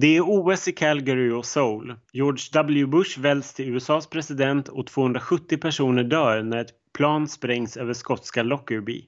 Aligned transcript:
Det 0.00 0.16
är 0.16 0.20
OS 0.20 0.68
i 0.68 0.72
Calgary 0.72 1.30
och 1.30 1.46
Seoul. 1.46 1.94
George 2.12 2.44
W 2.52 2.86
Bush 2.86 3.20
väljs 3.20 3.54
till 3.54 3.68
USAs 3.68 4.06
president 4.06 4.68
och 4.68 4.86
270 4.86 5.58
personer 5.58 6.04
dör 6.04 6.42
när 6.42 6.58
ett 6.58 6.72
plan 6.94 7.28
sprängs 7.28 7.76
över 7.76 7.92
skotska 7.92 8.42
Lockerbie. 8.42 9.04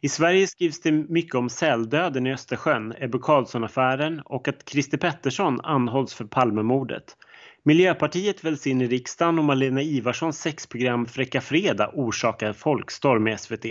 I 0.00 0.08
Sverige 0.08 0.46
skrivs 0.46 0.80
det 0.80 0.92
mycket 0.92 1.34
om 1.34 1.48
säldöden 1.48 2.26
i 2.26 2.32
Östersjön, 2.32 2.94
Ebbe 2.98 3.18
Carlsson-affären 3.18 4.20
och 4.24 4.48
att 4.48 4.68
Christer 4.68 4.98
Pettersson 4.98 5.60
anhålls 5.60 6.14
för 6.14 6.24
Palmemordet. 6.24 7.16
Miljöpartiet 7.62 8.44
väljs 8.44 8.66
in 8.66 8.80
i 8.80 8.86
riksdagen 8.86 9.38
och 9.38 9.44
Malena 9.44 9.82
Ivarssons 9.82 10.38
sexprogram 10.38 11.06
Fräcka 11.06 11.40
Fredag 11.40 11.90
orsakar 11.94 12.52
folkstorm 12.52 13.28
i 13.28 13.38
SVT. 13.38 13.66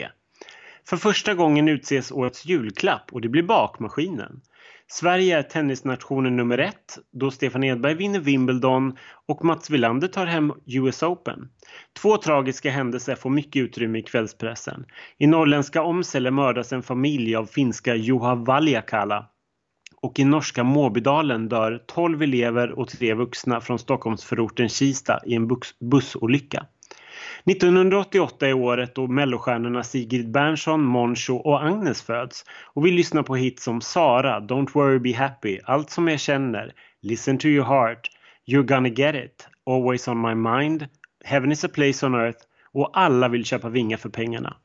För 0.89 0.97
första 0.97 1.33
gången 1.33 1.67
utses 1.67 2.11
årets 2.11 2.45
julklapp 2.45 3.03
och 3.11 3.21
det 3.21 3.29
blir 3.29 3.43
bakmaskinen. 3.43 4.41
Sverige 4.87 5.37
är 5.37 5.43
tennisnationen 5.43 6.35
nummer 6.35 6.57
ett 6.57 6.97
då 7.11 7.31
Stefan 7.31 7.63
Edberg 7.63 7.93
vinner 7.93 8.19
Wimbledon 8.19 8.97
och 9.27 9.45
Mats 9.45 9.69
Wilander 9.69 10.07
tar 10.07 10.25
hem 10.25 10.53
US 10.65 11.03
Open. 11.03 11.49
Två 12.01 12.17
tragiska 12.17 12.71
händelser 12.71 13.15
får 13.15 13.29
mycket 13.29 13.59
utrymme 13.59 13.99
i 13.99 14.03
kvällspressen. 14.03 14.85
I 15.17 15.27
norrländska 15.27 15.81
Omsele 15.81 16.31
mördas 16.31 16.73
en 16.73 16.83
familj 16.83 17.35
av 17.35 17.45
finska 17.45 17.95
Juha 17.95 18.35
Valjakala 18.35 19.29
och 20.01 20.19
i 20.19 20.23
norska 20.23 20.63
Måbydalen 20.63 21.49
dör 21.49 21.83
12 21.87 22.21
elever 22.21 22.79
och 22.79 22.87
tre 22.87 23.13
vuxna 23.13 23.61
från 23.61 23.79
Stockholmsförorten 23.79 24.69
Kista 24.69 25.19
i 25.25 25.35
en 25.35 25.49
bussolycka. 25.79 26.65
1988 27.45 28.47
är 28.47 28.53
året 28.53 28.95
då 28.95 29.07
mellostjärnorna 29.07 29.83
Sigrid 29.83 30.31
Bernson, 30.31 30.83
Moncho 30.83 31.35
och 31.35 31.63
Agnes 31.63 32.01
föds 32.01 32.45
och 32.73 32.85
vi 32.85 32.91
lyssnar 32.91 33.23
på 33.23 33.35
hits 33.35 33.63
som 33.63 33.81
Sara, 33.81 34.39
Don't 34.39 34.73
worry 34.73 34.99
be 34.99 35.17
happy, 35.17 35.59
Allt 35.63 35.89
som 35.89 36.07
jag 36.07 36.19
känner, 36.19 36.73
Listen 37.01 37.37
to 37.37 37.47
your 37.47 37.65
heart, 37.65 38.09
You're 38.47 38.63
gonna 38.63 38.89
get 38.89 39.15
it, 39.15 39.47
Always 39.65 40.07
on 40.07 40.21
my 40.21 40.35
mind, 40.35 40.87
Heaven 41.23 41.51
is 41.51 41.63
a 41.63 41.69
place 41.73 42.05
on 42.05 42.15
earth 42.15 42.39
och 42.73 42.89
alla 42.93 43.27
vill 43.27 43.45
köpa 43.45 43.69
vingar 43.69 43.97
för 43.97 44.09
pengarna. 44.09 44.55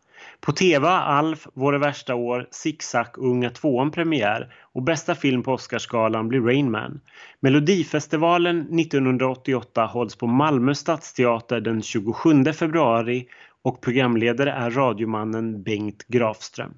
På 0.44 0.52
TV 0.52 0.88
Alf, 0.88 1.46
Våra 1.54 1.78
värsta 1.78 2.14
år, 2.14 2.48
Zigzag 2.50 3.18
och 3.18 3.28
Unga 3.30 3.50
tvåan 3.50 3.90
premiär 3.90 4.54
och 4.72 4.82
bästa 4.82 5.14
film 5.14 5.42
på 5.42 5.52
Oscarsgalan 5.52 6.28
blir 6.28 6.40
Rain 6.40 6.70
Man. 6.70 7.00
Melodifestivalen 7.40 8.78
1988 8.78 9.84
hålls 9.86 10.16
på 10.16 10.26
Malmö 10.26 10.74
stadsteater 10.74 11.60
den 11.60 11.82
27 11.82 12.44
februari 12.44 13.26
och 13.62 13.80
programledare 13.80 14.52
är 14.52 14.70
radiomannen 14.70 15.62
Bengt 15.62 16.06
Grafström. 16.08 16.74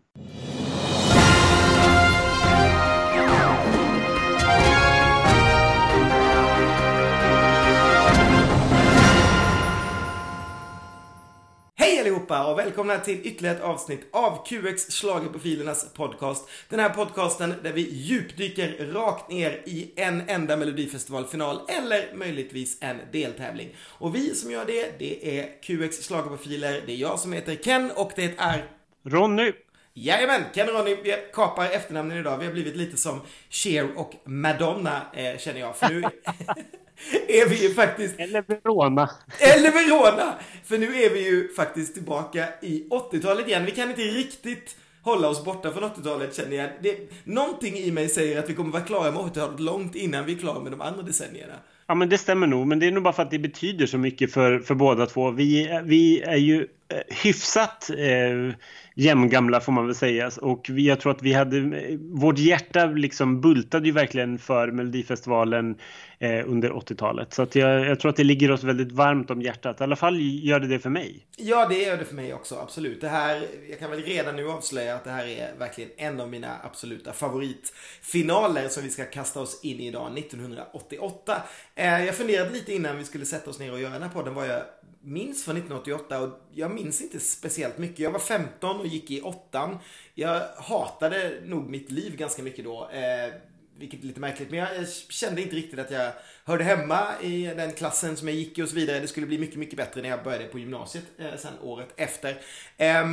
Allihopa 12.30 12.52
och 12.52 12.58
välkomna 12.58 12.98
till 12.98 13.20
ytterligare 13.26 13.56
ett 13.56 13.62
avsnitt 13.62 14.06
av 14.10 14.44
QX 14.46 14.90
Schlagerprofilernas 14.90 15.92
podcast. 15.94 16.48
Den 16.68 16.80
här 16.80 16.88
podcasten 16.88 17.54
där 17.62 17.72
vi 17.72 17.90
djupdyker 17.90 18.92
rakt 18.92 19.30
ner 19.30 19.62
i 19.66 19.92
en 19.96 20.22
enda 20.28 20.56
melodifestivalfinal 20.56 21.60
eller 21.68 22.14
möjligtvis 22.14 22.78
en 22.80 22.96
deltävling. 23.12 23.76
Och 23.78 24.14
vi 24.14 24.34
som 24.34 24.50
gör 24.50 24.64
det, 24.64 24.98
det 24.98 25.38
är 25.38 25.62
QX 25.62 26.08
Schlagerprofiler, 26.08 26.82
det 26.86 26.92
är 26.92 26.96
jag 26.96 27.18
som 27.18 27.32
heter 27.32 27.54
Ken 27.54 27.90
och 27.90 28.12
det 28.16 28.34
är 28.38 28.64
Ronny. 29.04 29.52
Jajamän, 29.98 30.42
Ronny, 30.54 30.96
vi 31.02 31.14
kapar 31.32 31.64
efternamnen 31.64 32.18
idag. 32.18 32.38
Vi 32.38 32.46
har 32.46 32.52
blivit 32.52 32.76
lite 32.76 32.96
som 32.96 33.20
Cher 33.50 33.88
och 33.96 34.14
Madonna, 34.24 35.00
eh, 35.12 35.38
känner 35.38 35.60
jag. 35.60 35.76
För 35.76 35.88
nu... 35.88 36.00
är 37.28 37.48
vi 37.48 37.62
ju 37.62 37.74
faktiskt... 37.74 38.20
Eller 38.20 38.42
Verona. 38.42 39.10
Eller 39.38 39.72
Verona! 39.72 40.34
För 40.64 40.78
nu 40.78 40.86
är 40.86 41.10
vi 41.10 41.24
ju 41.24 41.52
faktiskt 41.52 41.94
tillbaka 41.94 42.48
i 42.62 42.88
80-talet 42.90 43.48
igen. 43.48 43.64
Vi 43.64 43.70
kan 43.70 43.90
inte 43.90 44.02
riktigt 44.02 44.76
hålla 45.02 45.28
oss 45.28 45.44
borta 45.44 45.72
från 45.72 45.84
80-talet 45.84 46.36
känner 46.36 46.56
jag. 46.56 46.70
Det, 46.82 47.10
någonting 47.24 47.76
i 47.76 47.90
mig 47.90 48.08
säger 48.08 48.38
att 48.38 48.50
vi 48.50 48.54
kommer 48.54 48.72
vara 48.72 48.82
klara 48.82 49.10
med 49.10 49.20
80-talet 49.20 49.60
långt 49.60 49.94
innan 49.94 50.24
vi 50.24 50.34
är 50.34 50.38
klara 50.38 50.60
med 50.60 50.72
de 50.72 50.80
andra 50.80 51.02
decennierna. 51.02 51.54
Ja 51.86 51.94
men 51.94 52.08
det 52.08 52.18
stämmer 52.18 52.46
nog, 52.46 52.66
men 52.66 52.78
det 52.78 52.86
är 52.86 52.90
nog 52.90 53.02
bara 53.02 53.12
för 53.12 53.22
att 53.22 53.30
det 53.30 53.38
betyder 53.38 53.86
så 53.86 53.98
mycket 53.98 54.32
för, 54.32 54.58
för 54.58 54.74
båda 54.74 55.06
två. 55.06 55.30
Vi, 55.30 55.80
vi 55.84 56.20
är 56.20 56.36
ju 56.36 56.66
eh, 56.88 56.98
hyfsat 57.22 57.90
eh, 57.90 58.56
jämngamla 58.96 59.60
får 59.60 59.72
man 59.72 59.86
väl 59.86 59.94
säga. 59.94 60.30
Och 60.40 60.66
vi, 60.68 60.88
jag 60.88 61.00
tror 61.00 61.12
att 61.12 61.22
vi 61.22 61.32
hade, 61.32 61.60
vårt 61.98 62.38
hjärta 62.38 62.86
liksom 62.86 63.40
bultade 63.40 63.86
ju 63.86 63.92
verkligen 63.92 64.38
för 64.38 64.70
Melodifestivalen 64.70 65.76
eh, 66.18 66.50
under 66.50 66.70
80-talet. 66.70 67.34
Så 67.34 67.42
att 67.42 67.54
jag, 67.54 67.86
jag, 67.86 68.00
tror 68.00 68.10
att 68.10 68.16
det 68.16 68.24
ligger 68.24 68.50
oss 68.50 68.64
väldigt 68.64 68.92
varmt 68.92 69.30
om 69.30 69.42
hjärtat. 69.42 69.80
I 69.80 69.84
alla 69.84 69.96
fall 69.96 70.20
gör 70.20 70.60
det 70.60 70.66
det 70.66 70.78
för 70.78 70.90
mig. 70.90 71.26
Ja, 71.36 71.68
det 71.68 71.82
gör 71.82 71.96
det 71.96 72.04
för 72.04 72.14
mig 72.14 72.34
också, 72.34 72.54
absolut. 72.54 73.00
Det 73.00 73.08
här, 73.08 73.46
jag 73.70 73.78
kan 73.78 73.90
väl 73.90 74.02
redan 74.02 74.36
nu 74.36 74.48
avslöja 74.48 74.94
att 74.94 75.04
det 75.04 75.10
här 75.10 75.26
är 75.26 75.58
verkligen 75.58 75.90
en 75.96 76.20
av 76.20 76.30
mina 76.30 76.56
absoluta 76.62 77.12
favoritfinaler 77.12 78.68
som 78.68 78.82
vi 78.82 78.90
ska 78.90 79.04
kasta 79.04 79.40
oss 79.40 79.60
in 79.62 79.80
i 79.80 79.86
idag, 79.86 80.18
1988. 80.18 81.42
Eh, 81.74 82.04
jag 82.04 82.14
funderade 82.14 82.50
lite 82.50 82.72
innan 82.72 82.98
vi 82.98 83.04
skulle 83.04 83.24
sätta 83.24 83.50
oss 83.50 83.58
ner 83.58 83.72
och 83.72 83.80
göra 83.80 83.92
den 83.92 84.02
här 84.02 84.08
podden 84.08 84.34
vad 84.34 84.48
jag 84.48 84.62
minns 85.06 85.44
från 85.44 85.56
1988 85.56 86.20
och 86.20 86.30
jag 86.52 86.70
minns 86.70 87.02
inte 87.02 87.20
speciellt 87.20 87.78
mycket. 87.78 87.98
Jag 87.98 88.10
var 88.10 88.18
15 88.18 88.80
och 88.80 88.86
gick 88.86 89.10
i 89.10 89.20
åttan. 89.20 89.78
Jag 90.14 90.40
hatade 90.56 91.40
nog 91.44 91.70
mitt 91.70 91.90
liv 91.90 92.16
ganska 92.16 92.42
mycket 92.42 92.64
då. 92.64 92.90
Eh, 92.90 93.34
vilket 93.78 94.02
är 94.02 94.06
lite 94.06 94.20
märkligt. 94.20 94.50
Men 94.50 94.58
jag 94.58 94.88
kände 95.08 95.42
inte 95.42 95.56
riktigt 95.56 95.78
att 95.78 95.90
jag 95.90 96.12
hörde 96.44 96.64
hemma 96.64 97.20
i 97.22 97.46
den 97.56 97.72
klassen 97.72 98.16
som 98.16 98.28
jag 98.28 98.36
gick 98.36 98.58
i 98.58 98.62
och 98.62 98.68
så 98.68 98.74
vidare. 98.74 99.00
Det 99.00 99.08
skulle 99.08 99.26
bli 99.26 99.38
mycket, 99.38 99.56
mycket 99.56 99.76
bättre 99.76 100.02
när 100.02 100.08
jag 100.08 100.24
började 100.24 100.44
på 100.44 100.58
gymnasiet 100.58 101.04
eh, 101.18 101.36
sen 101.36 101.52
året 101.62 101.88
efter. 101.96 102.30
Eh, 102.76 103.06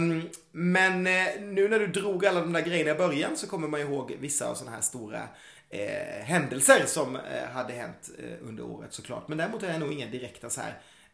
men 0.52 1.08
eh, 1.08 1.42
nu 1.42 1.68
när 1.68 1.80
du 1.80 1.88
drog 1.88 2.26
alla 2.26 2.40
de 2.40 2.54
där 2.54 2.62
grejerna 2.62 2.92
i 2.92 2.96
början 2.96 3.38
så 3.38 3.48
kommer 3.48 3.68
man 3.68 3.82
ihåg 3.82 4.16
vissa 4.20 4.50
av 4.50 4.56
sådana 4.56 4.76
här 4.76 4.82
stora 4.82 5.28
eh, 5.70 6.24
händelser 6.24 6.84
som 6.86 7.16
eh, 7.16 7.50
hade 7.54 7.74
hänt 7.74 8.10
eh, 8.20 8.48
under 8.48 8.64
året 8.64 8.94
såklart. 8.94 9.28
Men 9.28 9.38
däremot 9.38 9.62
har 9.62 9.70
jag 9.70 9.80
nog 9.80 9.94
inga 9.94 10.08
direkta 10.08 10.50
så 10.50 10.62
här 10.62 10.74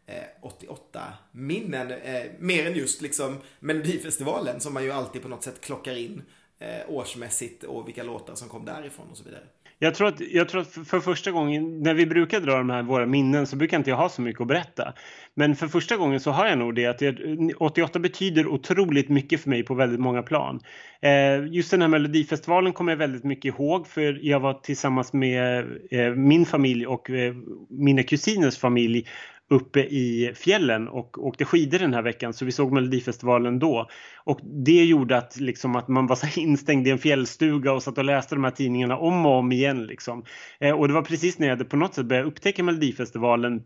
Eh, 0.09 0.23
88 0.41 1.01
minnen. 1.31 1.91
Eh, 1.91 2.23
mer 2.39 2.67
än 2.67 2.75
just 2.75 3.01
liksom 3.01 3.37
Melodifestivalen 3.59 4.59
som 4.59 4.73
man 4.73 4.83
ju 4.83 4.91
alltid 4.91 5.21
på 5.21 5.27
något 5.27 5.43
sätt 5.43 5.61
klockar 5.61 5.97
in 5.97 6.21
eh, 6.59 6.67
årsmässigt 6.87 7.63
och 7.63 7.87
vilka 7.87 8.03
låtar 8.03 8.35
som 8.35 8.49
kom 8.49 8.65
därifrån 8.65 9.07
och 9.11 9.17
så 9.17 9.23
vidare. 9.23 9.43
Jag 9.81 9.95
tror, 9.95 10.07
att, 10.07 10.19
jag 10.19 10.49
tror 10.49 10.61
att 10.61 10.87
för 10.87 10.99
första 10.99 11.31
gången, 11.31 11.83
när 11.83 11.93
vi 11.93 12.05
brukar 12.05 12.39
dra 12.39 12.57
de 12.57 12.69
här 12.69 12.83
våra 12.83 13.05
minnen 13.05 13.47
så 13.47 13.55
brukar 13.55 13.77
inte 13.77 13.89
jag 13.89 13.97
ha 13.97 14.09
så 14.09 14.21
mycket 14.21 14.41
att 14.41 14.47
berätta. 14.47 14.93
Men 15.33 15.55
för 15.55 15.67
första 15.67 15.97
gången 15.97 16.19
så 16.19 16.31
har 16.31 16.47
jag 16.47 16.57
nog 16.57 16.75
det 16.75 16.85
att 16.85 17.01
jag, 17.01 17.15
88 17.57 17.99
betyder 17.99 18.47
otroligt 18.47 19.09
mycket 19.09 19.41
för 19.41 19.49
mig 19.49 19.63
på 19.63 19.73
väldigt 19.73 19.99
många 19.99 20.23
plan. 20.23 20.59
Eh, 21.01 21.45
just 21.51 21.71
den 21.71 21.81
här 21.81 21.87
Melodifestivalen 21.87 22.73
kommer 22.73 22.91
jag 22.91 22.97
väldigt 22.97 23.23
mycket 23.23 23.55
ihåg 23.55 23.87
för 23.87 24.19
jag 24.21 24.39
var 24.39 24.53
tillsammans 24.53 25.13
med 25.13 25.59
eh, 25.91 26.15
min 26.15 26.45
familj 26.45 26.87
och 26.87 27.09
eh, 27.09 27.35
mina 27.69 28.03
kusiners 28.03 28.57
familj 28.57 29.07
uppe 29.49 29.79
i 29.79 30.33
fjällen 30.35 30.87
och 30.87 31.25
åkte 31.25 31.45
skidor 31.45 31.79
den 31.79 31.93
här 31.93 32.01
veckan 32.01 32.33
så 32.33 32.45
vi 32.45 32.51
såg 32.51 32.71
Melodifestivalen 32.71 33.59
då. 33.59 33.89
Och 34.23 34.39
det 34.65 34.85
gjorde 34.85 35.17
att, 35.17 35.39
liksom, 35.39 35.75
att 35.75 35.87
man 35.87 36.07
var 36.07 36.15
så 36.15 36.39
instängd 36.39 36.87
i 36.87 36.91
en 36.91 36.97
fjällstuga 36.97 37.73
och 37.73 37.83
satt 37.83 37.97
och 37.97 38.05
läste 38.05 38.35
de 38.35 38.43
här 38.43 38.51
tidningarna 38.51 38.97
om 38.97 39.25
och 39.25 39.37
om 39.37 39.51
igen. 39.51 39.85
Liksom. 39.85 40.23
Eh, 40.59 40.79
och 40.79 40.87
det 40.87 40.93
var 40.93 41.01
precis 41.01 41.39
när 41.39 41.47
jag 41.47 41.55
hade 41.55 41.69
på 41.69 41.77
något 41.77 41.93
sätt 41.93 42.05
börjat 42.05 42.25
upptäcka 42.25 42.63
Melodifestivalen 42.63 43.63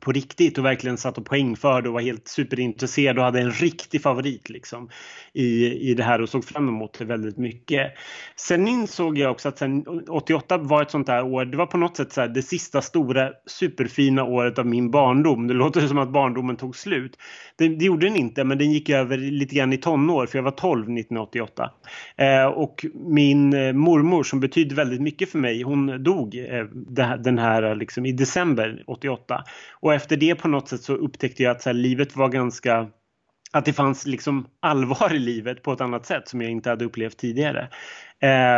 på 0.00 0.12
riktigt 0.12 0.58
och 0.58 0.64
verkligen 0.64 0.96
satt 0.96 1.18
och 1.18 1.24
poängförde 1.24 1.88
och 1.88 1.94
var 1.94 2.00
helt 2.00 2.28
superintresserad 2.28 3.18
och 3.18 3.24
hade 3.24 3.40
en 3.40 3.50
riktig 3.50 4.02
favorit 4.02 4.50
liksom 4.50 4.88
i, 5.32 5.66
i 5.90 5.94
det 5.94 6.02
här 6.02 6.20
och 6.20 6.28
såg 6.28 6.44
fram 6.44 6.68
emot 6.68 6.98
det 6.98 7.04
väldigt 7.04 7.36
mycket. 7.38 7.92
Sen 8.36 8.68
insåg 8.68 9.18
jag 9.18 9.30
också 9.30 9.48
att 9.48 9.58
sen 9.58 9.84
88 10.08 10.58
var 10.58 10.82
ett 10.82 10.90
sånt 10.90 11.06
där 11.06 11.24
år, 11.24 11.44
det 11.44 11.56
var 11.56 11.66
på 11.66 11.76
något 11.76 11.96
sätt 11.96 12.12
så 12.12 12.20
här, 12.20 12.28
det 12.28 12.42
sista 12.42 12.82
stora 12.82 13.30
superfina 13.46 14.24
året 14.24 14.58
av 14.58 14.66
min 14.66 14.90
barndom. 14.90 15.46
Det 15.46 15.54
låter 15.54 15.80
som 15.80 15.98
att 15.98 16.12
barndomen 16.12 16.56
tog 16.56 16.76
slut. 16.76 17.16
Det, 17.56 17.68
det 17.68 17.84
gjorde 17.84 18.06
den 18.06 18.16
inte, 18.16 18.44
men 18.44 18.58
den 18.58 18.72
gick 18.72 18.88
över 18.88 19.16
lite 19.18 19.54
grann 19.54 19.72
i 19.72 19.78
tonår 19.78 20.26
för 20.26 20.38
jag 20.38 20.42
var 20.42 20.50
12 20.50 20.82
1988. 20.82 21.70
Eh, 22.16 22.46
och 22.46 22.86
min 22.94 23.52
eh, 23.52 23.72
mormor 23.72 24.22
som 24.22 24.40
betydde 24.40 24.74
väldigt 24.74 25.00
mycket 25.00 25.30
för 25.30 25.38
mig, 25.38 25.62
hon 25.62 26.02
dog 26.02 26.34
eh, 26.34 26.64
den 27.18 27.38
här 27.38 27.74
liksom 27.74 28.06
i 28.06 28.12
december 28.12 28.82
88. 28.86 29.44
Och 29.80 29.89
och 29.90 29.94
efter 29.94 30.16
det 30.16 30.34
på 30.34 30.48
något 30.48 30.68
sätt 30.68 30.82
så 30.82 30.94
upptäckte 30.94 31.42
jag 31.42 31.50
att 31.50 31.62
så 31.62 31.68
här, 31.68 31.74
livet 31.74 32.16
var 32.16 32.28
ganska 32.28 32.90
att 33.52 33.64
det 33.64 33.72
fanns 33.72 34.06
liksom 34.06 34.46
allvar 34.60 35.14
i 35.14 35.18
livet 35.18 35.62
på 35.62 35.72
ett 35.72 35.80
annat 35.80 36.06
sätt 36.06 36.28
som 36.28 36.42
jag 36.42 36.50
inte 36.50 36.70
hade 36.70 36.84
upplevt 36.84 37.16
tidigare. 37.16 37.68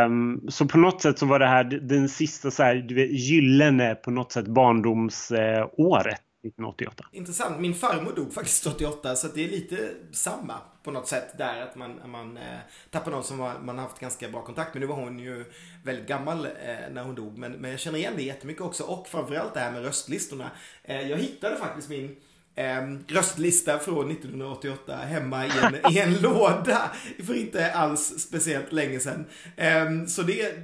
Um, 0.07 0.41
så 0.49 0.67
på 0.67 0.79
något 0.79 1.03
sätt 1.03 1.19
så 1.19 1.27
var 1.27 1.39
det 1.39 1.47
här 1.47 1.65
den 1.65 2.09
sista 2.09 2.51
så 2.51 2.63
här, 2.63 2.75
du 2.75 2.95
vet, 2.95 3.11
gyllene 3.11 3.95
på 3.95 4.11
något 4.11 4.33
sätt 4.33 4.47
barndomsåret. 4.47 6.21
1988. 6.43 7.05
Intressant. 7.13 7.61
Min 7.61 7.75
farmor 7.75 8.13
dog 8.17 8.35
faktiskt 8.35 8.67
88 8.67 9.17
så 9.17 9.29
det 9.29 9.45
är 9.45 9.49
lite 9.49 9.91
samma 10.13 10.59
på 10.83 10.91
något 10.91 11.09
sätt 11.09 11.39
där 11.39 11.63
att 11.63 11.77
man, 11.77 12.11
man 12.11 12.37
eh, 12.37 12.59
tappar 12.91 13.11
någon 13.11 13.25
som 13.25 13.37
man, 13.37 13.67
man 13.67 13.79
haft 13.79 13.99
ganska 13.99 14.29
bra 14.29 14.43
kontakt 14.43 14.75
med. 14.75 14.81
Nu 14.81 14.87
var 14.87 14.97
hon 14.97 15.19
ju 15.19 15.45
väldigt 15.85 16.09
gammal 16.09 16.45
eh, 16.45 16.51
när 16.93 17.03
hon 17.03 17.15
dog 17.15 17.39
men, 17.39 17.53
men 17.53 17.71
jag 17.71 17.81
känner 17.81 17.99
igen 17.99 18.13
det 18.17 18.23
jättemycket 18.23 18.63
också 18.63 18.85
och 18.85 19.09
framförallt 19.09 19.55
det 19.55 19.61
här 19.61 19.73
med 19.73 19.85
röstlistorna. 19.85 20.51
Eh, 20.85 21.11
jag 21.11 21.17
hittade 21.17 21.57
faktiskt 21.57 21.89
min 21.89 22.17
eh, 22.55 22.83
röstlista 23.09 23.79
från 23.79 24.11
1988 24.11 24.97
hemma 24.97 25.47
i 25.47 25.51
en, 25.63 25.93
i 25.93 25.99
en 25.99 26.15
låda 26.15 26.91
för 27.27 27.35
inte 27.35 27.73
alls 27.73 28.01
speciellt 28.19 28.73
länge 28.73 29.01
sedan. 29.01 29.25
Eh, 29.57 30.07
så 30.07 30.23
det, 30.23 30.55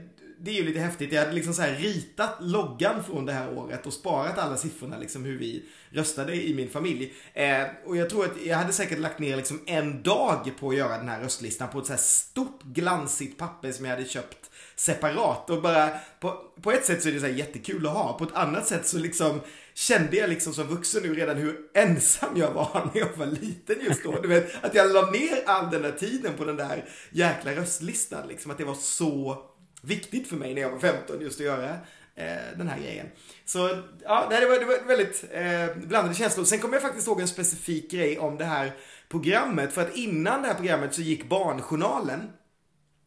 det 0.41 0.51
är 0.51 0.55
ju 0.55 0.65
lite 0.65 0.79
häftigt. 0.79 1.13
Jag 1.13 1.21
hade 1.21 1.33
liksom 1.33 1.55
så 1.55 1.63
här 1.63 1.75
ritat 1.75 2.37
loggan 2.41 3.05
från 3.05 3.27
det 3.27 3.33
här 3.33 3.59
året 3.59 3.87
och 3.87 3.93
sparat 3.93 4.39
alla 4.39 4.57
siffrorna, 4.57 4.99
liksom 4.99 5.25
hur 5.25 5.39
vi 5.39 5.65
röstade 5.91 6.35
i 6.35 6.55
min 6.55 6.71
familj. 6.71 7.13
Eh, 7.35 7.63
och 7.87 7.97
jag 7.97 8.11
tror 8.11 8.25
att 8.25 8.45
jag 8.45 8.57
hade 8.57 8.73
säkert 8.73 8.99
lagt 8.99 9.19
ner 9.19 9.37
liksom 9.37 9.61
en 9.67 10.03
dag 10.03 10.51
på 10.61 10.69
att 10.69 10.77
göra 10.77 10.99
den 10.99 11.09
här 11.09 11.21
röstlistan 11.21 11.69
på 11.69 11.79
ett 11.79 11.87
så 11.87 11.93
här 11.93 12.01
stort 12.01 12.63
glansigt 12.63 13.39
papper 13.39 13.73
som 13.73 13.85
jag 13.85 13.93
hade 13.93 14.09
köpt 14.09 14.51
separat. 14.77 15.51
Och 15.51 15.63
bara, 15.63 15.91
på, 16.21 16.43
på 16.63 16.73
ett 16.73 16.85
sätt 16.85 17.03
så 17.03 17.09
är 17.09 17.13
det 17.13 17.21
så 17.21 17.27
här 17.27 17.33
jättekul 17.33 17.87
att 17.87 17.93
ha. 17.93 18.19
På 18.19 18.25
ett 18.25 18.35
annat 18.35 18.67
sätt 18.67 18.87
så 18.87 18.99
liksom 18.99 19.41
kände 19.75 20.17
jag 20.17 20.31
liksom 20.31 20.55
som 20.55 20.67
vuxen 20.67 21.03
nu 21.03 21.15
redan 21.15 21.37
hur 21.37 21.57
ensam 21.75 22.37
jag 22.37 22.53
var 22.53 22.91
när 22.95 23.01
jag 23.01 23.17
var 23.17 23.27
liten 23.27 23.77
just 23.81 24.05
då. 24.05 24.21
Du 24.21 24.29
vet, 24.29 24.65
att 24.65 24.75
jag 24.75 24.93
la 24.93 25.11
ner 25.11 25.43
all 25.47 25.71
den 25.71 25.83
där 25.83 25.93
tiden 25.93 26.33
på 26.37 26.45
den 26.45 26.57
där 26.57 26.85
jäkla 27.11 27.57
röstlistan. 27.57 28.29
Liksom, 28.29 28.51
att 28.51 28.59
det 28.59 28.65
var 28.65 28.75
så 28.75 29.45
viktigt 29.83 30.29
för 30.29 30.37
mig 30.37 30.55
när 30.55 30.63
jag 30.63 30.71
var 30.71 30.79
15 30.79 31.21
just 31.21 31.41
att 31.41 31.47
göra 31.47 31.71
eh, 32.15 32.57
den 32.57 32.69
här 32.69 32.79
grejen. 32.79 33.07
Så 33.45 33.59
ja, 34.03 34.27
det 34.31 34.47
var, 34.47 34.59
det 34.59 34.65
var 34.65 34.87
väldigt 34.87 35.25
eh, 35.33 35.87
blandade 35.87 36.15
känslor. 36.15 36.45
Sen 36.45 36.59
kommer 36.59 36.75
jag 36.75 36.83
faktiskt 36.83 37.07
ihåg 37.07 37.21
en 37.21 37.29
specifik 37.29 37.91
grej 37.91 38.19
om 38.19 38.37
det 38.37 38.45
här 38.45 38.73
programmet. 39.09 39.73
För 39.73 39.83
att 39.83 39.97
innan 39.97 40.43
det 40.43 40.49
här 40.49 40.55
programmet 40.55 40.95
så 40.95 41.03
gick 41.03 41.29
Barnjournalen. 41.29 42.31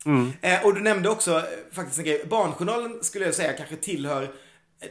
Mm. 0.06 0.32
Eh, 0.42 0.66
och 0.66 0.74
du 0.74 0.82
nämnde 0.82 1.10
också 1.10 1.38
eh, 1.38 1.44
faktiskt 1.72 2.00
en 2.00 2.06
grej. 2.06 2.26
Barnjournalen 2.30 3.04
skulle 3.04 3.26
jag 3.26 3.36
säga 3.36 3.54
kanske 3.54 3.76
tillhör 3.76 4.34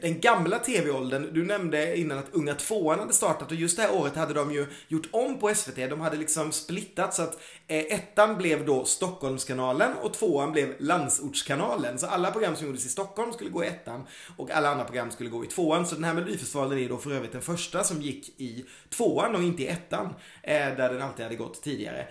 den 0.02 0.20
gamla 0.20 0.58
tv-åldern, 0.58 1.28
du 1.32 1.44
nämnde 1.44 1.96
innan 1.96 2.18
att 2.18 2.32
Unga 2.32 2.54
tvåan 2.54 2.98
hade 2.98 3.12
startat 3.12 3.50
och 3.50 3.56
just 3.56 3.76
det 3.76 3.82
här 3.82 3.94
året 3.94 4.16
hade 4.16 4.34
de 4.34 4.52
ju 4.52 4.66
gjort 4.88 5.08
om 5.10 5.38
på 5.38 5.54
SVT. 5.54 5.76
De 5.76 6.00
hade 6.00 6.16
liksom 6.16 6.52
splittat 6.52 7.14
så 7.14 7.22
att 7.22 7.40
eh, 7.66 7.78
ettan 7.78 8.38
blev 8.38 8.66
då 8.66 8.84
Stockholmskanalen 8.84 9.92
och 10.02 10.14
tvåan 10.14 10.52
blev 10.52 10.74
Landsortskanalen. 10.78 11.98
Så 11.98 12.06
alla 12.06 12.30
program 12.30 12.56
som 12.56 12.66
gjordes 12.66 12.86
i 12.86 12.88
Stockholm 12.88 13.32
skulle 13.32 13.50
gå 13.50 13.64
i 13.64 13.66
ettan 13.66 14.06
och 14.36 14.50
alla 14.50 14.70
andra 14.70 14.84
program 14.84 15.10
skulle 15.10 15.30
gå 15.30 15.44
i 15.44 15.46
tvåan. 15.46 15.86
Så 15.86 15.94
den 15.94 16.04
här 16.04 16.14
Melodifestivalen 16.14 16.78
är 16.78 16.88
då 16.88 16.98
för 16.98 17.10
övrigt 17.10 17.32
den 17.32 17.42
första 17.42 17.84
som 17.84 18.02
gick 18.02 18.40
i 18.40 18.64
tvåan 18.90 19.34
och 19.34 19.42
inte 19.42 19.62
i 19.62 19.66
ettan, 19.66 20.06
eh, 20.42 20.52
där 20.52 20.92
den 20.92 21.02
alltid 21.02 21.24
hade 21.24 21.36
gått 21.36 21.62
tidigare. 21.62 22.06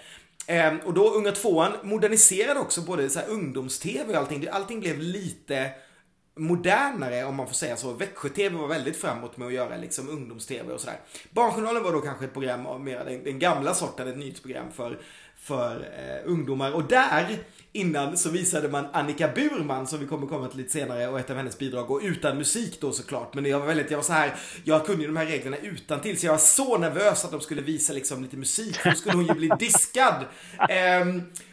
Ehm, 0.47 0.79
och 0.79 0.93
då 0.93 1.09
Unga 1.09 1.31
tvåan 1.31 1.71
moderniserade 1.83 2.59
också 2.59 2.81
både 2.81 3.09
så 3.09 3.19
ungdoms-tv 3.19 4.13
och 4.13 4.19
allting. 4.19 4.47
Allting 4.51 4.79
blev 4.79 4.99
lite 4.99 5.71
modernare 6.39 7.25
om 7.25 7.35
man 7.35 7.47
får 7.47 7.53
säga 7.53 7.77
så. 7.77 7.93
Växjö-TV 7.93 8.57
var 8.57 8.67
väldigt 8.67 8.97
framåt 8.97 9.37
med 9.37 9.47
att 9.47 9.53
göra 9.53 9.77
liksom 9.77 10.09
ungdoms-TV 10.09 10.73
och 10.73 10.79
sådär. 10.79 10.99
Barnjournalen 11.31 11.83
var 11.83 11.91
då 11.91 12.01
kanske 12.01 12.25
ett 12.25 12.33
program 12.33 12.65
av 12.65 12.81
mer 12.81 13.05
den, 13.05 13.23
den 13.23 13.39
gamla 13.39 13.73
sorten, 13.73 14.07
ett 14.07 14.17
nyhetsprogram 14.17 14.71
för, 14.71 14.99
för 15.35 15.75
eh, 15.75 16.31
ungdomar. 16.31 16.71
Och 16.71 16.83
där 16.83 17.37
innan 17.71 18.17
så 18.17 18.29
visade 18.29 18.69
man 18.69 18.85
Annika 18.93 19.27
Burman 19.27 19.87
som 19.87 19.99
vi 19.99 20.05
kommer 20.05 20.27
komma 20.27 20.47
till 20.47 20.57
lite 20.57 20.71
senare 20.71 21.07
och 21.07 21.19
ett 21.19 21.29
av 21.29 21.37
hennes 21.37 21.57
bidrag 21.57 21.91
och 21.91 21.99
utan 22.03 22.37
musik 22.37 22.81
då 22.81 22.91
såklart. 22.91 23.33
Men 23.33 23.45
jag 23.45 23.59
var 23.59 23.67
väldigt, 23.67 23.91
jag 23.91 23.97
var 23.97 24.03
så 24.03 24.13
här, 24.13 24.35
jag 24.63 24.85
kunde 24.85 25.01
ju 25.01 25.07
de 25.07 25.17
här 25.17 25.25
reglerna 25.25 25.57
utan 25.57 26.01
till 26.01 26.19
så 26.19 26.25
jag 26.25 26.33
var 26.33 26.39
så 26.39 26.77
nervös 26.77 27.25
att 27.25 27.31
de 27.31 27.41
skulle 27.41 27.61
visa 27.61 27.93
liksom 27.93 28.23
lite 28.23 28.37
musik. 28.37 28.77
Då 28.83 28.91
skulle 28.91 29.15
hon 29.15 29.25
ju 29.25 29.33
bli 29.33 29.51
diskad. 29.59 30.25
Eh, 30.69 31.05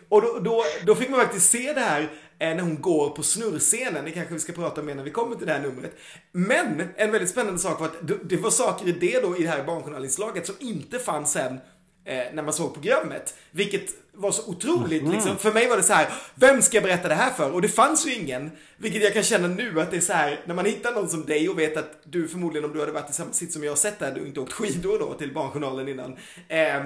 och 0.09 0.23
då, 0.23 0.39
då, 0.39 0.65
då 0.87 0.95
fick 0.95 1.09
man 1.09 1.21
faktiskt 1.21 1.51
se 1.51 1.73
det 1.73 1.81
här 1.81 2.11
när 2.39 2.61
hon 2.61 2.81
går 2.81 3.11
på 3.11 3.23
snurrscenen. 3.23 4.05
Det 4.05 4.11
kanske 4.11 4.35
vi 4.35 4.41
ska 4.41 4.53
prata 4.53 4.81
om 4.81 4.87
mer 4.87 4.95
när 4.95 5.05
vi 5.05 5.11
kommer 5.11 5.37
till 5.37 5.47
det 5.47 5.53
här 5.53 5.61
numret. 5.61 5.97
Men 6.33 6.83
en 6.97 7.13
väldigt 7.13 7.31
spännande 7.31 7.59
sak 7.59 7.81
var 7.81 7.87
att 7.87 8.29
det 8.29 8.37
var 8.37 8.51
saker 8.51 8.89
i 8.89 8.93
det 8.93 9.23
då 9.23 9.37
i 9.37 9.43
det 9.43 9.49
här 9.49 9.65
barnjournalinslaget 9.65 10.47
som 10.47 10.55
inte 10.59 10.99
fanns 10.99 11.33
sen 11.33 11.61
eh, 12.05 12.25
när 12.33 12.43
man 12.43 12.53
såg 12.53 12.75
programmet. 12.75 13.35
Vilket 13.51 13.91
var 14.13 14.33
så 14.33 14.51
otroligt 14.51 15.03
mm. 15.03 15.13
liksom. 15.13 15.39
För 15.39 15.53
mig 15.53 15.69
var 15.69 15.77
det 15.77 15.83
så 15.83 15.93
här, 15.93 16.09
vem 16.35 16.63
ska 16.63 16.77
jag 16.77 16.85
berätta 16.85 17.09
det 17.09 17.15
här 17.15 17.31
för? 17.31 17.53
Och 17.53 17.63
det 17.63 17.69
fanns 17.69 18.07
ju 18.07 18.15
ingen. 18.15 18.51
Vilket 18.77 19.03
jag 19.03 19.15
kan 19.15 19.23
känna 19.23 19.49
nu 19.49 19.81
att 19.81 19.91
det 19.91 19.97
är 19.97 20.01
så 20.01 20.13
här, 20.13 20.41
när 20.47 20.55
man 20.55 20.65
hittar 20.65 20.93
någon 20.93 21.09
som 21.09 21.27
dig 21.27 21.49
och 21.49 21.59
vet 21.59 21.77
att 21.77 22.01
du 22.05 22.29
förmodligen 22.29 22.65
om 22.65 22.73
du 22.73 22.81
hade 22.81 22.93
varit 22.93 23.11
i 23.11 23.13
samma 23.13 23.33
sitt 23.33 23.53
som 23.53 23.65
jag 23.65 23.71
har 23.71 23.77
sett 23.77 23.99
där, 23.99 24.15
du 24.15 24.27
inte 24.27 24.41
åkt 24.41 24.53
skidor 24.53 24.99
då 24.99 25.15
till 25.15 25.35
Barnjournalen 25.35 25.89
innan. 25.89 26.17
Eh, 26.49 26.85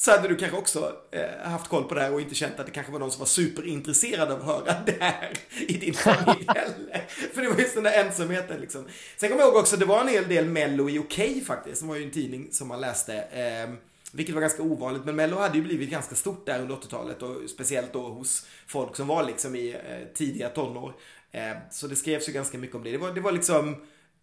så 0.00 0.10
hade 0.10 0.28
du 0.28 0.36
kanske 0.36 0.56
också 0.56 0.96
eh, 1.10 1.50
haft 1.50 1.68
koll 1.68 1.84
på 1.84 1.94
det 1.94 2.00
här 2.00 2.12
och 2.12 2.20
inte 2.20 2.34
känt 2.34 2.60
att 2.60 2.66
det 2.66 2.72
kanske 2.72 2.92
var 2.92 2.98
någon 2.98 3.10
som 3.10 3.18
var 3.18 3.26
superintresserad 3.26 4.30
av 4.30 4.40
att 4.40 4.46
höra 4.46 4.82
det 4.86 4.96
här 5.00 5.32
i 5.66 5.72
din 5.72 5.94
familj 6.04 6.46
heller. 6.48 7.04
För 7.34 7.42
det 7.42 7.48
var 7.48 7.58
just 7.58 7.74
den 7.74 7.84
där 7.84 8.04
ensamheten 8.04 8.60
liksom. 8.60 8.86
Sen 9.16 9.28
kommer 9.28 9.42
jag 9.42 9.48
ihåg 9.48 9.60
också, 9.60 9.76
det 9.76 9.84
var 9.84 10.00
en 10.00 10.08
hel 10.08 10.28
del 10.28 10.44
Mello 10.44 10.90
i 10.90 10.98
OK, 10.98 11.20
faktiskt. 11.46 11.80
Det 11.80 11.88
var 11.88 11.96
ju 11.96 12.04
en 12.04 12.10
tidning 12.10 12.48
som 12.52 12.68
man 12.68 12.80
läste. 12.80 13.14
Eh, 13.14 13.74
vilket 14.12 14.34
var 14.34 14.42
ganska 14.42 14.62
ovanligt, 14.62 15.04
men 15.04 15.16
Mello 15.16 15.36
hade 15.36 15.58
ju 15.58 15.64
blivit 15.64 15.90
ganska 15.90 16.14
stort 16.14 16.46
där 16.46 16.60
under 16.62 16.74
80-talet 16.74 17.22
och 17.22 17.50
speciellt 17.50 17.92
då 17.92 18.08
hos 18.08 18.46
folk 18.66 18.96
som 18.96 19.06
var 19.06 19.24
liksom 19.24 19.54
i 19.54 19.70
eh, 19.70 20.14
tidiga 20.14 20.48
tonår. 20.48 20.94
Eh, 21.32 21.56
så 21.70 21.86
det 21.86 21.96
skrevs 21.96 22.28
ju 22.28 22.32
ganska 22.32 22.58
mycket 22.58 22.76
om 22.76 22.84
det. 22.84 22.90
Det 22.90 22.98
var, 22.98 23.12
det 23.12 23.20
var 23.20 23.32
liksom, 23.32 23.76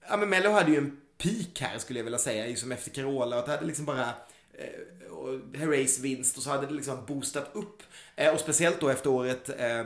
ja 0.10 0.18
men 0.18 0.30
Mello 0.30 0.50
hade 0.50 0.72
ju 0.72 0.78
en 0.78 0.98
peak 1.18 1.60
här 1.60 1.78
skulle 1.78 2.00
jag 2.00 2.04
vilja 2.04 2.20
säga, 2.20 2.46
liksom 2.46 2.72
efter 2.72 2.92
Carola 2.92 3.40
och 3.40 3.46
det 3.46 3.52
hade 3.52 3.66
liksom 3.66 3.86
bara 3.86 4.10
eh, 4.58 5.60
Herreys 5.60 6.00
vinst 6.00 6.38
och 6.38 6.44
så 6.44 6.50
hade 6.50 6.68
det 6.68 6.74
liksom 6.74 7.06
boostat 7.08 7.52
upp. 7.54 7.84
Eh, 8.16 8.34
och 8.34 8.40
speciellt 8.40 8.80
då 8.80 8.90
efter 8.90 9.10
året 9.10 9.50
eh, 9.50 9.86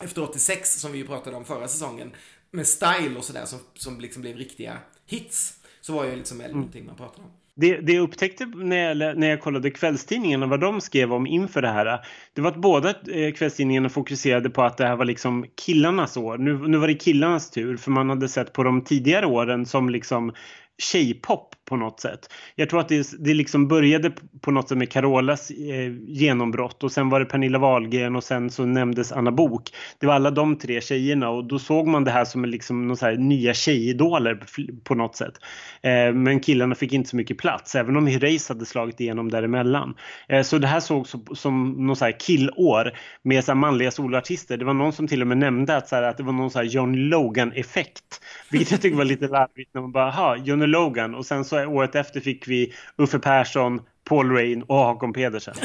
efter 0.00 0.22
86 0.22 0.80
som 0.80 0.92
vi 0.92 0.98
ju 0.98 1.06
pratade 1.06 1.36
om 1.36 1.44
förra 1.44 1.68
säsongen 1.68 2.12
med 2.50 2.66
style 2.66 3.16
och 3.16 3.24
sådär 3.24 3.44
som, 3.44 3.58
som 3.74 4.00
liksom 4.00 4.22
blev 4.22 4.36
riktiga 4.36 4.78
hits. 5.06 5.60
Så 5.80 5.92
var 5.92 6.04
ju 6.04 6.16
liksom 6.16 6.40
mm. 6.40 6.52
någonting 6.52 6.86
man 6.86 6.96
pratade 6.96 7.22
om. 7.22 7.30
Det, 7.56 7.76
det 7.76 7.92
jag 7.92 8.02
upptäckte 8.02 8.46
när 8.46 8.76
jag, 8.76 9.18
när 9.18 9.30
jag 9.30 9.40
kollade 9.40 9.70
kvällstidningarna, 9.70 10.46
vad 10.46 10.60
de 10.60 10.80
skrev 10.80 11.12
om 11.12 11.26
inför 11.26 11.62
det 11.62 11.68
här, 11.68 12.06
det 12.32 12.40
var 12.40 12.50
att 12.50 12.56
båda 12.56 12.90
eh, 12.90 13.32
kvällstidningarna 13.32 13.88
fokuserade 13.88 14.50
på 14.50 14.62
att 14.62 14.76
det 14.76 14.86
här 14.86 14.96
var 14.96 15.04
liksom 15.04 15.46
killarnas 15.54 16.16
år. 16.16 16.38
Nu, 16.38 16.68
nu 16.68 16.78
var 16.78 16.88
det 16.88 16.94
killarnas 16.94 17.50
tur, 17.50 17.76
för 17.76 17.90
man 17.90 18.08
hade 18.08 18.28
sett 18.28 18.52
på 18.52 18.62
de 18.62 18.84
tidigare 18.84 19.26
åren 19.26 19.66
som 19.66 19.88
liksom 19.88 20.32
tjejpop 20.78 21.53
på 21.64 21.76
något 21.76 22.00
sätt. 22.00 22.32
Jag 22.54 22.70
tror 22.70 22.80
att 22.80 22.88
det, 22.88 23.06
det 23.18 23.34
liksom 23.34 23.68
började 23.68 24.12
på 24.40 24.50
något 24.50 24.68
sätt 24.68 24.78
med 24.78 24.90
Carolas 24.90 25.50
eh, 25.50 25.92
genombrott 26.06 26.84
och 26.84 26.92
sen 26.92 27.10
var 27.10 27.20
det 27.20 27.26
Pernilla 27.26 27.58
Wahlgren 27.58 28.16
och 28.16 28.24
sen 28.24 28.50
så 28.50 28.64
nämndes 28.64 29.12
Anna 29.12 29.32
Bok. 29.32 29.70
Det 29.98 30.06
var 30.06 30.14
alla 30.14 30.30
de 30.30 30.58
tre 30.58 30.80
tjejerna 30.80 31.30
och 31.30 31.44
då 31.44 31.58
såg 31.58 31.86
man 31.86 32.04
det 32.04 32.10
här 32.10 32.24
som 32.24 32.44
liksom 32.44 32.88
någon 32.88 32.96
så 32.96 33.06
här 33.06 33.16
nya 33.16 33.54
tjejidoler 33.54 34.40
på 34.84 34.94
något 34.94 35.16
sätt. 35.16 35.34
Eh, 35.82 36.12
men 36.12 36.40
killarna 36.40 36.74
fick 36.74 36.92
inte 36.92 37.10
så 37.10 37.16
mycket 37.16 37.38
plats 37.38 37.74
även 37.74 37.96
om 37.96 38.06
Herreys 38.06 38.48
hade 38.48 38.66
slagit 38.66 39.00
igenom 39.00 39.30
däremellan. 39.30 39.94
Eh, 40.28 40.42
så 40.42 40.58
det 40.58 40.66
här 40.66 40.80
sågs 40.80 41.10
som, 41.10 41.26
som 41.34 41.86
någon 41.86 41.96
så 41.96 42.04
här 42.04 42.20
killår 42.20 42.92
med 43.22 43.44
så 43.44 43.52
här 43.52 43.56
manliga 43.56 43.90
solartister. 43.90 44.56
Det 44.56 44.64
var 44.64 44.74
någon 44.74 44.92
som 44.92 45.08
till 45.08 45.20
och 45.20 45.26
med 45.26 45.38
nämnde 45.38 45.76
att, 45.76 45.88
så 45.88 45.96
här, 45.96 46.02
att 46.02 46.16
det 46.16 46.22
var 46.22 46.32
någon 46.32 46.50
så 46.50 46.58
här 46.58 46.66
John 46.66 46.96
Logan 46.96 47.52
effekt. 47.52 48.20
Vilket 48.50 48.70
jag 48.70 48.82
tycker 48.82 48.96
var 48.96 49.04
lite 49.04 49.28
larvigt 49.28 49.74
när 49.74 49.80
man 49.80 49.92
bara, 49.92 50.10
ha 50.10 50.36
John 50.36 50.60
Logan 50.60 51.14
och 51.14 51.26
sen 51.26 51.44
så 51.44 51.53
så 51.54 51.66
året 51.66 51.94
efter 51.94 52.20
fick 52.20 52.48
vi 52.48 52.72
Uffe 52.98 53.18
Persson, 53.18 53.80
Paul 54.04 54.30
Rain 54.30 54.62
och 54.62 54.76
Hakon 54.76 55.12
Pedersen. 55.12 55.54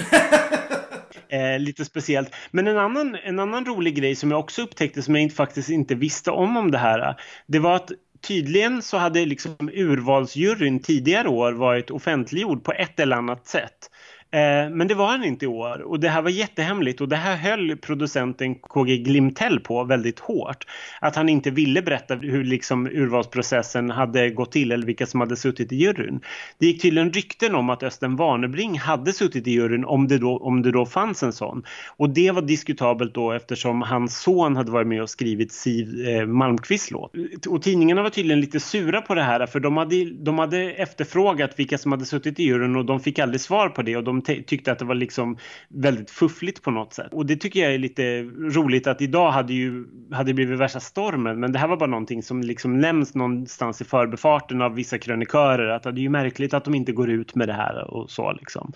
Eh, 1.31 1.59
lite 1.59 1.85
speciellt. 1.85 2.35
Men 2.51 2.67
en 2.67 2.77
annan, 2.77 3.17
en 3.23 3.39
annan 3.39 3.65
rolig 3.65 3.95
grej 3.95 4.15
som 4.15 4.31
jag 4.31 4.39
också 4.39 4.61
upptäckte 4.61 5.01
som 5.01 5.15
jag 5.15 5.23
inte, 5.23 5.35
faktiskt 5.35 5.69
inte 5.69 5.95
visste 5.95 6.31
om 6.31 6.57
om 6.57 6.71
det 6.71 6.77
här. 6.77 7.15
Det 7.47 7.59
var 7.59 7.75
att 7.75 7.91
tydligen 8.21 8.81
så 8.81 8.97
hade 8.97 9.25
liksom 9.25 9.69
urvalsjuryn 9.73 10.79
tidigare 10.79 11.29
år 11.29 11.51
varit 11.51 11.91
offentliggjord 11.91 12.63
på 12.63 12.71
ett 12.71 12.99
eller 12.99 13.15
annat 13.15 13.47
sätt. 13.47 13.89
Eh, 14.31 14.69
men 14.69 14.87
det 14.87 14.95
var 14.95 15.07
han 15.07 15.23
inte 15.23 15.45
i 15.45 15.47
år 15.47 15.81
och 15.81 15.99
det 15.99 16.09
här 16.09 16.21
var 16.21 16.29
jättehemligt 16.29 17.01
och 17.01 17.09
det 17.09 17.15
här 17.15 17.35
höll 17.35 17.77
producenten 17.77 18.55
KG 18.55 18.97
Glimtell 18.97 19.59
på 19.59 19.83
väldigt 19.83 20.19
hårt. 20.19 20.65
Att 21.01 21.15
han 21.15 21.29
inte 21.29 21.51
ville 21.51 21.81
berätta 21.81 22.15
hur 22.15 22.43
liksom 22.43 22.87
urvalsprocessen 22.87 23.89
hade 23.89 24.29
gått 24.29 24.51
till 24.51 24.71
eller 24.71 24.85
vilka 24.85 25.05
som 25.05 25.19
hade 25.19 25.35
suttit 25.35 25.71
i 25.71 25.75
juryn. 25.75 26.21
Det 26.57 26.65
gick 26.65 26.81
tydligen 26.81 27.13
rykten 27.13 27.55
om 27.55 27.69
att 27.69 27.83
Östen 27.83 28.15
Warnerbring 28.15 28.79
hade 28.79 29.13
suttit 29.13 29.47
i 29.47 29.51
juryn 29.51 29.85
om 29.85 30.07
det, 30.07 30.17
då, 30.17 30.37
om 30.37 30.61
det 30.61 30.71
då 30.71 30.85
fanns 30.85 31.23
en 31.23 31.33
sån. 31.33 31.63
Och 31.97 32.09
det 32.09 32.31
var 32.31 32.41
diskutabelt 32.41 33.13
då 33.13 33.31
eftersom 33.31 33.81
hans 33.81 34.21
son 34.21 34.55
hade 34.55 34.71
varit 34.71 34.87
med 34.87 35.01
och 35.01 35.09
skrivit 35.09 35.51
Siv 35.51 36.07
eh, 36.07 36.25
Malmqvists 36.25 36.91
låt. 36.91 37.15
Och 37.47 37.61
tidningarna 37.61 38.03
var 38.03 38.09
tydligen 38.09 38.41
lite 38.41 38.59
sura 38.59 39.01
på 39.01 39.15
det 39.15 39.23
här 39.23 39.45
för 39.45 39.59
de 39.59 39.77
hade, 39.77 40.05
de 40.05 40.39
hade 40.39 40.71
efterfrågat 40.71 41.59
vilka 41.59 41.77
som 41.77 41.91
hade 41.91 42.05
suttit 42.05 42.39
i 42.39 42.43
juryn 42.43 42.75
och 42.75 42.85
de 42.85 42.99
fick 42.99 43.19
aldrig 43.19 43.41
svar 43.41 43.69
på 43.69 43.81
det 43.81 43.97
och 43.97 44.03
de 44.03 44.18
de 44.25 44.43
tyckte 44.43 44.71
att 44.71 44.79
det 44.79 44.85
var 44.85 44.95
liksom 44.95 45.37
väldigt 45.69 46.11
fuffligt 46.11 46.61
på 46.61 46.71
något 46.71 46.93
sätt. 46.93 47.13
Och 47.13 47.25
det 47.25 47.35
tycker 47.35 47.59
jag 47.59 47.73
är 47.73 47.77
lite 47.77 48.21
roligt 48.55 48.87
att 48.87 49.01
idag 49.01 49.31
hade 49.31 49.53
ju 49.53 49.85
hade 50.11 50.33
blivit 50.33 50.59
värsta 50.59 50.79
stormen 50.79 51.39
men 51.39 51.51
det 51.51 51.59
här 51.59 51.67
var 51.67 51.77
bara 51.77 51.89
någonting 51.89 52.23
som 52.23 52.41
liksom 52.41 52.79
nämns 52.79 53.15
någonstans 53.15 53.81
i 53.81 53.85
förbefarten 53.85 54.61
av 54.61 54.75
vissa 54.75 54.97
krönikörer 54.97 55.69
att 55.69 55.83
det 55.83 55.89
är 55.89 55.93
ju 55.93 56.09
märkligt 56.09 56.53
att 56.53 56.65
de 56.65 56.75
inte 56.75 56.91
går 56.91 57.09
ut 57.09 57.35
med 57.35 57.47
det 57.47 57.53
här 57.53 57.93
och 57.93 58.09
så 58.09 58.31
liksom. 58.31 58.73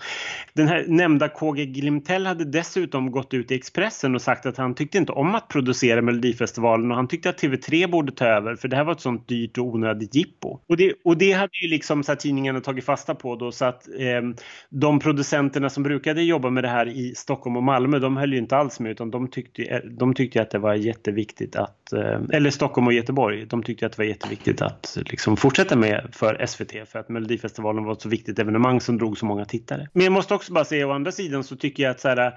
Den 0.52 0.68
här 0.68 0.84
nämnda 0.88 1.28
KG 1.28 1.66
Glimtell 1.66 2.26
hade 2.26 2.44
dessutom 2.44 3.10
gått 3.10 3.34
ut 3.34 3.50
i 3.50 3.54
Expressen 3.54 4.14
och 4.14 4.22
sagt 4.22 4.46
att 4.46 4.56
han 4.56 4.74
tyckte 4.74 4.98
inte 4.98 5.12
om 5.12 5.34
att 5.34 5.48
producera 5.48 6.02
Melodifestivalen 6.02 6.90
och 6.90 6.96
han 6.96 7.08
tyckte 7.08 7.30
att 7.30 7.42
TV3 7.42 7.90
borde 7.90 8.12
ta 8.12 8.26
över 8.26 8.56
för 8.56 8.68
det 8.68 8.76
här 8.76 8.84
var 8.84 8.92
ett 8.92 9.00
sånt 9.00 9.28
dyrt 9.28 9.58
och 9.58 9.66
onödigt 9.66 10.14
jippo. 10.14 10.58
Och 10.68 10.76
det, 10.76 10.92
och 11.04 11.16
det 11.16 11.32
hade 11.32 11.56
ju 11.62 11.68
liksom 11.68 12.02
så 12.02 12.12
här, 12.12 12.16
tidningarna 12.16 12.60
tagit 12.60 12.84
fasta 12.84 13.14
på 13.14 13.36
då 13.36 13.52
så 13.52 13.64
att 13.64 13.88
eh, 13.88 14.22
de 14.68 15.00
producenterna 15.34 15.70
som 15.70 15.82
brukade 15.82 16.22
jobba 16.22 16.50
med 16.50 16.64
det 16.64 16.68
här 16.68 16.88
i 16.88 17.14
Stockholm 17.14 17.56
och 17.56 17.62
Malmö 17.62 17.98
de 17.98 18.16
höll 18.16 18.32
ju 18.32 18.38
inte 18.38 18.56
alls 18.56 18.80
med 18.80 18.92
utan 18.92 19.10
de 19.10 19.28
tyckte, 19.28 19.82
de 19.84 20.14
tyckte 20.14 20.42
att 20.42 20.50
det 20.50 20.58
var 20.58 20.74
jätteviktigt 20.74 21.56
att, 21.56 21.92
eh, 21.92 22.20
eller 22.32 22.50
Stockholm 22.50 22.86
och 22.86 22.92
Göteborg, 22.92 23.46
de 23.46 23.62
tyckte 23.62 23.86
att 23.86 23.92
det 23.92 23.98
var 23.98 24.04
jätteviktigt 24.04 24.62
att 24.62 24.98
liksom 25.10 25.36
fortsätta 25.36 25.76
med 25.76 26.08
för 26.12 26.46
SVT 26.46 26.84
för 26.86 26.98
att 26.98 27.08
Melodifestivalen 27.08 27.84
var 27.84 27.92
ett 27.92 28.00
så 28.00 28.08
viktigt 28.08 28.38
evenemang 28.38 28.80
som 28.80 28.98
drog 28.98 29.18
så 29.18 29.26
många 29.26 29.44
tittare. 29.44 29.88
Men 29.92 30.04
jag 30.04 30.12
måste 30.12 30.34
också 30.34 30.52
bara 30.52 30.64
säga 30.64 30.86
å 30.86 30.92
andra 30.92 31.12
sidan 31.12 31.44
så 31.44 31.56
tycker 31.56 31.82
jag 31.82 31.90
att 31.90 32.00
så 32.00 32.08
här, 32.08 32.32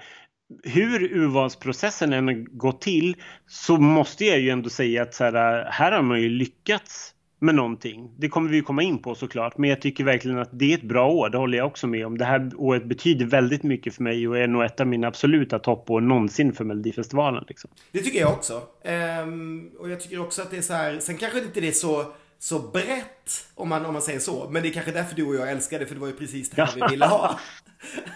hur 0.64 1.02
urvalsprocessen 1.02 2.12
än 2.12 2.58
går 2.58 2.72
till 2.72 3.16
så 3.46 3.76
måste 3.76 4.24
jag 4.24 4.40
ju 4.40 4.50
ändå 4.50 4.70
säga 4.70 5.02
att 5.02 5.14
så 5.14 5.24
här, 5.24 5.64
här 5.70 5.92
har 5.92 6.02
man 6.02 6.20
ju 6.20 6.28
lyckats 6.28 7.14
med 7.38 7.54
någonting. 7.54 8.10
Det 8.16 8.28
kommer 8.28 8.50
vi 8.50 8.62
komma 8.62 8.82
in 8.82 9.02
på 9.02 9.14
såklart, 9.14 9.58
men 9.58 9.70
jag 9.70 9.80
tycker 9.80 10.04
verkligen 10.04 10.38
att 10.38 10.48
det 10.52 10.72
är 10.72 10.78
ett 10.78 10.82
bra 10.82 11.10
år. 11.10 11.30
Det 11.30 11.38
håller 11.38 11.58
jag 11.58 11.66
också 11.66 11.86
med 11.86 12.06
om. 12.06 12.18
Det 12.18 12.24
här 12.24 12.50
året 12.56 12.84
betyder 12.84 13.26
väldigt 13.26 13.62
mycket 13.62 13.94
för 13.94 14.02
mig 14.02 14.28
och 14.28 14.38
är 14.38 14.46
nog 14.46 14.64
ett 14.64 14.80
av 14.80 14.86
mina 14.86 15.06
absoluta 15.06 15.58
toppår 15.58 16.00
någonsin 16.00 16.52
för 16.52 16.64
Melodifestivalen. 16.64 17.44
Liksom. 17.48 17.70
Det 17.92 17.98
tycker 17.98 18.20
jag 18.20 18.32
också. 18.32 18.62
Ehm, 18.84 19.70
och 19.78 19.90
jag 19.90 20.00
tycker 20.00 20.20
också 20.20 20.42
att 20.42 20.50
det 20.50 20.56
är 20.56 20.62
så 20.62 20.72
här, 20.72 20.98
sen 21.00 21.16
kanske 21.16 21.38
inte 21.38 21.60
det 21.60 21.68
är 21.68 21.72
så 21.72 22.04
så 22.38 22.58
brett, 22.58 23.46
om 23.54 23.68
man, 23.68 23.86
om 23.86 23.92
man 23.92 24.02
säger 24.02 24.18
så. 24.18 24.48
Men 24.50 24.62
det 24.62 24.68
är 24.68 24.72
kanske 24.72 24.92
därför 24.92 25.16
du 25.16 25.26
och 25.26 25.34
jag 25.34 25.50
älskar 25.50 25.78
det, 25.78 25.86
för 25.86 25.94
det 25.94 26.00
var 26.00 26.08
ju 26.08 26.16
precis 26.16 26.50
det 26.50 26.62
här 26.62 26.72
vi 26.74 26.82
ville 26.90 27.06
ha. 27.06 27.40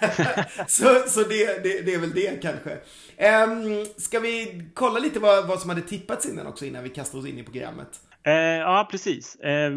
så 0.68 1.04
så 1.06 1.20
det, 1.22 1.62
det, 1.62 1.82
det, 1.82 1.94
är 1.94 1.98
väl 1.98 2.12
det 2.12 2.42
kanske. 2.42 2.70
Um, 3.46 3.86
ska 3.96 4.20
vi 4.20 4.62
kolla 4.74 4.98
lite 4.98 5.20
vad, 5.20 5.48
vad 5.48 5.60
som 5.60 5.70
hade 5.70 5.82
tippats 5.82 6.26
innan 6.26 6.46
också, 6.46 6.64
innan 6.64 6.82
vi 6.82 6.88
kastar 6.88 7.18
oss 7.18 7.26
in 7.26 7.38
i 7.38 7.42
programmet? 7.42 8.00
Eh, 8.24 8.34
ja, 8.34 8.88
precis. 8.90 9.36
Eh, 9.36 9.72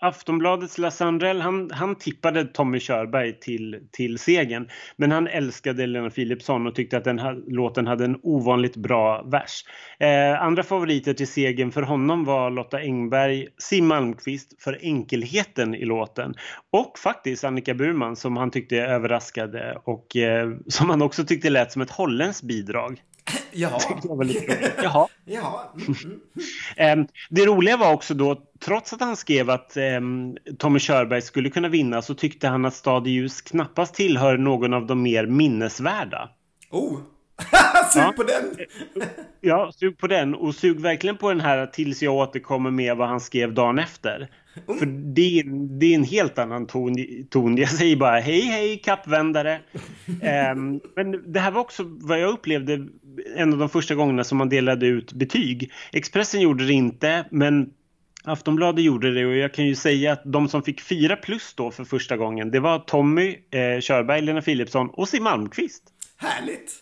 Aftonbladets 0.00 0.78
Lasse 0.78 1.04
Andrell, 1.04 1.40
han, 1.40 1.70
han 1.72 1.94
tippade 1.94 2.44
Tommy 2.44 2.80
Körberg 2.80 3.40
till, 3.40 3.80
till 3.92 4.18
segern. 4.18 4.68
Men 4.96 5.10
han 5.10 5.26
älskade 5.26 5.86
Lena 5.86 6.10
Philipsson 6.10 6.66
och 6.66 6.74
tyckte 6.74 6.96
att 6.96 7.04
den 7.04 7.18
här 7.18 7.42
låten 7.46 7.86
hade 7.86 8.04
en 8.04 8.18
ovanligt 8.22 8.76
bra 8.76 9.22
vers. 9.22 9.64
Eh, 10.00 10.42
andra 10.42 10.62
favoriter 10.62 11.14
till 11.14 11.28
segern 11.28 11.72
för 11.72 11.82
honom 11.82 12.24
var 12.24 12.50
Lotta 12.50 12.78
Engberg, 12.78 13.48
Siw 13.58 13.86
Malmqvist 13.86 14.62
för 14.62 14.78
enkelheten 14.82 15.74
i 15.74 15.84
låten 15.84 16.34
och 16.72 16.98
faktiskt 16.98 17.44
Annika 17.44 17.74
Burman 17.74 18.16
som 18.16 18.36
han 18.36 18.50
tyckte 18.50 18.76
överraskade 18.76 19.78
och 19.84 20.16
eh, 20.16 20.50
som 20.68 20.90
han 20.90 21.02
också 21.02 21.24
tyckte 21.24 21.50
lät 21.50 21.72
som 21.72 21.82
ett 21.82 21.90
holländskt 21.90 22.42
bidrag. 22.42 23.02
Jaha. 23.52 23.80
Jaha. 24.82 25.08
Jaha. 25.24 25.60
Mm, 25.74 26.20
mm. 26.76 27.06
det 27.30 27.46
roliga 27.46 27.76
var 27.76 27.92
också 27.92 28.14
då, 28.14 28.42
trots 28.60 28.92
att 28.92 29.00
han 29.00 29.16
skrev 29.16 29.50
att 29.50 29.76
um, 29.76 30.36
Tommy 30.58 30.78
Körberg 30.78 31.22
skulle 31.22 31.50
kunna 31.50 31.68
vinna 31.68 32.02
så 32.02 32.14
tyckte 32.14 32.48
han 32.48 32.64
att 32.64 32.74
Stad 32.74 33.06
i 33.06 33.10
ljus 33.10 33.40
knappast 33.40 33.94
tillhör 33.94 34.38
någon 34.38 34.74
av 34.74 34.86
de 34.86 35.02
mer 35.02 35.26
minnesvärda. 35.26 36.30
Oh! 36.70 36.98
sug 37.92 38.02
ja. 38.02 38.12
på 38.16 38.22
den! 38.22 38.56
ja, 39.40 39.72
sug 39.74 39.98
på 39.98 40.06
den 40.06 40.34
och 40.34 40.54
sug 40.54 40.80
verkligen 40.80 41.16
på 41.16 41.28
den 41.28 41.40
här 41.40 41.66
tills 41.66 42.02
jag 42.02 42.14
återkommer 42.14 42.70
med 42.70 42.96
vad 42.96 43.08
han 43.08 43.20
skrev 43.20 43.54
dagen 43.54 43.78
efter. 43.78 44.28
Mm. 44.68 44.78
För 44.78 44.86
det 44.86 45.38
är, 45.38 45.44
det 45.78 45.86
är 45.86 45.94
en 45.94 46.04
helt 46.04 46.38
annan 46.38 46.66
ton, 46.66 46.94
ton. 47.30 47.56
Jag 47.56 47.70
säger 47.70 47.96
bara 47.96 48.18
hej 48.18 48.40
hej 48.40 48.78
kappvändare. 48.84 49.60
um, 50.52 50.80
men 50.96 51.32
det 51.32 51.40
här 51.40 51.50
var 51.50 51.60
också 51.60 51.82
vad 51.86 52.20
jag 52.20 52.30
upplevde 52.30 52.86
en 53.36 53.52
av 53.52 53.58
de 53.58 53.68
första 53.68 53.94
gångerna 53.94 54.24
som 54.24 54.38
man 54.38 54.48
delade 54.48 54.86
ut 54.86 55.12
betyg. 55.12 55.72
Expressen 55.92 56.40
gjorde 56.40 56.66
det 56.66 56.72
inte 56.72 57.24
men 57.30 57.70
Aftonbladet 58.24 58.84
gjorde 58.84 59.14
det 59.14 59.26
och 59.26 59.36
jag 59.36 59.54
kan 59.54 59.66
ju 59.66 59.74
säga 59.74 60.12
att 60.12 60.22
de 60.24 60.48
som 60.48 60.62
fick 60.62 60.80
fyra 60.80 61.16
plus 61.16 61.54
då 61.54 61.70
för 61.70 61.84
första 61.84 62.16
gången 62.16 62.50
det 62.50 62.60
var 62.60 62.78
Tommy 62.78 63.36
eh, 63.50 63.80
Körberg, 63.80 64.22
Lena 64.22 64.42
Philipsson 64.42 64.90
och 64.90 65.08
Siw 65.08 65.24
Malmqvist. 65.24 65.82
Härligt! 66.16 66.81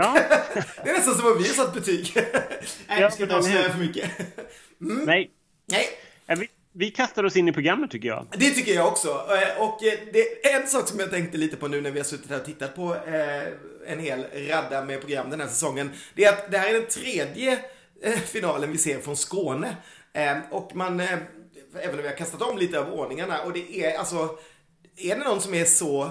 Ja. 0.00 0.14
det 0.84 0.90
är 0.90 0.94
nästan 0.94 1.14
som 1.14 1.32
att 1.32 1.40
vi 1.40 1.48
har 1.48 1.54
satt 1.54 1.74
betyg. 1.74 2.12
Nej, 2.88 3.00
jag 3.00 3.12
ska 3.12 3.22
inte 3.22 3.36
avslöja 3.36 3.70
för 3.70 3.78
mycket. 3.78 4.10
Mm. 4.80 5.04
Nej. 5.04 5.30
Nej. 5.66 5.86
Vi, 6.26 6.48
vi 6.72 6.90
kastar 6.90 7.24
oss 7.24 7.36
in 7.36 7.48
i 7.48 7.52
programmet 7.52 7.90
tycker 7.90 8.08
jag. 8.08 8.26
Det 8.38 8.50
tycker 8.50 8.74
jag 8.74 8.88
också. 8.88 9.08
Eh, 9.08 9.62
och 9.62 9.84
eh, 9.84 9.98
det 10.12 10.46
är 10.46 10.60
en 10.60 10.66
sak 10.66 10.88
som 10.88 11.00
jag 11.00 11.10
tänkte 11.10 11.38
lite 11.38 11.56
på 11.56 11.68
nu 11.68 11.80
när 11.80 11.90
vi 11.90 11.98
har 11.98 12.04
suttit 12.04 12.30
här 12.30 12.38
och 12.40 12.44
tittat 12.44 12.76
på 12.76 12.94
eh, 12.94 13.92
en 13.92 13.98
hel 13.98 14.24
radda 14.48 14.84
med 14.84 15.00
program 15.00 15.30
den 15.30 15.40
här 15.40 15.48
säsongen. 15.48 15.90
Det 16.14 16.24
är 16.24 16.32
att 16.32 16.50
det 16.50 16.58
här 16.58 16.68
är 16.68 16.74
den 16.74 16.86
tredje 16.86 17.58
finalen 18.24 18.72
vi 18.72 18.78
ser 18.78 18.98
från 18.98 19.16
Skåne. 19.16 19.76
Och 20.50 20.76
man, 20.76 21.00
även 21.00 21.94
om 21.94 22.02
vi 22.02 22.08
har 22.08 22.16
kastat 22.16 22.42
om 22.42 22.58
lite 22.58 22.80
av 22.80 22.92
ordningarna, 22.92 23.42
och 23.42 23.52
det 23.52 23.84
är 23.84 23.98
alltså, 23.98 24.38
är 24.96 25.16
det 25.16 25.24
någon 25.24 25.40
som 25.40 25.54
är 25.54 25.64
så 25.64 26.10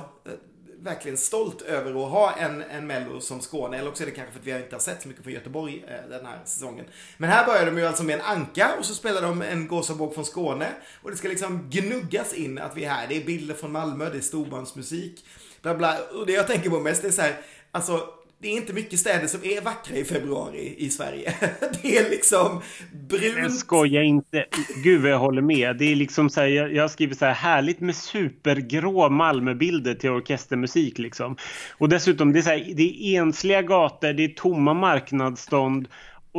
verkligen 0.84 1.18
stolt 1.18 1.62
över 1.62 2.06
att 2.06 2.12
ha 2.12 2.36
en, 2.36 2.62
en 2.62 2.88
Mello 2.88 3.22
som 3.22 3.42
Skåne. 3.42 3.78
Eller 3.78 3.90
också 3.90 4.04
är 4.04 4.06
det 4.06 4.12
kanske 4.12 4.34
för 4.34 4.40
att 4.40 4.46
vi 4.46 4.64
inte 4.64 4.76
har 4.76 4.80
sett 4.80 5.02
så 5.02 5.08
mycket 5.08 5.24
från 5.24 5.34
Göteborg 5.34 5.86
eh, 5.88 6.10
den 6.10 6.26
här 6.26 6.40
säsongen. 6.46 6.86
Men 7.18 7.30
här 7.30 7.46
börjar 7.46 7.66
de 7.66 7.78
ju 7.78 7.86
alltså 7.86 8.04
med 8.04 8.16
en 8.16 8.26
anka 8.26 8.76
och 8.80 8.86
så 8.86 8.94
spelar 8.94 9.22
de 9.22 9.42
en 9.42 9.68
gåsabåg 9.68 10.14
från 10.14 10.26
Skåne. 10.26 10.68
Och 11.04 11.12
det 11.12 11.18
ska 11.18 11.28
liksom 11.28 11.70
gnuggas 11.70 12.34
in 12.34 12.58
att 12.58 12.78
vi 12.78 12.86
är 12.86 12.90
här. 12.90 13.08
Det 13.08 13.18
är 13.18 13.26
bilder 13.26 13.56
från 13.56 13.72
Malmö, 13.72 14.10
det 14.10 14.18
är 14.18 14.22
storbandsmusik. 14.22 15.26
Bla 15.62 15.76
bla. 15.76 15.98
Och 16.14 16.26
det 16.26 16.34
jag 16.34 16.48
tänker 16.48 16.70
på 16.70 16.80
mest 16.80 17.04
är 17.04 17.12
så 17.12 17.22
här, 17.22 17.42
alltså 17.72 18.08
det 18.42 18.48
är 18.48 18.52
inte 18.52 18.74
mycket 18.74 19.00
städer 19.00 19.28
som 19.28 19.44
är 19.44 19.62
vackra 19.62 19.96
i 19.96 20.04
februari 20.04 20.76
i 20.78 20.90
Sverige. 20.90 21.34
Det 21.82 21.98
är 21.98 22.10
liksom 22.10 22.62
brunt. 22.92 23.38
Jag 23.38 23.52
skojar 23.52 24.02
inte. 24.02 24.46
Gud 24.84 25.02
vad 25.02 25.12
jag 25.12 25.20
håller 25.20 25.42
med. 25.42 25.78
Det 25.78 25.86
är 25.86 25.96
liksom 25.96 26.30
så 26.30 26.42
här, 26.42 26.48
jag, 26.48 26.74
jag 26.74 26.92
skriver 26.92 27.16
så 27.16 27.26
här 27.26 27.34
härligt 27.34 27.80
med 27.80 27.96
supergrå 27.96 29.10
Malmöbilder 29.10 29.94
till 29.94 30.10
orkestermusik 30.10 30.98
liksom. 30.98 31.38
Och 31.78 31.90
dessutom 31.90 32.34
det 32.34 32.40
är 32.40 32.44
så 32.44 32.50
här, 32.50 32.74
det 32.76 32.84
är 32.84 33.22
ensliga 33.22 33.62
gator, 33.62 34.14
det 34.14 34.24
är 34.24 34.28
tomma 34.28 34.74
marknadsstånd 34.74 35.88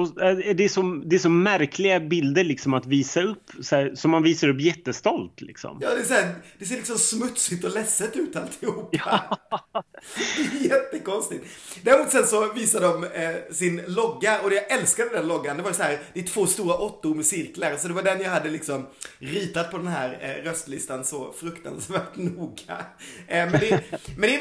och 0.01 0.23
eh, 0.23 0.37
det, 0.37 0.65
är 0.65 0.69
så, 0.69 1.03
det 1.07 1.17
är 1.17 1.21
så 1.21 1.29
märkliga 1.29 2.01
bilder 2.01 2.45
liksom 2.45 2.75
att 2.75 2.87
visa 2.87 3.23
upp, 3.23 3.51
här, 3.71 3.95
som 3.95 4.11
man 4.11 4.23
visar 4.23 4.49
upp 4.49 4.61
jättestolt. 4.61 5.41
Liksom. 5.41 5.79
Ja, 5.83 5.95
det, 5.95 6.01
är 6.01 6.05
så 6.05 6.15
här, 6.15 6.35
det 6.59 6.65
ser 6.65 6.77
liksom 6.77 6.99
smutsigt 6.99 7.65
och 7.65 7.75
ledset 7.75 8.17
ut 8.17 8.37
alltihopa. 8.37 8.89
Ja. 8.93 9.39
Jättekonstigt. 10.61 11.45
Däremot 11.83 12.11
sen 12.11 12.27
så 12.27 12.53
visar 12.53 12.81
de 12.81 13.05
eh, 13.05 13.53
sin 13.53 13.83
logga 13.87 14.41
och 14.41 14.53
jag 14.53 14.71
älskade 14.71 15.11
den 15.11 15.29
loggan. 15.29 15.57
Det 15.57 15.63
var 15.63 15.73
så 15.73 15.83
här, 15.83 15.99
det 16.15 16.21
är 16.21 16.25
två 16.25 16.47
stora 16.47 16.75
åttor 16.75 17.15
med 17.15 17.27
cirklar. 17.27 17.77
Så 17.77 17.89
det 17.89 17.95
var 17.95 18.03
den 18.03 18.21
jag 18.21 18.31
hade 18.31 18.51
liksom 18.51 18.87
ritat 19.19 19.71
på 19.71 19.77
den 19.77 19.87
här 19.87 20.19
eh, 20.21 20.45
röstlistan 20.45 21.05
så 21.05 21.33
fruktansvärt 21.33 22.03
noga. 22.17 22.85
Eh, 23.27 23.51
men, 23.51 23.53
det, 23.53 23.83
men 24.17 24.31
det 24.31 24.35
är 24.35 24.41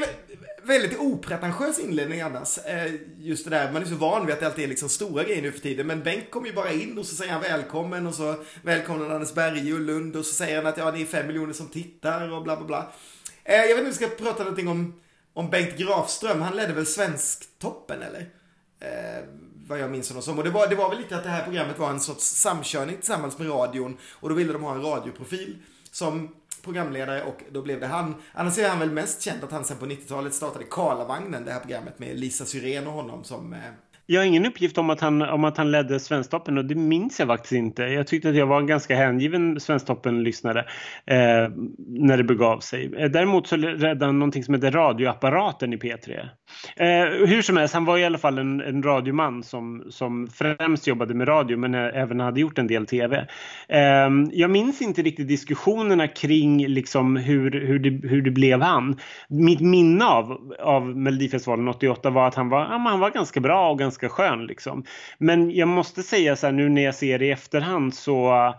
väldigt 0.64 1.00
opretentiös 1.00 1.80
inledning 1.80 2.22
annars. 2.22 2.58
Eh, 2.58 2.92
just 3.18 3.44
det 3.44 3.50
där, 3.50 3.72
man 3.72 3.82
är 3.82 3.86
så 3.86 3.96
van 3.96 4.26
vid 4.26 4.34
att 4.34 4.40
det 4.40 4.46
alltid 4.46 4.64
är 4.64 4.68
liksom 4.68 4.90
stora 4.90 5.24
grejer 5.24 5.42
nu 5.42 5.52
för 5.52 5.60
tiden. 5.60 5.88
Men 5.88 6.04
Bengt 6.04 6.32
kommer 6.32 6.48
ju 6.48 6.54
bara 6.54 6.72
in 6.72 6.98
och 6.98 7.06
så 7.06 7.16
säger 7.16 7.32
han 7.32 7.42
välkommen 7.42 8.08
och 8.08 8.14
så 8.14 8.36
välkomnar 8.64 9.16
Anders 9.16 9.34
Berge 9.34 9.74
och 9.74 9.80
Lund 9.80 10.16
och 10.16 10.26
så 10.26 10.34
säger 10.34 10.56
han 10.56 10.66
att 10.66 10.78
ja, 10.78 10.92
det 10.92 11.02
är 11.02 11.06
fem 11.06 11.28
miljoner 11.28 11.54
som 11.54 11.68
tittar 11.68 12.32
och 12.32 12.44
bla 12.44 12.56
bla 12.56 12.66
bla. 12.66 12.92
Eh, 13.44 13.56
jag 13.56 13.68
vet 13.68 13.70
inte 13.70 13.82
om 13.82 13.88
vi 13.90 13.94
ska 13.94 14.08
prata 14.08 14.44
någonting 14.44 14.68
om, 14.68 15.02
om 15.34 15.50
Bengt 15.50 15.78
Grafström. 15.78 16.42
Han 16.42 16.56
ledde 16.56 16.74
väl 16.74 16.86
Svensktoppen 16.86 18.02
eller? 18.02 18.30
Eh, 18.80 19.24
vad 19.68 19.80
jag 19.80 19.92
minns 19.92 20.10
honom 20.10 20.24
som. 20.24 20.38
Och 20.38 20.44
det 20.44 20.50
var, 20.50 20.68
det 20.68 20.76
var 20.76 20.90
väl 20.90 20.98
lite 20.98 21.18
att 21.18 21.24
det 21.24 21.30
här 21.30 21.44
programmet 21.44 21.80
var 21.80 21.90
en 21.90 22.00
sorts 22.00 22.24
samkörning 22.24 22.96
tillsammans 22.96 23.38
med 23.38 23.50
radion. 23.50 23.98
Och 24.12 24.30
då 24.30 24.36
ville 24.36 24.54
de 24.54 24.64
ha 24.64 24.76
en 24.76 24.82
radioprofil 24.82 25.58
som 25.92 26.36
programledare 26.64 27.24
och 27.24 27.44
då 27.52 27.62
blev 27.62 27.80
det 27.80 27.88
han. 27.88 28.16
Annars 28.34 28.58
är 28.58 28.70
han 28.70 28.80
väl 28.80 28.92
mest 28.92 29.22
känd 29.22 29.44
att 29.44 29.52
han 29.52 29.66
sen 29.66 29.78
på 29.78 29.86
90-talet 29.86 30.34
startade 30.34 30.66
Karlavagnen, 30.66 31.46
det 31.46 31.52
här 31.52 31.60
programmet 31.60 32.00
med 32.00 32.20
Lisa 32.20 32.46
Syrén 32.46 32.88
och 32.88 32.94
honom 32.94 33.24
som 33.24 33.54
eh, 33.54 33.60
jag 34.12 34.22
har 34.22 34.26
ingen 34.26 34.46
uppgift 34.46 34.78
om 34.78 34.90
att 34.90 35.00
han, 35.00 35.22
om 35.22 35.44
att 35.44 35.58
han 35.58 35.72
ledde 35.72 36.00
Svensktoppen 36.00 36.58
och 36.58 36.66
det 36.66 36.76
minns 36.76 37.20
jag 37.20 37.28
faktiskt 37.28 37.52
inte. 37.52 37.84
Jag 37.84 38.08
tyckte 38.08 38.30
att 38.30 38.36
jag 38.36 38.48
var 38.48 38.60
en 38.60 38.68
ganska 38.68 38.96
hängiven 38.96 39.60
Svensktoppen-lyssnare 39.60 40.60
eh, 41.06 41.50
när 41.78 42.18
det 42.18 42.24
begav 42.24 42.60
sig. 42.60 42.94
Eh, 42.98 43.10
däremot 43.10 43.48
så 43.48 43.56
ledde 43.56 44.06
han 44.06 44.20
någonting 44.20 44.44
som 44.44 44.54
heter 44.54 44.72
Radioapparaten 44.72 45.74
i 45.74 45.78
P3. 45.78 46.30
Eh, 46.76 47.28
hur 47.28 47.42
som 47.42 47.58
helst, 47.58 47.74
han 47.74 47.86
var 47.86 47.98
i 47.98 48.06
alla 48.06 48.18
fall 48.18 48.38
en, 48.38 48.62
en 48.62 48.84
radioman 48.84 49.44
som, 49.44 49.84
som 49.90 50.28
främst 50.28 50.88
jobbade 50.88 51.14
med 51.14 51.28
radio 51.28 51.58
men 51.58 51.76
eh, 51.76 52.02
även 52.02 52.20
hade 52.20 52.40
gjort 52.40 52.58
en 52.58 52.68
del 52.68 52.86
tv. 52.86 53.28
Eh, 53.68 54.10
jag 54.32 54.50
minns 54.50 54.82
inte 54.82 55.02
riktigt 55.02 55.28
diskussionerna 55.28 56.08
kring 56.08 56.68
liksom 56.68 57.16
hur, 57.16 57.52
hur, 57.52 57.80
det, 57.80 58.08
hur 58.08 58.22
det 58.22 58.32
blev 58.32 58.62
han. 58.62 59.00
Mitt 59.30 59.60
minne 59.62 60.06
av, 60.06 60.54
av 60.60 60.98
Melodifestivalen 60.98 61.68
88 61.68 62.10
var 62.10 62.28
att 62.28 62.36
han 62.36 62.50
var, 62.50 62.60
ja, 62.60 62.78
han 62.90 63.00
var 63.00 63.12
ganska 63.12 63.40
bra 63.40 63.72
och 63.72 63.80
ganska 63.80 64.10
skön. 64.10 64.46
Liksom. 64.46 64.84
Men 65.18 65.52
jag 65.52 65.68
måste 65.68 66.04
säga 66.04 66.36
så 66.36 66.48
här 66.48 66.54
nu 66.54 66.70
när 66.70 66.82
jag 66.82 66.96
ser 66.96 67.20
det 67.20 67.26
i 67.26 67.32
efterhand 67.32 67.94
så 67.94 68.54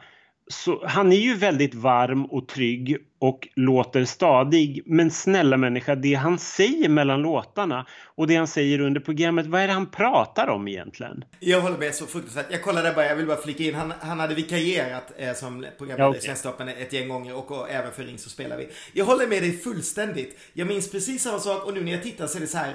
så 0.51 0.87
han 0.87 1.13
är 1.13 1.17
ju 1.17 1.35
väldigt 1.35 1.75
varm 1.75 2.25
och 2.25 2.49
trygg 2.49 2.97
och 3.21 3.49
låter 3.55 4.05
stadig. 4.05 4.83
Men 4.87 5.11
snälla 5.11 5.57
människa, 5.57 5.95
det 5.95 6.15
han 6.15 6.39
säger 6.39 6.89
mellan 6.89 7.23
låtarna 7.23 7.87
och 8.05 8.27
det 8.27 8.37
han 8.37 8.47
säger 8.47 8.81
under 8.81 9.01
programmet, 9.01 9.47
vad 9.47 9.61
är 9.61 9.67
det 9.67 9.73
han 9.73 9.91
pratar 9.91 10.49
om 10.49 10.69
egentligen? 10.69 11.25
Jag 11.41 11.61
håller 11.61 11.79
med 11.79 11.95
så 11.95 12.07
fruktansvärt. 12.07 12.47
Jag 12.51 12.63
kollade 12.63 12.93
bara, 12.93 13.07
jag 13.07 13.17
vill 13.17 13.27
bara 13.27 13.37
flika 13.37 13.63
in, 13.65 13.75
han, 13.75 13.93
han 14.01 14.21
hade 14.21 14.35
vikarierat 14.35 15.13
eh, 15.17 15.35
som 15.35 15.67
programledare 15.79 16.07
ja, 16.07 16.09
okay. 16.09 16.19
i 16.19 16.23
Svensktoppen 16.23 16.69
ett 16.69 16.93
gäng 16.93 17.09
gånger 17.09 17.35
och, 17.35 17.51
och, 17.51 17.71
även 17.71 17.93
för 17.93 18.05
Ring 18.05 18.19
så 18.19 18.31
spelar 18.31 18.57
vi. 18.57 18.69
Jag 18.93 19.05
håller 19.05 19.27
med 19.27 19.43
dig 19.43 19.59
fullständigt. 19.59 20.39
Jag 20.53 20.69
minns 20.69 20.91
precis 20.91 21.23
samma 21.23 21.39
sak 21.39 21.67
och 21.67 21.75
nu 21.75 21.85
när 21.85 21.93
jag 21.93 22.03
tittar 22.03 22.27
så 22.27 22.39
är 22.39 22.41
det 22.41 22.47
så 22.47 22.59
här, 22.59 22.75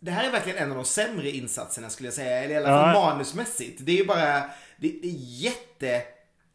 det 0.00 0.10
här 0.10 0.28
är 0.28 0.32
verkligen 0.32 0.58
en 0.58 0.70
av 0.70 0.76
de 0.76 0.84
sämre 0.84 1.30
insatserna 1.30 1.90
skulle 1.90 2.06
jag 2.06 2.14
säga, 2.14 2.44
eller 2.44 2.54
i 2.54 2.56
alla 2.56 2.66
fall 2.66 2.94
ja. 2.94 3.10
manusmässigt. 3.10 3.78
Det 3.80 3.92
är 3.92 3.96
ju 3.96 4.06
bara, 4.06 4.40
det, 4.76 4.94
det 5.02 5.08
är 5.08 5.42
jätte 5.42 6.02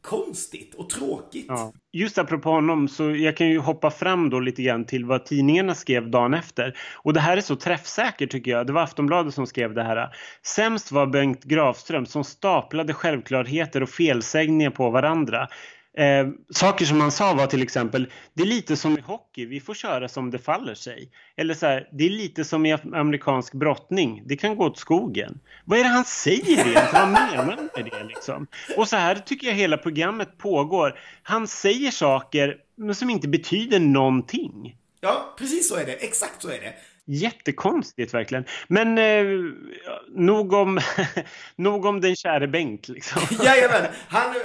konstigt 0.04 0.76
och 0.76 0.90
tråkigt. 0.90 1.46
Ja. 1.48 1.74
Just 1.92 2.18
apropå 2.18 2.50
honom 2.50 2.88
så 2.88 3.12
jag 3.12 3.38
kan 3.38 3.50
ju 3.50 3.60
hoppa 3.60 3.92
fram 3.92 4.30
då 4.30 4.40
lite 4.40 4.64
grann 4.64 4.86
till 4.86 5.06
vad 5.06 5.26
tidningarna 5.26 5.76
skrev 5.76 6.10
dagen 6.10 6.34
efter. 6.34 6.78
Och 7.04 7.14
det 7.14 7.20
här 7.20 7.38
är 7.38 7.42
så 7.42 7.56
träffsäkert 7.56 8.32
tycker 8.32 8.52
jag. 8.52 8.68
Det 8.68 8.74
var 8.74 8.82
Aftonbladet 8.82 9.34
som 9.34 9.48
skrev 9.48 9.74
det 9.74 9.84
här. 9.84 10.16
Sämst 10.46 10.92
var 10.92 11.06
Bengt 11.06 11.44
Grafström 11.44 12.06
som 12.06 12.24
staplade 12.24 12.94
självklarheter 12.94 13.84
och 13.84 13.90
felsägningar 13.90 14.70
på 14.70 14.90
varandra. 14.90 15.48
Eh, 15.98 16.28
saker 16.50 16.86
som 16.86 17.02
han 17.02 17.12
sa 17.12 17.34
var 17.34 17.48
till 17.48 17.62
exempel, 17.62 18.08
det 18.34 18.44
är 18.44 18.48
lite 18.48 18.78
som 18.78 18.98
i 18.98 19.02
hockey, 19.02 19.46
vi 19.46 19.60
får 19.60 19.74
köra 19.74 20.10
som 20.10 20.32
det 20.32 20.40
faller 20.40 20.76
sig. 20.76 21.12
Eller 21.36 21.54
så 21.54 21.66
här, 21.66 21.90
det 21.92 22.06
är 22.06 22.10
lite 22.10 22.44
som 22.44 22.66
i 22.66 22.74
amerikansk 22.74 23.54
brottning, 23.54 24.24
det 24.26 24.36
kan 24.36 24.56
gå 24.56 24.66
åt 24.66 24.78
skogen. 24.78 25.40
Vad 25.66 25.80
är 25.80 25.84
det 25.84 25.90
han 25.90 26.06
säger 26.06 26.52
egentligen? 26.52 26.88
Vad 26.94 27.08
menar 27.08 27.36
han 27.36 27.70
med 27.76 27.86
det 27.92 28.04
liksom? 28.04 28.48
Och 28.78 28.88
så 28.88 28.96
här 28.96 29.16
tycker 29.16 29.48
jag 29.48 29.54
hela 29.54 29.78
programmet 29.78 30.38
pågår. 30.38 31.00
Han 31.24 31.48
säger 31.48 31.92
saker 31.92 32.58
som 32.94 33.10
inte 33.10 33.28
betyder 33.28 33.80
någonting. 33.80 34.78
Ja, 35.02 35.36
precis 35.38 35.70
så 35.70 35.76
är 35.76 35.86
det. 35.86 35.94
Exakt 35.94 36.42
så 36.42 36.48
är 36.48 36.60
det. 36.60 36.74
Jättekonstigt 37.06 38.14
verkligen. 38.14 38.46
Men 38.68 38.98
eh, 38.98 39.26
nog, 40.16 40.54
om, 40.54 40.80
nog 41.56 41.86
om 41.86 42.02
den 42.02 42.16
käre 42.16 42.48
Bengt 42.48 42.88
liksom. 42.88 43.22
Jajamän. 43.46 43.86
Han, 44.08 44.30
eh, 44.30 44.36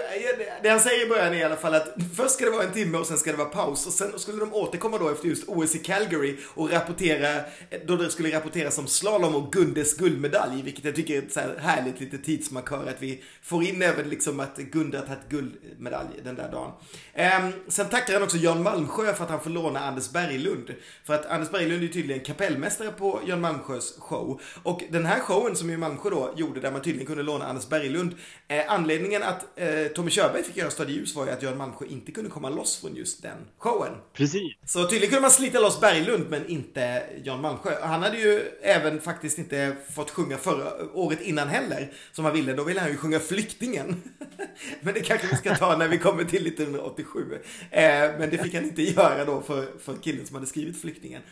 det 0.63 0.69
han 0.69 0.81
säger 0.81 1.07
i 1.07 1.09
början 1.09 1.35
är 1.35 1.39
i 1.39 1.45
alla 1.45 1.57
fall 1.57 1.75
att 1.75 1.95
först 2.17 2.31
ska 2.31 2.45
det 2.45 2.51
vara 2.51 2.63
en 2.63 2.73
timme 2.73 2.99
och 2.99 3.07
sen 3.07 3.19
ska 3.19 3.31
det 3.31 3.37
vara 3.37 3.49
paus. 3.49 3.87
Och 3.87 3.93
sen 3.93 4.19
skulle 4.19 4.39
de 4.39 4.55
återkomma 4.55 4.99
då 4.99 5.09
efter 5.09 5.29
just 5.29 5.49
OS 5.49 5.75
i 5.75 5.79
Calgary 5.79 6.37
och 6.55 6.73
rapportera, 6.73 7.41
då 7.87 7.97
det 7.97 8.11
skulle 8.11 8.37
rapporteras 8.37 8.79
om 8.79 8.87
slalom 8.87 9.35
och 9.35 9.53
Gundes 9.53 9.97
guldmedalj. 9.97 10.63
Vilket 10.63 10.85
jag 10.85 10.97
tycker 10.97 11.15
är 11.15 11.19
ett 11.19 11.33
så 11.33 11.41
här 11.41 11.57
härligt 11.59 12.01
lite 12.01 12.19
tidsmarkör 12.19 12.89
att 12.89 13.03
vi 13.03 13.23
får 13.43 13.65
in 13.65 13.83
även 13.83 14.09
liksom 14.09 14.41
att 14.41 14.57
Gunde 14.57 14.99
har 14.99 15.07
tagit 15.07 15.29
guldmedalj 15.29 16.09
den 16.25 16.35
där 16.35 16.53
dagen. 16.53 16.73
Eh, 17.13 17.49
sen 17.69 17.89
tackar 17.89 18.15
han 18.15 18.23
också 18.23 18.37
Jan 18.37 18.63
Malmsjö 18.63 19.15
för 19.15 19.25
att 19.25 19.31
han 19.31 19.41
får 19.41 19.51
låna 19.51 19.81
Anders 19.81 20.11
Berglund. 20.11 20.75
För 21.05 21.15
att 21.15 21.27
Anders 21.27 21.51
Berglund 21.51 21.85
är 21.85 21.89
tydligen 21.89 22.25
kapell 22.25 22.48
kapellmästare 22.49 22.91
på 22.91 23.21
Jan 23.27 23.41
Malmsjös 23.41 23.99
show. 23.99 24.41
Och 24.63 24.83
den 24.91 25.07
här 25.07 25.21
showen 25.21 25.57
som 25.57 25.71
ju 25.71 25.77
Malmsjö 25.77 26.11
då 26.11 26.33
gjorde 26.37 26.61
där 26.61 26.73
man 26.73 26.83
tydligen 26.83 27.07
kunde 27.07 27.23
låna 27.23 27.47
Anders 27.47 27.69
Berglund. 27.69 28.15
Eh, 28.49 28.73
anledningen 28.73 29.23
att 29.23 29.59
eh, 29.59 29.87
Tommy 29.95 30.11
Körberg 30.11 30.43
fick 30.43 30.57
göra 30.57 30.71
Stad 30.71 30.91
ljus 30.91 31.15
var 31.15 31.27
ju 31.27 31.33
att 31.33 31.43
Jan 31.43 31.57
Malmsjö 31.57 31.87
inte 31.87 32.13
kunde 32.13 32.31
komma 32.31 32.51
loss 32.51 32.81
från 32.81 32.97
just 32.97 33.23
den 33.23 33.37
showen. 33.59 33.93
Precis. 34.13 34.53
Så 34.67 34.85
tydligen 34.85 35.09
kunde 35.09 35.23
man 35.23 35.31
slita 35.31 35.61
loss 35.61 35.81
Berglund 35.81 36.27
men 36.31 36.47
inte 36.47 37.03
Jan 37.25 37.41
Malmsjö. 37.41 37.71
Han 37.83 38.03
hade 38.03 38.19
ju 38.19 38.41
även 38.63 39.01
faktiskt 39.01 39.39
inte 39.39 39.77
fått 39.95 40.11
sjunga 40.11 40.37
förra 40.37 40.93
året 40.95 41.21
innan 41.21 41.49
heller 41.49 41.93
som 42.13 42.25
han 42.25 42.35
ville. 42.35 42.53
Då 42.53 42.65
ville 42.65 42.81
han 42.81 42.91
ju 42.91 42.97
sjunga 42.97 43.21
Flyktingen. 43.21 44.03
men 44.81 44.95
det 44.95 45.01
kanske 45.01 45.27
vi 45.27 45.37
ska 45.37 45.55
ta 45.55 45.77
när 45.77 45.89
vi 45.89 45.99
kommer 45.99 46.25
till 46.25 46.47
1987. 46.47 47.39
Eh, 47.71 47.83
men 48.19 48.31
det 48.31 48.39
fick 48.39 48.55
han 48.55 48.65
inte 48.65 48.83
göra 48.83 49.25
då 49.25 49.41
för, 49.43 49.67
för 49.85 49.95
killen 50.03 50.27
som 50.27 50.35
hade 50.35 50.47
skrivit 50.47 50.81
Flyktingen. 50.81 51.23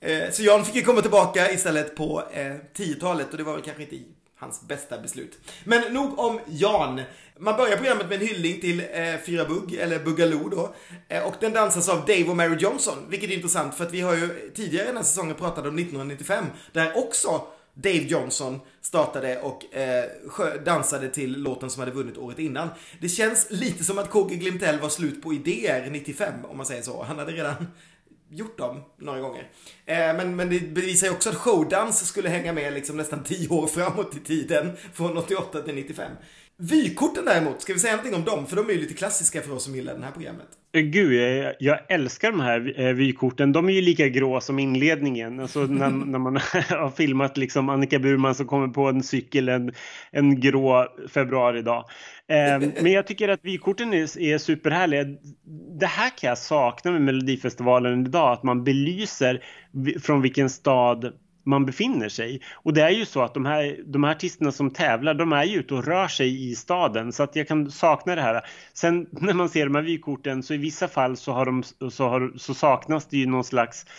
Eh, 0.00 0.30
så 0.30 0.42
Jan 0.42 0.64
fick 0.64 0.74
ju 0.74 0.82
komma 0.82 1.00
tillbaka 1.00 1.52
istället 1.52 1.96
på 1.96 2.22
eh, 2.32 2.54
10-talet 2.76 3.30
och 3.30 3.36
det 3.36 3.44
var 3.44 3.52
väl 3.52 3.62
kanske 3.62 3.82
inte 3.82 3.96
hans 4.38 4.68
bästa 4.68 5.00
beslut. 5.00 5.38
Men 5.64 5.92
nog 5.94 6.18
om 6.18 6.40
Jan. 6.46 7.00
Man 7.38 7.56
börjar 7.56 7.76
programmet 7.76 8.08
med 8.08 8.22
en 8.22 8.28
hyllning 8.28 8.60
till 8.60 8.80
eh, 8.80 9.20
Fyra 9.26 9.44
Bugg, 9.44 9.74
eller 9.74 9.98
Buggaloo 9.98 10.48
då. 10.48 10.74
Eh, 11.08 11.22
och 11.22 11.34
den 11.40 11.52
dansas 11.52 11.88
av 11.88 12.00
Dave 12.00 12.24
och 12.24 12.36
Mary 12.36 12.56
Johnson, 12.58 12.98
vilket 13.08 13.30
är 13.30 13.34
intressant 13.34 13.74
för 13.74 13.84
att 13.84 13.92
vi 13.92 14.00
har 14.00 14.14
ju 14.14 14.50
tidigare 14.54 14.84
i 14.84 14.86
den 14.86 14.96
här 14.96 15.04
säsongen 15.04 15.34
pratat 15.34 15.66
om 15.66 15.78
1995, 15.78 16.44
där 16.72 16.98
också 16.98 17.46
Dave 17.74 17.98
Johnson 17.98 18.60
startade 18.80 19.40
och 19.40 19.74
eh, 19.74 20.04
dansade 20.64 21.08
till 21.08 21.42
låten 21.42 21.70
som 21.70 21.80
hade 21.80 21.92
vunnit 21.92 22.18
året 22.18 22.38
innan. 22.38 22.68
Det 23.00 23.08
känns 23.08 23.46
lite 23.50 23.84
som 23.84 23.98
att 23.98 24.10
KG 24.10 24.36
Glimtell 24.36 24.80
var 24.80 24.88
slut 24.88 25.22
på 25.22 25.32
idéer 25.32 25.90
95, 25.90 26.34
om 26.44 26.56
man 26.56 26.66
säger 26.66 26.82
så. 26.82 27.02
Han 27.02 27.18
hade 27.18 27.32
redan 27.32 27.66
gjort 28.30 28.58
dem 28.58 28.82
några 28.98 29.20
gånger. 29.20 29.48
Eh, 29.86 29.96
men, 29.96 30.36
men 30.36 30.50
det 30.50 30.60
bevisar 30.60 31.06
ju 31.06 31.12
också 31.12 31.30
att 31.30 31.36
showdans 31.36 32.06
skulle 32.06 32.28
hänga 32.28 32.52
med 32.52 32.72
liksom 32.72 32.96
nästan 32.96 33.22
10 33.22 33.48
år 33.48 33.66
framåt 33.66 34.16
i 34.16 34.20
tiden, 34.20 34.72
från 34.94 35.16
88 35.16 35.62
till 35.62 35.74
95. 35.74 36.12
Vykorten 36.58 37.24
däremot, 37.24 37.62
ska 37.62 37.72
vi 37.72 37.78
säga 37.78 37.96
någonting 37.96 38.14
om 38.14 38.24
dem? 38.24 38.46
För 38.46 38.56
de 38.56 38.68
är 38.68 38.72
ju 38.72 38.80
lite 38.80 38.94
klassiska 38.94 39.42
för 39.42 39.52
oss 39.52 39.64
som 39.64 39.74
gillar 39.74 39.94
det 39.94 40.04
här 40.04 40.12
programmet. 40.12 40.46
Eh, 40.72 40.82
gud, 40.82 41.12
jag, 41.12 41.54
jag 41.58 41.78
älskar 41.88 42.30
de 42.30 42.40
här 42.40 42.80
eh, 42.80 42.92
vykorten. 42.92 43.52
De 43.52 43.68
är 43.68 43.72
ju 43.72 43.80
lika 43.80 44.08
grå 44.08 44.40
som 44.40 44.58
inledningen. 44.58 45.40
Alltså 45.40 45.60
när, 45.60 45.90
när 46.06 46.18
man 46.18 46.36
har 46.68 46.90
filmat 46.90 47.36
liksom 47.36 47.68
Annika 47.68 47.98
Burman 47.98 48.34
som 48.34 48.46
kommer 48.46 48.68
på 48.68 48.88
en 48.88 49.02
cykel 49.02 49.48
en, 49.48 49.72
en 50.10 50.40
grå 50.40 50.88
februaridag. 51.08 51.84
Ehm, 52.28 52.72
men 52.82 52.92
jag 52.92 53.06
tycker 53.06 53.28
att 53.28 53.44
vykorten 53.44 53.94
är, 53.94 54.18
är 54.18 54.38
superhärliga. 54.38 55.04
Det 55.80 55.86
här 55.86 56.10
kan 56.18 56.28
jag 56.28 56.38
sakna 56.38 56.90
med 56.90 57.02
Melodifestivalen 57.02 58.06
idag, 58.06 58.32
att 58.32 58.42
man 58.42 58.64
belyser 58.64 59.44
från 60.00 60.22
vilken 60.22 60.50
stad 60.50 61.12
man 61.46 61.66
befinner 61.66 62.08
sig. 62.08 62.40
Och 62.54 62.74
det 62.74 62.82
är 62.82 62.90
ju 62.90 63.04
så 63.04 63.22
att 63.22 63.34
de 63.34 63.46
här, 63.46 63.76
de 63.86 64.04
här 64.04 64.10
artisterna 64.10 64.52
som 64.52 64.70
tävlar, 64.70 65.14
de 65.14 65.32
är 65.32 65.44
ju 65.44 65.58
ute 65.58 65.74
och 65.74 65.84
rör 65.84 66.08
sig 66.08 66.50
i 66.50 66.54
staden. 66.54 67.12
Så 67.12 67.22
att 67.22 67.36
jag 67.36 67.48
kan 67.48 67.70
sakna 67.70 68.14
det 68.14 68.22
här. 68.22 68.46
Sen 68.74 69.06
när 69.12 69.34
man 69.34 69.48
ser 69.48 69.64
de 69.64 69.74
här 69.74 69.82
vykorten 69.82 70.42
så 70.42 70.54
i 70.54 70.56
vissa 70.56 70.88
fall 70.88 71.16
så, 71.16 71.32
har 71.32 71.44
de, 71.44 71.62
så, 71.90 72.08
har, 72.08 72.32
så 72.36 72.54
saknas 72.54 73.06
det 73.06 73.16
ju 73.16 73.26
någon 73.26 73.44
slags 73.44 73.84
eh, 73.84 73.90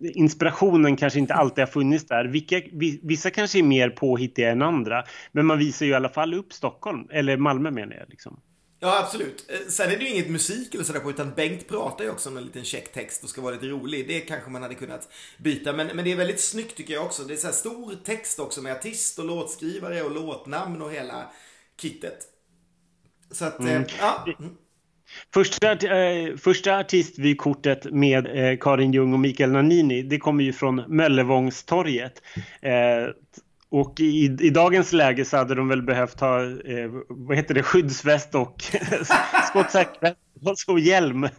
inspirationen 0.00 0.96
kanske 0.96 1.18
inte 1.18 1.34
alltid 1.34 1.64
har 1.64 1.72
funnits 1.72 2.06
där. 2.06 2.24
Vilka, 2.24 2.62
vissa 3.02 3.30
kanske 3.30 3.58
är 3.58 3.62
mer 3.62 3.90
påhittiga 3.90 4.50
än 4.50 4.62
andra. 4.62 5.04
Men 5.32 5.46
man 5.46 5.58
visar 5.58 5.86
ju 5.86 5.92
i 5.92 5.94
alla 5.94 6.08
fall 6.08 6.34
upp 6.34 6.52
Stockholm, 6.52 7.08
eller 7.10 7.36
Malmö 7.36 7.70
menar 7.70 7.96
jag. 7.96 8.08
Liksom. 8.08 8.40
Ja, 8.80 9.00
absolut. 9.00 9.50
Eh, 9.50 9.68
sen 9.68 9.90
är 9.90 9.96
det 9.96 10.04
ju 10.04 10.10
inget 10.10 10.30
musik 10.30 10.74
eller 10.74 10.84
sådär 10.84 11.00
på, 11.00 11.10
utan 11.10 11.34
Bengt 11.34 11.68
pratar 11.68 12.04
ju 12.04 12.10
också 12.10 12.28
om 12.28 12.36
en 12.36 12.44
liten 12.44 12.64
check 12.64 12.92
text 12.92 13.24
och 13.24 13.30
ska 13.30 13.40
vara 13.40 13.54
lite 13.54 13.66
rolig. 13.66 14.08
Det 14.08 14.20
kanske 14.20 14.50
man 14.50 14.62
hade 14.62 14.74
kunnat 14.74 15.08
byta, 15.38 15.72
men, 15.72 15.86
men 15.86 16.04
det 16.04 16.12
är 16.12 16.16
väldigt 16.16 16.40
snyggt 16.40 16.76
tycker 16.76 16.94
jag 16.94 17.04
också. 17.04 17.22
Det 17.24 17.34
är 17.34 17.36
så 17.36 17.52
stor 17.52 17.94
text 18.04 18.38
också 18.38 18.62
med 18.62 18.72
artist 18.72 19.18
och 19.18 19.24
låtskrivare 19.24 20.02
och 20.02 20.10
låtnamn 20.10 20.82
och 20.82 20.92
hela 20.92 21.30
kittet. 21.80 22.18
Så 23.30 23.44
att, 23.44 23.60
mm. 23.60 23.82
eh, 23.82 23.88
ja. 23.98 24.26
Första, 25.34 25.72
eh, 25.72 26.36
första 26.36 26.78
artistvykortet 26.78 27.84
med 27.84 28.26
eh, 28.26 28.58
Karin 28.58 28.92
Ljung 28.92 29.12
och 29.12 29.20
Mikael 29.20 29.50
Nanini, 29.50 30.02
det 30.02 30.18
kommer 30.18 30.44
ju 30.44 30.52
från 30.52 30.82
Möllevångstorget. 30.88 32.22
Eh, 32.62 32.72
och 33.70 34.00
i, 34.00 34.36
i, 34.40 34.50
dagens 34.50 34.92
läge 34.92 35.24
så 35.24 35.36
hade 35.36 35.54
de 35.54 35.68
väl 35.68 35.82
behövt 35.82 36.20
ha 36.20 36.44
eh, 36.44 36.90
vad 37.08 37.36
heter 37.36 37.54
det, 37.54 37.62
skyddsväst 37.62 38.34
och 38.34 38.62
skottsäker 39.48 40.14
och 40.68 40.80
hjälm. 40.80 41.24
om, 41.24 41.30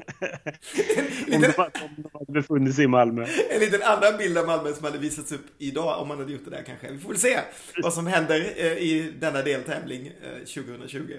de, 1.42 1.48
om 1.58 1.90
de 1.98 2.10
hade 2.14 2.32
befunnit 2.32 2.76
sig 2.76 2.84
i 2.84 2.88
Malmö. 2.88 3.28
En 3.50 3.60
liten 3.60 3.82
annan 3.82 4.18
bild 4.18 4.38
av 4.38 4.46
Malmö 4.46 4.74
som 4.74 4.86
hade 4.86 4.98
visats 4.98 5.32
upp 5.32 5.46
idag 5.58 6.02
om 6.02 6.08
man 6.08 6.18
hade 6.20 6.32
gjort 6.32 6.46
det 6.46 6.52
där 6.52 6.64
kanske. 6.64 6.92
Vi 6.92 6.98
får 6.98 7.10
väl 7.10 7.18
se 7.18 7.40
vad 7.84 7.94
som 7.94 8.08
händer 8.08 8.54
eh, 8.58 8.66
i 8.66 9.14
denna 9.20 9.42
deltävling 9.42 10.08
eh, 10.08 10.64
2020. 10.64 11.14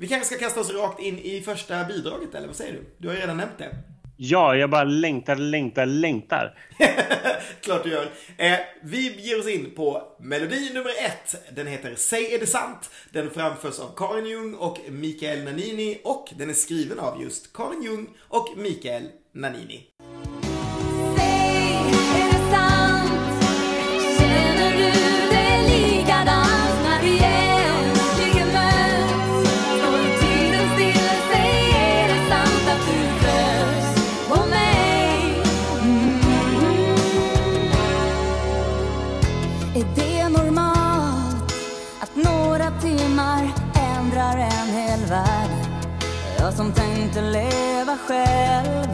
Vi 0.00 0.08
kanske 0.08 0.26
ska 0.26 0.44
kasta 0.44 0.60
oss 0.60 0.70
rakt 0.70 1.00
in 1.00 1.18
i 1.18 1.40
första 1.40 1.84
bidraget 1.84 2.34
eller 2.34 2.46
vad 2.46 2.56
säger 2.56 2.72
du? 2.72 2.84
Du 2.98 3.08
har 3.08 3.14
ju 3.14 3.20
redan 3.20 3.36
nämnt 3.36 3.58
det. 3.58 3.76
Ja, 4.16 4.56
jag 4.56 4.70
bara 4.70 4.84
längtar, 4.84 5.36
längtar, 5.36 5.86
längtar. 5.86 6.58
Klart 7.60 7.84
du 7.84 7.90
gör. 7.90 8.10
Eh, 8.36 8.58
vi 8.82 9.20
ger 9.20 9.38
oss 9.38 9.48
in 9.48 9.74
på 9.76 10.16
melodi 10.20 10.70
nummer 10.74 10.90
ett. 10.90 11.54
Den 11.56 11.66
heter 11.66 11.94
Säg 11.94 12.34
är 12.34 12.38
det 12.38 12.46
sant? 12.46 12.90
Den 13.12 13.30
framförs 13.30 13.78
av 13.78 13.94
Karin 13.96 14.26
Ljung 14.26 14.54
och 14.54 14.78
Mikael 14.88 15.44
Nanini 15.44 16.00
och 16.04 16.32
den 16.36 16.50
är 16.50 16.54
skriven 16.54 16.98
av 16.98 17.22
just 17.22 17.52
Karin 17.52 17.82
Ljung 17.82 18.08
och 18.28 18.48
Mikael 18.56 19.08
Nanini. 19.32 19.86
Själv 48.10 48.86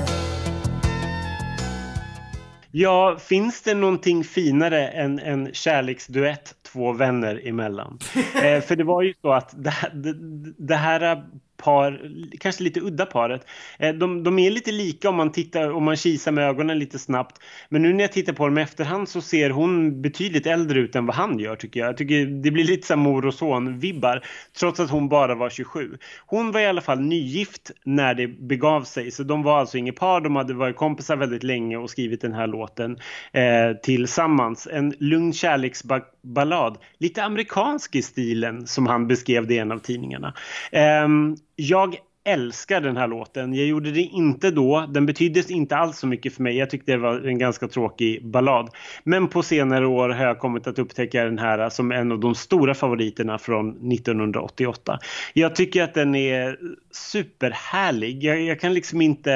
Ja, 2.71 3.17
finns 3.21 3.63
det 3.63 3.75
någonting 3.75 4.25
finare 4.25 4.89
än 4.89 5.19
en 5.19 5.53
kärleksduett 5.53 6.55
två 6.73 6.93
vänner 6.93 7.49
emellan? 7.49 7.99
eh, 8.43 8.61
för 8.61 8.77
det 8.77 8.85
var 8.85 9.03
ju 9.03 9.15
så 9.23 9.33
att 9.33 9.55
det, 9.57 9.75
det, 9.95 10.15
det 10.59 10.77
här 10.77 11.25
par, 11.57 12.01
kanske 12.41 12.63
lite 12.63 12.81
udda 12.81 13.07
paret. 13.07 13.47
Eh, 13.79 13.95
de, 13.95 14.23
de, 14.23 14.39
är 14.39 14.51
lite 14.51 14.73
lika 14.73 15.09
om 15.09 15.17
man 15.17 15.33
tittar, 15.33 15.73
om 15.73 15.85
man 15.85 15.97
kisar 15.97 16.33
med 16.33 16.49
ögonen 16.49 16.79
lite 16.79 16.99
snabbt. 16.99 17.41
Men 17.69 17.83
nu 17.83 17.93
när 17.93 18.05
jag 18.05 18.13
tittar 18.13 18.33
på 18.33 18.47
dem 18.47 18.59
i 18.59 18.63
efterhand 18.63 19.09
så 19.09 19.21
ser 19.21 19.51
hon 19.51 20.03
betydligt 20.03 20.47
äldre 20.47 20.81
ut 20.81 20.97
än 20.97 21.07
vad 21.07 21.17
han 21.17 21.39
gör 21.39 21.57
tycker 21.57 21.81
jag. 21.81 21.89
Jag 21.89 21.97
tycker 21.97 22.27
det 22.27 22.51
blir 22.51 22.65
lite 22.65 22.87
som 22.87 23.01
mor 23.01 23.27
och 23.27 23.35
son-vibbar. 23.35 24.25
Trots 24.59 24.81
att 24.81 24.91
hon 24.91 25.09
bara 25.09 25.35
var 25.35 25.51
27. 25.51 25.99
Hon 26.27 26.53
var 26.53 26.61
i 26.61 26.67
alla 26.67 26.81
fall 26.81 27.01
nygift 27.01 27.71
när 27.85 28.15
det 28.15 28.29
begav 28.29 28.83
sig. 28.83 29.11
Så 29.11 29.23
de 29.23 29.43
var 29.43 29.59
alltså 29.59 29.79
inget 29.79 29.97
par. 29.97 30.21
De 30.21 30.37
hade 30.37 30.55
varit 30.55 30.77
kompisar 30.77 31.17
väldigt 31.17 31.43
länge 31.43 31.77
och 31.77 31.91
skrivit 31.91 32.21
den 32.21 32.33
här 32.33 32.47
låten 32.47 32.99
eh, 33.33 33.77
tillsammans. 33.83 34.69
En 34.73 34.95
lugn 34.99 35.33
kärleksballad. 35.33 36.79
Lite 36.99 37.23
amerikansk 37.23 37.95
i 37.95 38.03
stilen 38.03 38.67
som 38.67 38.87
han 38.87 39.07
beskrev 39.07 39.47
det 39.47 39.55
i 39.55 39.59
en 39.59 39.73
av 39.73 39.79
tidningarna. 39.79 40.35
Eh, 40.73 41.09
jag 41.57 41.97
älskar 42.27 42.81
den 42.81 42.97
här 42.97 43.09
låten. 43.09 43.55
Jag 43.55 43.67
gjorde 43.67 43.91
det 43.91 44.01
inte 44.01 44.51
då. 44.51 44.87
Den 44.89 45.07
betydde 45.07 45.53
inte 45.53 45.77
alls 45.77 45.99
så 45.99 46.07
mycket 46.07 46.35
för 46.35 46.43
mig. 46.43 46.57
Jag 46.57 46.71
tyckte 46.71 46.93
det 46.93 46.99
var 46.99 47.29
en 47.29 47.39
ganska 47.39 47.69
tråkig 47.69 48.27
ballad. 48.27 48.71
Men 49.05 49.29
på 49.29 49.43
senare 49.43 49.87
år 49.87 50.09
har 50.09 50.25
jag 50.25 50.39
kommit 50.39 50.67
att 50.67 50.79
upptäcka 50.79 51.25
den 51.25 51.39
här 51.39 51.69
som 51.69 51.93
en 51.93 52.13
av 52.13 52.21
de 52.21 52.35
stora 52.35 52.75
favoriterna 52.75 53.39
från 53.39 53.93
1988. 53.93 54.99
Jag 55.35 55.55
tycker 55.55 55.83
att 55.83 55.95
den 55.95 56.15
är 56.15 56.59
superhärlig. 56.91 58.25
Jag, 58.25 58.41
jag 58.41 58.61
kan 58.61 58.75
liksom 58.75 59.01
inte... 59.01 59.31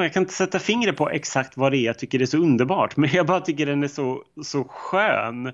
Jag 0.00 0.12
kan 0.12 0.22
inte 0.22 0.34
sätta 0.34 0.58
fingret 0.58 0.96
på 0.96 1.10
exakt 1.10 1.56
vad 1.56 1.72
det 1.72 1.78
är 1.78 1.84
jag 1.84 1.98
tycker 1.98 2.18
det 2.18 2.24
är 2.24 2.26
så 2.26 2.38
underbart. 2.38 2.96
Men 2.96 3.10
jag 3.12 3.26
bara 3.26 3.40
tycker 3.40 3.66
den 3.66 3.82
är 3.82 3.88
så, 3.88 4.22
så 4.42 4.64
skön 4.64 5.52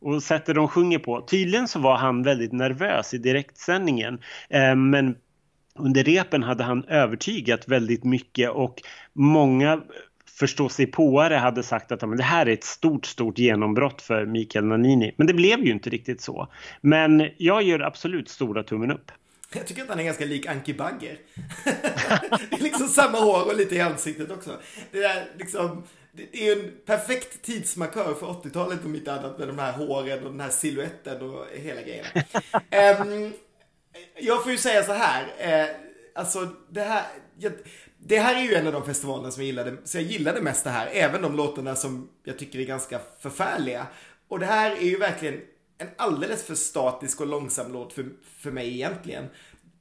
och 0.00 0.22
sättet 0.22 0.54
de 0.54 0.68
sjunger 0.68 0.98
på. 0.98 1.20
Tydligen 1.20 1.68
så 1.68 1.78
var 1.78 1.96
han 1.96 2.22
väldigt 2.22 2.52
nervös 2.52 3.14
i 3.14 3.18
direktsändningen. 3.18 4.18
Eh, 4.48 4.76
men 4.76 5.16
under 5.78 6.04
repen 6.04 6.42
hade 6.42 6.64
han 6.64 6.84
övertygat 6.84 7.68
väldigt 7.68 8.04
mycket 8.04 8.50
och 8.50 8.82
många 9.12 9.80
förståsigpåare 10.38 11.34
hade 11.34 11.62
sagt 11.62 11.92
att 11.92 12.08
men 12.08 12.16
det 12.16 12.22
här 12.22 12.46
är 12.46 12.52
ett 12.52 12.64
stort, 12.64 13.06
stort 13.06 13.38
genombrott 13.38 14.02
för 14.02 14.26
Mikael 14.26 14.64
Nanini. 14.64 15.14
Men 15.16 15.26
det 15.26 15.34
blev 15.34 15.64
ju 15.64 15.72
inte 15.72 15.90
riktigt 15.90 16.20
så. 16.20 16.48
Men 16.80 17.30
jag 17.36 17.62
gör 17.62 17.80
absolut 17.80 18.28
stora 18.28 18.62
tummen 18.62 18.90
upp. 18.90 19.12
Jag 19.54 19.66
tycker 19.66 19.82
att 19.82 19.88
han 19.88 20.00
är 20.00 20.04
ganska 20.04 20.24
lik 20.24 20.46
Anki 20.46 20.74
Bagger. 20.74 21.18
det 22.50 22.56
är 22.56 22.62
liksom 22.62 22.88
samma 22.88 23.18
hår 23.18 23.46
och 23.46 23.56
lite 23.56 23.74
i 23.74 23.80
ansiktet 23.80 24.30
också. 24.30 24.50
Det 24.90 24.98
där 24.98 25.24
liksom 25.38 25.82
det 26.16 26.48
är 26.48 26.56
en 26.56 26.72
perfekt 26.86 27.42
tidsmarkör 27.42 28.14
för 28.14 28.26
80-talet 28.26 28.84
om 28.84 28.94
inte 28.94 29.12
annat 29.12 29.38
med 29.38 29.48
de 29.48 29.58
här 29.58 29.72
håren 29.72 30.24
och 30.24 30.30
den 30.30 30.40
här 30.40 30.50
siluetten 30.50 31.30
och 31.30 31.46
hela 31.52 31.82
grejen. 31.82 32.06
um, 33.00 33.32
jag 34.20 34.42
får 34.42 34.52
ju 34.52 34.58
säga 34.58 34.84
så 34.84 34.92
här, 34.92 35.22
uh, 35.24 35.76
alltså 36.14 36.48
det 36.70 36.82
här, 36.82 37.04
jag, 37.38 37.52
det 37.98 38.18
här 38.18 38.34
är 38.34 38.42
ju 38.42 38.54
en 38.54 38.66
av 38.66 38.72
de 38.72 38.84
festivalerna 38.84 39.30
som 39.30 39.42
jag 39.42 39.46
gillade, 39.46 39.76
så 39.84 39.98
jag 39.98 40.04
gillade 40.04 40.40
mest 40.40 40.64
det 40.64 40.70
här, 40.70 40.88
även 40.92 41.22
de 41.22 41.36
låtarna 41.36 41.76
som 41.76 42.08
jag 42.24 42.38
tycker 42.38 42.58
är 42.58 42.64
ganska 42.64 43.00
förfärliga. 43.20 43.86
Och 44.28 44.38
det 44.38 44.46
här 44.46 44.70
är 44.70 44.86
ju 44.86 44.98
verkligen 44.98 45.40
en 45.78 45.88
alldeles 45.96 46.42
för 46.44 46.54
statisk 46.54 47.20
och 47.20 47.26
långsam 47.26 47.72
låt 47.72 47.92
för, 47.92 48.08
för 48.38 48.50
mig 48.50 48.74
egentligen. 48.74 49.26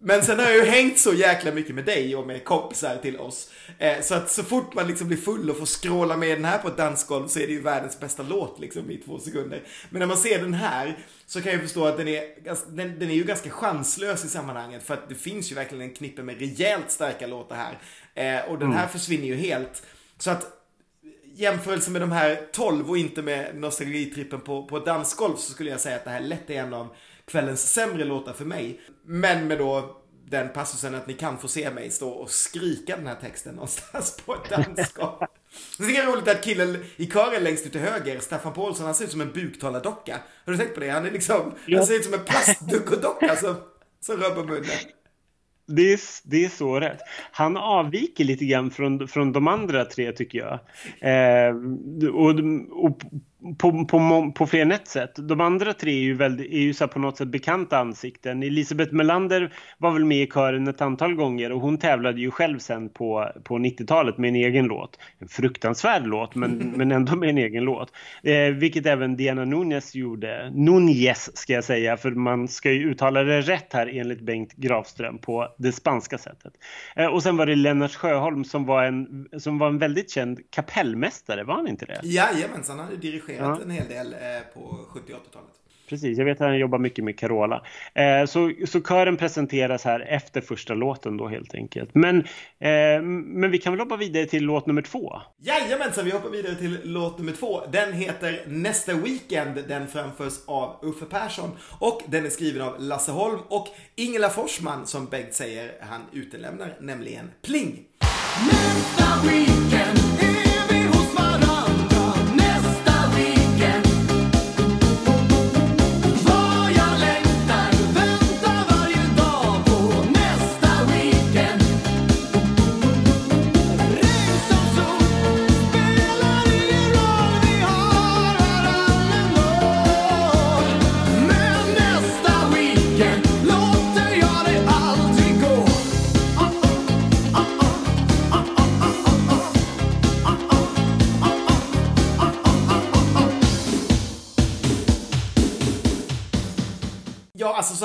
Men 0.08 0.24
sen 0.24 0.40
har 0.40 0.46
jag 0.46 0.56
ju 0.56 0.66
hängt 0.66 1.00
så 1.00 1.14
jäkla 1.14 1.52
mycket 1.52 1.76
med 1.76 1.86
dig 1.86 2.16
och 2.16 2.28
med 2.28 2.44
kompisar 2.44 2.98
till 2.98 3.20
oss. 3.20 3.52
Eh, 3.80 4.02
så 4.02 4.16
att 4.16 4.32
så 4.32 4.44
fort 4.44 4.74
man 4.74 4.88
liksom 4.88 5.08
blir 5.08 5.18
full 5.18 5.50
och 5.50 5.58
får 5.58 5.66
skråla 5.66 6.18
med 6.18 6.38
den 6.38 6.46
här 6.46 6.58
på 6.58 6.68
ett 6.68 6.78
dansgolv 6.78 7.28
så 7.28 7.40
är 7.40 7.48
det 7.48 7.54
ju 7.54 7.62
världens 7.62 8.00
bästa 8.00 8.24
låt 8.24 8.60
liksom 8.60 8.92
i 8.92 8.98
två 8.98 9.20
sekunder. 9.20 9.64
Men 9.90 10.00
när 10.00 10.06
man 10.06 10.18
ser 10.18 10.40
den 10.40 10.54
här 10.54 10.98
så 11.26 11.42
kan 11.42 11.52
jag 11.52 11.62
förstå 11.62 11.86
att 11.86 11.98
den 11.98 12.08
är, 12.08 12.24
den, 12.76 13.00
den 13.00 13.10
är 13.10 13.14
ju 13.14 13.24
ganska 13.24 13.50
chanslös 13.50 14.26
i 14.26 14.30
sammanhanget 14.30 14.84
för 14.84 14.94
att 14.94 15.10
det 15.10 15.16
finns 15.16 15.52
ju 15.52 15.56
verkligen 15.56 15.82
en 15.82 15.96
knippe 15.96 16.24
med 16.24 16.40
rejält 16.40 16.92
starka 16.92 17.28
låtar 17.28 17.56
här. 17.56 17.80
Eh, 18.16 18.52
och 18.52 18.60
den 18.60 18.72
här 18.72 18.80
mm. 18.80 18.90
försvinner 18.90 19.26
ju 19.26 19.36
helt. 19.36 19.84
Så 20.18 20.32
att 20.32 20.48
jämförelse 21.36 21.92
med 21.92 22.02
de 22.02 22.12
här 22.12 22.42
12 22.52 22.90
och 22.90 22.98
inte 22.98 23.22
med 23.22 23.56
nostalgitrippen 23.56 24.42
på, 24.42 24.66
på 24.66 24.80
dansgolv 24.80 25.36
så 25.36 25.52
skulle 25.52 25.70
jag 25.70 25.80
säga 25.80 25.96
att 25.96 26.06
det 26.06 26.12
här 26.12 26.22
lätt 26.22 26.50
är 26.50 26.64
en 26.64 26.74
av 26.74 26.96
kvällens 27.26 27.74
sämre 27.74 28.04
låtar 28.04 28.34
för 28.34 28.46
mig. 28.46 28.80
Men 29.06 29.48
med 29.48 29.58
då 29.58 30.02
den 30.30 30.50
passusen 30.50 30.96
att 30.96 31.08
ni 31.08 31.14
kan 31.14 31.38
få 31.38 31.48
se 31.48 31.72
mig 31.72 31.92
stå 31.92 32.10
och 32.10 32.30
skrika 32.30 32.98
den 32.98 33.08
här 33.08 33.16
texten 33.16 33.56
någonstans 33.56 34.18
på 34.26 34.36
ett 34.36 34.50
dansgolv. 34.50 35.12
Det 35.78 35.98
är 35.98 36.12
roligt 36.12 36.28
att 36.28 36.44
killen 36.44 36.84
i 36.96 37.08
kören 37.08 37.44
längst 37.44 37.66
ut 37.66 37.72
till 37.72 37.82
höger, 37.82 38.20
Staffan 38.20 38.54
Paulsson, 38.54 38.86
han 38.86 38.96
ser 38.96 39.06
ut 39.06 39.12
som 39.12 39.22
en 39.22 39.32
buktalardocka. 39.32 40.20
Har 40.46 40.54
du 40.54 40.58
tänkt 40.58 40.74
på 40.74 40.80
det? 40.80 40.90
Han 40.90 41.06
är 41.06 41.12
liksom, 41.12 41.54
ja. 41.66 41.78
han 41.78 41.88
ser 41.88 41.96
ut 41.96 42.06
som 42.06 42.14
en 42.14 42.24
plastduckodocka 42.26 43.36
som, 43.36 43.56
som 44.00 44.18
rör 44.18 44.30
på 44.30 44.44
munnen. 44.44 44.66
Det 45.68 45.94
är, 45.94 46.00
det 46.24 46.46
är 46.46 46.50
så 46.50 46.80
rätt. 46.80 47.00
Han 47.32 47.58
avviker 47.58 48.24
lite 48.24 48.46
grann 48.46 48.72
från, 48.72 49.08
från 49.08 49.32
de 49.32 49.48
andra 49.48 49.86
tre 49.86 50.12
tycker 50.12 50.40
jag. 50.40 50.60
Eh, 51.02 51.56
och, 52.14 52.30
och 52.86 53.02
på, 53.58 53.86
på, 53.86 54.32
på 54.36 54.48
fler 54.48 54.62
än 54.62 54.72
ett 54.72 54.88
sätt. 54.88 55.12
De 55.16 55.42
andra 55.42 55.74
tre 55.74 55.92
är 55.92 56.02
ju, 56.02 56.14
väldigt, 56.14 56.52
är 56.52 56.60
ju 56.60 56.74
så 56.74 56.88
på 56.88 57.00
något 57.00 57.18
sätt 57.18 57.28
bekanta 57.28 57.78
ansikten. 57.78 58.44
Elisabeth 58.44 58.94
Melander 58.94 59.54
var 59.78 59.92
väl 59.92 60.06
med 60.06 60.18
i 60.18 60.28
kören 60.28 60.68
ett 60.68 60.82
antal 60.82 61.16
gånger 61.16 61.52
och 61.52 61.62
hon 61.62 61.78
tävlade 61.78 62.22
ju 62.22 62.32
själv 62.32 62.60
sen 62.60 62.90
på, 62.90 63.32
på 63.44 63.58
90-talet 63.58 64.18
med 64.18 64.28
en 64.28 64.36
egen 64.36 64.66
låt. 64.66 65.00
En 65.20 65.28
fruktansvärd 65.28 66.08
låt 66.08 66.36
men, 66.36 66.58
men 66.76 66.92
ändå 66.92 67.16
med 67.16 67.30
en 67.30 67.38
egen 67.38 67.64
låt. 67.64 67.92
Eh, 68.24 68.48
vilket 68.54 68.86
även 68.86 69.16
Diana 69.16 69.46
Nunes 69.46 69.96
gjorde. 69.96 70.52
Nunez 70.54 71.38
ska 71.38 71.54
jag 71.54 71.64
säga 71.64 71.98
för 71.98 72.12
man 72.12 72.48
ska 72.48 72.72
ju 72.72 72.92
uttala 72.92 73.24
det 73.24 73.42
rätt 73.42 73.74
här 73.74 73.88
enligt 73.88 74.22
Bengt 74.22 74.54
Grafström 74.54 75.18
på 75.18 75.48
det 75.58 75.72
spanska 75.72 76.18
sättet. 76.18 76.54
Eh, 76.96 77.08
och 77.08 77.24
sen 77.24 77.38
var 77.38 77.46
det 77.46 77.56
Lennart 77.56 77.96
Sjöholm 77.96 78.44
som 78.44 78.66
var 78.66 78.84
en, 78.84 79.28
som 79.38 79.58
var 79.58 79.68
en 79.68 79.78
väldigt 79.78 80.12
känd 80.12 80.40
kapellmästare, 80.52 81.44
var 81.44 81.56
han 81.56 81.68
inte 81.68 81.86
det? 81.86 82.00
Jajamensan, 82.04 82.80
han 82.80 82.86
hade 82.86 82.98
dirigerat 82.98 83.35
dirigerat 83.36 83.60
ja. 83.60 83.64
en 83.64 83.72
hel 83.72 83.88
del 83.88 84.14
eh, 84.14 84.20
på 84.54 84.86
70 84.90 85.14
80-talet. 85.14 85.56
Precis, 85.90 86.18
jag 86.18 86.26
vet 86.26 86.42
att 86.42 86.48
han 86.48 86.60
jobbar 86.60 86.80
mycket 86.80 87.04
med 87.04 87.20
Carola. 87.20 87.66
Eh, 87.94 88.26
så, 88.26 88.52
så 88.68 88.82
kören 88.82 89.18
presenteras 89.18 89.84
här 89.84 90.00
efter 90.00 90.42
första 90.42 90.74
låten 90.74 91.18
då 91.18 91.28
helt 91.28 91.56
enkelt. 91.56 91.90
Men, 91.94 92.20
eh, 92.60 93.02
men 93.02 93.52
vi 93.52 93.58
kan 93.58 93.74
väl 93.74 93.80
hoppa 93.80 93.98
vidare 93.98 94.26
till 94.26 94.44
låt 94.44 94.66
nummer 94.66 94.82
två? 94.82 95.22
Jajamensan, 95.38 96.06
vi 96.06 96.12
hoppar 96.12 96.30
vidare 96.30 96.56
till 96.56 96.80
låt 96.84 97.18
nummer 97.18 97.32
två. 97.32 97.62
Den 97.72 97.94
heter 97.94 98.42
Nästa 98.48 98.94
Weekend. 98.94 99.64
Den 99.68 99.88
framförs 99.88 100.34
av 100.46 100.80
Uffe 100.82 101.06
Persson 101.06 101.52
och 101.80 102.02
den 102.06 102.26
är 102.26 102.30
skriven 102.30 102.62
av 102.62 102.76
Lasse 102.80 103.12
Holm 103.12 103.40
och 103.48 103.68
Ingela 103.96 104.30
Forsman 104.30 104.88
som 104.88 105.06
Bengt 105.06 105.34
säger 105.34 105.72
han 105.80 106.02
utelämnar, 106.14 106.78
nämligen 106.80 107.32
Pling. 107.42 107.80
Nästa 108.52 109.28
weekend 109.28 109.75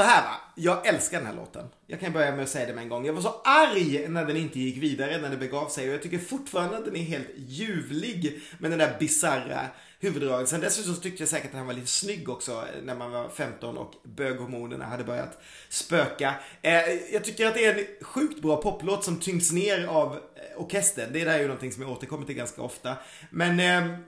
så 0.00 0.06
här 0.06 0.22
va. 0.22 0.34
Jag 0.54 0.86
älskar 0.86 1.18
den 1.18 1.26
här 1.26 1.34
låten. 1.34 1.66
Jag 1.86 2.00
kan 2.00 2.12
börja 2.12 2.32
med 2.32 2.42
att 2.42 2.48
säga 2.48 2.66
det 2.66 2.74
med 2.74 2.82
en 2.82 2.88
gång. 2.88 3.06
Jag 3.06 3.12
var 3.12 3.22
så 3.22 3.40
arg 3.44 4.08
när 4.08 4.24
den 4.24 4.36
inte 4.36 4.60
gick 4.60 4.82
vidare, 4.82 5.18
när 5.18 5.30
det 5.30 5.36
begav 5.36 5.68
sig. 5.68 5.88
Och 5.88 5.94
jag 5.94 6.02
tycker 6.02 6.18
fortfarande 6.18 6.76
att 6.76 6.84
den 6.84 6.96
är 6.96 7.02
helt 7.02 7.28
ljuvlig 7.36 8.40
med 8.58 8.70
den 8.70 8.78
där 8.78 8.96
bizarra 8.98 9.60
huvudrörelsen. 10.00 10.46
Sen 10.46 10.60
dessutom 10.60 10.94
så 10.94 11.00
tyckte 11.00 11.22
jag 11.22 11.28
säkert 11.28 11.50
att 11.50 11.56
han 11.56 11.66
var 11.66 11.74
lite 11.74 11.86
snygg 11.86 12.28
också 12.28 12.52
eh, 12.52 12.82
när 12.84 12.94
man 12.94 13.10
var 13.10 13.28
15 13.28 13.78
och 13.78 13.94
böghormonerna 14.02 14.84
hade 14.84 15.04
börjat 15.04 15.42
spöka. 15.68 16.34
Eh, 16.62 16.72
jag 17.12 17.24
tycker 17.24 17.46
att 17.46 17.54
det 17.54 17.64
är 17.64 17.78
en 17.78 18.04
sjukt 18.04 18.42
bra 18.42 18.56
poplåt 18.56 19.04
som 19.04 19.20
tyngs 19.20 19.52
ner 19.52 19.86
av 19.86 20.12
eh, 20.12 20.62
orkestern. 20.62 21.12
Det 21.12 21.24
där 21.24 21.34
är 21.34 21.38
ju 21.38 21.46
någonting 21.46 21.72
som 21.72 21.82
jag 21.82 21.92
återkommer 21.92 22.26
till 22.26 22.34
ganska 22.34 22.62
ofta. 22.62 22.96
Men 23.30 23.60
eh, 23.60 23.98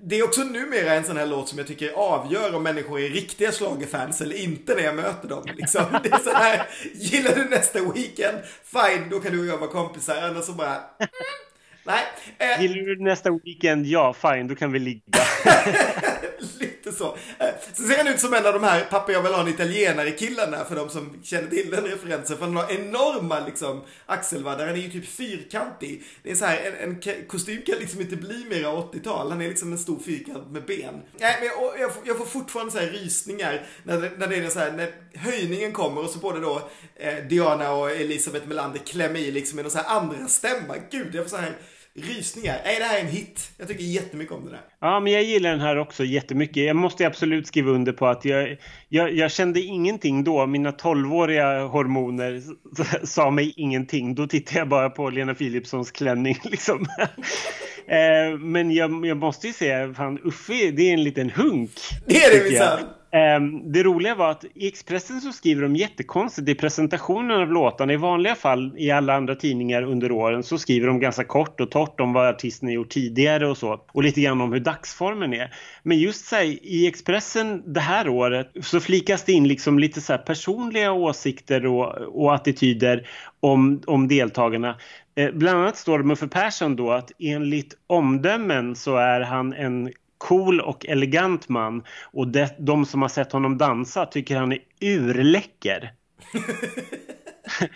det 0.00 0.18
är 0.18 0.24
också 0.24 0.44
numera 0.44 0.92
en 0.92 1.04
sån 1.04 1.16
här 1.16 1.26
låt 1.26 1.48
som 1.48 1.58
jag 1.58 1.66
tycker 1.66 1.90
avgör 1.90 2.54
om 2.54 2.62
människor 2.62 3.00
är 3.00 3.08
riktiga 3.08 3.52
schlagerfans 3.52 4.20
eller 4.20 4.36
inte 4.36 4.74
när 4.74 4.82
jag 4.82 4.94
möter 4.94 5.28
dem. 5.28 5.44
Liksom. 5.56 5.84
Det 6.02 6.12
är 6.12 6.18
så 6.18 6.32
här, 6.32 6.66
gillar 6.94 7.34
du 7.34 7.44
nästa 7.44 7.78
weekend? 7.92 8.38
Fine, 8.64 9.08
då 9.10 9.20
kan 9.20 9.32
du 9.32 9.40
och 9.40 9.46
jag 9.46 9.58
vara 9.58 9.70
kompisar. 9.70 10.22
Annars 10.22 10.44
så 10.44 10.52
bara... 10.52 10.74
Mm, 10.74 11.10
nej. 11.84 12.04
Eh. 12.38 12.62
Gillar 12.62 12.76
du 12.76 13.04
nästa 13.04 13.30
weekend? 13.44 13.86
Ja, 13.86 14.12
fine, 14.12 14.48
då 14.48 14.54
kan 14.54 14.72
vi 14.72 14.78
ligga. 14.78 15.02
Lite 16.60 16.92
så. 16.92 17.16
Eh, 17.38 17.48
så 17.74 17.82
ser 17.82 17.96
han 17.96 18.08
ut 18.08 18.20
som 18.20 18.34
en 18.34 18.46
av 18.46 18.52
de 18.52 18.62
här 18.62 18.84
pappa 18.90 19.12
jag 19.12 19.22
vill 19.22 19.32
ha 19.32 19.40
en 19.40 19.48
italienare 19.48 20.10
killarna 20.10 20.64
för 20.64 20.76
de 20.76 20.88
som 20.88 21.22
känner 21.22 21.48
till 21.48 21.70
den 21.70 21.84
referensen. 21.84 22.38
För 22.38 22.44
han 22.44 22.56
har 22.56 22.72
enorma 22.72 23.40
liksom 23.40 23.82
axelvaddar. 24.06 24.66
Han 24.66 24.76
är 24.76 24.80
ju 24.80 24.90
typ 24.90 25.08
fyrkantig. 25.08 26.02
Det 26.22 26.30
är 26.30 26.34
så 26.34 26.44
här, 26.44 26.76
en, 26.82 26.90
en 26.90 27.26
kostym 27.26 27.62
kan 27.62 27.78
liksom 27.78 28.00
inte 28.00 28.16
bli 28.16 28.44
mera 28.50 28.72
80-tal. 28.72 29.30
Han 29.30 29.40
är 29.40 29.48
liksom 29.48 29.72
en 29.72 29.78
stor 29.78 29.98
fyrkant 29.98 30.50
med 30.50 30.64
ben. 30.64 31.02
Nej, 31.18 31.36
men 31.40 31.48
jag, 31.48 31.80
jag, 31.80 31.94
får, 31.94 32.02
jag 32.06 32.18
får 32.18 32.26
fortfarande 32.26 32.72
så 32.72 32.78
här 32.78 32.86
rysningar 32.86 33.66
när, 33.82 34.12
när 34.18 34.26
det 34.26 34.36
är 34.36 34.50
så 34.50 34.58
här, 34.58 34.72
när 34.72 34.92
höjningen 35.14 35.72
kommer 35.72 36.04
och 36.04 36.10
så 36.10 36.18
både 36.18 36.40
då 36.40 36.70
eh, 36.96 37.24
Diana 37.28 37.72
och 37.72 37.90
Elisabeth 37.90 38.48
Melander 38.48 38.78
klämmer 38.78 39.20
i 39.20 39.30
liksom 39.30 39.56
med 39.56 39.64
någon 39.64 39.72
så 39.72 39.78
här 39.78 39.96
andra 39.96 40.28
stämma. 40.28 40.74
Gud, 40.90 41.14
jag 41.14 41.24
får 41.24 41.30
så 41.30 41.36
här 41.36 41.56
Rysningar. 42.02 42.60
Är 42.64 42.78
det 42.78 42.84
här 42.84 43.00
en 43.00 43.06
hit? 43.06 43.50
Jag 43.58 43.68
tycker 43.68 43.84
jättemycket 43.84 44.34
om 44.34 44.44
den 44.44 44.54
här. 44.54 44.62
Ja, 44.80 45.00
men 45.00 45.12
jag 45.12 45.22
gillar 45.22 45.50
den 45.50 45.60
här 45.60 45.78
också 45.78 46.04
jättemycket. 46.04 46.56
Jag 46.56 46.76
måste 46.76 47.06
absolut 47.06 47.46
skriva 47.46 47.70
under 47.70 47.92
på 47.92 48.06
att 48.06 48.24
jag, 48.24 48.56
jag, 48.88 49.14
jag 49.14 49.30
kände 49.30 49.60
ingenting 49.60 50.24
då. 50.24 50.46
Mina 50.46 50.70
12-åriga 50.70 51.62
hormoner 51.62 52.42
sa 53.06 53.30
mig 53.30 53.52
ingenting. 53.56 54.14
Då 54.14 54.26
tittade 54.26 54.58
jag 54.58 54.68
bara 54.68 54.90
på 54.90 55.10
Lena 55.10 55.34
Philipssons 55.34 55.90
klänning 55.90 56.38
liksom. 56.44 56.86
Eh, 57.86 58.38
men 58.38 58.70
jag, 58.70 59.06
jag, 59.06 59.16
måste 59.16 59.46
ju 59.46 59.52
säga, 59.52 59.94
fan 59.94 60.18
Uffe, 60.24 60.70
det 60.70 60.82
är 60.82 60.92
en 60.92 61.04
liten 61.04 61.30
hunk. 61.30 61.70
Det 62.06 62.24
är 62.24 62.38
det 62.38 62.50
minsann. 62.50 62.78
Ehm, 63.10 63.72
det 63.72 63.82
roliga 63.82 64.14
var 64.14 64.30
att 64.30 64.44
i 64.54 64.68
Expressen 64.68 65.20
så 65.20 65.32
skriver 65.32 65.62
de 65.62 65.76
jättekonstigt 65.76 66.48
i 66.48 66.54
presentationen 66.54 67.42
av 67.42 67.52
låtarna. 67.52 67.92
I 67.92 67.96
vanliga 67.96 68.34
fall 68.34 68.74
i 68.76 68.90
alla 68.90 69.14
andra 69.14 69.34
tidningar 69.34 69.82
under 69.82 70.12
åren 70.12 70.42
så 70.42 70.58
skriver 70.58 70.86
de 70.86 71.00
ganska 71.00 71.24
kort 71.24 71.60
och 71.60 71.70
torrt 71.70 72.00
om 72.00 72.12
vad 72.12 72.28
artisten 72.28 72.68
har 72.68 72.74
gjort 72.74 72.88
tidigare 72.88 73.48
och 73.48 73.56
så. 73.56 73.80
Och 73.92 74.02
lite 74.02 74.20
grann 74.20 74.40
om 74.40 74.52
hur 74.52 74.60
dagsformen 74.60 75.34
är. 75.34 75.54
Men 75.82 75.98
just 75.98 76.26
så 76.26 76.36
här, 76.36 76.44
i 76.44 76.86
Expressen 76.86 77.72
det 77.72 77.80
här 77.80 78.08
året 78.08 78.50
så 78.62 78.80
flikas 78.80 79.24
det 79.24 79.32
in 79.32 79.48
liksom 79.48 79.78
lite 79.78 80.00
så 80.00 80.18
personliga 80.18 80.92
åsikter 80.92 81.66
och, 81.66 81.86
och 82.22 82.34
attityder 82.34 83.08
om, 83.40 83.82
om 83.86 84.08
deltagarna. 84.08 84.76
Eh, 85.14 85.30
bland 85.30 85.58
annat 85.58 85.76
står 85.76 85.98
det 85.98 86.04
med 86.04 86.18
för 86.18 86.26
Persson 86.26 86.76
då 86.76 86.90
att 86.90 87.12
enligt 87.18 87.76
omdömen 87.86 88.76
så 88.76 88.96
är 88.96 89.20
han 89.20 89.52
en 89.52 89.92
cool 90.18 90.60
och 90.60 90.86
elegant 90.86 91.48
man 91.48 91.82
och 92.12 92.28
det, 92.28 92.54
de 92.58 92.86
som 92.86 93.02
har 93.02 93.08
sett 93.08 93.32
honom 93.32 93.58
dansa 93.58 94.06
tycker 94.06 94.36
han 94.36 94.52
är 94.52 94.60
urläcker. 94.80 95.92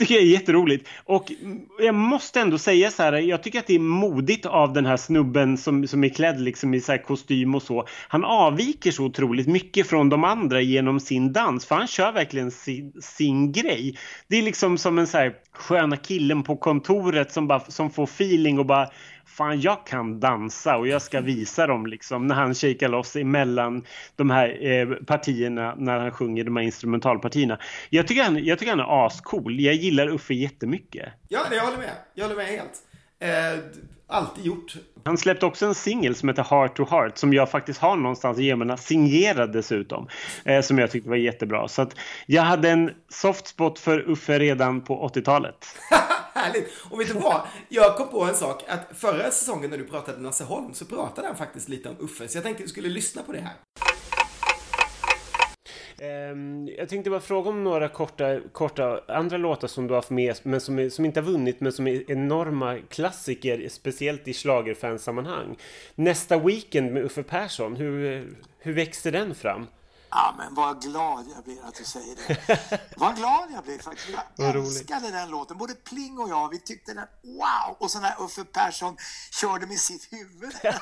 tycker 0.00 0.14
jag 0.14 0.24
är 0.24 0.26
jätteroligt. 0.26 0.88
Och 1.04 1.32
jag 1.78 1.94
måste 1.94 2.40
ändå 2.40 2.58
säga 2.58 2.90
så 2.90 3.02
här, 3.02 3.12
jag 3.12 3.42
tycker 3.42 3.58
att 3.58 3.66
det 3.66 3.74
är 3.74 3.78
modigt 3.78 4.46
av 4.46 4.72
den 4.72 4.86
här 4.86 4.96
snubben 4.96 5.58
som, 5.58 5.86
som 5.86 6.04
är 6.04 6.08
klädd 6.08 6.40
liksom 6.40 6.74
i 6.74 6.80
så 6.80 6.98
kostym 6.98 7.54
och 7.54 7.62
så. 7.62 7.86
Han 8.08 8.24
avviker 8.24 8.90
så 8.90 9.04
otroligt 9.04 9.46
mycket 9.46 9.86
från 9.86 10.08
de 10.08 10.24
andra 10.24 10.60
genom 10.60 11.00
sin 11.00 11.32
dans, 11.32 11.66
för 11.66 11.74
han 11.74 11.86
kör 11.86 12.12
verkligen 12.12 12.50
sin, 12.50 12.92
sin 13.00 13.52
grej. 13.52 13.98
Det 14.28 14.36
är 14.36 14.42
liksom 14.42 14.78
som 14.78 14.98
en 14.98 15.06
så 15.06 15.18
här 15.18 15.32
sköna 15.52 15.96
killen 15.96 16.42
på 16.42 16.56
kontoret 16.56 17.32
som, 17.32 17.48
bara, 17.48 17.60
som 17.60 17.90
får 17.90 18.04
feeling 18.04 18.58
och 18.58 18.66
bara 18.66 18.88
fan 19.24 19.60
jag 19.60 19.86
kan 19.86 20.20
dansa 20.20 20.76
och 20.76 20.88
jag 20.88 21.02
ska 21.02 21.20
visa 21.20 21.66
dem 21.66 21.86
liksom 21.86 22.26
när 22.26 22.34
han 22.34 22.54
shakar 22.54 22.88
loss 22.88 23.16
emellan 23.16 23.84
de 24.16 24.30
här 24.30 24.66
eh, 24.66 24.88
partierna 24.94 25.74
när 25.78 25.98
han 25.98 26.10
sjunger 26.10 26.44
de 26.44 26.56
här 26.56 26.64
instrumentalpartierna. 26.64 27.58
Jag 27.90 28.08
tycker 28.08 28.24
han, 28.24 28.44
jag 28.44 28.58
tycker 28.58 28.70
han 28.72 28.80
är 28.80 29.06
ascool. 29.06 29.60
Jag 29.60 29.74
gillar 29.74 30.08
Uffe 30.08 30.34
jättemycket. 30.34 31.12
Ja, 31.28 31.40
jag 31.50 31.64
håller 31.64 31.78
med. 31.78 31.94
Jag 32.14 32.24
håller 32.24 32.36
med 32.36 32.46
helt. 32.46 32.78
Eh, 33.18 33.64
alltid 34.10 34.44
gjort. 34.44 34.76
Han 35.04 35.18
släppte 35.18 35.46
också 35.46 35.66
en 35.66 35.74
singel 35.74 36.14
som 36.14 36.28
heter 36.28 36.42
Heart 36.42 36.76
to 36.76 36.84
Heart 36.90 37.18
som 37.18 37.32
jag 37.32 37.50
faktiskt 37.50 37.80
har 37.80 37.96
någonstans 37.96 38.38
i 38.38 38.42
generna 38.42 38.76
signerad 38.76 39.52
dessutom. 39.52 40.08
Eh, 40.44 40.60
som 40.60 40.78
jag 40.78 40.90
tyckte 40.90 41.08
var 41.08 41.16
jättebra. 41.16 41.68
Så 41.68 41.82
att 41.82 41.94
jag 42.26 42.42
hade 42.42 42.70
en 42.70 42.90
soft 43.08 43.46
spot 43.46 43.78
för 43.78 44.10
Uffe 44.10 44.38
redan 44.38 44.80
på 44.80 45.08
80-talet. 45.08 45.66
Härligt! 46.34 46.68
Och 46.90 47.00
vet 47.00 47.08
du 47.08 47.14
vad? 47.14 47.40
Jag 47.68 47.96
kom 47.96 48.08
på 48.08 48.24
en 48.24 48.34
sak. 48.34 48.64
Att 48.68 48.98
förra 48.98 49.30
säsongen 49.30 49.70
när 49.70 49.78
du 49.78 49.84
pratade 49.84 50.16
med 50.16 50.24
Nasse 50.24 50.44
Holm 50.44 50.74
så 50.74 50.84
pratade 50.84 51.26
han 51.26 51.36
faktiskt 51.36 51.68
lite 51.68 51.88
om 51.88 51.96
Uffe. 52.00 52.28
Så 52.28 52.36
jag 52.36 52.44
tänkte 52.44 52.62
att 52.62 52.66
du 52.66 52.70
skulle 52.70 52.88
lyssna 52.88 53.22
på 53.22 53.32
det 53.32 53.40
här. 53.40 53.54
Ehm, 56.02 56.68
jag 56.78 56.88
tänkte 56.88 57.10
bara 57.10 57.20
fråga 57.20 57.50
om 57.50 57.64
några 57.64 57.88
korta, 57.88 58.40
korta 58.52 59.00
andra 59.08 59.36
låtar 59.36 59.68
som 59.68 59.86
du 59.86 59.94
har 59.94 59.96
haft 59.96 60.10
med 60.10 60.36
men 60.42 60.60
som, 60.60 60.78
är, 60.78 60.88
som 60.88 61.04
inte 61.04 61.20
har 61.20 61.26
vunnit 61.26 61.60
men 61.60 61.72
som 61.72 61.86
är 61.86 62.10
enorma 62.10 62.78
klassiker 62.88 63.68
speciellt 63.68 64.28
i 64.28 64.32
schlagerfansammanhang. 64.32 65.56
Nästa 65.94 66.38
Weekend 66.38 66.92
med 66.92 67.04
Uffe 67.04 67.22
Persson, 67.22 67.76
hur, 67.76 68.26
hur 68.58 68.72
växte 68.72 69.10
den 69.10 69.34
fram? 69.34 69.66
Ja, 70.10 70.34
men 70.38 70.54
vad 70.54 70.82
glad 70.82 71.26
jag 71.34 71.44
blir 71.44 71.64
att 71.64 71.74
du 71.74 71.84
säger 71.84 72.16
det. 72.16 72.80
vad 72.96 73.16
glad 73.16 73.50
jag 73.52 73.64
blir 73.64 73.78
faktiskt. 73.78 74.08
Jag 74.36 74.56
älskade 74.56 75.10
den 75.10 75.30
låten. 75.30 75.58
Både 75.58 75.74
Pling 75.74 76.18
och 76.18 76.28
jag, 76.28 76.48
vi 76.48 76.58
tyckte 76.58 76.94
den, 76.94 77.06
wow! 77.22 77.76
Och 77.78 77.90
så 77.90 78.00
när 78.00 78.22
Uffe 78.22 78.44
Persson 78.44 78.96
körde 79.30 79.66
med 79.66 79.78
sitt 79.78 80.12
huvud. 80.12 80.54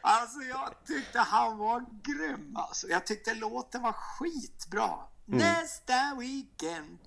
alltså, 0.00 0.40
jag 0.48 0.74
tyckte 0.86 1.18
han 1.18 1.58
var 1.58 1.84
grym. 2.02 2.56
Alltså. 2.56 2.88
Jag 2.88 3.06
tyckte 3.06 3.34
låten 3.34 3.82
var 3.82 3.92
skitbra. 3.92 4.90
Mm. 5.28 5.38
Nästa 5.38 6.14
weekend. 6.18 6.98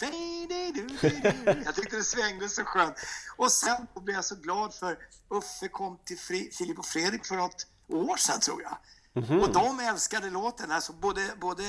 Jag 1.66 1.76
tyckte 1.76 1.96
det 1.96 2.04
svängde 2.04 2.50
så 2.50 2.64
skönt. 2.64 2.96
Och 3.38 3.52
sen 3.52 3.88
blev 3.96 4.16
jag 4.16 4.26
så 4.26 4.36
glad 4.36 4.74
för 4.74 4.98
Uffe 5.30 5.68
kom 5.68 5.98
till 6.06 6.20
Filip 6.52 6.80
och 6.80 6.86
Fredrik 6.86 7.26
för 7.26 7.36
något 7.36 7.68
år 7.88 8.18
sedan 8.18 8.40
tror 8.40 8.62
jag. 8.62 8.78
Mm-hmm. 9.18 9.42
Och 9.42 9.54
de 9.54 9.80
älskade 9.80 10.30
låten. 10.30 10.72
Alltså 10.72 10.94
både, 10.94 11.22
både, 11.42 11.64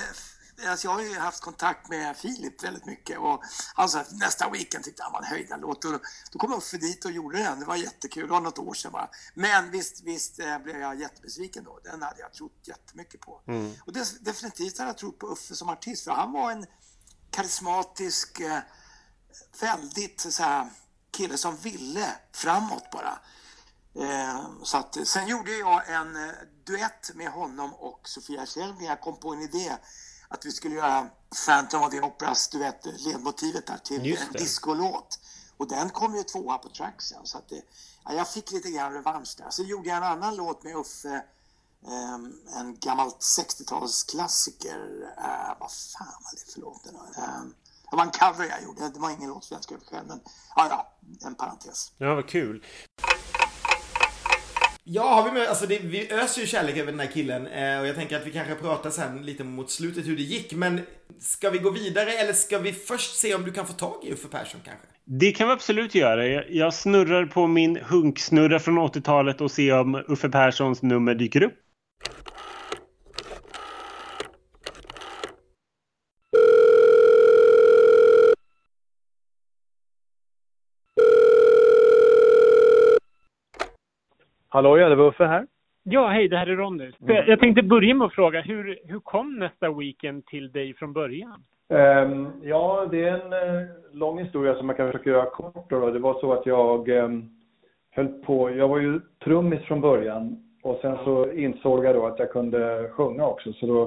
alltså 0.69 0.87
jag 0.87 0.95
har 0.95 1.03
ju 1.03 1.19
haft 1.19 1.41
kontakt 1.41 1.89
med 1.89 2.17
Filip 2.17 2.65
väldigt 2.65 2.87
mycket 2.87 3.19
och 3.19 3.43
han 3.75 3.89
sa 3.89 4.01
att 4.01 4.13
nästa 4.13 4.51
weekend 4.51 4.85
tyckte 4.85 5.03
han 5.03 5.13
var 5.13 5.19
en 5.19 5.27
höjdarlåt. 5.27 5.85
Och 5.85 6.01
då 6.33 6.39
kom 6.39 6.53
Uffe 6.53 6.77
dit 6.77 7.05
och 7.05 7.11
gjorde 7.11 7.39
den. 7.39 7.61
Det 7.61 7.67
var 7.67 7.77
jättekul. 7.77 8.27
Det 8.27 8.33
var 8.33 8.41
något 8.41 8.59
år 8.59 8.75
sedan 8.75 8.93
bara. 8.93 9.09
Men 9.35 9.71
visst, 9.71 10.03
visst 10.05 10.41
eh, 10.41 10.59
blev 10.59 10.81
jag 10.81 11.01
jättebesviken 11.01 11.65
då. 11.65 11.81
Den 11.85 12.03
hade 12.03 12.21
jag 12.21 12.33
trott 12.33 12.61
jättemycket 12.63 13.21
på. 13.21 13.41
Mm. 13.47 13.73
Och 13.87 13.93
det, 13.93 14.25
definitivt 14.25 14.79
hade 14.79 14.91
jag 14.91 14.99
trott 14.99 15.19
på 15.19 15.27
Uffe 15.27 15.55
som 15.55 15.69
artist. 15.69 16.05
För 16.05 16.11
han 16.11 16.33
var 16.33 16.51
en 16.51 16.67
karismatisk, 17.31 18.41
eh, 18.41 18.59
väldigt 19.61 20.21
så 20.21 20.43
här, 20.43 20.71
kille 21.11 21.39
som 21.39 21.57
ville 21.57 22.07
framåt 22.33 22.91
bara. 22.93 23.19
Eh, 23.95 24.47
så 24.63 24.77
att, 24.79 25.09
sen 25.09 25.29
gjorde 25.29 25.53
jag 25.53 25.89
en 25.89 26.33
duett 26.69 27.11
med 27.15 27.31
honom 27.31 27.75
och 27.75 28.09
Sofia 28.09 28.47
Kjell 28.47 28.75
jag 28.81 29.01
kom 29.01 29.17
på 29.17 29.33
en 29.33 29.41
idé 29.41 29.77
att 30.29 30.47
vi 30.47 30.53
skulle 30.53 30.75
göra 30.75 31.11
Phantom 31.47 31.83
of 31.83 31.91
the 31.91 32.01
Operas 32.01 32.49
duett, 32.49 32.87
ledmotivet 33.07 33.67
där 33.67 33.79
till 33.79 34.17
en 34.19 34.33
discolåt. 34.33 35.19
Och 35.57 35.69
den 35.69 35.91
kom 35.91 36.17
ju 36.17 36.23
tvåa 36.23 36.59
på 36.59 36.69
tracksen 36.69 37.27
så 37.27 37.39
att 37.39 37.49
det, 37.49 37.63
ja, 38.05 38.13
jag 38.13 38.33
fick 38.33 38.53
lite 38.53 38.71
grann 38.71 38.93
revansch 38.93 39.35
där. 39.39 39.51
Så 39.51 39.63
gjorde 39.63 39.89
jag 39.89 39.97
en 39.97 40.03
annan 40.03 40.37
låt 40.37 40.65
med 40.65 40.77
Uffe, 40.77 41.25
um, 42.15 42.41
en 42.57 42.79
gammal 42.81 43.09
60-talsklassiker. 43.09 45.03
Uh, 45.03 45.61
vad 45.61 45.73
fan 45.73 46.23
var 46.23 46.33
det 46.33 46.53
för 46.53 46.61
låt? 46.61 46.87
Um, 46.87 47.55
det 47.91 47.97
var 47.97 48.05
en 48.05 48.11
cover 48.11 48.45
jag 48.45 48.63
gjorde, 48.63 48.89
det 48.89 49.01
var 49.01 49.11
ingen 49.11 49.31
låt 49.31 49.45
som 49.45 49.55
jag 49.55 49.65
skrev 49.65 49.81
själv 49.85 50.09
men 50.09 50.21
ja, 50.57 50.67
ja, 50.71 50.93
en 51.27 51.35
parentes. 51.35 51.93
Ja, 51.97 52.15
vad 52.15 52.29
kul. 52.29 52.65
Ja, 54.91 55.03
har 55.03 55.25
vi 55.25 55.31
med, 55.31 55.49
alltså 55.49 55.67
det, 55.67 55.79
vi 55.83 56.13
öser 56.13 56.41
ju 56.41 56.47
kärlek 56.47 56.77
över 56.77 56.93
den 56.93 57.01
här 57.01 57.07
killen 57.07 57.47
eh, 57.47 57.81
och 57.81 57.87
jag 57.87 57.97
tänker 57.97 58.17
att 58.17 58.27
vi 58.27 58.31
kanske 58.31 58.55
pratar 58.55 58.91
sen 58.91 59.27
lite 59.27 59.45
mot 59.45 59.71
slutet 59.71 60.07
hur 60.07 60.17
det 60.17 60.23
gick. 60.23 60.53
Men 60.53 60.81
ska 61.21 61.51
vi 61.51 61.59
gå 61.59 61.71
vidare 61.71 62.13
eller 62.13 62.33
ska 62.33 62.59
vi 62.59 62.73
först 62.73 63.17
se 63.17 63.35
om 63.35 63.45
du 63.45 63.53
kan 63.53 63.67
få 63.67 63.73
tag 63.73 63.95
i 64.03 64.13
Uffe 64.13 64.29
Persson 64.29 64.61
kanske? 64.65 64.87
Det 65.05 65.33
kan 65.33 65.47
vi 65.47 65.53
absolut 65.53 65.95
göra. 65.95 66.27
Jag, 66.27 66.51
jag 66.51 66.75
snurrar 66.75 67.27
på 67.27 67.47
min 67.47 67.77
hunksnurra 67.77 68.59
från 68.59 68.79
80-talet 68.79 69.41
och 69.41 69.51
ser 69.51 69.81
om 69.81 70.05
Uffe 70.09 70.29
Perssons 70.29 70.83
nummer 70.83 71.15
dyker 71.15 71.43
upp. 71.43 71.55
Hallå, 84.59 84.79
ja, 84.79 84.89
det 84.89 84.95
var 84.95 85.09
Uffe 85.09 85.25
här. 85.25 85.47
Ja, 85.83 86.09
hej, 86.09 86.29
det 86.29 86.37
här 86.37 86.47
är 86.47 86.57
Ronny. 86.57 86.93
Mm. 87.03 87.25
Jag 87.27 87.41
tänkte 87.41 87.63
börja 87.63 87.95
med 87.95 88.07
att 88.07 88.15
fråga, 88.15 88.41
hur, 88.41 88.79
hur 88.85 89.01
kom 89.01 89.39
nästa 89.39 89.71
weekend 89.71 90.27
till 90.27 90.53
dig 90.53 90.75
från 90.75 90.93
början? 90.93 91.45
Um, 91.69 92.33
ja, 92.43 92.89
det 92.91 93.05
är 93.05 93.13
en 93.13 93.33
uh, 93.33 93.69
lång 93.93 94.19
historia 94.19 94.55
som 94.55 94.67
man 94.67 94.77
kan 94.77 94.93
försöka 94.93 95.11
göra 95.11 95.31
kort. 95.31 95.71
Då. 95.71 95.91
Det 95.91 95.99
var 95.99 96.21
så 96.21 96.33
att 96.33 96.47
jag 96.47 96.89
um, 96.89 97.31
höll 97.91 98.09
på, 98.09 98.51
jag 98.51 98.69
var 98.69 98.79
ju 98.79 99.01
trummis 99.25 99.63
från 99.63 99.81
början 99.81 100.37
Och 100.63 100.79
sen 100.83 100.97
så 101.05 101.33
insåg 101.33 101.85
jag 101.85 101.95
då 101.95 102.07
att 102.07 102.19
jag 102.19 102.31
kunde 102.31 102.89
sjunga 102.93 103.27
också. 103.27 103.53
Så 103.53 103.67
då 103.67 103.83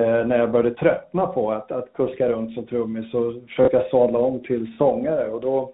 eh, 0.00 0.26
när 0.26 0.38
jag 0.38 0.50
började 0.50 0.74
tröttna 0.74 1.26
på 1.26 1.52
att, 1.52 1.72
att 1.72 1.92
kuska 1.92 2.28
runt 2.28 2.54
som 2.54 2.66
trummis 2.66 3.10
så 3.10 3.40
försökte 3.46 3.76
jag 3.76 3.90
sadla 3.90 4.18
om 4.18 4.40
till 4.42 4.76
sångare. 4.78 5.28
Och 5.28 5.40
då 5.40 5.72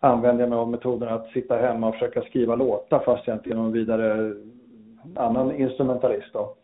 använde 0.00 0.42
jag 0.42 0.50
mig 0.50 0.58
av 0.58 0.70
metoden 0.70 1.08
att 1.08 1.28
sitta 1.28 1.56
hemma 1.56 1.88
och 1.88 1.94
försöka 1.94 2.22
skriva 2.22 2.54
låtar 2.54 2.98
fast 2.98 3.26
jag 3.26 3.36
inte 3.36 3.50
är 3.50 3.54
någon 3.54 3.72
vidare 3.72 4.34
annan 5.16 5.56
instrumentalist 5.56 6.32
då. 6.32 6.54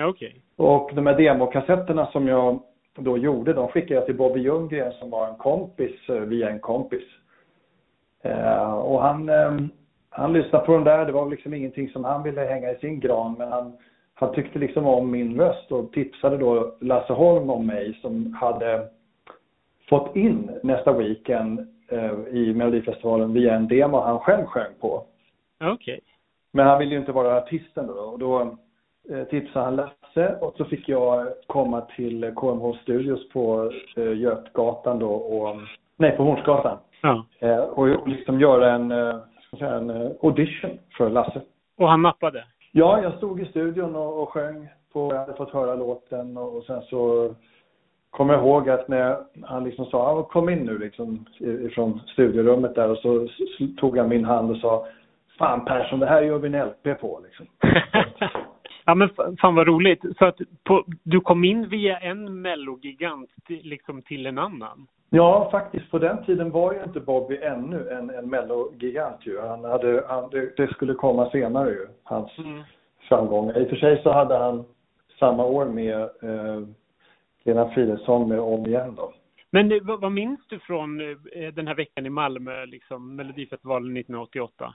Okej. 0.00 0.36
Och 0.56 0.90
de 0.94 1.06
här 1.06 1.16
demokassetterna 1.16 2.06
som 2.06 2.28
jag 2.28 2.60
då 2.94 3.18
gjorde, 3.18 3.52
de 3.52 3.68
skickade 3.68 3.94
jag 3.94 4.06
till 4.06 4.16
Bobby 4.16 4.40
Ljunggren 4.40 4.92
som 4.92 5.10
var 5.10 5.28
en 5.28 5.36
kompis 5.36 6.08
eh, 6.08 6.16
via 6.16 6.50
en 6.50 6.60
kompis. 6.60 7.04
Eh, 8.22 8.74
och 8.74 9.02
han, 9.02 9.28
eh, 9.28 9.56
han 10.10 10.32
lyssnade 10.32 10.66
på 10.66 10.72
den 10.72 10.84
där, 10.84 11.06
det 11.06 11.12
var 11.12 11.30
liksom 11.30 11.54
ingenting 11.54 11.88
som 11.88 12.04
han 12.04 12.22
ville 12.22 12.40
hänga 12.40 12.70
i 12.70 12.76
sin 12.76 13.00
gran 13.00 13.34
men 13.38 13.52
han, 13.52 13.72
han 14.14 14.34
tyckte 14.34 14.58
liksom 14.58 14.86
om 14.86 15.10
min 15.10 15.40
röst 15.40 15.72
och 15.72 15.92
tipsade 15.92 16.36
då 16.36 16.76
Lasse 16.80 17.12
Holm 17.12 17.50
om 17.50 17.66
mig 17.66 17.98
som 18.02 18.32
hade 18.32 18.88
fått 19.88 20.16
in 20.16 20.50
nästa 20.62 20.92
weekend 20.92 21.66
i 22.30 22.54
Melodifestivalen 22.54 23.32
via 23.32 23.54
en 23.54 23.68
demo 23.68 24.00
han 24.00 24.18
själv 24.18 24.46
sjöng 24.46 24.72
på. 24.80 25.04
Okej. 25.64 26.00
Men 26.52 26.66
han 26.66 26.78
ville 26.78 26.92
ju 26.94 27.00
inte 27.00 27.12
vara 27.12 27.36
artisten 27.36 27.86
då. 27.86 27.92
Och 27.92 28.18
då 28.18 28.56
eh, 29.10 29.24
tipsade 29.24 29.64
han 29.64 29.76
Lasse 29.76 30.36
och 30.40 30.54
så 30.56 30.64
fick 30.64 30.88
jag 30.88 31.26
komma 31.46 31.80
till 31.80 32.32
KMH 32.36 32.82
Studios 32.82 33.28
på 33.28 33.72
eh, 33.96 34.18
Götgatan 34.18 34.98
då 34.98 35.10
och, 35.10 35.56
nej 35.96 36.16
på 36.16 36.22
Hornsgatan. 36.22 36.78
Ja. 37.02 37.24
Eh, 37.38 37.58
och 37.58 38.08
liksom 38.08 38.40
göra 38.40 38.72
en, 38.72 38.90
eh, 38.90 39.16
en 39.60 39.90
eh, 39.90 40.10
audition 40.22 40.78
för 40.96 41.10
Lasse. 41.10 41.40
Och 41.78 41.88
han 41.88 42.02
nappade? 42.02 42.44
Ja, 42.72 43.02
jag 43.02 43.14
stod 43.14 43.40
i 43.40 43.44
studion 43.44 43.96
och, 43.96 44.22
och 44.22 44.28
sjöng 44.28 44.68
på, 44.92 45.12
jag 45.12 45.18
hade 45.18 45.34
fått 45.34 45.52
höra 45.52 45.74
låten 45.74 46.36
och, 46.36 46.56
och 46.56 46.64
sen 46.64 46.82
så 46.82 47.34
kom 48.12 48.30
jag 48.30 48.38
ihåg 48.40 48.68
att 48.70 48.88
när 48.88 49.16
han 49.42 49.64
liksom 49.64 49.84
sa, 49.86 50.22
kom 50.22 50.48
in 50.48 50.58
nu 50.58 50.78
liksom 50.78 51.24
ifrån 51.40 52.00
studiorummet 52.06 52.74
där 52.74 52.90
och 52.90 52.98
så 52.98 53.28
tog 53.80 53.98
han 53.98 54.08
min 54.08 54.24
hand 54.24 54.50
och 54.50 54.56
sa, 54.56 54.86
fan 55.38 55.64
Persson, 55.64 56.00
det 56.00 56.06
här 56.06 56.22
gör 56.22 56.38
vi 56.38 56.48
en 56.48 56.66
LP 56.68 57.00
på 57.00 57.20
liksom. 57.24 57.46
ja 58.84 58.94
men 58.94 59.08
fa- 59.08 59.36
fan 59.40 59.54
vad 59.54 59.66
roligt. 59.66 60.02
Så 60.18 60.24
att 60.24 60.38
på, 60.64 60.84
du 61.02 61.20
kom 61.20 61.44
in 61.44 61.68
via 61.68 61.98
en 61.98 62.40
mellogigant 62.42 63.30
till- 63.46 63.60
liksom 63.68 64.02
till 64.02 64.26
en 64.26 64.38
annan? 64.38 64.86
Ja, 65.10 65.48
faktiskt. 65.50 65.90
På 65.90 65.98
den 65.98 66.24
tiden 66.24 66.50
var 66.50 66.72
ju 66.72 66.82
inte 66.82 67.00
Bobby 67.00 67.36
ännu 67.42 67.88
en, 67.88 68.10
en 68.10 68.30
mellogigant 68.30 69.26
ju. 69.26 69.40
Han 69.40 69.64
hade, 69.64 70.04
han, 70.08 70.30
det, 70.30 70.56
det 70.56 70.70
skulle 70.70 70.94
komma 70.94 71.30
senare 71.30 71.70
ju, 71.70 71.86
hans 72.04 72.38
Mm. 72.38 72.62
framgångar. 73.08 73.58
I 73.58 73.64
och 73.64 73.68
för 73.68 73.76
sig 73.76 74.02
så 74.02 74.12
hade 74.12 74.36
han 74.38 74.64
samma 75.18 75.44
år 75.44 75.64
med 75.66 76.00
eh, 76.00 76.60
Lena 77.44 77.70
med 78.26 78.40
Om 78.40 78.66
igen 78.66 78.94
då. 78.96 79.12
Men 79.50 79.72
eh, 79.72 79.78
vad, 79.82 80.12
minns 80.12 80.40
du 80.48 80.58
från 80.58 81.00
eh, 81.00 81.52
den 81.54 81.66
här 81.66 81.74
veckan 81.74 82.06
i 82.06 82.10
Malmö, 82.10 82.66
liksom 82.66 83.16
Melodifestivalen 83.16 83.96
1988? 83.96 84.74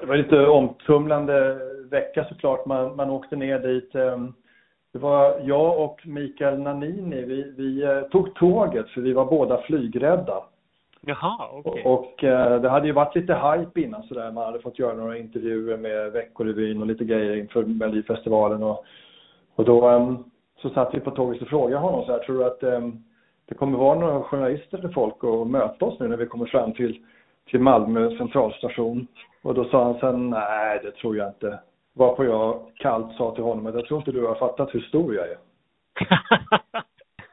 Det 0.00 0.06
var 0.06 0.16
lite 0.16 0.46
omtumlande 0.46 1.58
vecka 1.90 2.24
såklart. 2.24 2.66
Man, 2.66 2.96
man 2.96 3.10
åkte 3.10 3.36
ner 3.36 3.58
dit. 3.58 3.94
eh, 3.94 4.18
Det 4.92 4.98
var 4.98 5.40
jag 5.44 5.84
och 5.84 6.06
Mikael 6.06 6.58
Nanini. 6.58 7.22
Vi, 7.22 7.52
vi 7.56 7.82
eh, 7.82 8.00
tog 8.00 8.34
tåget 8.34 8.88
för 8.88 9.00
vi 9.00 9.12
var 9.12 9.24
båda 9.24 9.62
flygrädda. 9.62 10.42
Jaha, 11.00 11.48
okej. 11.52 11.82
Och, 11.84 12.00
och 12.00 12.14
det 12.62 12.68
hade 12.68 12.86
ju 12.86 12.92
varit 12.92 13.14
lite 13.14 13.34
hype 13.34 13.80
innan 13.80 14.02
sådär. 14.02 14.32
Man 14.32 14.44
hade 14.44 14.60
fått 14.60 14.78
göra 14.78 14.94
några 14.94 15.18
intervjuer 15.18 15.76
med 15.76 16.12
Veckorevyn 16.12 16.80
och 16.80 16.86
lite 16.86 17.04
grejer 17.04 17.36
inför 17.36 17.64
Melodifestivalen. 17.64 18.62
Och, 18.62 18.84
och 19.54 19.64
då 19.64 19.90
eh, 19.90 20.14
så 20.62 20.70
satt 20.70 20.94
vi 20.94 21.00
på 21.00 21.10
tåget 21.10 21.42
och 21.42 21.48
frågade 21.48 21.80
honom 21.80 22.04
så 22.04 22.12
här, 22.12 22.18
tror 22.18 22.38
du 22.38 22.44
att 22.44 22.62
eh, 22.62 22.88
det 23.48 23.54
kommer 23.54 23.78
vara 23.78 23.98
några 23.98 24.22
journalister 24.22 24.78
eller 24.78 24.88
folk 24.88 25.24
att 25.24 25.46
möta 25.46 25.84
oss 25.84 26.00
nu 26.00 26.08
när 26.08 26.16
vi 26.16 26.26
kommer 26.26 26.46
fram 26.46 26.72
till, 26.72 27.04
till 27.50 27.60
Malmö 27.60 28.16
centralstation? 28.18 29.06
Och 29.42 29.54
då 29.54 29.64
sa 29.64 29.84
han 29.84 29.98
sen, 30.00 30.30
nej 30.30 30.80
det 30.82 30.90
tror 30.90 31.16
jag 31.16 31.28
inte. 31.28 31.58
Varpå 31.94 32.24
jag 32.24 32.60
kallt 32.74 33.16
sa 33.16 33.34
till 33.34 33.44
honom 33.44 33.66
att 33.66 33.74
jag 33.74 33.84
tror 33.84 33.98
inte 33.98 34.12
du 34.12 34.26
har 34.26 34.34
fattat 34.34 34.74
hur 34.74 34.80
stor 34.80 35.14
jag 35.14 35.26
är. 35.28 35.38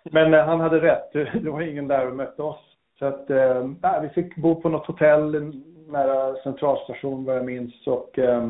Men 0.11 0.33
eh, 0.33 0.45
han 0.45 0.59
hade 0.59 0.79
rätt. 0.79 1.13
Det, 1.43 1.49
var 1.49 1.61
ingen 1.61 1.87
där 1.87 2.07
och 2.07 2.15
mötte 2.15 2.43
oss. 2.43 2.59
Så 2.99 3.05
att, 3.05 3.29
eh, 3.29 3.69
vi 4.01 4.09
fick 4.09 4.35
bo 4.35 4.61
på 4.61 4.69
något 4.69 4.87
hotell 4.87 5.53
nära 5.87 6.35
centralstation 6.35 7.25
vad 7.25 7.37
jag 7.37 7.45
minns. 7.45 7.87
Och 7.87 8.19
eh, 8.19 8.49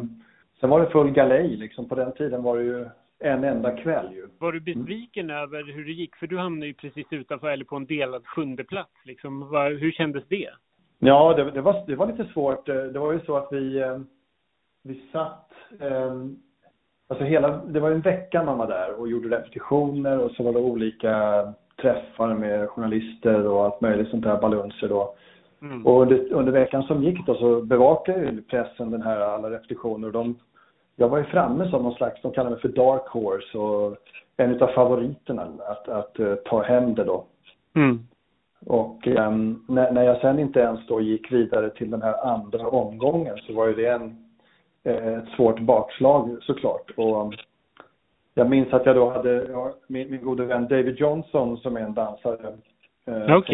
sen 0.60 0.70
var 0.70 0.80
det 0.80 0.90
full 0.90 1.12
galej 1.12 1.48
liksom. 1.48 1.90
På 1.90 1.96
den 1.96 2.12
tiden 2.12 2.44
var 2.44 2.58
det 2.58 2.64
ju 2.64 2.86
en 3.20 3.44
enda 3.44 3.72
kväll 3.78 4.14
ju. 4.14 4.28
Var 4.40 4.52
du 4.52 4.60
besviken 4.60 5.30
över 5.30 5.64
hur 5.64 5.86
det 5.86 5.92
gick? 5.92 6.16
För 6.16 6.28
du 6.28 6.38
hamnade 6.38 6.68
ju 6.68 6.74
precis 6.74 7.08
utanför, 7.10 7.48
eller 7.50 7.66
på 7.66 7.76
en 7.76 7.86
delad 7.86 8.28
sjunde 8.28 8.64
plats. 8.64 8.92
Liksom. 9.04 9.50
Vad- 9.50 9.72
hur 9.72 9.92
kändes 9.92 10.24
det? 10.28 10.50
Ja, 11.00 11.34
det, 11.34 11.52
det, 11.52 11.62
var, 11.62 11.84
det 11.88 11.96
var 11.96 12.08
lite 12.08 12.26
svårt. 12.26 12.70
Eh, 12.70 12.76
Det 12.76 13.00
var 13.00 13.14
ju 13.14 13.20
så 13.20 13.38
att 13.38 13.48
vi, 13.52 13.78
eh, 13.80 14.00
vi 14.84 15.02
satt... 15.12 15.52
eh, 15.80 16.16
Alltså 17.08 17.24
hela, 17.26 17.58
det 17.66 17.80
var 17.80 17.92
en 17.92 18.02
vecka 18.02 18.44
man 18.44 18.58
var 18.58 18.68
där 18.68 19.00
och 19.00 19.08
gjorde 19.10 19.38
repetitioner 19.38 20.20
och 20.20 20.32
så 20.32 20.44
var 20.44 20.54
det 20.54 20.60
olika 20.60 21.14
träffar 21.82 22.34
med 22.34 22.70
journalister 22.70 23.48
och 23.48 23.64
allt 23.66 23.82
möjligt 23.82 24.10
sånt 24.10 24.24
där 24.24 24.42
balunser 24.42 24.88
då. 24.90 25.16
Mm. 25.62 25.86
Och 25.86 26.02
under, 26.02 26.34
under 26.34 26.52
veckan 26.52 26.84
som 26.84 27.04
gick 27.04 27.26
då 27.26 27.36
så 27.36 27.62
bevakade 27.62 28.20
ju 28.20 28.42
pressen 28.42 28.92
den 28.92 29.02
här 29.02 29.20
alla 29.20 29.50
repetitioner. 29.50 30.08
Och 30.08 30.14
de, 30.14 30.36
jag 30.96 31.10
var 31.10 31.18
ju 31.18 31.24
framme 31.24 31.70
som 31.70 31.84
någon 31.84 31.96
slags, 31.96 32.22
de 32.22 32.32
kallar 32.32 32.50
mig 32.50 32.60
för 32.60 32.70
dark 32.70 33.08
horse 33.08 33.58
och 33.58 33.98
en 34.38 34.52
utav 34.52 34.68
favoriterna 34.68 35.48
att, 35.68 35.88
att 35.88 36.20
eh, 36.20 36.36
ta 36.36 36.64
hem 36.64 36.96
det 36.96 37.04
då. 37.04 37.26
Mm. 37.76 38.00
Och 38.66 39.08
ehm, 39.08 39.64
när, 39.68 39.92
när 39.92 40.04
jag 40.04 40.22
sen 40.22 40.40
inte 40.40 40.60
ens 40.60 40.88
då 40.88 41.02
gick 41.02 41.32
vidare 41.32 41.70
till 41.70 41.92
den 41.92 42.02
här 42.02 42.28
andra 42.28 42.68
omgången 42.68 43.38
så 43.38 43.54
var 43.54 43.68
ju 43.68 43.74
det 43.74 43.88
en, 43.88 44.18
eh, 44.84 45.08
ett 45.08 45.30
svårt 45.36 45.60
bakslag 45.60 46.38
såklart. 46.42 46.92
Och 46.98 47.22
um, 47.22 47.32
jag 48.34 48.50
minns 48.50 48.74
att 48.74 48.86
jag 48.86 48.96
då 48.96 49.10
hade 49.10 49.48
ja, 49.52 49.74
min, 49.88 50.12
min 50.12 50.26
gode 50.26 50.46
vän 50.46 50.68
David 50.68 51.00
Johnson 51.00 51.58
som 51.58 51.78
är 51.78 51.82
en 51.82 51.94
dansare. 51.94 52.58
Eh, 53.08 53.36
också 53.36 53.54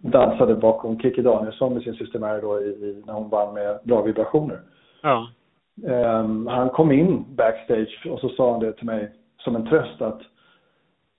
dansade 0.00 0.54
bakom 0.54 0.98
Kikki 0.98 1.22
Danielsson 1.22 1.74
med 1.74 1.82
sin 1.82 1.94
syster 1.94 2.18
Mary 2.18 2.40
då 2.40 2.60
i, 2.60 2.64
i, 2.64 3.02
när 3.06 3.12
hon 3.14 3.28
vann 3.28 3.54
med 3.54 3.78
Bra 3.84 4.02
vibrationer. 4.02 4.60
Ja. 5.02 5.28
Ehm, 5.86 6.46
han 6.46 6.70
kom 6.70 6.92
in 6.92 7.24
backstage 7.28 8.06
och 8.10 8.20
så 8.20 8.28
sa 8.28 8.52
han 8.52 8.60
det 8.60 8.72
till 8.72 8.86
mig 8.86 9.12
som 9.38 9.56
en 9.56 9.66
tröst 9.66 10.02
att 10.02 10.20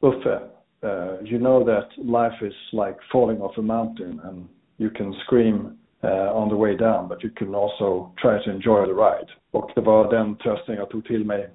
Uffe, 0.02 0.39
uh, 0.84 1.32
you 1.32 1.39
know 1.39 1.63
that 1.66 1.98
life 1.98 2.48
is 2.48 2.74
like 2.74 2.98
falling 3.12 3.42
off 3.42 3.58
a 3.58 3.62
mountain 3.62 4.20
and 4.24 4.48
you 4.78 4.89
can 4.89 5.13
scream 5.13 5.78
uh, 6.04 6.36
on 6.36 6.50
the 6.50 6.56
way 6.56 6.76
down 6.76 7.08
but 7.08 7.24
you 7.24 7.34
can 7.36 7.56
also 7.56 8.12
try 8.22 8.44
to 8.44 8.52
enjoy 8.52 8.86
the 8.86 8.94
ride. 8.94 9.32
Och 9.52 9.72
det 9.76 9.82
var 9.82 10.12
den 10.12 10.36
trösten 10.36 10.76
jag 10.76 10.89
tog 10.89 11.06
till 11.06 11.26
mig 11.26 11.50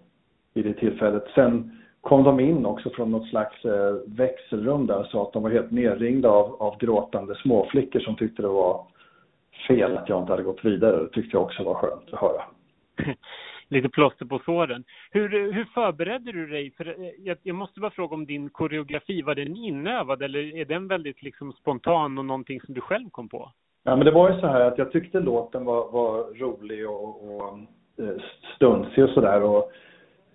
i 0.55 0.63
det 0.63 0.75
tillfället. 0.75 1.25
Sen 1.35 1.79
kom 2.01 2.25
de 2.25 2.41
in 2.41 2.67
också 2.67 2.91
från 2.91 3.11
något 3.11 3.29
slags 3.29 3.65
eh, 3.65 3.95
växelrum 4.07 4.87
där 4.87 5.05
så 5.05 5.23
att 5.23 5.33
de 5.33 5.43
var 5.43 5.51
helt 5.51 5.71
nerringda 5.71 6.29
av, 6.29 6.63
av 6.63 6.79
gråtande 6.79 7.35
småflickor 7.35 8.01
som 8.01 8.17
tyckte 8.17 8.43
det 8.43 8.49
var 8.49 8.87
fel 9.69 9.97
att 9.97 10.09
jag 10.09 10.23
inte 10.23 10.33
hade 10.33 10.43
gått 10.43 10.65
vidare. 10.65 10.97
Det 11.03 11.09
tyckte 11.09 11.37
jag 11.37 11.43
också 11.45 11.63
var 11.63 11.75
skönt 11.75 12.13
att 12.13 12.21
höra. 12.21 12.43
Lite 13.69 13.89
plåster 13.89 14.25
på 14.25 14.39
såren. 14.39 14.85
Hur, 15.11 15.53
hur 15.53 15.65
förberedde 15.65 16.33
du 16.33 16.47
dig? 16.47 16.71
För 16.71 16.87
eh, 16.87 17.11
jag, 17.19 17.37
jag 17.43 17.57
måste 17.57 17.81
bara 17.81 17.91
fråga 17.91 18.15
om 18.15 18.27
din 18.27 18.51
koreografi. 18.51 19.23
Var 19.23 19.35
den 19.35 19.57
inövad 19.57 20.23
eller 20.23 20.57
är 20.57 20.65
den 20.65 20.89
väldigt 20.89 21.23
liksom 21.23 21.53
spontan 21.53 22.19
och 22.19 22.25
någonting 22.25 22.61
som 22.61 22.75
du 22.75 22.81
själv 22.81 23.11
kom 23.11 23.29
på? 23.29 23.53
Ja, 23.85 23.97
men 23.97 24.05
det 24.05 24.11
var 24.11 24.31
ju 24.31 24.41
så 24.41 24.47
här 24.47 24.61
att 24.61 24.79
jag 24.79 24.93
tyckte 24.93 25.21
låten 25.21 25.65
var, 25.65 25.91
var 25.91 26.39
rolig 26.39 26.89
och, 26.91 27.37
och 27.37 27.59
eh, 27.99 28.23
stunsig 28.57 29.05
och 29.05 29.11
sådär. 29.11 29.43
Och 29.43 29.73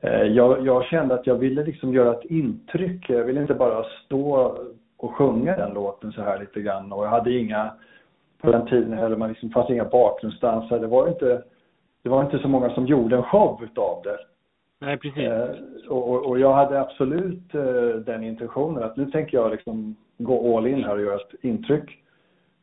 eh, 0.02 0.24
jag, 0.24 0.66
jag 0.66 0.86
kände 0.86 1.14
att 1.14 1.28
jag 1.28 1.36
ville 1.36 1.64
liksom 1.64 1.94
göra 1.94 2.14
ett 2.14 2.26
intryck. 2.26 3.10
Jag 3.10 3.24
ville 3.24 3.42
inte 3.42 3.54
bara 3.54 3.84
stå 4.06 4.58
och 5.04 5.16
sjunga 5.16 5.56
den 5.56 5.74
låten 5.74 6.12
så 6.12 6.22
här 6.22 6.40
lite 6.40 6.62
grann. 6.62 6.92
Och 6.92 7.06
jag 7.06 7.10
hade 7.10 7.38
inga, 7.38 7.72
på 8.42 8.52
den 8.52 8.68
tiden 8.68 8.94
heller, 8.94 9.16
man 9.16 9.30
liksom 9.30 9.50
fanns 9.50 9.70
inga 9.70 9.86
bakgrundsdansare. 9.86 10.80
Det 10.80 10.88
var 10.88 11.08
inte, 11.08 11.44
det 12.04 12.10
var 12.10 12.24
inte 12.24 12.40
så 12.40 12.48
många 12.48 12.70
som 12.70 12.86
gjorde 12.86 13.16
en 13.16 13.24
show 13.24 13.64
utav 13.64 14.02
det. 14.04 14.18
Nej, 14.82 14.98
precis. 14.98 15.24
Eh, 15.24 15.50
och, 15.90 16.26
och- 16.26 16.40
jag 16.40 16.54
hade 16.54 16.82
absolut 16.82 17.56
eh, 17.56 17.96
den 18.06 18.24
intentionen 18.24 18.84
att 18.84 18.98
nu 18.98 19.06
tänker 19.12 19.38
jag 19.38 19.52
liksom 19.52 19.96
gå 20.18 20.58
all 20.58 20.68
in 20.68 20.84
här 20.84 20.94
och 20.96 21.02
göra 21.02 21.16
ett 21.16 21.34
intryck. 21.44 22.00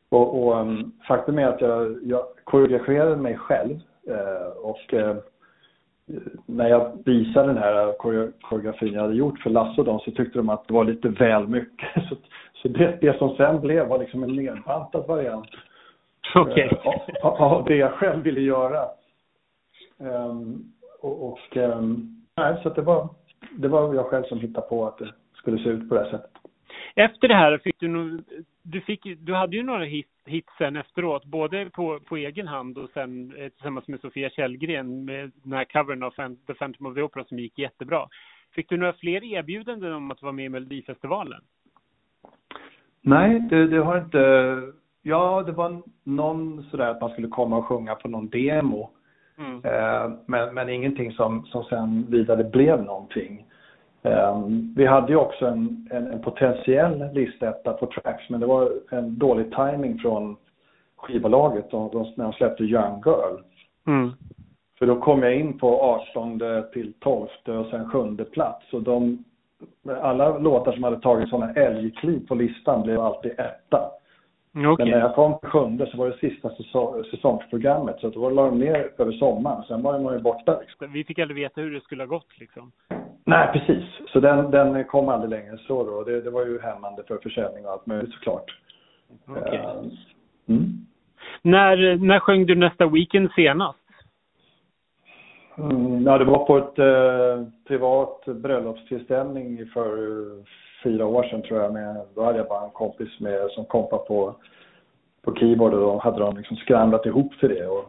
Och, 0.09 0.43
och 0.47 0.57
um, 0.61 0.93
faktum 1.09 1.39
är 1.39 1.47
att 1.47 1.61
jag, 1.61 1.97
jag 2.03 2.23
koreograferade 2.45 3.17
mig 3.17 3.37
själv 3.37 3.81
eh, 4.09 4.47
och 4.63 4.95
eh, 4.95 5.17
när 6.47 6.69
jag 6.69 6.93
visade 7.05 7.47
den 7.47 7.59
här 7.59 7.93
koreo- 7.99 8.33
koreografin 8.41 8.93
jag 8.95 9.01
hade 9.03 9.15
gjort 9.15 9.39
för 9.39 9.51
Lasse 9.51 9.81
och 9.81 9.87
dem 9.87 10.01
så 10.01 10.11
tyckte 10.11 10.39
de 10.39 10.49
att 10.49 10.69
det 10.69 10.75
var 10.75 10.85
lite 10.85 11.09
väl 11.09 11.49
mycket. 11.49 11.89
Så, 12.09 12.17
så 12.63 12.69
det, 12.69 12.99
det 13.01 13.19
som 13.19 13.37
sen 13.37 13.61
blev 13.61 13.87
var 13.89 13.99
liksom 13.99 14.23
en 14.23 14.37
nedbantad 14.37 15.07
variant 15.07 15.49
Okej. 16.35 16.71
eh, 16.85 17.27
av, 17.27 17.43
av 17.43 17.65
det 17.65 17.77
jag 17.77 17.93
själv 17.93 18.23
ville 18.23 18.41
göra. 18.41 18.85
Ehm, 20.01 20.73
och, 21.01 21.33
och 21.33 21.57
um, 21.57 22.25
nej, 22.37 22.61
så 22.63 22.69
det 22.69 22.83
var, 22.83 23.09
det 23.51 23.69
var 23.69 23.95
jag 23.95 24.07
själv 24.07 24.25
som 24.25 24.41
hittade 24.41 24.67
på 24.67 24.87
att 24.87 24.99
det 24.99 25.15
skulle 25.35 25.59
se 25.59 25.69
ut 25.69 25.89
på 25.89 25.95
det 25.95 26.01
här 26.01 26.11
sättet. 26.11 26.31
Efter 26.95 27.29
det 27.29 27.35
här 27.35 27.59
fick 27.59 27.81
du 27.81 27.89
nog, 27.89 28.23
du, 28.63 28.81
fick, 28.81 29.01
du 29.19 29.35
hade 29.35 29.57
ju 29.57 29.63
några 29.63 29.85
hit, 29.85 30.09
hits 30.25 30.53
sen 30.59 30.77
efteråt, 30.77 31.25
både 31.25 31.71
på, 31.71 32.01
på 32.01 32.17
egen 32.17 32.49
hand 32.49 32.79
och 32.79 32.91
sen 32.95 33.35
eh, 33.37 33.49
tillsammans 33.49 33.89
med 33.89 34.01
Sofia 34.01 34.31
Källgren 34.31 35.05
med 35.05 35.31
den 35.43 35.53
här 35.53 35.65
covern 35.65 36.03
av 36.03 36.11
The 36.47 36.55
Phantom 36.55 36.87
of 36.87 36.95
the 36.95 37.03
Opera 37.03 37.25
som 37.25 37.39
gick 37.39 37.59
jättebra. 37.59 38.09
Fick 38.55 38.69
du 38.69 38.77
några 38.77 38.93
fler 38.93 39.25
erbjudanden 39.25 39.93
om 39.93 40.11
att 40.11 40.23
vara 40.23 40.33
med 40.33 40.45
i 40.45 40.49
Melodifestivalen? 40.49 41.41
Nej, 43.01 43.41
det, 43.41 43.67
det 43.67 43.79
har 43.79 43.99
inte... 43.99 44.63
Ja, 45.03 45.43
det 45.43 45.53
var 45.53 45.83
någon 46.05 46.63
sådär 46.63 46.89
att 46.89 47.01
man 47.01 47.11
skulle 47.11 47.29
komma 47.29 47.57
och 47.57 47.67
sjunga 47.67 47.95
på 47.95 48.09
någon 48.09 48.29
demo. 48.29 48.91
Mm. 49.41 49.65
Eh, 49.65 50.11
men, 50.27 50.55
men 50.55 50.69
ingenting 50.69 51.13
som, 51.13 51.45
som 51.45 51.65
sen 51.65 52.07
vidare 52.09 52.45
blev 52.45 52.83
någonting. 52.83 53.47
Eh, 54.03 54.41
vi 54.77 54.87
hade 54.87 55.13
ju 55.13 55.17
också 55.17 55.47
en, 55.47 55.89
en, 55.91 56.07
en 56.07 56.23
potentiell 56.23 57.13
listetta 57.13 57.73
på 57.73 57.87
Tracks 57.87 58.31
men 58.31 58.41
det 58.41 58.47
var 58.47 58.73
en 58.91 59.19
dålig 59.19 59.55
timing 59.55 59.99
från 59.99 60.37
skivbolaget 60.97 61.71
de, 61.71 61.91
de, 61.93 62.13
när 62.17 62.25
de 62.25 62.33
släppte 62.33 62.65
Young 62.65 63.03
Girl. 63.07 63.37
Mm. 63.87 64.11
För 64.79 64.87
då 64.87 65.01
kom 65.01 65.23
jag 65.23 65.35
in 65.37 65.59
på 65.59 65.83
18 65.83 66.41
till 66.73 66.93
12 67.01 67.27
och 67.47 67.67
sen 67.71 67.91
sjunde 67.91 68.25
plats. 68.25 68.73
Och 68.73 68.83
de, 68.83 69.25
alla 70.03 70.39
låtar 70.39 70.73
som 70.73 70.83
hade 70.83 71.01
tagit 71.01 71.29
sådana 71.29 71.53
älgkliv 71.53 72.27
på 72.27 72.35
listan 72.35 72.83
blev 72.83 73.01
alltid 73.01 73.33
etta. 73.33 73.91
Okay. 74.55 74.87
Men 74.87 74.89
när 74.89 74.99
jag 74.99 75.15
kom 75.15 75.39
till 75.39 75.49
sjunde 75.49 75.87
så 75.87 75.97
var 75.97 76.07
det 76.07 76.31
sista 76.31 76.51
säsongsprogrammet. 77.11 78.01
Så 78.01 78.11
då 78.11 78.31
la 78.31 78.45
de 78.45 78.59
ner 78.59 78.91
över 78.99 79.13
sommaren. 79.13 79.65
Sen 79.69 79.83
var 79.83 80.01
man 80.01 80.15
ju 80.15 80.21
borta. 80.21 80.61
Liksom. 80.61 80.93
Vi 80.93 81.05
fick 81.05 81.19
aldrig 81.19 81.37
veta 81.37 81.61
hur 81.61 81.71
det 81.71 81.81
skulle 81.81 82.03
ha 82.03 82.09
gått 82.09 82.39
liksom. 82.39 82.73
Nej, 83.25 83.49
precis. 83.53 83.85
Så 84.13 84.21
den, 84.21 84.51
den 84.51 84.85
kom 84.85 85.09
aldrig 85.09 85.31
längre 85.31 85.59
så 85.59 85.85
då. 85.85 86.03
Det, 86.05 86.21
det 86.21 86.31
var 86.31 86.47
ju 86.47 86.61
hämmande 86.61 87.03
för 87.03 87.19
försäljning 87.19 87.67
och 87.67 87.73
allt 87.73 87.87
möjligt 87.87 88.13
såklart. 88.15 88.59
Okay. 89.29 89.59
Uh, 89.59 89.71
mm. 90.49 90.87
när, 91.43 91.97
när 91.97 92.19
sjöng 92.19 92.47
du 92.47 92.55
nästa 92.55 92.87
weekend 92.87 93.31
senast? 93.33 93.79
Mm, 95.59 96.03
ja, 96.03 96.19
det 96.19 96.25
var 96.25 96.47
på 96.47 96.59
ett 96.59 96.79
eh, 96.79 97.53
privat 97.69 98.25
bröllopstillställning 98.25 99.67
för 99.67 99.91
fyra 100.83 101.07
år 101.07 101.23
sedan 101.23 101.43
tror 101.43 101.61
jag. 101.61 101.73
Med, 101.73 101.97
då 102.15 102.25
hade 102.25 102.39
jag 102.39 102.49
bara 102.49 102.65
en 102.65 102.71
kompis 102.71 103.21
med 103.21 103.51
som 103.51 103.65
kompade 103.65 104.03
på, 104.03 104.35
på 105.23 105.35
keyboard 105.35 105.75
och 105.75 105.81
då 105.81 105.99
hade 105.99 106.19
de 106.19 106.37
liksom 106.37 106.57
skramlat 106.57 107.07
ihop 107.07 107.39
till 107.41 107.49
det. 107.49 107.67
Och 107.67 107.85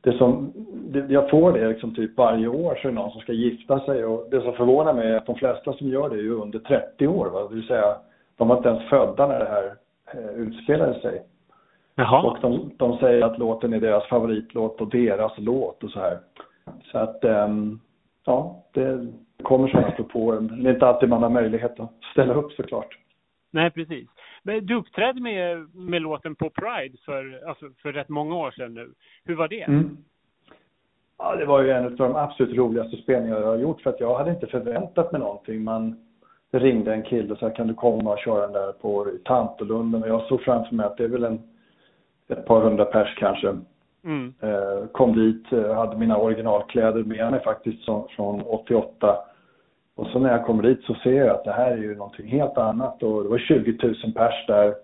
det 0.00 0.12
som, 0.12 0.52
det, 0.88 1.06
jag 1.08 1.30
får 1.30 1.52
det 1.52 1.68
liksom 1.68 1.94
typ 1.94 2.16
varje 2.16 2.48
år 2.48 2.74
så 2.74 2.88
är 2.88 2.92
det 2.92 2.98
någon 2.98 3.10
som 3.10 3.20
ska 3.20 3.32
gifta 3.32 3.80
sig 3.80 4.04
och 4.04 4.26
det 4.30 4.40
som 4.40 4.52
förvånar 4.52 4.92
mig 4.92 5.10
är 5.10 5.16
att 5.16 5.26
de 5.26 5.34
flesta 5.34 5.72
som 5.72 5.88
gör 5.88 6.08
det 6.08 6.16
är 6.16 6.22
ju 6.22 6.34
under 6.34 6.58
30 6.58 7.06
år. 7.06 7.26
Va? 7.26 7.48
Det 7.48 7.54
vill 7.54 7.66
säga, 7.66 7.96
de 8.36 8.48
var 8.48 8.56
inte 8.56 8.68
ens 8.68 8.88
födda 8.88 9.26
när 9.26 9.38
det 9.38 9.48
här 9.48 9.74
eh, 10.14 10.30
utspelade 10.30 11.00
sig. 11.00 11.22
Jaha. 11.94 12.22
Och 12.22 12.38
de, 12.40 12.70
de 12.76 12.98
säger 12.98 13.22
att 13.22 13.38
låten 13.38 13.72
är 13.72 13.80
deras 13.80 14.08
favoritlåt 14.08 14.80
och 14.80 14.90
deras 14.90 15.32
låt 15.38 15.84
och 15.84 15.90
så 15.90 16.00
här. 16.00 16.18
Så 16.92 16.98
att, 16.98 17.24
um, 17.24 17.80
ja, 18.24 18.62
det 18.72 19.06
kommer 19.42 19.68
sådana 19.68 19.90
propåer. 19.90 20.40
Det 20.40 20.68
är 20.68 20.74
inte 20.74 20.86
alltid 20.86 21.08
man 21.08 21.22
har 21.22 21.30
möjlighet 21.30 21.80
att 21.80 21.92
ställa 22.12 22.34
upp 22.34 22.52
såklart. 22.52 22.98
Nej, 23.50 23.70
precis. 23.70 24.08
Men 24.42 24.66
du 24.66 24.74
uppträdde 24.74 25.20
med, 25.20 25.74
med 25.74 26.02
låten 26.02 26.34
på 26.34 26.50
Pride 26.50 26.98
för, 27.04 27.48
alltså 27.48 27.66
för 27.82 27.92
rätt 27.92 28.08
många 28.08 28.36
år 28.36 28.50
sedan 28.50 28.74
nu. 28.74 28.92
Hur 29.24 29.36
var 29.36 29.48
det? 29.48 29.62
Mm. 29.62 29.96
Ja, 31.18 31.36
det 31.36 31.44
var 31.44 31.62
ju 31.62 31.70
en 31.70 31.84
av 31.84 31.96
de 31.96 32.16
absolut 32.16 32.56
roligaste 32.56 32.96
spelningar 32.96 33.40
jag 33.40 33.46
har 33.46 33.56
gjort 33.56 33.80
för 33.80 33.90
att 33.90 34.00
jag 34.00 34.18
hade 34.18 34.30
inte 34.30 34.46
förväntat 34.46 35.12
mig 35.12 35.20
någonting. 35.20 35.64
Man 35.64 35.96
ringde 36.50 36.92
en 36.92 37.02
kille 37.02 37.32
och 37.32 37.38
sa 37.38 37.50
kan 37.50 37.66
du 37.66 37.74
komma 37.74 38.12
och 38.12 38.18
köra 38.18 38.40
den 38.40 38.52
där 38.52 38.72
på 38.72 39.06
Tantolunden 39.24 40.02
och 40.02 40.08
jag 40.08 40.22
såg 40.22 40.42
framför 40.42 40.74
mig 40.74 40.86
att 40.86 40.96
det 40.96 41.04
är 41.04 41.08
väl 41.08 41.24
en, 41.24 41.40
ett 42.28 42.46
par 42.46 42.60
hundra 42.60 42.84
pers 42.84 43.14
kanske. 43.18 43.56
Mm. 44.04 44.34
Eh, 44.40 44.86
kom 44.92 45.16
dit, 45.16 45.52
eh, 45.52 45.74
hade 45.74 45.96
mina 45.96 46.16
originalkläder 46.16 47.04
med 47.04 47.30
mig 47.30 47.42
faktiskt 47.44 47.82
som, 47.84 48.08
från 48.08 48.42
88. 48.42 49.16
Och 49.98 50.06
så 50.06 50.18
när 50.18 50.30
jag 50.30 50.46
kommer 50.46 50.62
dit 50.62 50.82
så 50.82 50.94
ser 50.94 51.12
jag 51.12 51.28
att 51.28 51.44
det 51.44 51.52
här 51.52 51.70
är 51.70 51.76
ju 51.76 51.94
någonting 51.94 52.26
helt 52.26 52.58
annat 52.58 53.02
och 53.02 53.22
det 53.22 53.28
var 53.28 53.38
20 53.38 53.78
000 53.82 54.12
pers 54.12 54.46
där. 54.46 54.74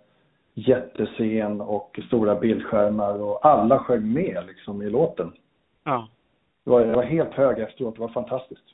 Jättescen 0.54 1.60
och 1.60 2.00
stora 2.06 2.34
bildskärmar 2.34 3.22
och 3.22 3.46
alla 3.46 3.78
sjöng 3.78 4.12
med 4.12 4.44
liksom 4.46 4.82
i 4.82 4.90
låten. 4.90 5.32
Ja. 5.84 6.08
Det 6.64 6.70
var, 6.70 6.80
jag 6.80 6.96
var 6.96 7.02
helt 7.02 7.34
hög 7.34 7.58
efteråt, 7.58 7.94
det 7.94 8.00
var 8.00 8.08
fantastiskt. 8.08 8.64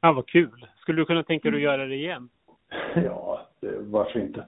Ja, 0.00 0.12
vad 0.12 0.26
kul. 0.26 0.66
Skulle 0.76 1.02
du 1.02 1.04
kunna 1.04 1.22
tänka 1.22 1.50
dig 1.50 1.58
att 1.58 1.62
göra 1.62 1.86
det 1.86 1.94
igen? 1.94 2.28
Ja, 3.04 3.40
det, 3.60 3.76
varför 3.78 4.20
inte? 4.20 4.46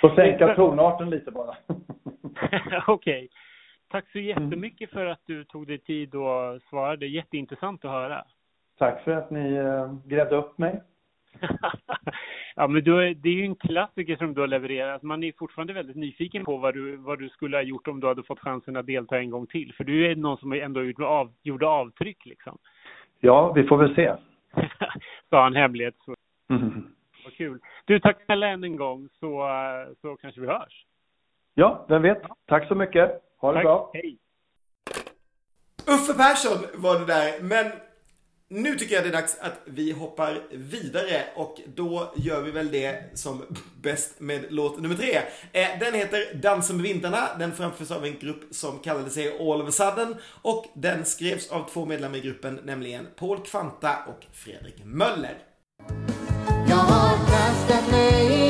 Får 0.00 0.14
sänka 0.14 0.54
tonarten 0.54 1.10
lite 1.10 1.30
bara. 1.30 1.56
Okej. 2.86 2.88
Okay. 2.88 3.28
Tack 3.90 4.10
så 4.12 4.18
jättemycket 4.18 4.90
för 4.90 5.06
att 5.06 5.20
du 5.26 5.44
tog 5.44 5.66
dig 5.66 5.78
tid 5.78 6.14
och 6.14 6.62
svarade. 6.70 7.06
Jätteintressant 7.06 7.84
att 7.84 7.90
höra. 7.90 8.24
Tack 8.78 9.04
för 9.04 9.10
att 9.10 9.30
ni 9.30 9.54
eh, 9.54 9.94
grävde 10.04 10.36
upp 10.36 10.58
mig. 10.58 10.82
ja, 12.56 12.66
men 12.68 12.84
du, 12.84 13.14
det 13.14 13.28
är 13.28 13.32
ju 13.32 13.44
en 13.44 13.56
klassiker 13.56 14.16
som 14.16 14.34
du 14.34 14.40
har 14.40 14.48
levererat. 14.48 15.02
Man 15.02 15.24
är 15.24 15.32
fortfarande 15.32 15.72
väldigt 15.72 15.96
nyfiken 15.96 16.44
på 16.44 16.56
vad 16.56 16.74
du, 16.74 16.96
vad 16.96 17.18
du 17.18 17.28
skulle 17.28 17.56
ha 17.56 17.62
gjort 17.62 17.88
om 17.88 18.00
du 18.00 18.06
hade 18.06 18.22
fått 18.22 18.40
chansen 18.40 18.76
att 18.76 18.86
delta 18.86 19.18
en 19.18 19.30
gång 19.30 19.46
till. 19.46 19.74
För 19.76 19.84
du 19.84 20.10
är 20.10 20.16
någon 20.16 20.38
som 20.38 20.52
ändå 20.52 20.84
gjorde, 20.84 21.06
av, 21.06 21.32
gjorde 21.42 21.66
avtryck 21.66 22.26
liksom. 22.26 22.58
Ja, 23.20 23.52
vi 23.52 23.64
får 23.64 23.76
väl 23.76 23.94
se. 23.94 24.14
Sa 25.30 25.42
han 25.42 25.56
hemlighet. 25.56 25.94
Så. 26.04 26.14
Mm. 26.50 26.94
Vad 27.24 27.34
kul. 27.34 27.60
Du, 27.84 28.00
tack 28.00 28.24
snälla 28.24 28.46
än 28.46 28.64
en 28.64 28.76
gång 28.76 29.08
så, 29.20 29.48
så 30.00 30.16
kanske 30.16 30.40
vi 30.40 30.46
hörs. 30.46 30.86
Ja, 31.54 31.86
vem 31.88 32.02
vet. 32.02 32.22
Tack 32.46 32.68
så 32.68 32.74
mycket. 32.74 33.22
Ha 33.38 33.52
det 33.52 33.56
Tack. 33.56 33.64
bra. 33.64 33.90
Hej. 33.94 34.18
Uffe 35.86 36.12
Persson 36.14 36.82
var 36.82 36.98
det 36.98 37.06
där, 37.06 37.42
men 37.42 37.66
nu 38.48 38.74
tycker 38.74 38.94
jag 38.94 39.04
det 39.04 39.08
är 39.08 39.12
dags 39.12 39.38
att 39.40 39.60
vi 39.64 39.92
hoppar 39.92 40.42
vidare 40.50 41.24
och 41.34 41.60
då 41.74 42.12
gör 42.16 42.42
vi 42.42 42.50
väl 42.50 42.72
det 42.72 43.18
som 43.18 43.42
bäst 43.82 44.20
med 44.20 44.44
låt 44.48 44.80
nummer 44.80 44.94
tre. 44.94 45.16
Eh, 45.52 45.78
den 45.80 45.94
heter 45.94 46.34
Dansen 46.34 46.76
med 46.76 46.82
vindarna. 46.82 47.28
Den 47.38 47.52
framförs 47.52 47.90
av 47.90 48.04
en 48.04 48.18
grupp 48.18 48.54
som 48.54 48.78
kallade 48.78 49.10
sig 49.10 49.38
All 49.38 49.62
of 49.62 49.68
a 49.68 49.72
sudden 49.72 50.16
och 50.42 50.66
den 50.74 51.04
skrevs 51.04 51.50
av 51.50 51.70
två 51.70 51.86
medlemmar 51.86 52.16
i 52.16 52.20
gruppen, 52.20 52.60
nämligen 52.64 53.06
Paul 53.16 53.38
Kvanta 53.38 53.96
och 54.08 54.24
Fredrik 54.32 54.84
Möller. 54.84 55.38
Jag 56.68 56.76
har 56.76 57.16
kastat 57.16 57.90
mig 57.90 58.43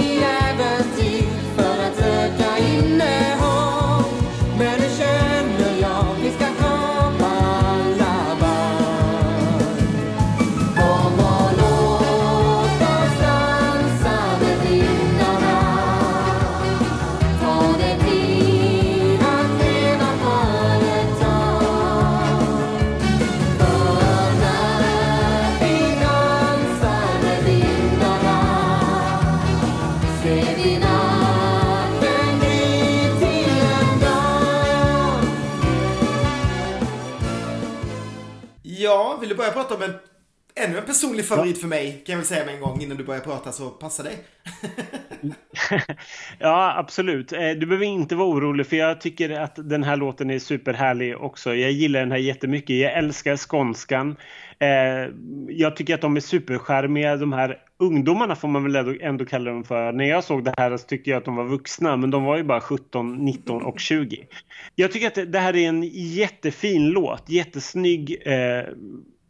prata 39.54 39.74
om 39.74 39.82
en 39.82 39.94
ännu 40.56 40.78
en 40.78 40.84
personlig 40.84 41.26
favorit 41.26 41.60
för 41.60 41.68
mig 41.68 42.02
kan 42.06 42.12
jag 42.12 42.18
väl 42.18 42.26
säga 42.26 42.44
med 42.44 42.54
en 42.54 42.60
gång 42.60 42.80
innan 42.80 42.96
du 42.96 43.04
börjar 43.04 43.20
prata 43.20 43.52
så 43.52 43.70
passa 43.70 44.02
dig. 44.02 44.18
ja, 46.38 46.74
absolut. 46.76 47.32
Eh, 47.32 47.50
du 47.50 47.66
behöver 47.66 47.86
inte 47.86 48.14
vara 48.14 48.28
orolig 48.28 48.66
för 48.66 48.76
jag 48.76 49.00
tycker 49.00 49.30
att 49.30 49.52
den 49.56 49.82
här 49.82 49.96
låten 49.96 50.30
är 50.30 50.38
superhärlig 50.38 51.16
också. 51.16 51.54
Jag 51.54 51.70
gillar 51.70 52.00
den 52.00 52.10
här 52.10 52.18
jättemycket. 52.18 52.76
Jag 52.76 52.92
älskar 52.92 53.36
skånskan. 53.36 54.16
Eh, 54.58 55.10
jag 55.48 55.76
tycker 55.76 55.94
att 55.94 56.00
de 56.00 56.16
är 56.16 56.20
superskärmiga. 56.20 57.16
De 57.16 57.32
här 57.32 57.58
ungdomarna 57.78 58.36
får 58.36 58.48
man 58.48 58.72
väl 58.72 58.98
ändå 59.00 59.24
kalla 59.24 59.50
dem 59.50 59.64
för. 59.64 59.92
När 59.92 60.04
jag 60.04 60.24
såg 60.24 60.44
det 60.44 60.54
här 60.56 60.76
så 60.76 60.86
tyckte 60.86 61.10
jag 61.10 61.18
att 61.18 61.24
de 61.24 61.36
var 61.36 61.44
vuxna 61.44 61.96
men 61.96 62.10
de 62.10 62.24
var 62.24 62.36
ju 62.36 62.44
bara 62.44 62.60
17, 62.60 63.16
19 63.16 63.62
och 63.62 63.80
20. 63.80 64.26
Jag 64.74 64.92
tycker 64.92 65.06
att 65.06 65.32
det 65.32 65.38
här 65.38 65.56
är 65.56 65.68
en 65.68 65.82
jättefin 65.92 66.88
låt. 66.88 67.30
Jättesnygg. 67.30 68.22
Eh, 68.26 68.64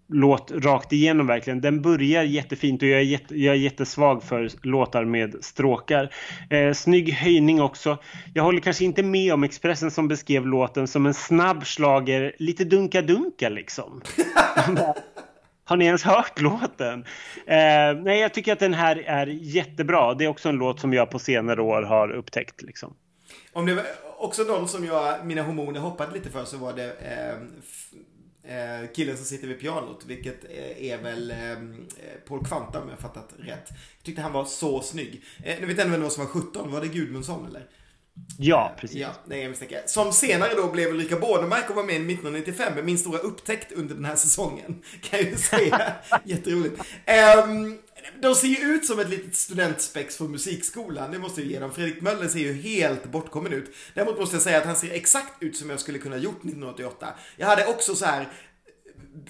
Låt 0.06 0.50
rakt 0.50 0.92
igenom 0.92 1.26
verkligen. 1.26 1.60
Den 1.60 1.82
börjar 1.82 2.22
jättefint 2.22 2.82
och 2.82 2.88
jag 2.88 3.00
är, 3.00 3.04
jätte, 3.04 3.40
jag 3.40 3.54
är 3.54 3.58
jättesvag 3.58 4.22
för 4.22 4.50
låtar 4.62 5.04
med 5.04 5.44
stråkar. 5.44 6.14
Eh, 6.50 6.72
snygg 6.72 7.12
höjning 7.12 7.62
också. 7.62 7.98
Jag 8.34 8.42
håller 8.42 8.60
kanske 8.60 8.84
inte 8.84 9.02
med 9.02 9.34
om 9.34 9.44
Expressen 9.44 9.90
som 9.90 10.08
beskrev 10.08 10.46
låten 10.46 10.88
som 10.88 11.06
en 11.06 11.14
snabb 11.14 11.66
slager, 11.66 12.36
lite 12.38 12.64
dunka-dunka 12.64 13.48
liksom. 13.48 14.02
Har 15.64 15.76
ni 15.76 15.84
ens 15.84 16.02
hört 16.02 16.40
låten? 16.40 17.04
Eh, 17.46 18.02
nej, 18.02 18.20
jag 18.20 18.34
tycker 18.34 18.52
att 18.52 18.58
den 18.58 18.74
här 18.74 18.96
är 19.06 19.26
jättebra. 19.26 20.14
Det 20.14 20.24
är 20.24 20.28
också 20.28 20.48
en 20.48 20.56
låt 20.56 20.80
som 20.80 20.92
jag 20.92 21.10
på 21.10 21.18
senare 21.18 21.62
år 21.62 21.82
har 21.82 22.10
upptäckt. 22.10 22.62
Liksom. 22.62 22.94
Om 23.52 23.66
det 23.66 23.74
var 23.74 23.84
också 24.18 24.42
någon 24.42 24.68
som 24.68 24.84
jag, 24.84 25.26
mina 25.26 25.42
hormoner 25.42 25.80
hoppade 25.80 26.12
lite 26.12 26.30
för 26.30 26.44
så 26.44 26.56
var 26.56 26.72
det 26.72 26.84
eh, 26.84 27.36
eh, 28.48 28.90
killen 28.94 29.16
som 29.16 29.26
sitter 29.26 29.48
vid 29.48 29.60
pianot, 29.60 30.04
vilket 30.06 30.44
eh, 30.44 30.90
är 30.90 30.98
väl 30.98 31.30
eh, 31.30 31.36
Paul 32.28 32.44
Kvanta 32.44 32.82
om 32.82 32.88
jag 32.88 32.98
fattat 32.98 33.28
rätt. 33.38 33.68
Jag 33.68 34.04
tyckte 34.04 34.22
han 34.22 34.32
var 34.32 34.44
så 34.44 34.82
snygg. 34.82 35.22
Eh, 35.44 35.60
nu 35.60 35.66
vet 35.66 35.78
jag 35.78 35.86
inte 35.86 35.98
vem 35.98 36.10
som 36.10 36.24
var 36.24 36.30
17, 36.30 36.72
var 36.72 36.80
det 36.80 36.88
Gudmundsson 36.88 37.46
eller? 37.46 37.66
Ja, 38.38 38.74
precis. 38.80 38.96
Ja, 38.96 39.08
det 39.28 39.36
är 39.36 39.42
jag 39.42 39.48
misstänker. 39.48 39.82
Som 39.86 40.12
senare 40.12 40.54
då 40.54 40.70
blev 40.70 40.88
Ulrika 40.88 41.16
Bornemark 41.16 41.70
och 41.70 41.76
var 41.76 41.82
med 41.82 41.94
1995 41.94 42.74
med 42.74 42.84
min 42.84 42.98
stora 42.98 43.18
upptäckt 43.18 43.72
under 43.72 43.94
den 43.94 44.04
här 44.04 44.16
säsongen. 44.16 44.82
Kan 45.02 45.18
jag 45.18 45.28
ju 45.28 45.36
säga. 45.36 45.92
Jätteroligt. 46.24 46.82
Um, 47.44 47.78
de 48.20 48.34
ser 48.34 48.48
ju 48.48 48.56
ut 48.56 48.86
som 48.86 48.98
ett 48.98 49.08
litet 49.08 49.36
studentspex 49.36 50.16
från 50.16 50.30
musikskolan, 50.30 51.12
det 51.12 51.18
måste 51.18 51.40
jag 51.40 51.50
ge 51.50 51.58
dem. 51.58 51.72
Fredrik 51.72 52.00
Möller 52.00 52.28
ser 52.28 52.38
ju 52.38 52.52
helt 52.52 53.04
bortkommen 53.04 53.52
ut. 53.52 53.74
Däremot 53.94 54.18
måste 54.18 54.36
jag 54.36 54.42
säga 54.42 54.58
att 54.58 54.66
han 54.66 54.76
ser 54.76 54.90
exakt 54.90 55.42
ut 55.42 55.56
som 55.56 55.70
jag 55.70 55.80
skulle 55.80 55.98
kunna 55.98 56.16
gjort 56.16 56.38
1988. 56.38 57.14
Jag 57.36 57.46
hade 57.46 57.66
också 57.66 57.94
så 57.94 58.04
här 58.04 58.28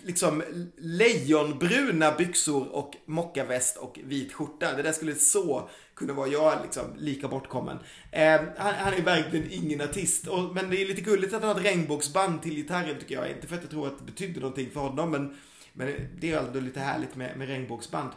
liksom 0.03 0.43
lejonbruna 0.77 2.13
byxor 2.13 2.69
och 2.69 2.95
mockaväst 3.07 3.77
och 3.77 3.99
vit 4.05 4.33
skjorta. 4.33 4.77
Det 4.77 4.83
där 4.83 4.93
skulle 4.93 5.15
så 5.15 5.69
kunna 5.95 6.13
vara 6.13 6.29
jag 6.29 6.59
liksom 6.63 6.85
lika 6.99 7.29
bortkommen. 7.29 7.79
Eh, 8.11 8.41
han, 8.57 8.75
han, 8.75 8.95
är 8.95 9.03
verkligen 9.03 9.51
ingen 9.51 9.81
artist. 9.81 10.27
Och, 10.27 10.55
men 10.55 10.71
det 10.71 10.83
är 10.83 10.87
lite 10.87 11.01
gulligt 11.01 11.35
att 11.35 11.43
han 11.43 11.51
har 11.51 11.61
ett 11.61 11.67
regnbågsband 11.67 12.43
till 12.43 12.55
gitarren 12.55 12.99
tycker 13.01 13.15
jag. 13.15 13.31
Inte 13.31 13.47
för 13.47 13.57
att 13.57 13.63
jag 13.63 13.71
tror 13.71 13.87
att 13.87 13.99
det 13.99 14.05
betydde 14.05 14.41
någonting 14.41 14.71
för 14.71 14.81
honom 14.81 15.11
men, 15.11 15.37
men 15.73 15.95
det 16.21 16.33
är 16.33 16.39
ändå 16.39 16.61
lite 16.61 16.81
härligt 16.81 17.17
med, 17.17 17.37
med 17.37 17.49
regnbågsband. 17.49 18.11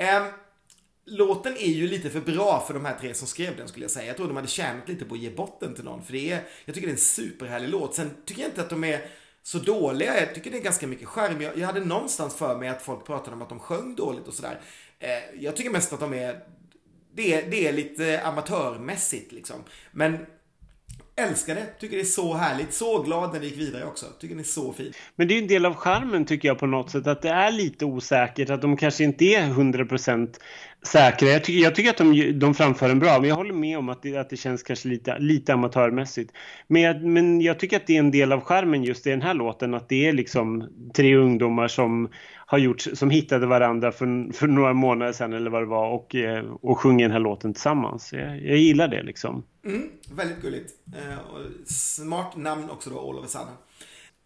Eh, 0.00 0.26
låten 1.04 1.56
är 1.56 1.70
ju 1.70 1.88
lite 1.88 2.10
för 2.10 2.20
bra 2.20 2.64
för 2.66 2.74
de 2.74 2.84
här 2.84 2.98
tre 3.00 3.14
som 3.14 3.28
skrev 3.28 3.56
den 3.56 3.68
skulle 3.68 3.84
jag 3.84 3.90
säga. 3.90 4.06
Jag 4.06 4.16
tror 4.16 4.26
de 4.26 4.36
hade 4.36 4.48
tjänat 4.48 4.88
lite 4.88 5.04
på 5.04 5.14
att 5.14 5.20
ge 5.20 5.30
bort 5.30 5.60
den 5.60 5.74
till 5.74 5.84
någon. 5.84 6.02
För 6.02 6.12
det 6.12 6.30
är, 6.30 6.42
jag 6.64 6.74
tycker 6.74 6.86
det 6.86 6.90
är 6.90 6.94
en 6.94 6.98
superhärlig 6.98 7.68
låt. 7.68 7.94
Sen 7.94 8.10
tycker 8.24 8.42
jag 8.42 8.50
inte 8.50 8.60
att 8.60 8.70
de 8.70 8.84
är 8.84 9.06
så 9.42 9.58
dåliga. 9.58 10.20
Jag 10.20 10.34
tycker 10.34 10.50
det 10.50 10.58
är 10.58 10.62
ganska 10.62 10.86
mycket 10.86 11.08
charm. 11.08 11.40
Jag, 11.40 11.58
jag 11.58 11.66
hade 11.66 11.84
någonstans 11.84 12.36
för 12.36 12.56
mig 12.58 12.68
att 12.68 12.82
folk 12.82 13.06
pratade 13.06 13.36
om 13.36 13.42
att 13.42 13.48
de 13.48 13.58
sjöng 13.58 13.94
dåligt 13.94 14.28
och 14.28 14.34
sådär. 14.34 14.60
Eh, 14.98 15.40
jag 15.40 15.56
tycker 15.56 15.70
mest 15.70 15.92
att 15.92 16.00
de 16.00 16.14
är 16.14 16.40
det 17.14 17.34
är, 17.34 17.50
det 17.50 17.68
är 17.68 17.72
lite 17.72 18.22
amatörmässigt 18.24 19.32
liksom. 19.32 19.56
Men 19.92 20.26
älskar 21.20 21.54
det. 21.54 21.66
Tycker 21.80 21.96
det 21.96 22.02
är 22.02 22.04
så 22.04 22.34
härligt. 22.34 22.72
Så 22.72 23.02
glad 23.02 23.32
när 23.32 23.40
det 23.40 23.46
gick 23.46 23.58
vidare 23.58 23.84
också. 23.84 24.06
Tycker 24.20 24.34
det 24.34 24.40
är 24.40 24.44
så 24.44 24.72
fint. 24.72 24.96
Men 25.16 25.28
det 25.28 25.34
är 25.34 25.42
en 25.42 25.48
del 25.48 25.66
av 25.66 25.74
charmen 25.74 26.24
tycker 26.24 26.48
jag 26.48 26.58
på 26.58 26.66
något 26.66 26.90
sätt. 26.90 27.06
Att 27.06 27.22
det 27.22 27.28
är 27.28 27.52
lite 27.52 27.84
osäkert. 27.84 28.50
Att 28.50 28.62
de 28.62 28.76
kanske 28.76 29.04
inte 29.04 29.24
är 29.24 29.42
100% 29.42 30.34
säkra. 30.86 31.28
Jag 31.28 31.44
tycker, 31.44 31.62
jag 31.62 31.74
tycker 31.74 31.90
att 31.90 31.96
de, 31.96 32.38
de 32.38 32.54
framför 32.54 32.90
en 32.90 32.98
bra. 32.98 33.20
Men 33.20 33.28
jag 33.28 33.36
håller 33.36 33.54
med 33.54 33.78
om 33.78 33.88
att 33.88 34.02
det, 34.02 34.16
att 34.16 34.30
det 34.30 34.36
känns 34.36 34.62
kanske 34.62 34.88
lite, 34.88 35.18
lite 35.18 35.54
amatörmässigt. 35.54 36.32
Men 36.66 36.82
jag, 36.82 37.02
men 37.02 37.40
jag 37.40 37.58
tycker 37.58 37.76
att 37.76 37.86
det 37.86 37.94
är 37.94 37.98
en 37.98 38.10
del 38.10 38.32
av 38.32 38.40
charmen 38.40 38.84
just 38.84 39.06
i 39.06 39.10
den 39.10 39.22
här 39.22 39.34
låten. 39.34 39.74
Att 39.74 39.88
det 39.88 40.08
är 40.08 40.12
liksom 40.12 40.68
tre 40.94 41.16
ungdomar 41.16 41.68
som 41.68 42.08
har 42.50 42.58
gjort, 42.58 42.80
som 42.80 43.10
hittade 43.10 43.46
varandra 43.46 43.92
för, 43.92 44.32
för 44.32 44.46
några 44.46 44.72
månader 44.72 45.12
sedan 45.12 45.32
eller 45.32 45.50
vad 45.50 45.62
det 45.62 45.66
var 45.66 45.90
och, 45.90 46.14
eh, 46.14 46.44
och 46.62 46.78
sjunger 46.78 47.04
den 47.04 47.12
här 47.12 47.20
låten 47.20 47.54
tillsammans. 47.54 48.12
Jag, 48.12 48.44
jag 48.44 48.58
gillar 48.58 48.88
det 48.88 49.02
liksom. 49.02 49.44
Mm, 49.66 49.88
väldigt 50.14 50.42
gulligt. 50.42 50.72
Eh, 50.86 51.18
smart 51.66 52.36
namn 52.36 52.70
också 52.70 52.90
då, 52.90 53.10
All 53.10 53.18
of 53.18 53.24
a 53.24 53.28
sudden. 53.28 53.54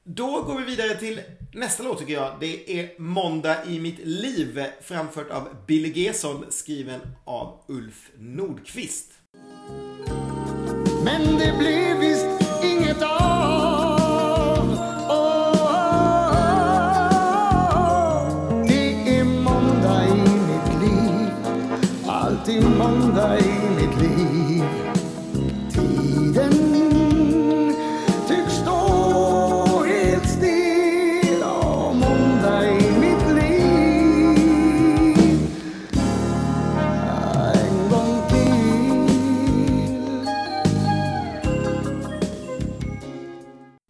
Då 0.04 0.42
går 0.46 0.58
vi 0.58 0.64
vidare 0.64 0.94
till 0.94 1.20
nästa 1.52 1.82
låt 1.82 1.98
tycker 1.98 2.12
jag. 2.12 2.32
Det 2.40 2.80
är 2.80 3.00
Måndag 3.00 3.56
i 3.66 3.80
mitt 3.80 3.98
liv 3.98 4.64
framfört 4.82 5.30
av 5.30 5.48
Billy 5.66 5.92
Gesson 5.94 6.44
skriven 6.48 7.00
av 7.24 7.60
Ulf 7.68 8.10
Nordqvist. 8.18 9.12
Men 11.04 11.38
det 11.38 11.54
blev 11.58 11.98
visst 11.98 12.33
alltid 22.14 22.62
måndag 22.62 23.38
i 23.38 23.60
mitt 23.76 24.00
liv. 24.00 24.64
Tiden 25.72 26.52
tycks 28.28 28.52
stå 28.52 29.84
helt 29.84 30.28
still 30.28 31.42
och 31.42 31.96
måndag 31.96 32.66
i 32.66 32.90
mitt 33.00 33.34
liv. 33.34 34.38
En 37.54 37.90
gång 37.90 38.28
till. 38.28 38.68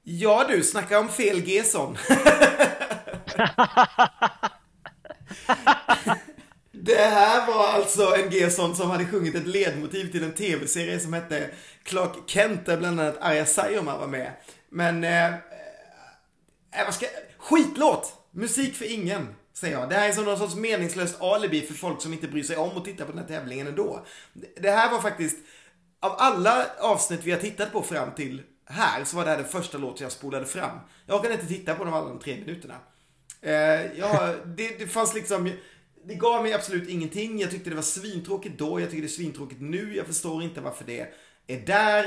Ja 0.05 0.45
du, 0.49 0.62
snacka 0.62 0.99
om 0.99 1.09
fel 1.09 1.41
G-son. 1.41 1.97
Det 7.05 7.11
här 7.11 7.46
var 7.46 7.66
alltså 7.66 8.14
en 8.16 8.30
Gesson 8.30 8.76
som 8.76 8.90
hade 8.90 9.07
sjungit 9.07 9.34
ett 9.34 9.46
ledmotiv 9.46 10.12
till 10.12 10.24
en 10.24 10.34
tv-serie 10.34 11.00
som 11.00 11.12
hette 11.12 11.50
Clark 11.82 12.11
Kent 12.26 12.66
där 12.66 12.76
bland 12.76 13.00
annat 13.00 13.16
Arja 13.20 13.46
Saijonmaa 13.46 13.98
var 13.98 14.07
med. 14.07 14.32
Men, 14.68 15.05
eh, 15.05 15.26
eh, 15.26 15.34
vad 16.84 16.94
ska 16.94 17.07
Skitlåt! 17.38 18.12
Musik 18.30 18.74
för 18.74 18.92
ingen, 18.92 19.34
säger 19.52 19.78
jag. 19.78 19.88
Det 19.88 19.94
här 19.94 20.09
är 20.09 20.12
som 20.12 20.24
någon 20.24 20.38
sorts 20.38 20.55
meningslöst 20.55 21.22
alibi 21.22 21.61
för 21.61 21.74
folk 21.74 22.02
som 22.02 22.12
inte 22.12 22.28
bryr 22.28 22.42
sig 22.42 22.57
om 22.57 22.76
att 22.78 22.84
titta 22.84 23.05
på 23.05 23.12
den 23.12 23.20
här 23.20 23.28
tävlingen 23.28 23.66
ändå. 23.66 24.07
Det 24.57 24.70
här 24.70 24.90
var 24.90 25.00
faktiskt, 25.00 25.36
av 26.00 26.14
alla 26.18 26.66
avsnitt 26.78 27.20
vi 27.24 27.30
har 27.30 27.38
tittat 27.38 27.72
på 27.72 27.82
fram 27.82 28.14
till 28.14 28.42
här 28.66 29.05
så 29.05 29.16
var 29.16 29.24
det 29.24 29.30
här 29.30 29.38
den 29.38 29.48
första 29.48 29.78
låten 29.78 30.02
jag 30.02 30.12
spolade 30.12 30.46
fram. 30.46 30.78
Jag 31.07 31.18
orkade 31.18 31.34
inte 31.34 31.46
titta 31.46 31.74
på 31.74 31.84
dem 31.84 31.94
alla 31.94 32.09
de 32.09 32.18
tre 32.18 32.36
minuterna. 32.36 32.74
Eh, 33.40 33.98
ja, 33.98 34.34
det, 34.44 34.78
det 34.78 34.86
fanns 34.86 35.14
liksom, 35.14 35.50
det 36.07 36.14
gav 36.14 36.42
mig 36.42 36.52
absolut 36.52 36.88
ingenting. 36.88 37.38
Jag 37.38 37.50
tyckte 37.50 37.70
det 37.70 37.76
var 37.76 37.82
svintråkigt 37.82 38.59
då, 38.59 38.80
jag 38.80 38.90
tycker 38.90 39.02
det 39.02 39.07
är 39.07 39.09
svintråkigt 39.09 39.61
nu. 39.61 39.96
Jag 39.96 40.07
förstår 40.07 40.42
inte 40.42 40.61
varför 40.61 40.84
det 40.84 41.12
är 41.46 41.66
där. 41.66 42.05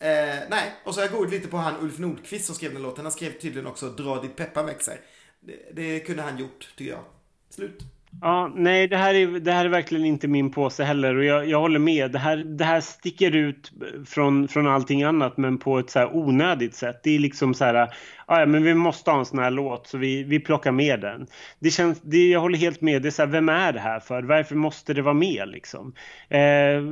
Eh, 0.00 0.38
nej, 0.50 0.72
och 0.84 0.94
så 0.94 1.00
har 1.00 1.06
jag 1.06 1.12
googlat 1.12 1.32
lite 1.32 1.48
på 1.48 1.56
han 1.56 1.80
Ulf 1.80 1.98
Nordqvist 1.98 2.46
som 2.46 2.54
skrev 2.54 2.72
den 2.72 2.82
låten. 2.82 3.04
Han 3.04 3.12
skrev 3.12 3.30
tydligen 3.30 3.66
också 3.66 3.88
Dra 3.88 4.20
ditt 4.22 4.36
peppar 4.36 4.64
växer. 4.64 5.00
Det, 5.40 5.56
det 5.72 6.00
kunde 6.00 6.22
han 6.22 6.38
gjort, 6.38 6.68
tycker 6.76 6.90
jag. 6.90 7.04
Slut. 7.50 7.82
Ja, 8.20 8.52
nej, 8.56 8.88
det 8.88 8.96
här, 8.96 9.14
är, 9.14 9.26
det 9.26 9.52
här 9.52 9.64
är 9.64 9.68
verkligen 9.68 10.04
inte 10.04 10.28
min 10.28 10.50
påse 10.50 10.84
heller 10.84 11.16
och 11.16 11.24
jag, 11.24 11.48
jag 11.48 11.60
håller 11.60 11.78
med. 11.78 12.12
Det 12.12 12.18
här, 12.18 12.36
det 12.36 12.64
här 12.64 12.80
sticker 12.80 13.36
ut 13.36 13.72
från, 14.06 14.48
från 14.48 14.66
allting 14.66 15.02
annat 15.02 15.36
men 15.36 15.58
på 15.58 15.78
ett 15.78 15.90
så 15.90 15.98
här 15.98 16.16
onödigt 16.16 16.74
sätt. 16.74 17.00
Det 17.02 17.14
är 17.14 17.18
liksom 17.18 17.54
så 17.54 17.64
här, 17.64 17.94
ja, 18.28 18.46
men 18.46 18.62
vi 18.62 18.74
måste 18.74 19.10
ha 19.10 19.18
en 19.18 19.24
sån 19.24 19.38
här 19.38 19.50
låt 19.50 19.86
så 19.86 19.98
vi, 19.98 20.22
vi 20.22 20.40
plockar 20.40 20.72
med 20.72 21.00
den. 21.00 21.26
Det 21.58 21.70
känns, 21.70 22.00
det, 22.02 22.28
jag 22.28 22.40
håller 22.40 22.58
helt 22.58 22.80
med. 22.80 23.02
Det 23.02 23.08
är 23.08 23.10
så 23.10 23.22
här, 23.22 23.28
vem 23.28 23.48
är 23.48 23.72
det 23.72 23.80
här 23.80 24.00
för? 24.00 24.22
Varför 24.22 24.54
måste 24.54 24.94
det 24.94 25.02
vara 25.02 25.14
med 25.14 25.48
liksom? 25.48 25.92
Eh, 26.28 26.82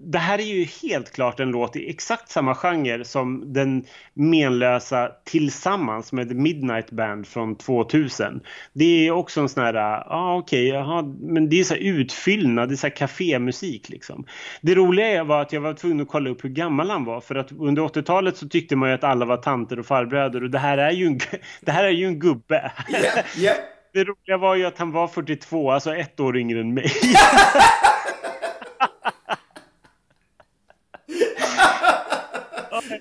det 0.00 0.18
här 0.18 0.38
är 0.38 0.42
ju 0.42 0.64
helt 0.82 1.12
klart 1.12 1.40
en 1.40 1.50
låt 1.50 1.76
i 1.76 1.90
exakt 1.90 2.30
samma 2.30 2.54
genre 2.54 3.04
som 3.04 3.52
den 3.52 3.84
menlösa 4.14 5.12
Tillsammans 5.24 6.12
med 6.12 6.36
Midnight 6.36 6.90
Band 6.90 7.26
från 7.26 7.56
2000. 7.56 8.40
Det 8.72 9.06
är 9.06 9.10
också 9.10 9.40
en 9.40 9.48
sån 9.48 9.64
här, 9.64 9.74
ja 9.74 10.04
ah, 10.08 10.36
okej, 10.36 10.82
okay, 10.82 11.02
men 11.20 11.48
det 11.48 11.60
är 11.60 11.64
så 11.64 11.74
här 11.74 11.80
utfyllnad, 11.80 12.68
det 12.68 12.74
är 12.74 12.76
så 12.76 12.86
här 12.86 12.96
kafémusik 12.96 13.88
liksom. 13.88 14.24
Det 14.60 14.74
roliga 14.74 15.24
var 15.24 15.42
att 15.42 15.52
jag 15.52 15.60
var 15.60 15.74
tvungen 15.74 16.00
att 16.00 16.08
kolla 16.08 16.30
upp 16.30 16.44
hur 16.44 16.48
gammal 16.48 16.90
han 16.90 17.04
var 17.04 17.20
för 17.20 17.34
att 17.34 17.52
under 17.52 17.82
80-talet 17.82 18.36
så 18.36 18.48
tyckte 18.48 18.76
man 18.76 18.88
ju 18.88 18.94
att 18.94 19.04
alla 19.04 19.24
var 19.24 19.36
tanter 19.36 19.78
och 19.78 19.86
farbröder 19.86 20.42
och 20.42 20.50
det 20.50 20.58
här 20.58 20.77
här 20.80 20.88
är 20.88 20.94
ju 20.94 21.06
en, 21.06 21.20
det 21.60 21.72
här 21.72 21.84
är 21.84 21.90
ju 21.90 22.06
en 22.06 22.18
gubbe. 22.18 22.72
Yeah, 22.88 23.24
yeah. 23.38 23.56
Det 23.92 24.04
roliga 24.04 24.38
var 24.38 24.54
ju 24.54 24.64
att 24.64 24.78
han 24.78 24.92
var 24.92 25.08
42, 25.08 25.70
alltså 25.70 25.96
ett 25.96 26.20
år 26.20 26.36
yngre 26.36 26.60
än 26.60 26.74
mig. 26.74 26.92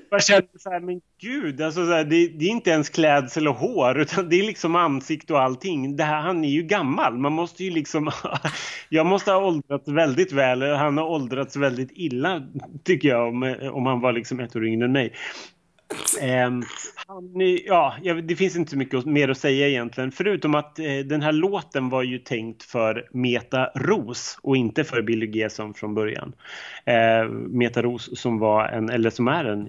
Jag 0.09 0.23
kände 0.23 0.47
så 0.59 0.71
här, 0.71 0.80
men 0.80 1.01
gud, 1.21 1.61
alltså 1.61 1.86
så 1.86 1.91
här, 1.91 2.03
det, 2.03 2.28
det, 2.28 2.45
är 2.45 2.49
inte 2.49 2.69
ens 2.69 2.89
klädsel 2.89 3.47
och 3.47 3.55
hår 3.55 3.99
utan 3.99 4.30
det 4.30 4.39
är 4.39 4.43
liksom 4.43 4.75
ansikte 4.75 5.34
och 5.34 5.41
allting. 5.41 5.95
Det 5.95 6.03
här, 6.03 6.21
han 6.21 6.43
är 6.43 6.49
ju 6.49 6.63
gammal, 6.63 7.17
man 7.17 7.34
måste 7.34 7.63
ju 7.63 7.69
liksom... 7.69 8.11
jag 8.89 9.05
måste 9.05 9.32
ha 9.32 9.45
åldrats 9.45 9.88
väldigt 9.88 10.32
väl, 10.32 10.61
han 10.61 10.97
har 10.97 11.05
åldrats 11.05 11.55
väldigt 11.55 11.91
illa 11.93 12.47
tycker 12.84 13.09
jag 13.09 13.28
om, 13.28 13.55
om 13.71 13.86
han 13.86 13.99
var 13.99 14.11
liksom 14.11 14.39
ett 14.39 14.55
år 14.55 14.67
yngre 14.67 14.86
än 14.86 14.91
mig. 14.91 15.13
Um, 16.21 16.65
ja, 17.65 17.95
det 18.23 18.35
finns 18.35 18.55
inte 18.55 18.71
så 18.71 18.77
mycket 18.77 19.05
mer 19.05 19.29
att 19.29 19.38
säga 19.38 19.67
egentligen. 19.67 20.11
Förutom 20.11 20.55
att 20.55 20.79
eh, 20.79 20.97
den 21.05 21.21
här 21.21 21.31
låten 21.31 21.89
var 21.89 22.03
ju 22.03 22.19
tänkt 22.19 22.63
för 22.63 23.07
Meta 23.11 23.65
Ros 23.75 24.39
och 24.41 24.57
inte 24.57 24.83
för 24.83 25.01
Billy 25.01 25.39
Gesson 25.39 25.73
från 25.73 25.93
början. 25.93 26.33
Eh, 26.85 27.29
Meta 27.29 27.81
Ros 27.81 28.19
som 28.19 28.39
var 28.39 28.67
en, 28.67 28.89
eller 28.89 29.09
som 29.09 29.27
är 29.27 29.45
en 29.45 29.63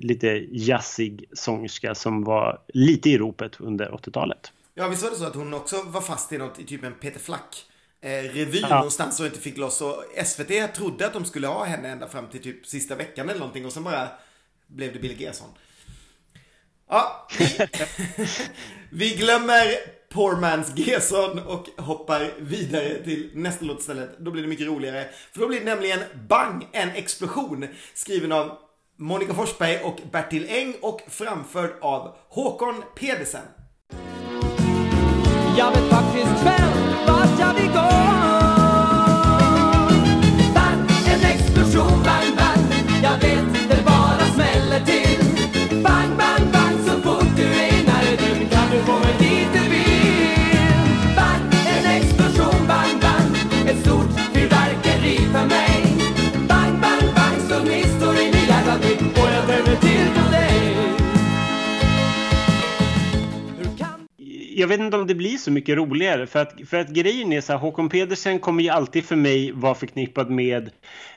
lite 0.00 0.46
jazzig 0.50 1.24
sångerska 1.32 1.94
som 1.94 2.24
var 2.24 2.58
lite 2.68 3.10
i 3.10 3.18
ropet 3.18 3.60
under 3.60 3.90
80-talet. 3.90 4.52
Ja, 4.74 4.88
visst 4.88 5.02
var 5.02 5.10
det 5.10 5.16
så 5.16 5.26
att 5.26 5.34
hon 5.34 5.54
också 5.54 5.76
var 5.86 6.00
fast 6.00 6.32
i 6.32 6.38
något, 6.38 6.58
i 6.58 6.64
typ 6.64 6.84
en 6.84 6.94
Peter 6.94 7.20
Flack 7.20 7.64
eh, 8.00 8.08
revy 8.08 8.60
ja. 8.60 8.76
någonstans 8.76 9.20
och 9.20 9.26
inte 9.26 9.40
fick 9.40 9.58
loss. 9.58 9.80
Och 9.80 10.04
SVT 10.24 10.74
trodde 10.74 11.06
att 11.06 11.12
de 11.12 11.24
skulle 11.24 11.46
ha 11.46 11.64
henne 11.64 11.88
ända 11.88 12.08
fram 12.08 12.26
till 12.26 12.42
typ 12.42 12.66
sista 12.66 12.94
veckan 12.94 13.28
eller 13.28 13.40
någonting 13.40 13.66
och 13.66 13.72
sen 13.72 13.84
bara 13.84 14.08
blev 14.70 14.92
det 14.92 14.98
Bill 14.98 15.20
Gesson. 15.20 15.48
Ja, 16.88 17.28
vi, 17.38 17.68
vi 18.90 19.14
glömmer 19.14 19.64
Poor 20.12 20.32
Man's 20.32 20.72
Gesson 20.76 21.38
och 21.38 21.66
hoppar 21.84 22.30
vidare 22.38 23.04
till 23.04 23.30
nästa 23.34 23.64
låt 23.64 23.80
istället. 23.80 24.18
Då 24.18 24.30
blir 24.30 24.42
det 24.42 24.48
mycket 24.48 24.66
roligare. 24.66 25.08
För 25.32 25.40
då 25.40 25.48
blir 25.48 25.58
det 25.58 25.64
nämligen 25.64 26.00
Bang! 26.28 26.68
En 26.72 26.90
explosion. 26.90 27.66
Skriven 27.94 28.32
av 28.32 28.58
Monica 28.98 29.34
Forsberg 29.34 29.78
och 29.78 30.00
Bertil 30.12 30.46
Eng 30.48 30.74
och 30.80 31.00
framförd 31.08 31.70
av 31.80 32.16
Håkon 32.28 32.82
Pedersen. 32.96 33.46
Jag 35.58 35.70
vet 35.70 35.90
faktiskt 35.90 36.44
själv 36.44 37.06
vart 37.06 37.40
jag 37.40 37.54
vill 37.54 37.72
gå 37.72 38.19
jag 64.60 64.68
vet 64.68 64.80
inte 64.80 64.96
om 64.96 65.06
det 65.06 65.14
blir 65.14 65.36
så 65.36 65.50
mycket 65.50 65.76
roligare 65.76 66.26
för 66.26 66.42
att, 66.42 66.54
för 66.68 66.76
att 66.76 66.88
grejen 66.88 67.32
är 67.32 67.40
så 67.40 67.52
här, 67.52 67.60
Håkon 67.60 67.88
Pedersen 67.88 68.38
kommer 68.38 68.62
ju 68.62 68.68
alltid 68.68 69.04
för 69.04 69.16
mig 69.16 69.52
vara 69.52 69.74
förknippad 69.74 70.30
med 70.30 70.70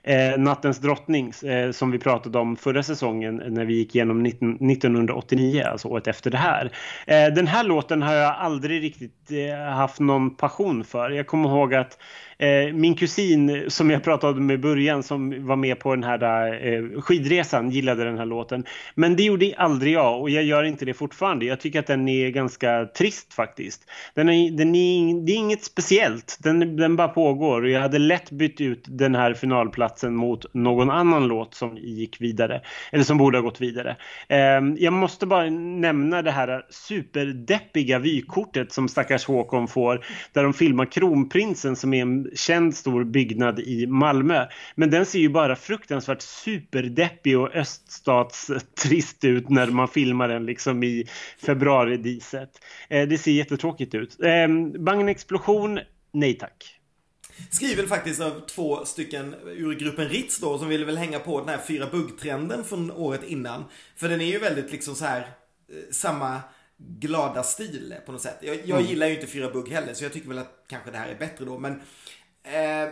eh, 0.03 0.37
Nattens 0.37 0.79
drottning 0.79 1.33
eh, 1.43 1.71
som 1.71 1.91
vi 1.91 1.99
pratade 1.99 2.39
om 2.39 2.55
förra 2.55 2.83
säsongen 2.83 3.41
när 3.47 3.65
vi 3.65 3.73
gick 3.73 3.95
igenom 3.95 4.23
19, 4.23 4.71
1989, 4.71 5.63
alltså 5.65 5.87
året 5.87 6.07
efter 6.07 6.31
det 6.31 6.37
här. 6.37 6.71
Eh, 7.07 7.33
den 7.33 7.47
här 7.47 7.63
låten 7.63 8.01
har 8.01 8.13
jag 8.13 8.35
aldrig 8.35 8.83
riktigt 8.83 9.31
eh, 9.31 9.73
haft 9.73 9.99
någon 9.99 10.35
passion 10.35 10.83
för. 10.83 11.09
Jag 11.09 11.27
kommer 11.27 11.49
ihåg 11.49 11.73
att 11.73 11.97
Eh, 12.43 12.73
min 12.73 12.95
kusin 12.95 13.65
som 13.67 13.89
jag 13.89 14.03
pratade 14.03 14.41
med 14.41 14.53
i 14.53 14.57
början 14.57 15.03
som 15.03 15.47
var 15.47 15.55
med 15.55 15.79
på 15.79 15.95
den 15.95 16.03
här 16.03 16.21
eh, 16.67 17.01
skidresan 17.01 17.69
gillade 17.69 18.03
den 18.03 18.17
här 18.17 18.25
låten. 18.25 18.65
Men 18.95 19.15
det 19.15 19.23
gjorde 19.23 19.53
aldrig 19.57 19.93
jag 19.93 20.21
och 20.21 20.29
jag 20.29 20.43
gör 20.43 20.63
inte 20.63 20.85
det 20.85 20.93
fortfarande. 20.93 21.45
Jag 21.45 21.59
tycker 21.59 21.79
att 21.79 21.87
den 21.87 22.07
är 22.07 22.29
ganska 22.29 22.85
trist 22.85 23.33
faktiskt. 23.33 23.81
Den 24.13 24.29
är, 24.29 24.51
den 24.51 24.75
är, 24.75 25.25
det 25.25 25.31
är 25.31 25.35
inget 25.35 25.63
speciellt. 25.63 26.37
Den, 26.39 26.77
den 26.77 26.95
bara 26.95 27.07
pågår 27.07 27.61
och 27.61 27.69
jag 27.69 27.81
hade 27.81 27.99
lätt 27.99 28.31
bytt 28.31 28.61
ut 28.61 28.85
den 28.87 29.15
här 29.15 29.33
finalplatsen 29.33 30.15
mot 30.15 30.53
någon 30.53 30.89
annan 30.89 31.27
låt 31.27 31.55
som 31.55 31.77
gick 31.77 32.21
vidare. 32.21 32.61
Eller 32.91 33.03
som 33.03 33.17
borde 33.17 33.37
ha 33.37 33.43
gått 33.43 33.61
vidare. 33.61 33.95
Eh, 34.27 34.37
jag 34.77 34.93
måste 34.93 35.25
bara 35.25 35.49
nämna 35.49 36.21
det 36.21 36.31
här 36.31 36.65
superdeppiga 36.69 37.99
vykortet 37.99 38.71
som 38.71 38.87
stackars 38.87 39.25
Håkon 39.25 39.67
får 39.67 40.05
där 40.33 40.43
de 40.43 40.53
filmar 40.53 40.85
kronprinsen 40.85 41.75
som 41.75 41.93
är 41.93 42.01
en 42.01 42.32
känd 42.35 42.75
stor 42.75 43.03
byggnad 43.03 43.59
i 43.59 43.87
Malmö. 43.87 44.45
Men 44.75 44.89
den 44.89 45.05
ser 45.05 45.19
ju 45.19 45.29
bara 45.29 45.55
fruktansvärt 45.55 46.21
superdeppig 46.21 47.39
och 47.39 47.55
öststatstrist 47.55 49.23
ut 49.23 49.49
när 49.49 49.67
man 49.67 49.87
filmar 49.87 50.27
den 50.27 50.45
liksom 50.45 50.83
i 50.83 51.07
februaridiset. 51.45 52.49
Eh, 52.89 53.07
det 53.07 53.17
ser 53.17 53.31
jättetråkigt 53.31 53.95
ut. 53.95 54.17
Eh, 54.23 54.47
Bang 54.79 55.09
explosion, 55.09 55.79
nej 56.11 56.33
tack. 56.33 56.79
Skriven 57.49 57.87
faktiskt 57.87 58.21
av 58.21 58.45
två 58.47 58.85
stycken 58.85 59.35
ur 59.45 59.73
gruppen 59.73 60.09
Ritz 60.09 60.39
då 60.39 60.57
som 60.57 60.69
ville 60.69 60.85
väl 60.85 60.97
hänga 60.97 61.19
på 61.19 61.39
den 61.39 61.49
här 61.49 61.59
fyra 61.67 61.87
bugg-trenden 61.91 62.63
från 62.63 62.91
året 62.91 63.23
innan. 63.23 63.65
För 63.95 64.09
den 64.09 64.21
är 64.21 64.25
ju 64.25 64.39
väldigt 64.39 64.71
liksom 64.71 64.95
så 64.95 65.05
här 65.05 65.19
eh, 65.19 65.25
samma 65.91 66.41
glada 66.77 67.43
stil 67.43 67.95
på 68.05 68.11
något 68.11 68.21
sätt. 68.21 68.37
Jag, 68.41 68.55
jag 68.55 68.79
mm. 68.79 68.89
gillar 68.89 69.07
ju 69.07 69.13
inte 69.15 69.27
fyra 69.27 69.49
bugg 69.49 69.69
heller 69.69 69.93
så 69.93 70.05
jag 70.05 70.13
tycker 70.13 70.29
väl 70.29 70.37
att 70.37 70.63
kanske 70.67 70.91
det 70.91 70.97
här 70.97 71.07
är 71.07 71.15
bättre 71.15 71.45
då. 71.45 71.59
Men 71.59 71.81
Eh, 72.43 72.89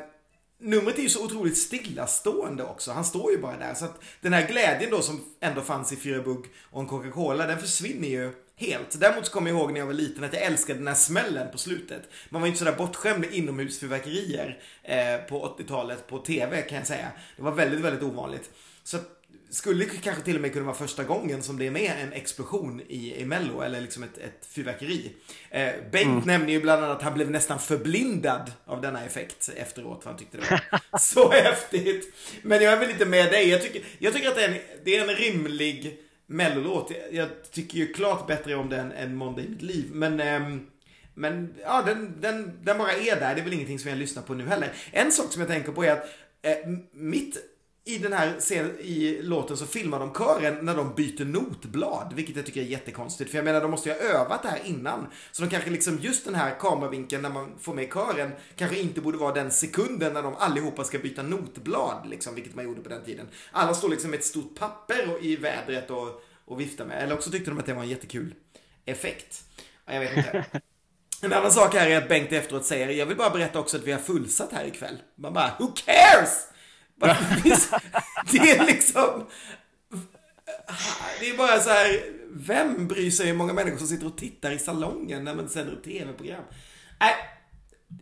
numret 0.59 0.97
är 0.97 1.03
ju 1.03 1.09
så 1.09 1.25
otroligt 1.25 1.57
stillastående 1.57 2.63
också. 2.63 2.91
Han 2.91 3.05
står 3.05 3.31
ju 3.31 3.37
bara 3.37 3.57
där. 3.57 3.73
Så 3.73 3.85
att 3.85 4.03
den 4.21 4.33
här 4.33 4.47
glädjen 4.47 4.91
då 4.91 5.01
som 5.01 5.23
ändå 5.39 5.61
fanns 5.61 5.91
i 5.91 5.95
Fyra 5.95 6.23
Bugg 6.23 6.45
och 6.71 6.81
en 6.81 6.87
Coca-Cola, 6.87 7.47
den 7.47 7.59
försvinner 7.59 8.07
ju 8.07 8.31
helt. 8.55 8.99
Däremot 8.99 9.25
så 9.25 9.31
kommer 9.31 9.51
jag 9.51 9.59
ihåg 9.59 9.73
när 9.73 9.79
jag 9.79 9.87
var 9.87 9.93
liten 9.93 10.23
att 10.23 10.33
jag 10.33 10.43
älskade 10.43 10.79
den 10.79 10.87
här 10.87 10.95
smällen 10.95 11.51
på 11.51 11.57
slutet. 11.57 12.01
Man 12.29 12.41
var 12.41 12.47
ju 12.47 12.49
inte 12.49 12.59
sådär 12.59 12.77
bortskämd 12.77 13.19
med 13.19 13.33
inomhusfyrverkerier 13.33 14.61
eh, 14.83 15.17
på 15.29 15.55
80-talet 15.59 16.07
på 16.07 16.17
TV 16.17 16.61
kan 16.61 16.77
jag 16.77 16.87
säga. 16.87 17.11
Det 17.35 17.43
var 17.43 17.51
väldigt, 17.51 17.79
väldigt 17.79 18.03
ovanligt. 18.03 18.49
Så 18.83 18.97
att 18.97 19.20
skulle 19.51 19.85
kanske 19.85 20.23
till 20.23 20.35
och 20.35 20.41
med 20.41 20.53
kunna 20.53 20.65
vara 20.65 20.75
första 20.75 21.03
gången 21.03 21.43
som 21.43 21.59
det 21.59 21.67
är 21.67 21.71
med 21.71 21.91
en 22.01 22.13
explosion 22.13 22.81
i, 22.87 23.21
i 23.21 23.25
Mello, 23.25 23.61
eller 23.61 23.81
liksom 23.81 24.03
ett, 24.03 24.17
ett 24.17 24.45
fyrverkeri. 24.45 25.11
Eh, 25.49 25.71
Bengt 25.91 26.05
mm. 26.05 26.23
nämner 26.25 26.53
ju 26.53 26.61
bland 26.61 26.83
annat 26.83 26.97
att 26.97 27.03
han 27.03 27.13
blev 27.13 27.31
nästan 27.31 27.59
förblindad 27.59 28.51
av 28.65 28.81
denna 28.81 29.05
effekt 29.05 29.49
efteråt, 29.55 30.01
han 30.05 30.17
tyckte 30.17 30.37
det 30.37 30.61
var 30.91 30.99
så 30.99 31.31
häftigt. 31.31 32.13
Men 32.41 32.63
jag 32.63 32.73
är 32.73 32.77
väl 32.79 32.87
lite 32.87 33.05
med 33.05 33.31
dig, 33.31 33.49
jag 33.49 33.61
tycker, 33.61 33.81
jag 33.99 34.13
tycker 34.13 34.27
att 34.29 34.35
det 34.35 34.43
är 34.43 34.49
en, 34.49 34.59
det 34.83 34.97
är 34.97 35.09
en 35.09 35.15
rimlig 35.15 35.97
Mellolåt. 36.25 36.91
Jag, 36.91 37.13
jag 37.13 37.51
tycker 37.51 37.77
ju 37.77 37.93
klart 37.93 38.27
bättre 38.27 38.55
om 38.55 38.69
den 38.69 38.91
än 38.91 39.15
Måndag 39.15 39.41
i 39.41 39.49
mitt 39.49 39.61
liv, 39.61 39.89
men 39.91 40.19
ehm, 40.19 40.67
men 41.13 41.53
ja, 41.63 41.83
den, 41.85 42.21
den, 42.21 42.59
den 42.63 42.77
bara 42.77 42.91
är 42.91 43.15
där. 43.15 43.35
Det 43.35 43.41
är 43.41 43.43
väl 43.43 43.53
ingenting 43.53 43.79
som 43.79 43.89
jag 43.89 43.99
lyssnar 43.99 44.23
på 44.23 44.33
nu 44.33 44.47
heller. 44.47 44.73
En 44.91 45.11
sak 45.11 45.31
som 45.31 45.41
jag 45.41 45.49
tänker 45.49 45.71
på 45.71 45.83
är 45.83 45.91
att 45.91 46.05
eh, 46.41 46.57
mitt 46.91 47.37
i 47.83 47.97
den 47.97 48.13
här 48.13 48.39
scenen, 48.39 48.79
i 48.79 49.21
låten 49.21 49.57
så 49.57 49.65
filmar 49.65 49.99
de 49.99 50.13
kören 50.13 50.65
när 50.65 50.75
de 50.75 50.95
byter 50.95 51.25
notblad, 51.25 52.13
vilket 52.15 52.35
jag 52.35 52.45
tycker 52.45 52.61
är 52.61 52.65
jättekonstigt. 52.65 53.31
För 53.31 53.37
jag 53.37 53.45
menar, 53.45 53.61
de 53.61 53.71
måste 53.71 53.89
ju 53.89 53.95
ha 53.95 54.01
övat 54.01 54.43
det 54.43 54.49
här 54.49 54.59
innan. 54.65 55.07
Så 55.31 55.43
de 55.43 55.49
kanske 55.49 55.69
liksom, 55.69 55.99
just 56.01 56.25
den 56.25 56.35
här 56.35 56.59
kameravinkeln 56.59 57.21
när 57.21 57.29
man 57.29 57.51
får 57.59 57.73
med 57.73 57.93
kören, 57.93 58.31
kanske 58.55 58.79
inte 58.79 59.01
borde 59.01 59.17
vara 59.17 59.33
den 59.33 59.51
sekunden 59.51 60.13
när 60.13 60.23
de 60.23 60.35
allihopa 60.35 60.83
ska 60.83 60.99
byta 60.99 61.23
notblad, 61.23 62.07
liksom, 62.09 62.35
vilket 62.35 62.55
man 62.55 62.65
gjorde 62.65 62.81
på 62.81 62.89
den 62.89 63.03
tiden. 63.03 63.27
Alla 63.51 63.73
står 63.73 63.89
liksom 63.89 64.11
med 64.11 64.19
ett 64.19 64.25
stort 64.25 64.59
papper 64.59 65.25
i 65.25 65.35
vädret 65.35 65.91
och, 65.91 66.23
och 66.45 66.59
viftar 66.59 66.85
med. 66.85 67.03
Eller 67.03 67.13
också 67.13 67.31
tyckte 67.31 67.51
de 67.51 67.59
att 67.59 67.65
det 67.65 67.73
var 67.73 67.83
en 67.83 67.89
jättekul 67.89 68.33
effekt. 68.85 69.43
Ja, 69.85 69.93
jag 69.93 70.01
vet 70.01 70.17
inte. 70.17 70.45
En 71.23 71.33
annan 71.33 71.51
sak 71.51 71.75
här 71.75 71.89
är 71.89 71.97
att 71.97 72.07
Bengt 72.07 72.31
efteråt 72.31 72.65
säger, 72.65 72.89
jag 72.89 73.05
vill 73.05 73.17
bara 73.17 73.29
berätta 73.29 73.59
också 73.59 73.77
att 73.77 73.83
vi 73.83 73.91
har 73.91 73.99
fullsatt 73.99 74.51
här 74.51 74.65
ikväll. 74.65 75.01
Man 75.15 75.33
bara, 75.33 75.51
who 75.59 75.67
cares? 75.67 76.47
det 78.31 78.51
är 78.51 78.65
liksom... 78.65 79.27
Det 81.19 81.29
är 81.29 81.37
bara 81.37 81.59
så 81.59 81.69
här, 81.69 82.01
vem 82.33 82.87
bryr 82.87 83.11
sig 83.11 83.27
hur 83.27 83.33
många 83.33 83.53
människor 83.53 83.77
som 83.77 83.87
sitter 83.87 84.05
och 84.05 84.17
tittar 84.17 84.51
i 84.51 84.59
salongen 84.59 85.23
när 85.23 85.35
man 85.35 85.49
sänder 85.49 85.73
ett 85.73 85.83
tv-program? 85.83 86.43
Nej, 86.99 87.13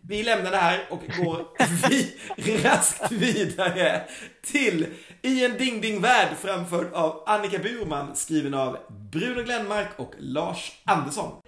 vi 0.02 0.24
lämnar 0.24 0.52
det 0.52 0.58
här 0.58 0.88
och 0.89 1.02
går 1.18 1.47
vi, 1.89 2.58
raskt 2.58 3.12
vidare 3.12 4.02
till 4.41 4.86
I 5.22 5.45
en 5.45 5.58
ding 5.58 5.82
ding 5.82 6.02
värld 6.02 6.38
framförd 6.41 6.93
av 6.93 7.24
Annika 7.26 7.60
Burman 7.60 8.16
skriven 8.16 8.54
av 8.54 8.78
Bruno 9.12 9.43
Glenmark 9.43 9.89
och 9.97 10.14
Lars 10.18 10.72
Andersson. 10.86 11.41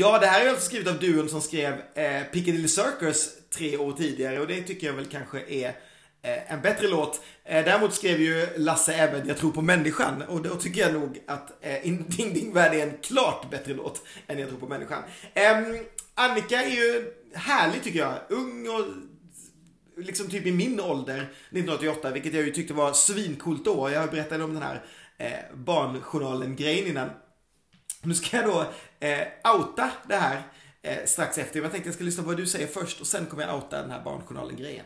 Ja, 0.00 0.18
det 0.18 0.26
här 0.26 0.46
är 0.46 0.48
alltså 0.48 0.64
skrivet 0.64 0.88
av 0.88 0.98
duon 0.98 1.28
som 1.28 1.40
skrev 1.40 1.72
eh, 1.94 2.22
Piccadilly 2.32 2.68
Circus 2.68 3.30
tre 3.50 3.76
år 3.76 3.92
tidigare 3.92 4.40
och 4.40 4.46
det 4.46 4.62
tycker 4.62 4.86
jag 4.86 4.94
väl 4.94 5.06
kanske 5.06 5.40
är 5.48 5.68
eh, 6.22 6.52
en 6.52 6.60
bättre 6.60 6.88
låt. 6.88 7.20
Eh, 7.44 7.64
däremot 7.64 7.94
skrev 7.94 8.20
ju 8.20 8.46
Lasse 8.56 8.94
även 8.94 9.28
Jag 9.28 9.36
tror 9.36 9.52
på 9.52 9.62
människan 9.62 10.22
och 10.22 10.42
då 10.42 10.54
tycker 10.54 10.80
jag 10.80 10.92
nog 10.92 11.22
att 11.26 11.64
eh, 11.64 11.82
Ding 11.82 12.06
Ding 12.34 12.52
Värld 12.52 12.74
är 12.74 12.82
en 12.82 12.98
klart 13.02 13.50
bättre 13.50 13.74
låt 13.74 14.02
än 14.26 14.38
Jag 14.38 14.48
tror 14.48 14.58
på 14.58 14.68
människan. 14.68 15.02
Ehm, 15.34 15.78
Annika 16.14 16.62
är 16.62 16.70
ju 16.70 17.12
härlig 17.34 17.82
tycker 17.82 17.98
jag. 17.98 18.14
Ung 18.28 18.68
och 18.68 18.84
liksom 20.02 20.28
typ 20.28 20.46
i 20.46 20.52
min 20.52 20.80
ålder 20.80 21.18
1988, 21.18 22.10
vilket 22.10 22.34
jag 22.34 22.44
ju 22.44 22.50
tyckte 22.50 22.74
var 22.74 22.92
svincoolt 22.92 23.64
då. 23.64 23.90
Jag 23.90 24.10
berättade 24.10 24.44
om 24.44 24.54
den 24.54 24.62
här 24.62 24.84
eh, 25.18 25.56
barnjournalen-grejen 25.56 26.86
innan. 26.86 27.10
Nu 28.02 28.14
ska 28.14 28.36
jag 28.36 28.46
då 28.46 28.66
eh, 29.00 29.54
outa 29.54 29.90
det 30.08 30.16
här 30.16 30.42
eh, 30.82 31.04
strax 31.04 31.38
efter. 31.38 31.60
Jag 31.60 31.70
tänkte 31.70 31.88
jag 31.88 31.94
ska 31.94 32.04
lyssna 32.04 32.22
på 32.22 32.28
vad 32.28 32.36
du 32.36 32.46
säger 32.46 32.66
först 32.66 33.00
och 33.00 33.06
sen 33.06 33.26
kommer 33.26 33.42
jag 33.42 33.54
outa 33.54 33.82
den 33.82 33.90
här 33.90 34.04
barnjournalen-grejen 34.04 34.84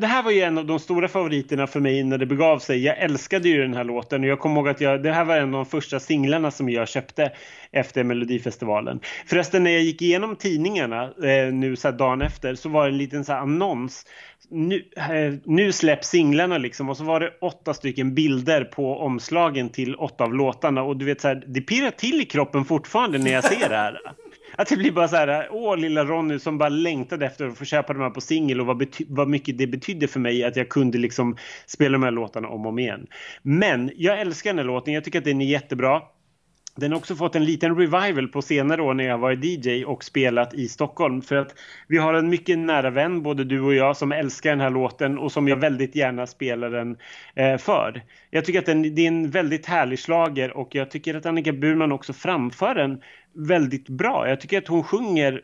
det 0.00 0.06
här 0.06 0.22
var 0.22 0.30
ju 0.30 0.40
en 0.40 0.58
av 0.58 0.66
de 0.66 0.78
stora 0.78 1.08
favoriterna 1.08 1.66
för 1.66 1.80
mig 1.80 2.04
när 2.04 2.18
det 2.18 2.26
begav 2.26 2.58
sig. 2.58 2.84
Jag 2.84 2.98
älskade 2.98 3.48
ju 3.48 3.62
den 3.62 3.74
här 3.74 3.84
låten 3.84 4.22
och 4.22 4.28
jag 4.28 4.38
kommer 4.38 4.56
ihåg 4.56 4.68
att 4.68 4.80
jag, 4.80 5.02
det 5.02 5.12
här 5.12 5.24
var 5.24 5.36
en 5.36 5.54
av 5.54 5.64
de 5.64 5.66
första 5.66 6.00
singlarna 6.00 6.50
som 6.50 6.68
jag 6.68 6.88
köpte 6.88 7.32
efter 7.70 8.04
Melodifestivalen. 8.04 9.00
Förresten 9.26 9.64
när 9.64 9.70
jag 9.70 9.82
gick 9.82 10.02
igenom 10.02 10.36
tidningarna 10.36 11.02
eh, 11.02 11.52
nu 11.52 11.76
så 11.76 11.90
dagen 11.90 12.22
efter 12.22 12.54
så 12.54 12.68
var 12.68 12.84
det 12.84 12.90
en 12.90 12.98
liten 12.98 13.24
så 13.24 13.32
annons. 13.32 14.06
Nu, 14.50 14.84
eh, 14.96 15.34
nu 15.44 15.72
släpps 15.72 16.08
singlarna 16.08 16.58
liksom 16.58 16.88
och 16.88 16.96
så 16.96 17.04
var 17.04 17.20
det 17.20 17.30
åtta 17.40 17.74
stycken 17.74 18.14
bilder 18.14 18.64
på 18.64 18.98
omslagen 18.98 19.68
till 19.68 19.94
åtta 19.94 20.24
av 20.24 20.34
låtarna 20.34 20.82
och 20.82 20.96
du 20.96 21.04
vet 21.04 21.20
så 21.20 21.28
här, 21.28 21.44
det 21.46 21.60
pirrar 21.60 21.90
till 21.90 22.20
i 22.20 22.24
kroppen 22.24 22.64
fortfarande 22.64 23.18
när 23.18 23.32
jag 23.32 23.44
ser 23.44 23.68
det 23.68 23.76
här. 23.76 23.98
Att 24.62 24.68
det 24.68 24.76
blir 24.76 24.92
bara 24.92 25.08
så 25.08 25.16
här, 25.16 25.48
åh 25.50 25.76
lilla 25.76 26.04
Ronny 26.04 26.38
som 26.38 26.58
bara 26.58 26.68
längtade 26.68 27.26
efter 27.26 27.46
att 27.46 27.58
få 27.58 27.64
köpa 27.64 27.92
de 27.92 28.02
här 28.02 28.10
på 28.10 28.20
singel 28.20 28.60
och 28.60 28.66
vad, 28.66 28.86
vad 29.08 29.28
mycket 29.28 29.58
det 29.58 29.66
betydde 29.66 30.08
för 30.08 30.20
mig 30.20 30.44
att 30.44 30.56
jag 30.56 30.68
kunde 30.68 30.98
liksom 30.98 31.36
spela 31.66 31.92
de 31.92 32.02
här 32.02 32.10
låtarna 32.10 32.48
om 32.48 32.66
och 32.66 32.68
om 32.68 32.78
igen. 32.78 33.06
Men 33.42 33.90
jag 33.96 34.20
älskar 34.20 34.50
den 34.50 34.58
här 34.58 34.64
låten, 34.64 34.94
jag 34.94 35.04
tycker 35.04 35.18
att 35.18 35.24
den 35.24 35.40
är 35.40 35.46
jättebra. 35.46 36.02
Den 36.80 36.92
har 36.92 36.98
också 36.98 37.16
fått 37.16 37.36
en 37.36 37.44
liten 37.44 37.76
revival 37.76 38.28
på 38.28 38.42
senare 38.42 38.82
år 38.82 38.94
när 38.94 39.04
jag 39.04 39.18
varit 39.18 39.44
DJ 39.44 39.84
och 39.84 40.04
spelat 40.04 40.54
i 40.54 40.68
Stockholm. 40.68 41.22
För 41.22 41.36
att 41.36 41.54
vi 41.88 41.98
har 41.98 42.14
en 42.14 42.28
mycket 42.28 42.58
nära 42.58 42.90
vän, 42.90 43.22
både 43.22 43.44
du 43.44 43.60
och 43.60 43.74
jag, 43.74 43.96
som 43.96 44.12
älskar 44.12 44.50
den 44.50 44.60
här 44.60 44.70
låten 44.70 45.18
och 45.18 45.32
som 45.32 45.48
jag 45.48 45.56
väldigt 45.56 45.96
gärna 45.96 46.26
spelar 46.26 46.70
den 46.70 46.96
eh, 47.34 47.58
för. 47.58 48.02
Jag 48.30 48.44
tycker 48.44 48.58
att 48.58 48.66
den, 48.66 48.94
det 48.94 49.02
är 49.02 49.08
en 49.08 49.30
väldigt 49.30 49.66
härlig 49.66 49.98
slager 49.98 50.56
och 50.56 50.74
jag 50.74 50.90
tycker 50.90 51.14
att 51.14 51.26
Annika 51.26 51.52
Burman 51.52 51.92
också 51.92 52.12
framför 52.12 52.74
den 52.74 53.02
väldigt 53.32 53.88
bra. 53.88 54.28
Jag 54.28 54.40
tycker 54.40 54.58
att 54.58 54.68
hon 54.68 54.82
sjunger 54.82 55.42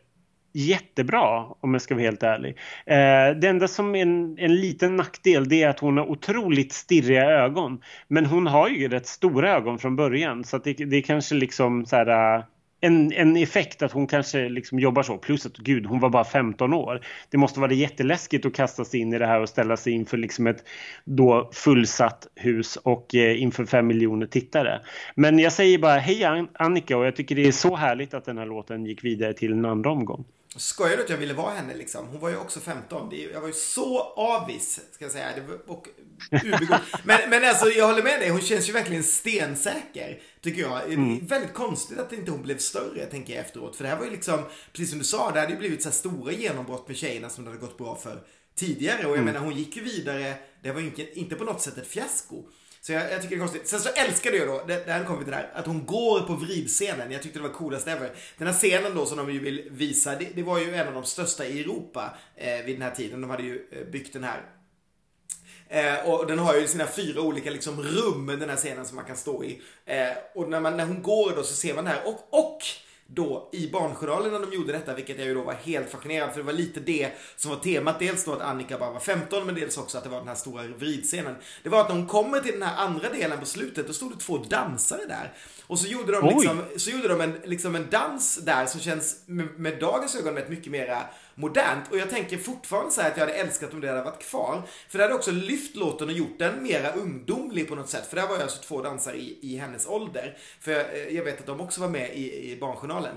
jättebra 0.54 1.46
om 1.60 1.74
jag 1.74 1.82
ska 1.82 1.94
vara 1.94 2.04
helt 2.04 2.22
ärlig. 2.22 2.58
Eh, 2.86 3.38
det 3.40 3.48
enda 3.48 3.68
som 3.68 3.94
är 3.94 4.02
en, 4.02 4.38
en 4.38 4.56
liten 4.56 4.96
nackdel 4.96 5.48
det 5.48 5.62
är 5.62 5.68
att 5.68 5.80
hon 5.80 5.96
har 5.96 6.10
otroligt 6.10 6.72
stirriga 6.72 7.24
ögon. 7.24 7.80
Men 8.08 8.26
hon 8.26 8.46
har 8.46 8.68
ju 8.68 8.88
rätt 8.88 9.06
stora 9.06 9.50
ögon 9.50 9.78
från 9.78 9.96
början 9.96 10.44
så 10.44 10.56
att 10.56 10.64
det, 10.64 10.72
det 10.72 10.96
är 10.96 11.02
kanske 11.02 11.34
liksom 11.34 11.86
så 11.86 11.96
här 11.96 12.36
eh, 12.36 12.44
en, 12.80 13.12
en 13.12 13.36
effekt 13.36 13.82
att 13.82 13.92
hon 13.92 14.06
kanske 14.06 14.48
liksom 14.48 14.78
jobbar 14.78 15.02
så. 15.02 15.18
Plus 15.18 15.46
att 15.46 15.56
gud, 15.56 15.86
hon 15.86 16.00
var 16.00 16.10
bara 16.10 16.24
15 16.24 16.74
år. 16.74 17.00
Det 17.30 17.38
måste 17.38 17.60
vara 17.60 17.72
jätteläskigt 17.72 18.46
att 18.46 18.54
kasta 18.54 18.84
sig 18.84 19.00
in 19.00 19.12
i 19.12 19.18
det 19.18 19.26
här 19.26 19.40
och 19.40 19.48
ställa 19.48 19.76
sig 19.76 19.92
inför 19.92 20.16
liksom 20.16 20.46
ett 20.46 20.64
då 21.04 21.50
fullsatt 21.52 22.26
hus 22.34 22.76
och 22.76 23.14
eh, 23.14 23.42
inför 23.42 23.66
fem 23.66 23.86
miljoner 23.86 24.26
tittare. 24.26 24.80
Men 25.14 25.38
jag 25.38 25.52
säger 25.52 25.78
bara 25.78 25.98
hej 25.98 26.46
Annika 26.54 26.96
och 26.96 27.06
jag 27.06 27.16
tycker 27.16 27.34
det 27.34 27.46
är 27.46 27.52
så 27.52 27.76
härligt 27.76 28.14
att 28.14 28.24
den 28.24 28.38
här 28.38 28.46
låten 28.46 28.86
gick 28.86 29.04
vidare 29.04 29.32
till 29.32 29.52
en 29.52 29.64
andra 29.64 29.90
omgång. 29.90 30.24
Skojar 30.56 30.96
du 30.96 31.02
att 31.02 31.10
jag 31.10 31.16
ville 31.16 31.34
vara 31.34 31.54
henne 31.54 31.74
liksom? 31.74 32.06
Hon 32.06 32.20
var 32.20 32.28
ju 32.28 32.36
också 32.36 32.60
15. 32.60 33.12
Jag 33.32 33.40
var 33.40 33.48
ju 33.48 33.54
så 33.54 34.00
avis, 34.00 34.80
ska 34.92 35.04
jag 35.04 35.12
säga. 35.12 35.28
Och 35.66 35.88
men, 37.04 37.30
men 37.30 37.44
alltså, 37.44 37.68
jag 37.68 37.86
håller 37.86 38.02
med 38.02 38.20
dig. 38.20 38.30
Hon 38.30 38.40
känns 38.40 38.68
ju 38.68 38.72
verkligen 38.72 39.02
stensäker, 39.02 40.20
tycker 40.40 40.62
jag. 40.62 40.92
Mm. 40.92 41.26
Väldigt 41.26 41.54
konstigt 41.54 41.98
att 41.98 42.12
inte 42.12 42.30
hon 42.30 42.42
blev 42.42 42.58
större, 42.58 43.06
tänker 43.06 43.34
jag 43.34 43.44
efteråt. 43.44 43.76
För 43.76 43.84
det 43.84 43.90
här 43.90 43.96
var 43.96 44.04
ju 44.04 44.10
liksom, 44.10 44.42
precis 44.72 44.90
som 44.90 44.98
du 44.98 45.04
sa, 45.04 45.30
det 45.30 45.40
hade 45.40 45.52
ju 45.52 45.58
blivit 45.58 45.82
så 45.82 45.88
här 45.88 45.94
stora 45.94 46.32
genombrott 46.32 46.88
med 46.88 46.96
tjejerna 46.96 47.28
som 47.28 47.44
det 47.44 47.50
hade 47.50 47.60
gått 47.60 47.78
bra 47.78 47.96
för 47.96 48.22
tidigare. 48.54 49.06
Och 49.06 49.16
jag 49.16 49.22
mm. 49.22 49.24
menar, 49.24 49.40
hon 49.40 49.56
gick 49.56 49.76
ju 49.76 49.82
vidare. 49.82 50.34
Det 50.62 50.72
var 50.72 50.80
ju 50.80 50.86
inte, 50.86 51.18
inte 51.18 51.34
på 51.34 51.44
något 51.44 51.62
sätt 51.62 51.78
ett 51.78 51.86
fiasko. 51.86 52.42
Så 52.86 52.92
jag, 52.92 53.12
jag, 53.12 53.22
tycker 53.22 53.36
det 53.36 53.40
är 53.40 53.46
konstigt. 53.46 53.68
Sen 53.68 53.80
så 53.80 53.88
älskade 53.88 54.36
jag 54.36 54.48
då, 54.48 54.64
det, 54.66 54.86
där 54.86 55.04
kommer 55.04 55.18
vi 55.18 55.24
till 55.24 55.30
det 55.30 55.36
här, 55.36 55.50
att 55.54 55.66
hon 55.66 55.86
går 55.86 56.20
på 56.20 56.34
vridscenen. 56.34 57.12
Jag 57.12 57.22
tyckte 57.22 57.38
det 57.38 57.42
var 57.42 57.54
coolast 57.54 57.88
ever. 57.88 58.12
Den 58.38 58.46
här 58.46 58.54
scenen 58.54 58.94
då 58.94 59.06
som 59.06 59.16
de 59.16 59.32
ju 59.32 59.40
vill 59.40 59.68
visa, 59.70 60.14
det, 60.14 60.28
det 60.34 60.42
var 60.42 60.58
ju 60.58 60.74
en 60.74 60.88
av 60.88 60.94
de 60.94 61.04
största 61.04 61.46
i 61.46 61.60
Europa 61.60 62.14
eh, 62.36 62.64
vid 62.64 62.74
den 62.74 62.82
här 62.82 62.90
tiden. 62.90 63.20
De 63.20 63.30
hade 63.30 63.42
ju 63.42 63.68
eh, 63.72 63.86
byggt 63.86 64.12
den 64.12 64.24
här 64.24 64.42
Eh, 65.68 66.10
och 66.10 66.26
den 66.26 66.38
har 66.38 66.54
ju 66.54 66.66
sina 66.66 66.86
fyra 66.86 67.20
olika 67.20 67.50
liksom, 67.50 67.82
rum, 67.82 68.26
den 68.26 68.48
här 68.48 68.56
scenen 68.56 68.86
som 68.86 68.96
man 68.96 69.04
kan 69.04 69.16
stå 69.16 69.44
i. 69.44 69.62
Eh, 69.84 70.12
och 70.34 70.48
när, 70.48 70.60
man, 70.60 70.76
när 70.76 70.86
hon 70.86 71.02
går 71.02 71.32
då 71.36 71.42
så 71.42 71.54
ser 71.54 71.74
man 71.74 71.84
det 71.84 71.90
här. 71.90 72.06
Och, 72.06 72.28
och 72.30 72.62
då 73.14 73.48
i 73.52 73.70
Barnjournalen 73.70 74.32
när 74.32 74.40
de 74.40 74.52
gjorde 74.52 74.72
detta, 74.72 74.94
vilket 74.94 75.18
jag 75.18 75.26
ju 75.26 75.34
då 75.34 75.42
var 75.42 75.52
helt 75.54 75.90
fascinerad 75.90 76.30
för 76.30 76.36
det 76.36 76.46
var 76.46 76.52
lite 76.52 76.80
det 76.80 77.10
som 77.36 77.50
var 77.50 77.58
temat. 77.58 77.98
Dels 77.98 78.24
då 78.24 78.32
att 78.32 78.40
Annika 78.40 78.78
bara 78.78 78.90
var 78.90 79.00
15, 79.00 79.46
men 79.46 79.54
dels 79.54 79.78
också 79.78 79.98
att 79.98 80.04
det 80.04 80.10
var 80.10 80.18
den 80.18 80.28
här 80.28 80.34
stora 80.34 80.62
vridscenen. 80.62 81.34
Det 81.62 81.68
var 81.68 81.80
att 81.80 81.88
när 81.88 81.96
hon 81.96 82.06
kommer 82.06 82.40
till 82.40 82.52
den 82.52 82.62
här 82.62 82.84
andra 82.84 83.08
delen 83.08 83.40
på 83.40 83.46
slutet, 83.46 83.86
då 83.86 83.92
stod 83.92 84.12
det 84.12 84.18
två 84.18 84.38
dansare 84.38 85.06
där. 85.08 85.32
Och 85.66 85.78
så 85.78 85.86
gjorde 85.86 86.12
de, 86.12 86.28
liksom, 86.28 86.62
så 86.76 86.90
gjorde 86.90 87.08
de 87.08 87.20
en, 87.20 87.40
liksom 87.44 87.74
en 87.74 87.90
dans 87.90 88.36
där 88.36 88.66
som 88.66 88.80
känns 88.80 89.16
med, 89.26 89.60
med 89.60 89.80
dagens 89.80 90.16
ögon 90.16 90.34
mycket 90.48 90.72
mera 90.72 91.02
modernt. 91.34 91.90
Och 91.90 91.98
jag 91.98 92.10
tänker 92.10 92.38
fortfarande 92.38 92.92
säga 92.92 93.08
att 93.08 93.16
jag 93.16 93.26
hade 93.26 93.38
älskat 93.38 93.74
om 93.74 93.80
det 93.80 93.88
hade 93.88 94.02
varit 94.02 94.22
kvar. 94.22 94.62
För 94.88 94.98
det 94.98 95.04
hade 95.04 95.14
också 95.14 95.30
lyft 95.30 95.76
låten 95.76 96.08
och 96.08 96.14
gjort 96.14 96.38
den 96.38 96.62
mera 96.62 96.92
ungdomlig 96.92 97.68
på 97.68 97.74
något 97.74 97.88
sätt. 97.88 98.06
För 98.06 98.16
där 98.16 98.26
var 98.26 98.34
jag 98.34 98.42
alltså 98.42 98.62
två 98.62 98.82
dansare 98.82 99.16
i, 99.16 99.38
i 99.42 99.56
hennes 99.56 99.86
ålder. 99.86 100.38
För 100.60 100.72
jag, 100.72 100.80
eh, 100.80 101.16
jag 101.16 101.24
vet 101.24 101.40
att 101.40 101.46
de 101.46 101.60
också 101.60 101.80
var 101.80 101.88
med 101.88 102.16
i, 102.16 102.52
i 102.52 102.56
Barnjournalen. 102.56 103.16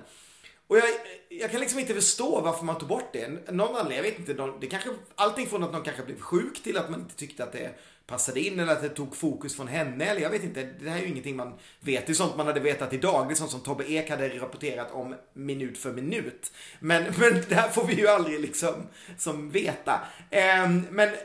Och 0.68 0.78
jag, 0.78 0.84
jag 1.30 1.51
kan 1.51 1.59
liksom 1.59 1.80
inte 1.80 1.93
förstå 1.93 2.41
varför 2.41 2.65
man 2.65 2.78
tog 2.78 2.89
bort 2.89 3.13
det. 3.13 3.51
Någon 3.51 3.76
anledning, 3.76 3.95
jag 3.97 4.03
vet 4.03 4.20
inte. 4.20 4.34
Någon, 4.34 4.59
det 4.59 4.68
kanske, 4.68 4.89
allting 5.15 5.47
från 5.47 5.63
att 5.63 5.72
någon 5.72 5.84
kanske 5.84 6.03
blev 6.03 6.20
sjuk 6.20 6.63
till 6.63 6.78
att 6.78 6.89
man 6.89 6.99
inte 6.99 7.15
tyckte 7.15 7.43
att 7.43 7.51
det 7.51 7.72
passade 8.08 8.39
in 8.39 8.60
eller 8.60 8.74
att 8.74 8.82
det 8.82 8.89
tog 8.89 9.16
fokus 9.16 9.55
från 9.55 9.68
henne. 9.68 10.05
Eller 10.05 10.22
jag 10.22 10.30
vet 10.30 10.43
inte, 10.43 10.64
det 10.80 10.89
här 10.89 10.97
är 10.97 11.01
ju 11.01 11.08
ingenting 11.08 11.36
man 11.36 11.53
vet. 11.80 12.05
Det 12.05 12.12
är 12.12 12.14
sånt 12.14 12.38
man 12.38 12.47
hade 12.47 12.60
vetat 12.60 12.93
idag. 12.93 13.28
Det 13.28 13.34
är 13.34 13.36
sånt 13.36 13.51
som 13.51 13.60
Tobbe 13.60 13.91
Ek 13.91 14.10
hade 14.10 14.30
rapporterat 14.30 14.91
om 14.91 15.16
minut 15.34 15.78
för 15.78 15.91
minut. 15.91 16.51
Men, 16.80 17.03
men 17.18 17.43
det 17.49 17.55
här 17.55 17.70
får 17.70 17.86
vi 17.86 17.93
ju 17.93 18.08
aldrig 18.08 18.39
liksom 18.39 18.74
som 19.18 19.51
veta. 19.51 20.01
Eh, 20.30 20.70
men 20.89 21.10
eh, 21.10 21.16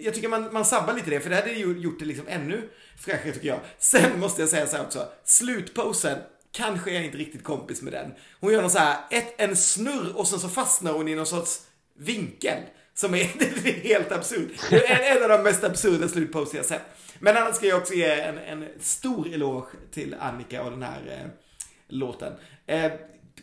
jag 0.00 0.14
tycker 0.14 0.28
man, 0.28 0.52
man 0.52 0.64
sabbar 0.64 0.94
lite 0.94 1.10
det, 1.10 1.20
för 1.20 1.30
det 1.30 1.36
hade 1.36 1.52
ju 1.52 1.78
gjort 1.78 1.98
det 1.98 2.04
liksom 2.04 2.28
ännu 2.28 2.68
fräschare 2.98 3.32
tycker 3.32 3.48
jag. 3.48 3.60
Sen 3.78 4.20
måste 4.20 4.42
jag 4.42 4.48
säga 4.48 4.66
så 4.66 4.76
här 4.76 4.84
också, 4.84 5.08
slutposen, 5.24 6.18
kanske 6.52 6.90
är 6.90 6.94
jag 6.94 7.04
inte 7.04 7.18
riktigt 7.18 7.44
kompis 7.44 7.82
med 7.82 7.92
den. 7.92 8.14
Hon 8.40 8.52
gör 8.52 8.60
någon 8.60 8.70
så 8.70 8.78
här, 8.78 8.98
ett, 9.10 9.34
en 9.36 9.56
snurr 9.56 10.16
och 10.16 10.28
sen 10.28 10.40
så 10.40 10.48
fastnar 10.48 10.92
hon 10.92 11.08
i 11.08 11.14
någon 11.14 11.26
sorts 11.26 11.60
vinkel. 11.98 12.62
Som 12.94 13.14
är, 13.14 13.30
det 13.38 13.44
är 13.68 13.80
helt 13.80 14.12
absurd. 14.12 14.48
Det 14.70 14.86
är 14.86 15.16
en 15.16 15.22
av 15.22 15.28
de 15.28 15.42
mest 15.42 15.64
absurda 15.64 16.08
slutposter 16.08 16.56
jag 16.56 16.66
sett. 16.66 16.82
Men 17.18 17.36
annars 17.36 17.54
ska 17.54 17.66
jag 17.66 17.78
också 17.78 17.94
ge 17.94 18.20
en, 18.20 18.38
en 18.38 18.68
stor 18.80 19.34
eloge 19.34 19.66
till 19.92 20.16
Annika 20.20 20.62
och 20.62 20.70
den 20.70 20.82
här 20.82 21.00
eh, 21.08 21.30
låten. 21.88 22.32
Eh, 22.66 22.92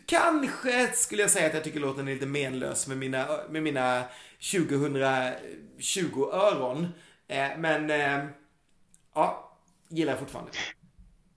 kanske 0.06 0.92
skulle 0.92 1.22
jag 1.22 1.30
säga 1.30 1.46
att 1.46 1.54
jag 1.54 1.64
tycker 1.64 1.80
låten 1.80 2.08
är 2.08 2.14
lite 2.14 2.26
menlös 2.26 2.88
med 2.88 2.98
mina, 2.98 3.26
med 3.50 3.62
mina 3.62 4.02
2020 4.52 6.28
öron. 6.32 6.88
Eh, 7.28 7.48
men 7.58 7.90
eh, 7.90 8.24
ja, 9.14 9.58
gillar 9.88 10.12
jag 10.12 10.20
fortfarande. 10.20 10.50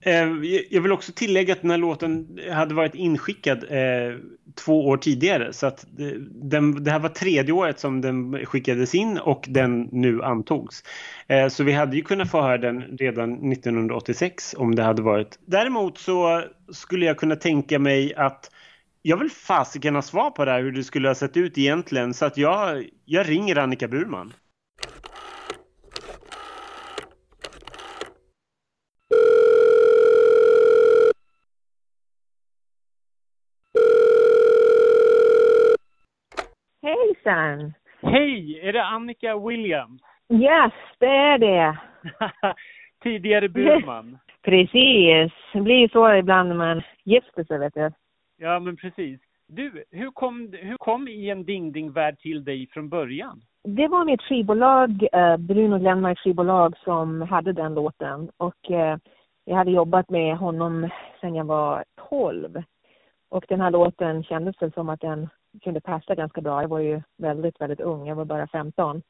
Eh, 0.00 0.28
jag 0.70 0.80
vill 0.80 0.92
också 0.92 1.12
tillägga 1.12 1.52
att 1.52 1.62
den 1.62 1.70
här 1.70 1.78
låten 1.78 2.38
hade 2.52 2.74
varit 2.74 2.94
inskickad 2.94 3.64
eh, 3.70 4.18
två 4.54 4.86
år 4.86 4.96
tidigare. 4.96 5.52
Så 5.52 5.66
att 5.66 5.84
eh, 5.98 6.06
den, 6.30 6.84
det 6.84 6.90
här 6.90 6.98
var 6.98 7.08
tredje 7.08 7.52
året 7.52 7.80
som 7.80 8.00
den 8.00 8.46
skickades 8.46 8.94
in 8.94 9.18
och 9.18 9.44
den 9.48 9.88
nu 9.92 10.22
antogs. 10.22 10.82
Eh, 11.26 11.48
så 11.48 11.64
vi 11.64 11.72
hade 11.72 11.96
ju 11.96 12.02
kunnat 12.02 12.30
få 12.30 12.40
höra 12.40 12.58
den 12.58 12.82
redan 12.82 13.52
1986 13.52 14.54
om 14.58 14.74
det 14.74 14.82
hade 14.82 15.02
varit. 15.02 15.38
Däremot 15.46 15.98
så 15.98 16.42
skulle 16.72 17.06
jag 17.06 17.16
kunna 17.16 17.36
tänka 17.36 17.78
mig 17.78 18.14
att 18.14 18.50
jag 19.02 19.16
vill 19.16 19.30
fasiken 19.30 19.94
ha 19.94 20.02
svar 20.02 20.30
på 20.30 20.44
det 20.44 20.50
här 20.50 20.62
hur 20.62 20.72
det 20.72 20.84
skulle 20.84 21.08
ha 21.08 21.14
sett 21.14 21.36
ut 21.36 21.58
egentligen. 21.58 22.14
Så 22.14 22.24
att 22.24 22.36
jag, 22.36 22.84
jag 23.04 23.28
ringer 23.28 23.58
Annika 23.58 23.88
Burman. 23.88 24.32
Hejsan! 37.26 37.72
Hej! 38.02 38.60
Är 38.62 38.72
det 38.72 38.84
Annika 38.84 39.38
Williams? 39.38 40.02
Yes, 40.28 40.72
det 40.98 41.06
är 41.06 41.38
det. 41.38 41.78
Tidigare 43.02 43.48
Burman. 43.48 44.18
Precis. 44.42 45.32
Det 45.52 45.60
blir 45.60 45.88
så 45.88 46.14
ibland 46.14 46.48
när 46.48 46.56
man 46.56 46.82
gifter 47.04 47.44
sig, 47.44 47.58
vet 47.58 47.74
du. 47.74 47.90
Ja, 48.36 48.58
men 48.58 48.76
precis. 48.76 49.20
Du, 49.48 49.84
hur 49.90 50.10
kom, 50.10 50.52
hur 50.52 50.76
kom 50.76 51.08
I 51.08 51.30
en 51.30 51.44
Ding 51.44 51.72
Ding-värld 51.72 52.18
till 52.18 52.44
dig 52.44 52.68
från 52.72 52.88
början? 52.88 53.40
Det 53.64 53.88
var 53.88 54.04
mitt 54.04 54.22
skivbolag, 54.22 55.08
eh, 55.12 55.36
Bruno 55.36 55.78
Glenmarks 55.78 56.20
skivbolag, 56.22 56.76
som 56.84 57.22
hade 57.22 57.52
den 57.52 57.74
låten. 57.74 58.30
Och 58.36 58.70
eh, 58.70 58.98
jag 59.44 59.56
hade 59.56 59.70
jobbat 59.70 60.10
med 60.10 60.36
honom 60.36 60.90
sedan 61.20 61.34
jag 61.34 61.44
var 61.44 61.84
12. 62.08 62.62
Och 63.28 63.44
den 63.48 63.60
här 63.60 63.70
låten 63.70 64.24
kändes 64.24 64.62
väl 64.62 64.72
som 64.72 64.88
att 64.88 65.00
den 65.00 65.28
kunde 65.62 65.80
passa 65.80 66.14
ganska 66.14 66.40
bra. 66.40 66.62
Jag 66.62 66.68
var 66.68 66.78
ju 66.78 67.02
väldigt, 67.16 67.60
väldigt 67.60 67.80
ung. 67.80 68.06
Jag 68.06 68.16
var 68.16 68.24
bara 68.24 68.46
15. 68.46 69.02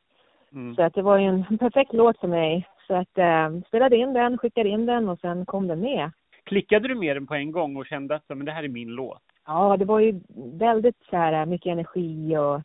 Mm. 0.52 0.74
Så 0.74 0.82
att 0.82 0.94
det 0.94 1.02
var 1.02 1.18
ju 1.18 1.26
en 1.26 1.58
perfekt 1.58 1.92
låt 1.92 2.20
för 2.20 2.28
mig. 2.28 2.68
Så 2.86 2.94
att 2.94 3.18
eh, 3.18 3.60
spelade 3.66 3.96
in 3.96 4.12
den, 4.12 4.38
skickade 4.38 4.68
in 4.68 4.86
den 4.86 5.08
och 5.08 5.20
sen 5.20 5.46
kom 5.46 5.68
den 5.68 5.80
med. 5.80 6.10
Klickade 6.44 6.88
du 6.88 6.94
med 6.94 7.16
den 7.16 7.26
på 7.26 7.34
en 7.34 7.52
gång 7.52 7.76
och 7.76 7.86
kände 7.86 8.14
att 8.14 8.28
men 8.28 8.44
det 8.44 8.52
här 8.52 8.64
är 8.64 8.68
min 8.68 8.88
låt? 8.88 9.22
Ja, 9.46 9.76
det 9.76 9.84
var 9.84 10.00
ju 10.00 10.20
väldigt 10.58 10.96
så 11.10 11.16
här 11.16 11.46
mycket 11.46 11.72
energi 11.72 12.36
och 12.36 12.62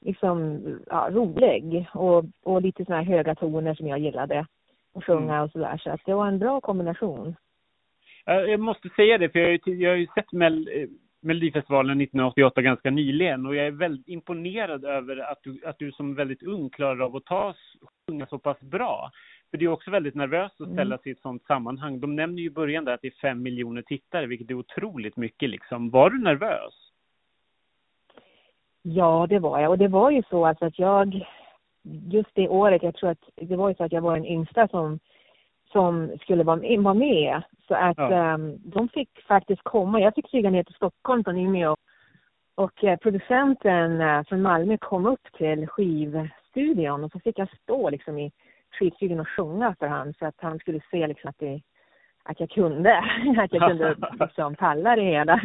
liksom 0.00 0.60
ja, 0.86 1.08
rolig 1.12 1.88
och, 1.94 2.24
och 2.42 2.62
lite 2.62 2.84
såna 2.84 2.96
här 2.96 3.04
höga 3.04 3.34
toner 3.34 3.74
som 3.74 3.86
jag 3.86 3.98
gillade 3.98 4.46
att 4.94 5.04
sjunga 5.04 5.34
mm. 5.34 5.44
och 5.44 5.50
sådär. 5.50 5.80
Så 5.84 5.90
att 5.90 6.00
det 6.06 6.14
var 6.14 6.26
en 6.26 6.38
bra 6.38 6.60
kombination. 6.60 7.36
Jag 8.24 8.60
måste 8.60 8.88
säga 8.88 9.18
det, 9.18 9.28
för 9.28 9.38
jag 9.38 9.46
har 9.46 9.58
ju, 9.66 9.74
jag 9.74 9.90
har 9.90 9.96
ju 9.96 10.06
sett 10.14 10.32
Mel, 10.32 10.68
eh, 10.72 10.88
Melodifestivalen 11.20 12.00
1988 12.00 12.62
ganska 12.62 12.90
nyligen 12.90 13.46
och 13.46 13.56
jag 13.56 13.66
är 13.66 13.70
väldigt 13.70 14.08
imponerad 14.08 14.84
över 14.84 15.16
att 15.16 15.38
du, 15.42 15.60
att 15.66 15.78
du 15.78 15.92
som 15.92 16.14
väldigt 16.14 16.42
ung 16.42 16.70
klarar 16.70 17.00
av 17.00 17.16
att 17.16 17.24
ta 17.24 17.54
sjunga 18.06 18.26
så 18.26 18.38
pass 18.38 18.60
bra. 18.60 19.10
För 19.50 19.58
det 19.58 19.64
är 19.64 19.68
också 19.68 19.90
väldigt 19.90 20.14
nervöst 20.14 20.60
att 20.60 20.68
ställa 20.68 20.94
mm. 20.94 20.98
sig 20.98 21.12
i 21.12 21.12
ett 21.12 21.20
sånt 21.20 21.44
sammanhang. 21.46 22.00
De 22.00 22.16
nämner 22.16 22.38
ju 22.38 22.46
i 22.46 22.50
början 22.50 22.84
där 22.84 22.92
att 22.92 23.02
det 23.02 23.08
är 23.08 23.20
fem 23.20 23.42
miljoner 23.42 23.82
tittare, 23.82 24.26
vilket 24.26 24.50
är 24.50 24.54
otroligt 24.54 25.16
mycket 25.16 25.50
liksom. 25.50 25.90
Var 25.90 26.10
du 26.10 26.18
nervös? 26.22 26.74
Ja, 28.82 29.26
det 29.28 29.38
var 29.38 29.60
jag. 29.60 29.70
Och 29.70 29.78
det 29.78 29.88
var 29.88 30.10
ju 30.10 30.22
så 30.30 30.46
alltså 30.46 30.64
att 30.64 30.78
jag, 30.78 31.26
just 32.12 32.30
det 32.34 32.48
året, 32.48 32.82
jag 32.82 32.94
tror 32.94 33.10
att 33.10 33.28
det 33.36 33.56
var 33.56 33.68
ju 33.68 33.74
så 33.74 33.84
att 33.84 33.92
jag 33.92 34.02
var 34.02 34.14
den 34.16 34.26
yngsta 34.26 34.68
som, 34.68 34.98
som 35.72 36.18
skulle 36.20 36.44
vara, 36.44 36.94
med. 36.94 37.42
Så 37.68 37.74
att 37.74 37.98
ja. 37.98 38.34
um, 38.34 38.58
de 38.64 38.88
fick 38.88 39.10
faktiskt 39.28 39.62
komma. 39.62 40.00
Jag 40.00 40.14
fick 40.14 40.30
flyga 40.30 40.50
ner 40.50 40.62
till 40.62 40.74
Stockholm 40.74 41.24
från 41.24 41.38
Umeå. 41.38 41.76
Och 42.54 42.84
uh, 42.84 42.96
producenten 42.96 44.00
uh, 44.00 44.22
från 44.24 44.42
Malmö 44.42 44.78
kom 44.78 45.06
upp 45.06 45.32
till 45.38 45.66
skivstudion 45.66 47.04
och 47.04 47.12
så 47.12 47.20
fick 47.20 47.38
jag 47.38 47.48
stå 47.62 47.90
liksom 47.90 48.18
i 48.18 48.32
skitsugen 48.78 49.20
att 49.20 49.28
sjunga 49.28 49.74
för 49.78 49.86
han 49.86 50.14
så 50.18 50.26
att 50.26 50.34
han 50.38 50.58
skulle 50.58 50.80
se 50.90 51.06
liksom 51.06 51.30
att, 51.30 51.38
det, 51.38 51.60
att 52.22 52.40
jag 52.40 52.50
kunde, 52.50 52.98
att 53.38 53.52
jag 53.52 53.68
kunde 53.68 53.96
liksom 54.20 54.54
palla 54.54 54.96
det 54.96 55.02
hela. 55.02 55.40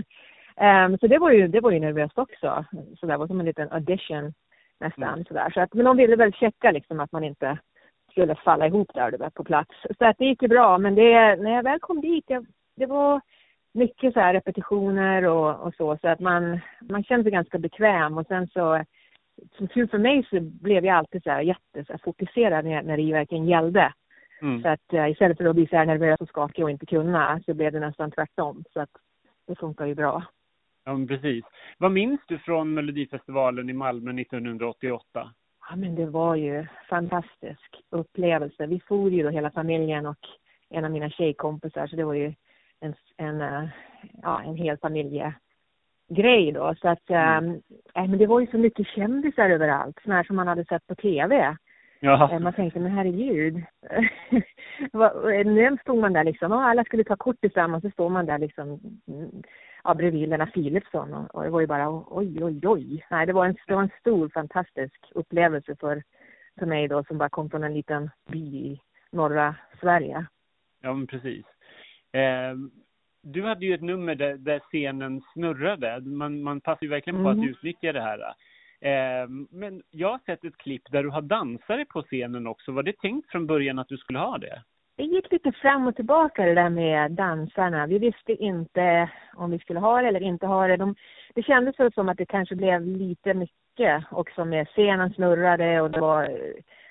Um, 0.56 0.98
så 0.98 1.08
det 1.08 1.18
var 1.18 1.32
ju, 1.32 1.48
det 1.48 1.62
var 1.62 1.72
ju 1.72 1.80
nervöst 1.80 2.18
också. 2.18 2.66
Så 3.00 3.06
det 3.06 3.18
var 3.18 3.28
som 3.28 3.40
en 3.40 3.46
liten 3.46 3.72
audition 3.72 4.34
nästan 4.80 5.14
mm. 5.14 5.26
sådär. 5.26 5.52
Så 5.54 5.62
att, 5.62 5.74
men 5.74 5.86
de 5.86 5.98
ville 5.98 6.16
väl 6.16 6.34
checka 6.34 6.72
liksom 6.72 7.00
att 7.00 7.12
man 7.12 7.24
inte 7.24 7.58
skulle 8.14 8.36
falla 8.36 8.68
ihop 8.68 8.92
där 8.94 9.12
du 9.12 9.30
på 9.30 9.44
plats. 9.44 9.76
Så 9.98 10.06
att 10.06 10.18
det 10.18 10.26
gick 10.26 10.42
ju 10.42 10.48
bra. 10.48 10.78
Men 10.78 10.96
det, 10.96 11.36
när 11.36 11.52
jag 11.52 11.64
väl 11.64 11.80
kom 11.80 12.02
dit, 12.02 12.26
jag, 12.28 12.46
det 12.76 12.86
var 12.86 13.22
mycket 13.74 14.14
så 14.14 14.20
här 14.20 14.34
repetitioner 14.34 15.24
och, 15.24 15.68
och 15.68 15.74
så. 15.76 15.98
Så 16.02 16.08
att 16.08 16.20
man, 16.20 16.60
man 16.82 17.04
kände 17.04 17.24
sig 17.24 17.32
ganska 17.32 17.58
bekväm 17.58 18.18
och 18.18 18.28
sen 18.28 18.48
så 18.48 18.84
som 19.58 19.68
tur 19.68 19.88
för 19.88 19.98
mig 19.98 20.28
så 20.30 20.40
blev 20.40 20.86
jag 20.86 20.96
alltid 20.96 21.24
så 21.24 21.30
här 21.30 21.42
jättefokuserad 21.42 22.66
när, 22.66 22.84
när 22.84 22.98
det 22.98 23.14
verkligen 23.14 23.48
gällde. 23.48 23.94
Mm. 24.42 24.62
Så 24.62 24.68
att 24.68 24.94
uh, 24.94 25.12
istället 25.12 25.38
för 25.38 25.46
att 25.46 25.56
bli 25.56 25.68
så 25.68 25.76
här 25.76 25.86
nervös 25.86 26.22
och 26.22 26.30
skakig 26.30 26.64
och 26.64 26.72
inte 26.72 26.86
kunna 26.86 27.42
så 27.46 27.54
blev 27.54 27.72
det 27.72 27.80
nästan 27.80 28.12
tvärtom. 28.12 28.64
Så 28.74 28.82
att 28.82 28.90
det 29.48 29.56
funkar 29.56 29.86
ju 29.86 29.96
bra. 29.96 30.24
Ja, 30.86 30.94
men 30.94 31.08
precis. 31.08 31.46
Vad 31.78 31.92
minns 31.92 32.22
du 32.28 32.38
från 32.38 32.74
Melodifestivalen 32.74 33.70
i 33.70 33.74
Malmö 33.74 34.22
1988? 34.22 35.32
Ja, 35.70 35.76
men 35.76 35.96
det 35.96 36.06
var 36.06 36.36
ju 36.36 36.66
fantastisk 36.90 37.82
upplevelse. 37.90 38.66
Vi 38.66 38.80
for 38.80 39.12
ju 39.12 39.24
då 39.24 39.30
hela 39.30 39.52
familjen 39.52 40.06
och 40.06 40.28
en 40.70 40.86
av 40.86 40.92
mina 40.92 41.10
tjejkompisar, 41.10 41.88
så 41.88 41.96
det 41.96 42.04
var 42.04 42.14
ju 42.14 42.34
en, 42.80 42.96
en, 43.18 43.42
eh, 43.42 43.64
ja, 44.22 44.42
en 44.44 44.56
hel 44.56 44.78
familje 44.78 45.34
grej 46.10 46.52
då. 46.52 46.76
Så 46.82 46.90
att, 46.90 47.10
mm. 47.10 47.62
äh, 47.96 48.08
men 48.08 48.18
det 48.18 48.28
var 48.28 48.40
ju 48.40 48.48
så 48.48 48.58
mycket 48.58 48.88
kändisar 48.88 49.50
överallt, 49.50 50.00
sådana 50.04 50.16
här 50.16 50.24
som 50.24 50.36
man 50.36 50.48
hade 50.48 50.66
sett 50.66 50.88
på 50.88 50.96
TV. 50.96 51.58
Jaha. 52.00 52.34
Äh, 52.34 52.40
man 52.40 52.54
tänkte, 52.54 52.80
men 52.80 52.92
herregud. 52.92 53.64
Nu 55.46 55.78
stod 55.82 55.98
man 55.98 56.14
där 56.14 56.24
liksom, 56.24 56.52
och 56.52 56.64
alla 56.64 56.84
skulle 56.84 57.04
ta 57.04 57.16
kort 57.16 57.42
tillsammans, 57.42 57.84
så 57.84 57.90
står 57.90 58.10
man 58.10 58.26
där 58.26 58.38
liksom 58.38 58.80
ja, 59.84 59.94
bredvid 59.94 60.30
Lennart 60.30 60.54
Philipsson 60.54 61.14
och, 61.14 61.36
och 61.36 61.44
det 61.44 61.50
var 61.50 61.62
ju 61.62 61.68
bara 61.68 62.04
oj, 62.08 62.44
oj, 62.44 62.68
oj. 62.68 63.06
Nej, 63.10 63.26
det 63.26 63.34
var 63.34 63.46
en, 63.46 63.56
det 63.68 63.76
var 63.76 63.84
en 63.84 64.00
stor 64.00 64.30
fantastisk 64.30 65.12
upplevelse 65.12 65.76
för, 65.76 66.04
för 66.60 66.66
mig 66.66 66.88
då 66.88 67.04
som 67.04 67.18
bara 67.18 67.30
kom 67.30 67.50
från 67.50 67.64
en 67.64 67.74
liten 67.74 68.10
by 68.32 68.40
i 68.40 68.82
norra 69.12 69.56
Sverige. 69.80 70.26
Ja, 70.82 70.94
men 70.94 71.08
precis. 71.08 71.46
Eh, 72.12 72.56
du 73.22 73.44
hade 73.44 73.66
ju 73.66 73.74
ett 73.74 73.82
nummer 73.82 74.16
där, 74.16 74.38
där 74.38 74.60
scenen 74.60 75.22
snurrade. 75.34 76.02
Man, 76.02 76.44
man 76.44 76.62
passar 76.62 76.84
ju 76.84 76.90
verkligen 76.90 77.24
på 77.24 77.30
mm. 77.30 77.40
att 77.40 77.50
utnyttja 77.50 77.92
det 77.92 78.02
här. 78.02 78.20
Eh, 78.82 79.30
men 79.50 79.82
jag 79.92 80.12
har 80.12 80.20
sett 80.26 80.44
ett 80.44 80.58
klipp 80.58 80.92
där 80.92 81.04
du 81.04 81.10
har 81.10 81.22
dansare 81.22 81.86
på 81.86 82.02
scenen 82.02 82.48
också. 82.48 82.72
Var 82.72 82.84
det 82.84 82.98
tänkt 82.98 83.32
från 83.32 83.48
början 83.48 83.80
att 83.80 83.88
du 83.88 83.98
skulle 83.98 84.20
ha 84.20 84.38
det? 84.38 84.64
Det 84.96 85.04
gick 85.04 85.32
lite 85.32 85.52
fram 85.52 85.88
och 85.88 85.96
tillbaka 85.96 86.46
det 86.46 86.54
där 86.54 86.70
med 86.70 87.12
dansarna. 87.12 87.88
Vi 87.88 87.98
visste 87.98 88.32
inte 88.32 89.10
om 89.36 89.52
vi 89.52 89.60
skulle 89.60 89.80
ha 89.80 90.02
det 90.02 90.08
eller 90.08 90.24
inte 90.24 90.48
ha 90.48 90.68
det. 90.68 90.78
De, 90.78 90.96
det 91.36 91.44
kändes 91.44 91.76
som 91.94 92.10
att 92.10 92.18
det 92.18 92.26
kanske 92.26 92.56
blev 92.56 92.88
lite 92.88 93.34
mycket 93.34 94.04
också 94.12 94.46
med 94.46 94.68
scenen 94.68 95.14
snurrade 95.14 95.82
och 95.82 95.92
det 95.92 96.00
var, 96.00 96.38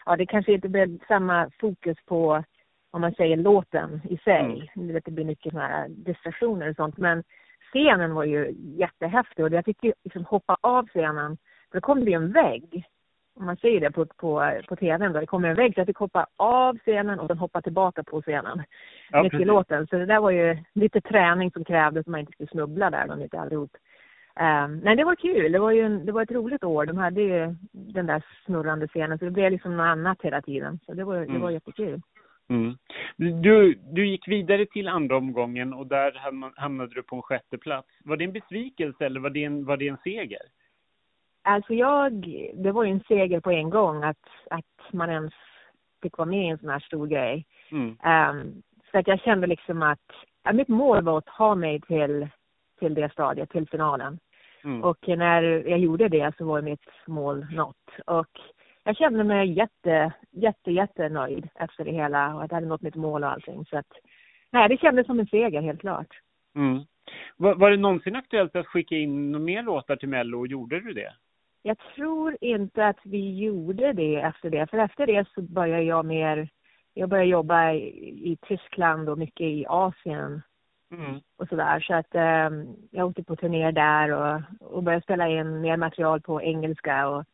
ja 0.07 0.17
det 0.17 0.27
kanske 0.27 0.53
inte 0.53 0.69
blev 0.69 0.99
samma 1.09 1.51
fokus 1.61 1.99
på 2.07 2.45
om 2.91 3.01
man 3.01 3.15
säger 3.15 3.37
låten 3.37 4.01
i 4.11 4.17
sig. 4.17 4.71
Mm. 4.77 5.01
Det 5.05 5.11
blir 5.11 5.25
mycket 5.25 5.53
sådana 5.53 5.69
här 5.69 5.89
distraktioner 5.89 6.71
och 6.71 6.77
sånt. 6.77 6.99
Men 6.99 7.25
scenen 7.73 8.15
var 8.15 8.25
ju 8.25 8.55
jättehäftig 8.59 9.45
och 9.45 9.53
jag 9.53 9.65
fick 9.65 9.85
ju 9.85 9.93
liksom 10.05 10.25
hoppa 10.25 10.57
av 10.61 10.87
scenen. 10.87 11.37
För 11.71 11.81
då 11.81 11.81
kom 11.81 12.05
det 12.05 12.11
ju 12.11 12.17
en 12.17 12.33
vägg. 12.33 12.85
Om 13.35 13.47
man 13.47 13.57
säger 13.57 13.81
det 13.81 13.91
på, 13.91 14.07
på, 14.07 14.61
på 14.69 14.77
tvn 14.77 15.13
då. 15.13 15.21
Det 15.21 15.27
kommer 15.27 15.49
en 15.49 15.57
vägg 15.57 15.75
så 15.75 15.81
jag 15.81 15.87
fick 15.87 15.97
hoppa 15.97 16.27
av 16.37 16.79
scenen 16.79 17.21
och 17.21 17.27
sen 17.27 17.39
hoppa 17.39 17.63
tillbaka 17.63 18.03
på 18.03 18.23
scenen. 18.23 18.63
Ja, 19.11 19.23
mitt 19.23 19.35
i 19.35 19.45
låten. 19.45 19.87
Så 19.87 19.97
det 19.97 20.07
där 20.07 20.21
var 20.21 20.31
ju 20.31 20.57
lite 20.75 21.01
träning 21.01 21.51
som 21.51 21.65
krävdes 21.65 22.05
så 22.05 22.11
man 22.11 22.21
inte 22.21 22.33
skulle 22.33 22.49
snubbla 22.49 22.91
där 22.91 23.07
då 23.07 23.17
mitt 23.17 23.35
i 23.35 23.37
allihop. 23.37 23.71
Um, 24.41 24.79
nej, 24.79 24.97
det 24.97 25.05
var 25.05 25.15
kul. 25.15 25.53
Det 25.53 25.59
var 25.59 25.71
ju 25.71 25.81
en, 25.81 26.07
det 26.07 26.13
var 26.13 26.23
ett 26.23 26.31
roligt 26.31 26.65
år. 26.65 26.87
De 26.87 26.99
hade 26.99 27.21
ju 27.21 27.55
den 27.73 28.07
där 28.07 28.25
snurrande 28.45 28.89
scenen 28.89 29.19
så 29.19 29.25
det 29.25 29.31
blev 29.31 29.53
liksom 29.53 29.77
något 29.77 29.85
annat 29.85 30.23
hela 30.23 30.43
tiden. 30.43 30.79
Så 30.87 30.95
det 30.95 31.05
var, 31.05 31.17
mm. 31.17 31.33
det 31.33 31.39
var 31.39 31.51
jättekul. 31.51 32.01
Mm. 32.49 32.77
Du, 33.17 33.75
du 33.75 34.07
gick 34.07 34.29
vidare 34.29 34.67
till 34.67 34.89
andra 34.89 35.17
omgången 35.17 35.73
och 35.73 35.87
där 35.87 36.13
hamnade 36.57 36.95
du 36.95 37.03
på 37.03 37.17
en 37.17 37.23
sjätte 37.23 37.59
plats. 37.59 37.89
Var 38.05 38.17
det 38.17 38.25
en 38.25 38.33
besvikelse 38.33 39.07
eller 39.07 39.21
var 39.21 39.31
det 39.31 39.45
en, 39.45 39.65
var 39.65 39.77
det 39.77 39.89
en 39.89 39.97
seger? 40.05 40.43
Alltså 41.43 41.75
jag, 41.75 42.13
det 42.55 42.73
var 42.73 42.85
ju 42.85 42.91
en 42.91 43.05
seger 43.09 43.41
på 43.41 43.51
en 43.51 43.71
gång 43.71 44.03
att, 44.03 44.29
att 44.51 44.93
man 44.93 45.11
ens 45.11 45.33
fick 46.03 46.19
vara 46.19 46.29
med 46.29 46.45
i 46.45 46.49
en 46.49 46.59
sån 46.59 46.69
här 46.69 46.81
stor 46.81 47.07
grej. 47.07 47.47
Mm. 47.71 47.89
Um, 47.89 48.63
så 48.91 48.99
att 48.99 49.07
jag 49.07 49.21
kände 49.21 49.47
liksom 49.47 49.83
att, 49.83 50.11
att 50.43 50.55
mitt 50.55 50.69
mål 50.69 51.05
var 51.05 51.19
att 51.19 51.27
ta 51.27 51.55
mig 51.55 51.81
till, 51.81 52.29
till 52.79 52.95
det 52.95 53.13
stadiet, 53.13 53.51
till 53.51 53.69
finalen. 53.69 54.19
Mm. 54.65 54.85
Och 54.85 55.09
när 55.09 55.43
jag 55.43 55.79
gjorde 55.79 56.09
det 56.09 56.37
så 56.39 56.45
var 56.45 56.63
mitt 56.63 56.87
mål 57.07 57.47
nått. 57.53 57.91
Och 58.07 58.41
jag 58.85 58.97
kände 58.97 59.25
mig 59.25 59.53
jätte, 59.53 60.13
jätte, 60.31 60.73
jättenöjd 60.73 61.49
efter 61.55 61.85
det 61.85 61.93
hela 61.93 62.35
och 62.35 62.43
att 62.43 62.51
jag 62.51 62.57
hade 62.57 62.67
nått 62.67 62.83
mitt 62.83 62.95
mål 62.95 63.25
och 63.25 63.31
allting. 63.31 63.65
Så 63.67 63.79
att, 63.79 63.93
nej, 64.51 64.69
det 64.69 64.81
kändes 64.81 65.07
som 65.07 65.21
en 65.21 65.27
seger 65.27 65.63
helt 65.63 65.81
klart. 65.81 66.21
Mm. 66.57 66.81
Var, 67.37 67.55
var 67.55 67.71
det 67.71 67.77
någonsin 67.77 68.17
aktuellt 68.17 68.57
att 68.57 68.67
skicka 68.67 68.97
in 68.97 69.33
några 69.33 69.45
mer 69.45 69.63
låtar 69.63 69.97
till 69.97 70.09
Mello 70.09 70.39
och 70.39 70.47
gjorde 70.47 70.81
du 70.81 70.93
det? 70.93 71.15
Jag 71.63 71.79
tror 71.79 72.37
inte 72.41 72.87
att 72.87 72.99
vi 73.05 73.39
gjorde 73.39 73.93
det 73.93 74.17
efter 74.17 74.51
det. 74.51 74.71
För 74.71 74.79
efter 74.79 75.07
det 75.07 75.29
så 75.35 75.43
började 75.43 75.83
jag 75.83 76.05
mer, 76.05 76.49
jag 76.95 77.09
började 77.09 77.29
jobba 77.29 77.73
i, 77.73 78.33
i 78.33 78.39
Tyskland 78.49 79.09
och 79.09 79.19
mycket 79.19 79.47
i 79.47 79.67
Asien. 79.69 80.43
Mm. 80.91 81.21
Och 81.37 81.49
sådär. 81.49 81.81
Så 81.81 81.95
att 81.95 82.15
um, 82.53 82.77
jag 82.91 83.07
åkte 83.07 83.25
på 83.25 83.37
turné 83.37 83.71
där 83.71 84.13
och, 84.13 84.41
och 84.61 84.83
började 84.83 85.03
spela 85.03 85.29
in 85.29 85.61
mer 85.61 85.77
material 85.77 86.21
på 86.21 86.43
engelska 86.43 87.09
och 87.09 87.25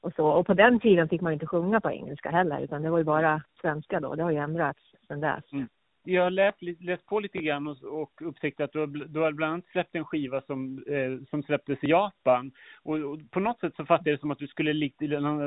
och 0.00 0.12
så. 0.16 0.26
Och 0.26 0.46
på 0.46 0.54
den 0.54 0.80
tiden 0.80 1.08
fick 1.08 1.20
man 1.20 1.32
inte 1.32 1.46
sjunga 1.46 1.80
på 1.80 1.90
engelska 1.90 2.30
heller, 2.30 2.60
utan 2.60 2.82
det 2.82 2.90
var 2.90 2.98
ju 2.98 3.04
bara 3.04 3.42
svenska 3.60 4.00
då. 4.00 4.14
Det 4.14 4.22
har 4.22 4.30
ju 4.30 4.38
ändrats 4.38 4.80
sedan 5.08 5.20
dess. 5.20 5.52
Mm. 5.52 5.68
Jag 6.10 6.22
har 6.22 6.30
läst, 6.30 6.62
läst 6.80 7.06
på 7.06 7.20
lite 7.20 7.38
grann 7.38 7.66
och, 7.66 7.84
och 7.84 8.12
upptäckt 8.22 8.60
att 8.60 8.72
du 8.72 8.78
har, 8.78 8.86
du 8.86 9.20
har 9.20 9.32
bland 9.32 9.52
annat 9.52 9.66
släppt 9.72 9.94
en 9.94 10.04
skiva 10.04 10.40
som, 10.40 10.84
eh, 10.86 11.26
som 11.30 11.42
släpptes 11.42 11.84
i 11.84 11.90
Japan. 11.90 12.52
Och, 12.82 12.98
och, 12.98 13.18
på 13.30 13.40
något 13.40 13.60
sätt 13.60 13.76
så 13.76 13.84
fattar 13.84 14.10
jag 14.10 14.16
det 14.16 14.20
som 14.20 14.30
att 14.30 14.38
du 14.38 14.46
skulle 14.46 14.72
likt, 14.72 15.00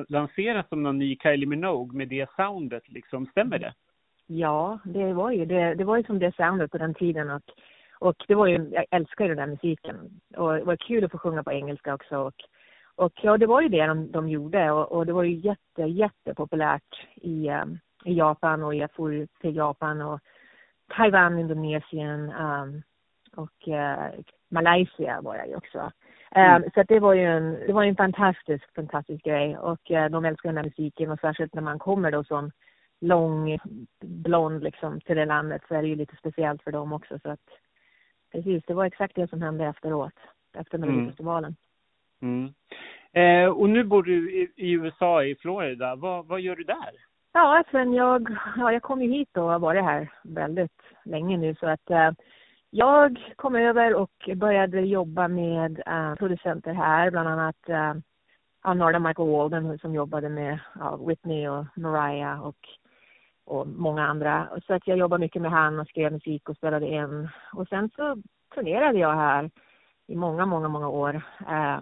lansera 0.09 0.63
som 0.63 0.83
någon 0.83 0.99
ny 0.99 1.17
Kylie 1.23 1.47
Minogue 1.47 1.97
med 1.97 2.07
det 2.07 2.29
soundet 2.35 2.89
liksom. 2.89 3.25
Stämmer 3.25 3.59
det? 3.59 3.73
Ja, 4.27 4.79
det 4.85 5.13
var 5.13 5.31
ju 5.31 5.45
det. 5.45 5.75
Det 5.75 5.83
var 5.83 5.97
ju 5.97 6.03
som 6.03 6.19
det 6.19 6.35
soundet 6.35 6.71
på 6.71 6.77
den 6.77 6.93
tiden 6.93 7.29
och 7.29 7.43
Och 7.99 8.25
det 8.27 8.35
var 8.35 8.47
ju, 8.47 8.69
jag 8.71 8.85
älskar 8.91 9.25
ju 9.25 9.35
den 9.35 9.37
där 9.37 9.55
musiken. 9.55 10.21
Och 10.37 10.53
det 10.53 10.63
var 10.63 10.75
kul 10.75 11.03
att 11.03 11.11
få 11.11 11.17
sjunga 11.17 11.43
på 11.43 11.51
engelska 11.51 11.93
också. 11.93 12.17
Och, 12.17 12.35
och 12.95 13.13
ja, 13.23 13.37
det 13.37 13.47
var 13.47 13.61
ju 13.61 13.69
det 13.69 13.85
de, 13.85 14.11
de 14.11 14.29
gjorde. 14.29 14.71
Och, 14.71 14.91
och 14.91 15.05
det 15.05 15.13
var 15.13 15.23
ju 15.23 15.35
jätte, 15.35 15.81
jättepopulärt 15.81 17.07
i, 17.15 17.49
um, 17.49 17.79
i 18.05 18.13
Japan 18.13 18.63
och 18.63 18.75
jag 18.75 18.91
for 18.91 19.27
till 19.41 19.55
Japan 19.55 20.01
och 20.01 20.19
Taiwan, 20.95 21.39
Indonesien 21.39 22.31
um, 22.31 22.83
och 23.35 23.67
uh, 23.67 24.23
Malaysia 24.49 25.21
var 25.21 25.35
jag 25.35 25.47
ju 25.47 25.55
också. 25.55 25.79
Um, 26.35 26.41
mm. 26.41 26.69
Så 26.73 26.83
det 26.83 26.99
var 26.99 27.13
ju 27.13 27.25
en, 27.25 27.53
det 27.67 27.73
var 27.73 27.83
en 27.83 27.95
fantastisk, 27.95 28.75
fantastisk 28.75 29.23
grej 29.23 29.57
och 29.57 29.91
uh, 29.91 30.05
de 30.05 30.25
älskar 30.25 30.49
den 30.49 30.57
här 30.57 30.63
musiken 30.63 31.11
och 31.11 31.19
särskilt 31.19 31.53
när 31.53 31.61
man 31.61 31.79
kommer 31.79 32.11
då 32.11 32.23
som 32.23 32.51
lång 33.01 33.57
blond 34.01 34.63
liksom 34.63 35.01
till 35.01 35.15
det 35.15 35.25
landet 35.25 35.61
så 35.67 35.75
är 35.75 35.81
det 35.81 35.87
ju 35.87 35.95
lite 35.95 36.15
speciellt 36.15 36.63
för 36.63 36.71
dem 36.71 36.93
också 36.93 37.19
så 37.19 37.29
att 37.29 37.49
precis, 38.31 38.63
det 38.67 38.73
var 38.73 38.85
exakt 38.85 39.15
det 39.15 39.29
som 39.29 39.41
hände 39.41 39.65
efteråt, 39.65 40.13
efter 40.53 40.77
mm. 40.77 40.89
Melodifestivalen. 40.89 41.55
Mm. 42.21 42.53
Mm. 43.13 43.45
Eh, 43.45 43.49
och 43.49 43.69
nu 43.69 43.83
bor 43.83 44.03
du 44.03 44.31
i, 44.31 44.51
i, 44.55 44.71
USA, 44.71 45.23
i 45.23 45.35
Florida. 45.35 45.95
Vad, 45.95 46.25
vad 46.25 46.41
gör 46.41 46.55
du 46.55 46.63
där? 46.63 46.91
Ja, 47.35 47.63
sen 47.71 47.93
jag, 47.93 48.37
ja, 48.57 48.71
jag 48.71 48.81
kom 48.81 49.01
ju 49.01 49.09
hit 49.09 49.37
och 49.37 49.43
har 49.43 49.59
varit 49.59 49.83
här 49.83 50.11
väldigt 50.23 50.81
länge 51.05 51.37
nu 51.37 51.55
så 51.55 51.67
att 51.67 51.89
eh, 51.89 52.11
jag 52.69 53.33
kom 53.35 53.55
över 53.55 53.95
och 53.95 54.29
började 54.35 54.81
jobba 54.81 55.27
med 55.27 55.81
eh, 55.85 56.15
producenter 56.15 56.73
här, 56.73 57.11
bland 57.11 57.29
annat 57.29 57.69
eh, 57.69 58.73
Norda 58.73 58.99
Michael 58.99 59.29
Walden 59.29 59.79
som 59.79 59.95
jobbade 59.95 60.29
med 60.29 60.59
ja, 60.79 60.95
Whitney 61.07 61.47
och 61.47 61.65
Mariah 61.75 62.41
och, 62.41 62.69
och 63.45 63.67
många 63.67 64.07
andra. 64.07 64.47
Så 64.67 64.73
att 64.73 64.87
jag 64.87 64.97
jobbade 64.97 65.21
mycket 65.21 65.41
med 65.41 65.51
han 65.51 65.79
och 65.79 65.87
skrev 65.87 66.11
musik 66.11 66.49
och 66.49 66.57
spelade 66.57 66.87
in. 66.87 67.29
Och 67.53 67.67
sen 67.67 67.89
så 67.95 68.17
turnerade 68.55 68.99
jag 68.99 69.15
här 69.15 69.49
i 70.07 70.15
många, 70.15 70.45
många, 70.45 70.67
många 70.67 70.87
år. 70.87 71.21
Eh, 71.49 71.79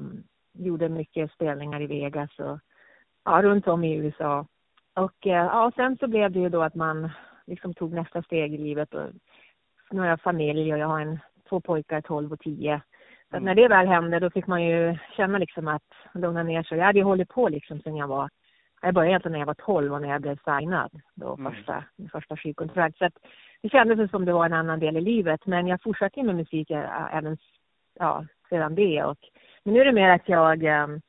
gjorde 0.54 0.90
mycket 0.90 1.32
spelningar 1.32 1.82
i 1.82 1.88
Vegas 1.88 2.40
och 2.40 2.60
ja, 3.26 3.42
runt 3.42 3.68
om 3.68 3.84
i 3.84 3.96
USA. 3.96 4.46
Och 4.94 5.26
uh, 5.26 5.32
ja, 5.32 5.72
sen 5.76 5.98
så 5.98 6.08
blev 6.08 6.32
det 6.32 6.40
ju 6.40 6.50
då 6.50 6.64
att 6.64 6.76
man 6.76 7.10
liksom 7.48 7.74
tog 7.74 7.94
nästa 7.94 8.22
steg 8.24 8.54
i 8.54 8.58
livet 8.58 8.94
och 8.94 9.10
nu 9.92 10.00
har 10.00 10.08
jag 10.08 10.22
familj 10.22 10.74
och 10.74 10.80
jag 10.80 10.88
har 10.88 11.00
en, 11.00 11.20
två 11.50 11.62
pojkar, 11.62 12.02
12 12.02 12.32
och 12.34 12.40
10. 12.40 12.82
Så 13.30 13.38
mm. 13.38 13.46
när 13.46 13.56
det 13.56 13.68
väl 13.68 13.88
hände 13.88 14.20
då 14.20 14.30
fick 14.30 14.48
man 14.48 14.64
ju 14.64 14.98
känna 15.18 15.38
liksom 15.38 15.68
att 15.68 15.84
lugna 16.14 16.44
ner 16.44 16.64
sig. 16.64 16.78
Jag 16.78 16.86
hade 16.86 17.00
ju 17.00 17.06
hållit 17.06 17.30
på 17.30 17.50
liksom 17.50 17.82
sen 17.82 17.96
jag 17.96 18.08
var, 18.08 18.30
jag 18.82 18.94
började 18.94 19.12
egentligen 19.12 19.32
när 19.32 19.40
jag 19.40 19.46
var 19.46 19.54
12 19.54 19.94
och 19.94 20.02
när 20.02 20.10
jag 20.10 20.22
blev 20.22 20.38
signad 20.38 21.02
då 21.16 21.34
mm. 21.34 21.54
första, 21.54 21.84
första 22.12 22.38
skivkontrakt. 22.38 22.98
Så 22.98 23.06
att 23.06 23.18
det 23.62 23.70
kändes 23.70 24.12
som 24.12 24.26
det 24.26 24.34
var 24.34 24.46
en 24.46 24.54
annan 24.54 24.80
del 24.80 24.98
i 24.98 25.02
livet. 25.02 25.46
Men 25.46 25.68
jag 25.68 25.82
fortsatte 25.82 26.24
med 26.24 26.36
musik 26.36 26.72
även 27.12 27.38
ja, 28.00 28.26
sedan 28.50 28.76
det. 28.76 29.04
Och, 29.04 29.20
men 29.64 29.74
nu 29.74 29.82
är 29.82 29.86
det 29.86 29.92
mer 29.92 30.10
att 30.10 30.30
jag 30.30 30.64
um, 30.64 31.02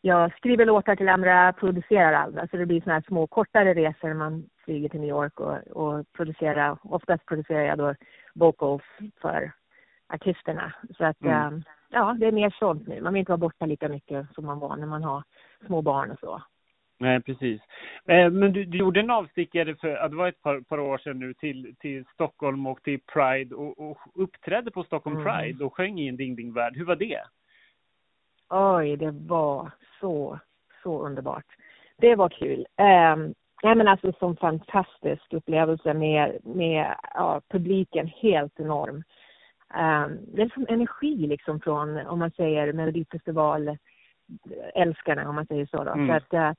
jag 0.00 0.36
skriver 0.36 0.66
låtar 0.66 0.96
till 0.96 1.08
andra, 1.08 1.52
producerar 1.52 2.12
andra. 2.12 2.48
Så 2.48 2.56
det 2.56 2.66
blir 2.66 2.80
såna 2.80 2.94
här 2.94 3.04
små 3.06 3.26
kortare 3.26 3.74
resor. 3.74 4.14
Man 4.14 4.48
flyger 4.64 4.88
till 4.88 5.00
New 5.00 5.10
York 5.10 5.40
och, 5.40 5.56
och 5.56 6.12
producerar. 6.12 6.78
Oftast 6.82 7.26
producerar 7.26 7.64
jag 7.64 7.78
då 7.78 7.94
vocals 8.34 8.82
för 9.22 9.52
artisterna. 10.08 10.72
Så 10.96 11.04
att 11.04 11.22
mm. 11.22 11.54
äh, 11.54 11.60
ja, 11.90 12.16
det 12.20 12.26
är 12.26 12.32
mer 12.32 12.54
sånt 12.58 12.88
nu. 12.88 13.00
Man 13.00 13.12
vill 13.12 13.20
inte 13.20 13.32
vara 13.32 13.38
borta 13.38 13.66
lika 13.66 13.88
mycket 13.88 14.26
som 14.34 14.46
man 14.46 14.58
var 14.58 14.76
när 14.76 14.86
man 14.86 15.04
har 15.04 15.22
små 15.66 15.82
barn 15.82 16.10
och 16.10 16.18
så. 16.18 16.42
Nej, 16.98 17.22
precis. 17.22 17.60
Eh, 18.06 18.30
men 18.30 18.52
du, 18.52 18.64
du, 18.64 18.78
gjorde 18.78 19.00
en 19.00 19.10
avstickare 19.10 19.76
för, 19.76 20.08
det 20.08 20.16
var 20.16 20.28
ett 20.28 20.42
par, 20.42 20.60
par, 20.60 20.80
år 20.80 20.98
sedan 20.98 21.18
nu, 21.18 21.34
till, 21.34 21.74
till 21.80 22.04
Stockholm 22.14 22.66
och 22.66 22.82
till 22.82 23.00
Pride 23.00 23.54
och, 23.54 23.90
och 23.90 23.98
uppträdde 24.14 24.70
på 24.70 24.84
Stockholm 24.84 25.16
mm. 25.16 25.26
Pride 25.26 25.64
och 25.64 25.74
sjöng 25.74 26.00
i 26.00 26.08
en 26.08 26.16
Ding 26.16 26.36
Ding 26.36 26.52
Värld. 26.52 26.76
Hur 26.76 26.84
var 26.84 26.96
det? 26.96 27.20
Oj, 28.50 28.96
det 28.96 29.10
var 29.10 29.70
så, 30.00 30.38
så 30.82 31.06
underbart. 31.06 31.44
Det 31.96 32.16
var 32.16 32.28
kul. 32.28 32.66
Um, 32.78 33.34
ja, 33.62 33.74
men 33.74 33.88
alltså 33.88 34.12
som 34.12 34.36
fantastisk 34.36 35.32
upplevelse 35.32 35.94
med, 35.94 36.38
med 36.42 36.94
ja, 37.14 37.40
publiken, 37.48 38.06
helt 38.06 38.60
enorm. 38.60 38.96
Um, 39.74 40.18
det 40.34 40.42
är 40.42 40.54
som 40.54 40.66
energi 40.68 41.26
liksom 41.26 41.60
från, 41.60 42.06
om 42.06 42.18
man 42.18 42.30
säger 42.30 42.72
Melodifestival 42.72 43.76
älskarna 44.74 45.28
om 45.28 45.34
man 45.34 45.46
säger 45.46 45.66
så 45.66 45.84
då. 45.84 45.90
Mm. 45.90 46.08
Så 46.08 46.12
att, 46.14 46.34
uh, 46.34 46.52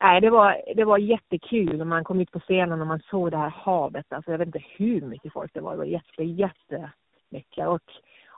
nej, 0.00 0.20
det 0.20 0.30
var, 0.30 0.62
det 0.76 0.84
var 0.84 0.98
jättekul 0.98 1.78
när 1.78 1.84
man 1.84 2.04
kom 2.04 2.20
ut 2.20 2.30
på 2.32 2.40
scenen 2.40 2.80
och 2.80 2.86
man 2.86 3.00
såg 3.10 3.30
det 3.30 3.36
här 3.36 3.54
havet. 3.56 4.06
Alltså 4.08 4.30
jag 4.30 4.38
vet 4.38 4.46
inte 4.46 4.64
hur 4.76 5.00
mycket 5.00 5.32
folk 5.32 5.54
det 5.54 5.60
var. 5.60 5.72
Det 5.72 5.78
var 5.78 5.84
jätte, 5.84 6.24
jättemycket. 6.24 7.66
Och, 7.66 7.82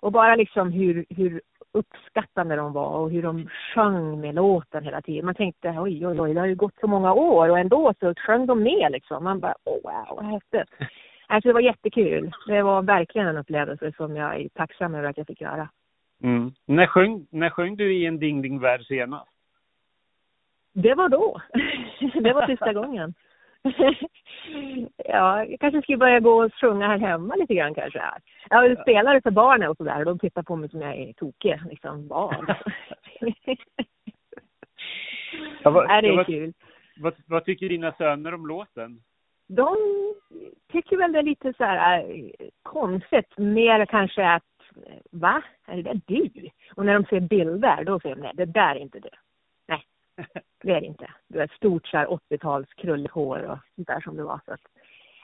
och 0.01 0.13
bara 0.13 0.37
liksom 0.37 0.73
hur, 0.73 1.05
hur 1.09 1.41
uppskattande 1.79 2.57
de 2.57 2.73
var 2.73 2.89
och 2.89 3.11
hur 3.11 3.23
de 3.23 3.49
sjöng 3.75 4.21
med 4.21 4.35
låten 4.35 4.85
hela 4.85 5.03
tiden. 5.03 5.25
Man 5.25 5.35
tänkte 5.35 5.69
oj, 5.69 6.07
oj, 6.07 6.21
oj, 6.21 6.35
det 6.35 6.41
har 6.41 6.47
ju 6.47 6.55
gått 6.55 6.81
så 6.81 6.87
många 6.87 7.13
år 7.13 7.49
och 7.49 7.59
ändå 7.59 7.95
så 8.01 8.15
sjöng 8.15 8.47
de 8.47 8.63
med 8.63 8.93
liksom. 8.93 9.25
Man 9.25 9.41
bara, 9.41 9.55
oh, 9.65 9.83
wow, 9.83 10.17
vad 10.17 10.25
häftigt. 10.25 10.71
Alltså 11.31 11.49
det 11.49 11.53
var 11.53 11.61
jättekul. 11.61 12.31
Det 12.47 12.63
var 12.63 12.83
verkligen 12.83 13.29
en 13.29 13.37
upplevelse 13.37 13.93
som 13.97 14.17
jag 14.17 14.41
är 14.41 14.49
tacksam 14.49 14.95
över 14.95 15.09
att 15.09 15.19
jag 15.19 15.27
fick 15.27 15.41
göra. 15.41 15.69
Mm. 16.23 16.53
När, 16.67 16.87
sjöng, 16.87 17.27
när 17.31 17.51
sjöng 17.51 17.77
du 17.77 17.95
i 17.95 18.07
en 18.07 18.19
Ding 18.19 18.43
Ding 18.43 18.61
Värld 18.61 18.87
senast? 18.87 19.31
Det 20.73 20.95
var 20.95 21.09
då. 21.09 21.41
det 22.21 22.33
var 22.33 22.47
sista 22.47 22.73
gången. 22.73 23.15
ja, 25.05 25.45
jag 25.45 25.61
kanske 25.61 25.83
skulle 25.83 25.99
börja 25.99 26.21
gå 26.21 26.45
och 26.45 26.55
sjunga 26.55 26.87
här 26.87 26.99
hemma 26.99 27.35
lite 27.35 27.55
grann 27.55 27.75
kanske. 27.75 28.03
Jag 28.51 28.81
spelar 28.81 29.21
för 29.21 29.31
barnen 29.31 29.69
och 29.69 29.77
sådär 29.77 29.99
och 29.99 30.05
de 30.05 30.19
tittar 30.19 30.43
på 30.43 30.57
mig 30.57 30.69
som 30.69 30.81
jag 30.83 30.97
är 30.97 31.13
tokig. 31.13 31.61
Liksom, 31.71 32.09
vad? 32.09 32.35
ja, 35.63 35.71
vad, 35.71 35.89
det 35.89 36.09
är 36.09 36.25
kul. 36.25 36.53
Vad, 37.01 37.15
vad 37.27 37.45
tycker 37.45 37.69
dina 37.69 37.93
söner 37.93 38.35
om 38.35 38.47
låten? 38.47 39.01
De 39.49 39.77
tycker 40.73 40.97
väl 40.97 41.13
det 41.13 41.19
är 41.19 41.23
lite 41.23 41.53
så 41.53 41.65
här 41.65 42.01
äh, 42.01 42.31
konstigt. 42.63 43.39
Mer 43.39 43.87
kanske 43.87 44.29
att, 44.29 44.43
va? 45.11 45.43
Är 45.67 45.77
det 45.77 45.83
där 45.83 46.01
du? 46.07 46.51
Och 46.75 46.87
när 46.87 46.95
de 46.95 47.05
ser 47.05 47.21
bilder, 47.21 47.85
då 47.85 48.01
säger 48.01 48.15
de, 48.15 48.23
nej, 48.23 48.33
det 48.35 48.45
där 48.45 48.75
är 48.75 48.81
inte 48.81 49.01
du. 49.01 49.09
Det 50.63 50.73
är 50.73 50.81
det 50.81 50.87
inte. 50.87 51.11
Du 51.29 51.39
har 51.39 51.45
ett 51.45 51.53
stort 51.53 51.87
så 51.87 51.97
80-tals 51.97 52.75
krulligt 52.75 53.15
hår 53.15 53.43
och 53.43 53.59
sånt 53.75 53.89
där 53.89 54.01
som 54.01 54.17
det 54.17 54.23
var. 54.23 54.41
Så 54.45 54.53
att, 54.53 54.61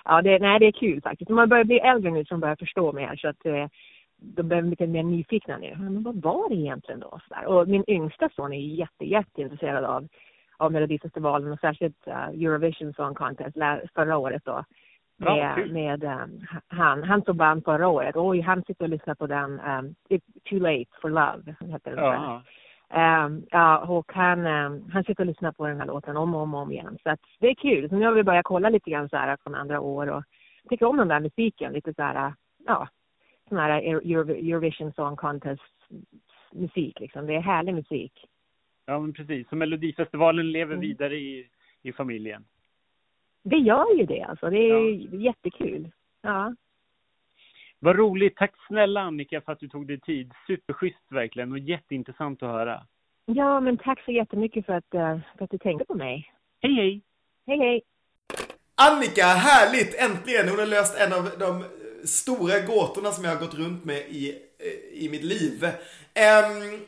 ja, 0.05 0.23
det, 0.23 0.39
nej, 0.39 0.59
det 0.59 0.67
är 0.67 0.73
kul 0.73 1.03
faktiskt. 1.03 1.31
Man 1.31 1.49
börjar 1.49 1.65
bli 1.65 1.79
äldre 1.79 2.11
nu 2.11 2.25
som 2.25 2.41
börjar 2.41 2.57
förstå 2.57 2.93
mer 2.93 3.17
så 3.17 3.29
att 3.29 3.47
eh, 3.47 3.67
de 4.17 4.43
blir 4.43 4.63
lite 4.63 4.87
mer 4.87 5.03
nyfikna 5.03 5.57
nu. 5.57 5.77
Men 5.79 6.03
vad 6.03 6.23
var 6.23 6.49
det 6.49 6.55
egentligen 6.55 7.01
då? 7.01 7.21
Så 7.29 7.35
där. 7.35 7.47
Och 7.47 7.69
min 7.69 7.85
yngsta 7.87 8.29
son 8.29 8.53
är 8.53 8.59
jätte, 8.59 9.05
jätteintresserad 9.05 9.85
av, 9.85 10.09
av 10.57 10.73
Melodifestivalen 10.73 11.53
och 11.53 11.61
särskilt 11.61 12.09
uh, 12.09 12.29
Eurovision 12.29 12.95
Song 12.95 13.15
Contest 13.15 13.57
förra 13.95 14.17
året 14.17 14.43
då. 14.45 14.65
Med, 15.17 15.59
ja, 15.59 15.67
med 15.67 16.05
um, 16.05 16.47
han, 16.69 17.03
han 17.03 17.23
som 17.23 17.37
vann 17.37 17.63
förra 17.63 17.89
året. 17.89 18.17
Oj, 18.17 18.41
han 18.41 18.63
sitter 18.63 18.85
och 18.85 18.89
lyssnar 18.89 19.15
på 19.15 19.27
den, 19.27 19.61
um, 19.61 19.95
It's 20.09 20.41
Too 20.45 20.59
Late 20.59 20.91
for 21.01 21.11
Love, 21.11 21.55
heter 21.73 21.91
den. 21.91 22.05
Ja. 22.05 22.43
Um, 22.91 23.47
ja, 23.51 23.79
och 23.79 24.13
han, 24.13 24.47
um, 24.47 24.91
han 24.93 25.05
sitter 25.05 25.23
och 25.23 25.27
lyssnar 25.27 25.53
på 25.53 25.67
den 25.67 25.79
här 25.79 25.87
låten 25.87 26.17
om 26.17 26.35
och 26.35 26.41
om, 26.41 26.55
om 26.55 26.73
igen. 26.73 26.99
Så 27.03 27.11
att 27.11 27.21
det 27.41 27.49
är 27.49 27.55
kul. 27.55 27.89
Så 27.89 27.97
nu 27.97 28.05
har 28.05 28.13
vi 28.13 28.23
börjat 28.23 28.45
kolla 28.45 28.69
lite 28.69 28.91
grann 28.91 29.09
så 29.09 29.17
här 29.17 29.37
från 29.43 29.55
andra 29.55 29.81
år 29.81 30.07
och 30.07 30.25
tycker 30.69 30.87
om 30.87 30.97
den 30.97 31.09
där 31.09 31.21
musiken. 31.21 31.73
Lite 31.73 31.95
så 31.95 32.03
här, 32.03 32.33
ja, 32.67 32.89
sån 33.49 33.59
här 33.59 33.71
Eurovision 33.71 34.93
Song 34.93 35.17
Contest 35.17 35.63
musik 36.53 37.01
liksom. 37.01 37.27
Det 37.27 37.35
är 37.35 37.41
härlig 37.41 37.75
musik. 37.75 38.13
Ja, 38.87 38.99
men 38.99 39.13
precis. 39.13 39.49
Så 39.49 39.57
Melodifestivalen 39.57 40.53
lever 40.53 40.75
mm. 40.75 40.81
vidare 40.81 41.17
i, 41.17 41.49
i 41.83 41.93
familjen. 41.93 42.45
Det 43.43 43.57
gör 43.57 43.97
ju 43.99 44.07
det 44.07 44.23
alltså. 44.23 44.51
Det 44.51 44.59
är 44.59 44.91
ja. 44.91 45.19
jättekul. 45.19 45.91
Ja. 46.23 46.55
Vad 47.85 47.97
roligt. 47.97 48.37
Tack 48.37 48.53
snälla 48.69 49.01
Annika 49.01 49.41
för 49.41 49.53
att 49.53 49.61
du 49.61 49.69
tog 49.69 49.87
dig 49.87 50.01
tid. 50.01 50.33
Superschysst 50.47 51.07
verkligen 51.11 51.53
och 51.53 51.59
jätteintressant 51.59 52.43
att 52.43 52.49
höra. 52.49 52.87
Ja, 53.27 53.61
men 53.61 53.79
tack 53.79 54.05
så 54.05 54.13
jättemycket 54.13 54.67
för 54.67 54.73
att, 54.73 54.95
eh, 54.95 55.19
för 55.39 55.45
att 55.45 55.51
du 55.51 55.59
tänkte 55.59 55.85
på 55.85 55.95
mig. 55.95 56.33
Hej, 56.63 56.75
hej. 56.75 57.03
Hej, 57.47 57.59
hej. 57.59 57.83
Annika, 58.75 59.25
härligt! 59.25 60.01
Äntligen! 60.01 60.49
Hon 60.49 60.59
har 60.59 60.67
löst 60.67 61.01
en 61.01 61.13
av 61.13 61.31
de 61.39 61.65
stora 62.05 62.61
gåtorna 62.61 63.11
som 63.11 63.25
jag 63.25 63.31
har 63.31 63.41
gått 63.41 63.59
runt 63.59 63.85
med 63.85 63.99
i, 63.99 64.31
eh, 64.59 65.05
i 65.05 65.09
mitt 65.11 65.25
liv. 65.25 65.65
Um, 65.65 66.81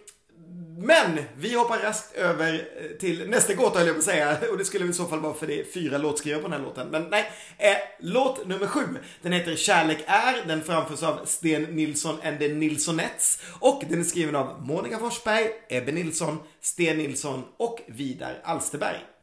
men 0.76 1.18
vi 1.36 1.54
hoppar 1.54 1.78
raskt 1.78 2.14
över 2.14 2.54
eh, 2.54 2.98
till 2.98 3.28
nästa 3.30 3.54
gåta 3.54 3.78
höll 3.78 3.86
jag 3.86 3.96
på 3.96 3.98
att 3.98 4.04
säga. 4.04 4.38
Och 4.50 4.58
det 4.58 4.64
skulle 4.64 4.90
i 4.90 4.92
så 4.92 5.04
fall 5.04 5.20
vara 5.20 5.34
för 5.34 5.46
det 5.46 5.60
är 5.60 5.64
fyra 5.64 5.98
låtskrivare 5.98 6.42
på 6.42 6.48
den 6.48 6.60
här 6.60 6.66
låten. 6.66 6.88
Men 6.88 7.06
nej. 7.10 7.30
Eh, 7.58 7.76
låt 8.00 8.46
nummer 8.46 8.66
sju. 8.66 8.82
Den 9.22 9.32
heter 9.32 9.56
Kärlek 9.56 9.98
är. 10.06 10.46
Den 10.46 10.62
framförs 10.62 11.02
av 11.02 11.24
Sten 11.24 11.62
Nilsson 11.62 12.16
and 12.24 12.38
the 12.38 12.48
Nilssonettes. 12.48 13.42
Och 13.60 13.82
den 13.88 14.00
är 14.00 14.04
skriven 14.04 14.36
av 14.36 14.62
Monica 14.66 14.98
Forsberg, 14.98 15.50
Ebbe 15.68 15.92
Nilsson, 15.92 16.38
Sten 16.60 16.98
Nilsson 16.98 17.44
och 17.56 17.80
Vidar 17.86 18.40
Alsterberg. 18.44 19.15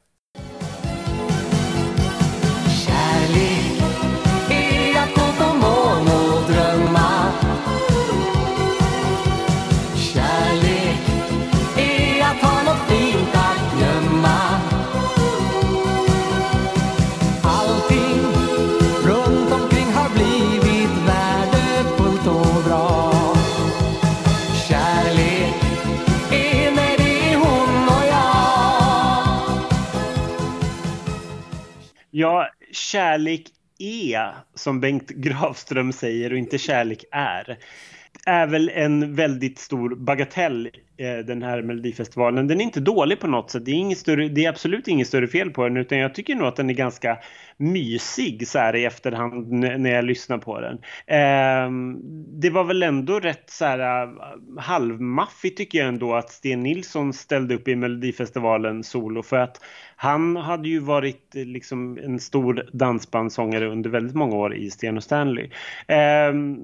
Ja, 32.15 32.49
kärlek 32.71 33.43
är, 33.79 34.33
som 34.55 34.79
Bengt 34.79 35.09
Gravström 35.09 35.93
säger, 35.93 36.31
och 36.31 36.37
inte 36.37 36.57
kärlek 36.57 37.05
är 37.11 37.57
är 38.25 38.47
väl 38.47 38.71
en 38.73 39.15
väldigt 39.15 39.59
stor 39.59 39.95
bagatell 39.95 40.69
eh, 40.97 41.17
den 41.25 41.43
här 41.43 41.61
Melodifestivalen. 41.61 42.47
Den 42.47 42.59
är 42.61 42.63
inte 42.63 42.79
dålig 42.79 43.19
på 43.19 43.27
något 43.27 43.51
sätt. 43.51 43.65
Det 43.65 43.71
är, 43.71 43.75
inget 43.75 43.97
större, 43.97 44.27
det 44.29 44.45
är 44.45 44.49
absolut 44.49 44.87
inget 44.87 45.07
större 45.07 45.27
fel 45.27 45.49
på 45.49 45.63
den 45.63 45.77
utan 45.77 45.97
jag 45.97 46.15
tycker 46.15 46.35
nog 46.35 46.47
att 46.47 46.55
den 46.55 46.69
är 46.69 46.73
ganska 46.73 47.17
mysig 47.57 48.47
så 48.47 48.59
här 48.59 48.75
i 48.75 48.85
efterhand 48.85 49.51
när 49.51 49.89
jag 49.89 50.05
lyssnar 50.05 50.37
på 50.37 50.61
den. 50.61 50.77
Ehm, 51.07 51.97
det 52.41 52.49
var 52.49 52.63
väl 52.63 52.83
ändå 52.83 53.19
rätt 53.19 53.49
så 53.49 53.65
här 53.65 54.03
eh, 54.03 54.09
halvmaffigt 54.57 55.57
tycker 55.57 55.79
jag 55.79 55.87
ändå 55.87 56.15
att 56.15 56.29
Sten 56.29 56.63
Nilsson 56.63 57.13
ställde 57.13 57.55
upp 57.55 57.67
i 57.67 57.75
Melodifestivalen 57.75 58.83
solo 58.83 59.23
för 59.23 59.37
att 59.37 59.57
han 59.95 60.35
hade 60.35 60.69
ju 60.69 60.79
varit 60.79 61.35
eh, 61.35 61.45
liksom 61.45 61.97
en 61.97 62.19
stor 62.19 62.69
dansbandssångare 62.73 63.67
under 63.67 63.89
väldigt 63.89 64.15
många 64.15 64.35
år 64.35 64.55
i 64.55 64.71
Sten 64.71 64.97
och 64.97 65.03
Stanley. 65.03 65.49
Ehm, 65.87 66.57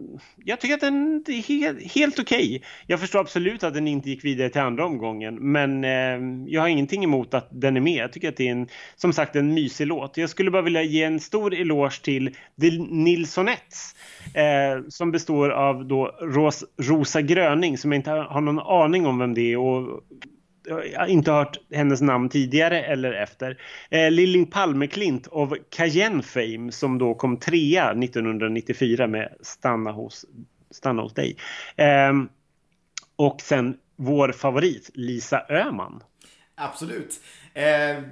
jag 0.45 0.60
tycker 0.62 0.74
att 0.74 0.82
den 0.82 1.24
är 1.40 1.44
helt, 1.44 1.92
helt 1.92 2.20
okej. 2.20 2.56
Okay. 2.56 2.60
Jag 2.88 3.00
förstår 3.00 3.20
absolut 3.20 3.64
att 3.64 3.74
den 3.74 3.88
inte 3.88 4.10
gick 4.10 4.26
vidare 4.26 4.50
till 4.50 4.62
andra 4.62 4.86
omgången 4.86 5.52
men 5.52 5.84
eh, 5.84 6.52
jag 6.52 6.62
har 6.62 6.68
ingenting 6.68 7.04
emot 7.04 7.34
att 7.34 7.48
den 7.52 7.78
är 7.78 7.82
med. 7.82 8.04
Jag 8.04 8.14
tycker 8.14 8.30
att 8.30 8.38
det 8.38 8.48
är 8.48 8.52
en, 8.52 8.68
som 8.96 9.14
sagt 9.14 9.36
en 9.36 9.54
mysig 9.54 9.88
låt. 9.88 10.18
Jag 10.18 10.30
skulle 10.30 10.52
bara 10.52 10.62
vilja 10.62 10.84
ge 10.84 11.04
en 11.04 11.20
stor 11.20 11.54
eloge 11.54 12.02
till 12.04 12.36
The 12.62 12.72
Nilsonettes 12.90 13.96
eh, 14.34 14.84
som 14.90 15.12
består 15.12 15.50
av 15.50 15.86
då 15.86 16.06
Ros 16.22 16.64
Rosa 16.82 17.22
Gröning 17.22 17.78
som 17.78 17.92
jag 17.92 18.00
inte 18.00 18.12
har 18.12 18.42
någon 18.42 18.60
aning 18.60 19.06
om 19.06 19.20
vem 19.20 19.34
det 19.34 19.52
är 19.52 19.58
och 19.58 20.04
eh, 20.70 20.92
jag 20.94 21.00
har 21.00 21.08
inte 21.08 21.32
hört 21.32 21.58
hennes 21.72 22.02
namn 22.02 22.30
tidigare 22.30 22.84
eller 22.84 23.14
efter. 23.14 23.58
Eh, 23.90 24.12
Lilling 24.12 24.46
Palmeklint 24.46 25.28
av 25.28 25.58
Cayenne 25.70 26.24
Fame 26.24 26.72
som 26.72 26.98
då 26.98 27.14
kom 27.14 27.38
trea 27.38 27.92
1994 27.92 29.08
med 29.08 29.34
Stanna 29.42 29.92
hos, 29.92 30.26
Stanna 30.72 31.01
hos 31.01 31.13
dig. 31.13 31.38
Eh, 31.76 32.13
och 33.15 33.41
sen 33.41 33.78
vår 33.95 34.32
favorit 34.32 34.89
Lisa 34.93 35.45
Öman. 35.49 36.03
Absolut. 36.55 37.20
Eh, 37.53 37.65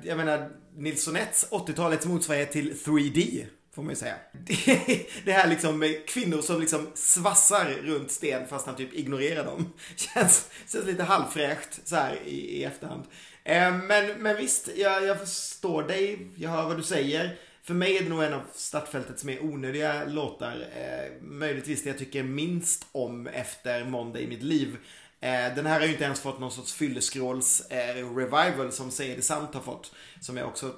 jag 0.03 0.17
menar 0.17 0.49
Nilssonets 0.75 1.51
80-talets 1.51 2.05
motsvarighet 2.05 2.51
till 2.51 2.73
3D 2.73 3.45
Får 3.77 3.83
man 3.83 3.89
ju 3.89 3.95
säga. 3.95 4.15
Det, 5.25 5.31
här 5.31 5.47
liksom 5.47 5.79
med 5.79 6.05
kvinnor 6.07 6.41
som 6.41 6.59
liksom 6.59 6.87
svassar 6.93 7.65
runt 7.65 8.11
sten 8.11 8.47
fast 8.47 8.65
han 8.65 8.75
typ 8.75 8.93
ignorerar 8.93 9.45
dem. 9.45 9.73
Känns, 9.95 10.49
känns 10.71 10.85
lite 10.85 11.03
halvfräscht 11.03 11.87
så 11.87 11.95
här 11.95 12.19
i, 12.25 12.59
i 12.59 12.63
efterhand. 12.63 13.03
Eh, 13.43 13.77
men, 13.77 14.21
men 14.21 14.37
visst, 14.37 14.69
jag, 14.75 15.03
jag 15.03 15.19
förstår 15.19 15.83
dig. 15.83 16.27
Jag 16.35 16.49
hör 16.49 16.63
vad 16.63 16.77
du 16.77 16.83
säger. 16.83 17.37
För 17.67 17.73
mig 17.73 17.97
är 17.97 18.03
det 18.03 18.09
nog 18.09 18.23
en 18.23 18.33
av 18.33 18.41
startfältets 18.53 19.23
mer 19.23 19.43
onödiga 19.43 20.05
låtar. 20.05 20.67
Eh, 20.75 21.21
möjligtvis 21.21 21.83
det 21.83 21.89
jag 21.89 21.97
tycker 21.97 22.23
minst 22.23 22.87
om 22.91 23.27
efter 23.27 23.85
Måndag 23.85 24.19
i 24.19 24.27
mitt 24.27 24.43
liv. 24.43 24.77
Eh, 25.19 25.55
den 25.55 25.65
här 25.65 25.79
har 25.79 25.85
ju 25.85 25.91
inte 25.91 26.03
ens 26.03 26.19
fått 26.19 26.39
någon 26.39 26.51
sorts 26.51 26.73
fylleskråls 26.73 27.61
eh, 27.69 28.15
revival 28.15 28.71
som 28.71 28.91
Säger 28.91 29.15
det 29.15 29.21
sant 29.21 29.53
har 29.53 29.61
fått. 29.61 29.91
Som 30.21 30.37
jag 30.37 30.47
också 30.47 30.73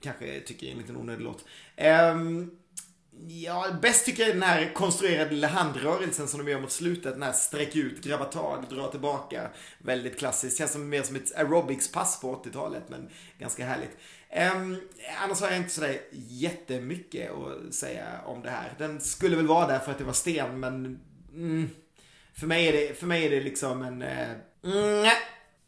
kanske 0.00 0.40
tycker 0.40 0.66
är 0.66 0.72
en 0.72 0.78
liten 0.78 0.96
onödig 0.96 1.24
låt. 1.24 1.44
Eh, 1.76 2.14
ja, 3.28 3.66
bäst 3.82 4.06
tycker 4.06 4.22
jag 4.22 4.30
är 4.30 4.34
den 4.34 4.42
här 4.42 4.74
konstruerade 4.74 5.30
lilla 5.30 5.48
handrörelsen 5.48 6.28
som 6.28 6.44
de 6.44 6.50
gör 6.50 6.60
mot 6.60 6.72
slutet. 6.72 7.12
Den 7.12 7.22
här 7.22 7.32
sträck 7.32 7.76
ut, 7.76 8.04
grabba 8.04 8.24
tag, 8.24 8.64
dra 8.70 8.90
tillbaka. 8.90 9.48
Väldigt 9.78 10.18
klassiskt. 10.18 10.58
Känns 10.58 10.72
som 10.72 10.88
mer 10.88 11.02
som 11.02 11.16
ett 11.16 11.36
aerobics-pass 11.36 12.20
på 12.20 12.42
80-talet, 12.44 12.82
men 12.88 13.08
ganska 13.38 13.64
härligt. 13.66 13.96
Um, 14.34 14.80
annars 15.22 15.40
har 15.40 15.48
jag 15.48 15.56
inte 15.56 15.70
sådär 15.70 16.00
jättemycket 16.12 17.30
att 17.30 17.74
säga 17.74 18.06
om 18.26 18.42
det 18.42 18.50
här. 18.50 18.74
Den 18.78 19.00
skulle 19.00 19.36
väl 19.36 19.46
vara 19.46 19.66
där 19.66 19.78
för 19.78 19.92
att 19.92 19.98
det 19.98 20.04
var 20.04 20.12
sten, 20.12 20.60
men 20.60 21.00
mm, 21.34 21.70
för, 22.34 22.46
mig 22.46 22.68
är 22.68 22.72
det, 22.72 22.98
för 22.98 23.06
mig 23.06 23.26
är 23.26 23.30
det 23.30 23.40
liksom 23.40 23.82
en... 23.82 24.02
Uh, 24.02 24.30
mm, 24.64 25.04
Eh, 25.04 25.12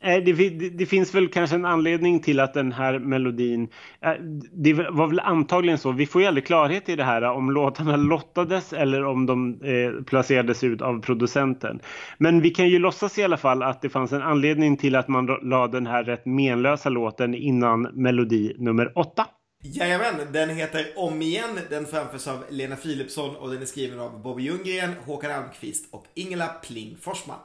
det, 0.01 0.33
det, 0.33 0.49
det, 0.71 0.87
finns 0.87 1.15
väl 1.15 1.29
kanske 1.29 1.57
en 1.57 1.65
anledning 1.65 2.21
till 2.21 2.41
att 2.41 2.55
den 2.55 2.73
här 2.73 2.99
melodin, 2.99 3.69
eh, 4.01 4.13
det 4.53 4.73
var 4.73 5.07
väl 5.07 5.21
antagligen 5.21 5.79
så, 5.79 5.93
vi 5.93 6.07
får 6.07 6.21
ju 6.21 6.29
aldrig 6.29 6.47
klarhet 6.47 6.89
i 6.89 6.97
det 6.97 7.05
här 7.05 7.23
om 7.23 7.51
låtarna 7.51 7.97
lottades 7.97 8.73
eller 8.73 9.05
om 9.05 9.27
de 9.27 9.61
eh, 9.63 10.05
placerades 10.05 10.65
ut 10.65 10.83
av 10.83 11.01
producenten. 11.01 11.81
Men 12.19 12.41
vi 12.41 12.51
kan 12.51 12.69
ju 12.69 12.79
låtsas 12.79 13.19
i 13.19 13.25
alla 13.25 13.37
fall 13.37 13.63
att 13.63 13.83
det 13.83 13.89
fanns 13.89 14.13
en 14.13 14.23
anledning 14.23 14.77
till 14.77 14.97
att 14.97 15.09
man 15.09 15.27
la 15.43 15.67
den 15.67 15.87
här 15.87 16.05
rätt 16.05 16.27
menlösa 16.27 16.89
låten 16.89 17.35
innan 17.35 17.83
melodi 17.83 18.55
nummer 18.59 18.99
åtta. 18.99 19.27
Jajamän, 19.63 20.15
den 20.33 20.51
heter 20.51 20.87
Om 20.97 21.23
igen. 21.23 21.59
Den 21.71 21.87
framförs 21.87 22.29
av 22.29 22.45
Lena 22.51 22.77
Philipsson 22.77 23.37
och 23.37 23.51
den 23.51 23.63
är 23.63 23.67
skriven 23.67 24.01
av 24.01 24.23
Bobby 24.23 24.43
Ljunggren, 24.43 24.91
Håkan 25.07 25.33
Almqvist 25.33 25.95
och 25.95 26.05
Ingela 26.15 26.47
Pling 26.47 26.97
Forsman 27.01 27.39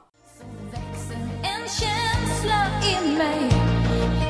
en 1.42 1.68
känsla 1.68 2.66
i 2.82 3.18
mig. 3.18 3.50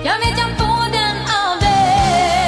Jag 0.04 0.18
vet 0.18 0.38
jag 0.38 0.56
får 0.58 0.92
den 0.92 1.16
av 1.16 1.60
dig 1.60 2.41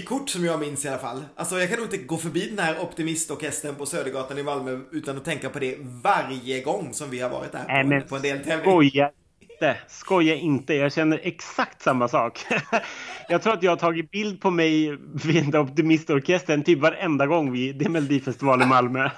Vykort 0.00 0.30
som 0.30 0.44
jag 0.44 0.60
minns 0.60 0.84
i 0.84 0.88
alla 0.88 0.98
fall. 0.98 1.24
Alltså 1.36 1.58
jag 1.58 1.68
kan 1.68 1.78
nog 1.78 1.86
inte 1.86 1.96
gå 1.96 2.16
förbi 2.16 2.46
den 2.48 2.58
här 2.58 2.80
optimistorkestern 2.80 3.74
på 3.74 3.86
Södergatan 3.86 4.38
i 4.38 4.42
Malmö 4.42 4.80
utan 4.92 5.16
att 5.16 5.24
tänka 5.24 5.50
på 5.50 5.58
det 5.58 5.76
varje 5.80 6.62
gång 6.62 6.92
som 6.92 7.10
vi 7.10 7.20
har 7.20 7.30
varit 7.30 7.52
där 7.52 7.64
på, 7.64 7.72
Nej, 7.72 7.84
men 7.84 8.02
på 8.02 8.16
en 8.16 8.22
deltävling. 8.22 8.70
Skoja 8.70 9.10
inte, 9.40 9.76
skoja 9.88 10.34
inte. 10.34 10.74
Jag 10.74 10.92
känner 10.92 11.20
exakt 11.22 11.82
samma 11.82 12.08
sak. 12.08 12.46
jag 13.28 13.42
tror 13.42 13.52
att 13.52 13.62
jag 13.62 13.70
har 13.70 13.76
tagit 13.76 14.10
bild 14.10 14.40
på 14.40 14.50
mig 14.50 14.96
vid 15.24 15.56
Optimistorkestern 15.56 16.62
typ 16.62 16.78
varenda 16.78 17.26
gång 17.26 17.52
vi, 17.52 17.72
det 17.78 17.84
är 17.84 17.88
Melodifestival 17.88 18.62
i 18.62 18.66
Malmö. 18.66 19.10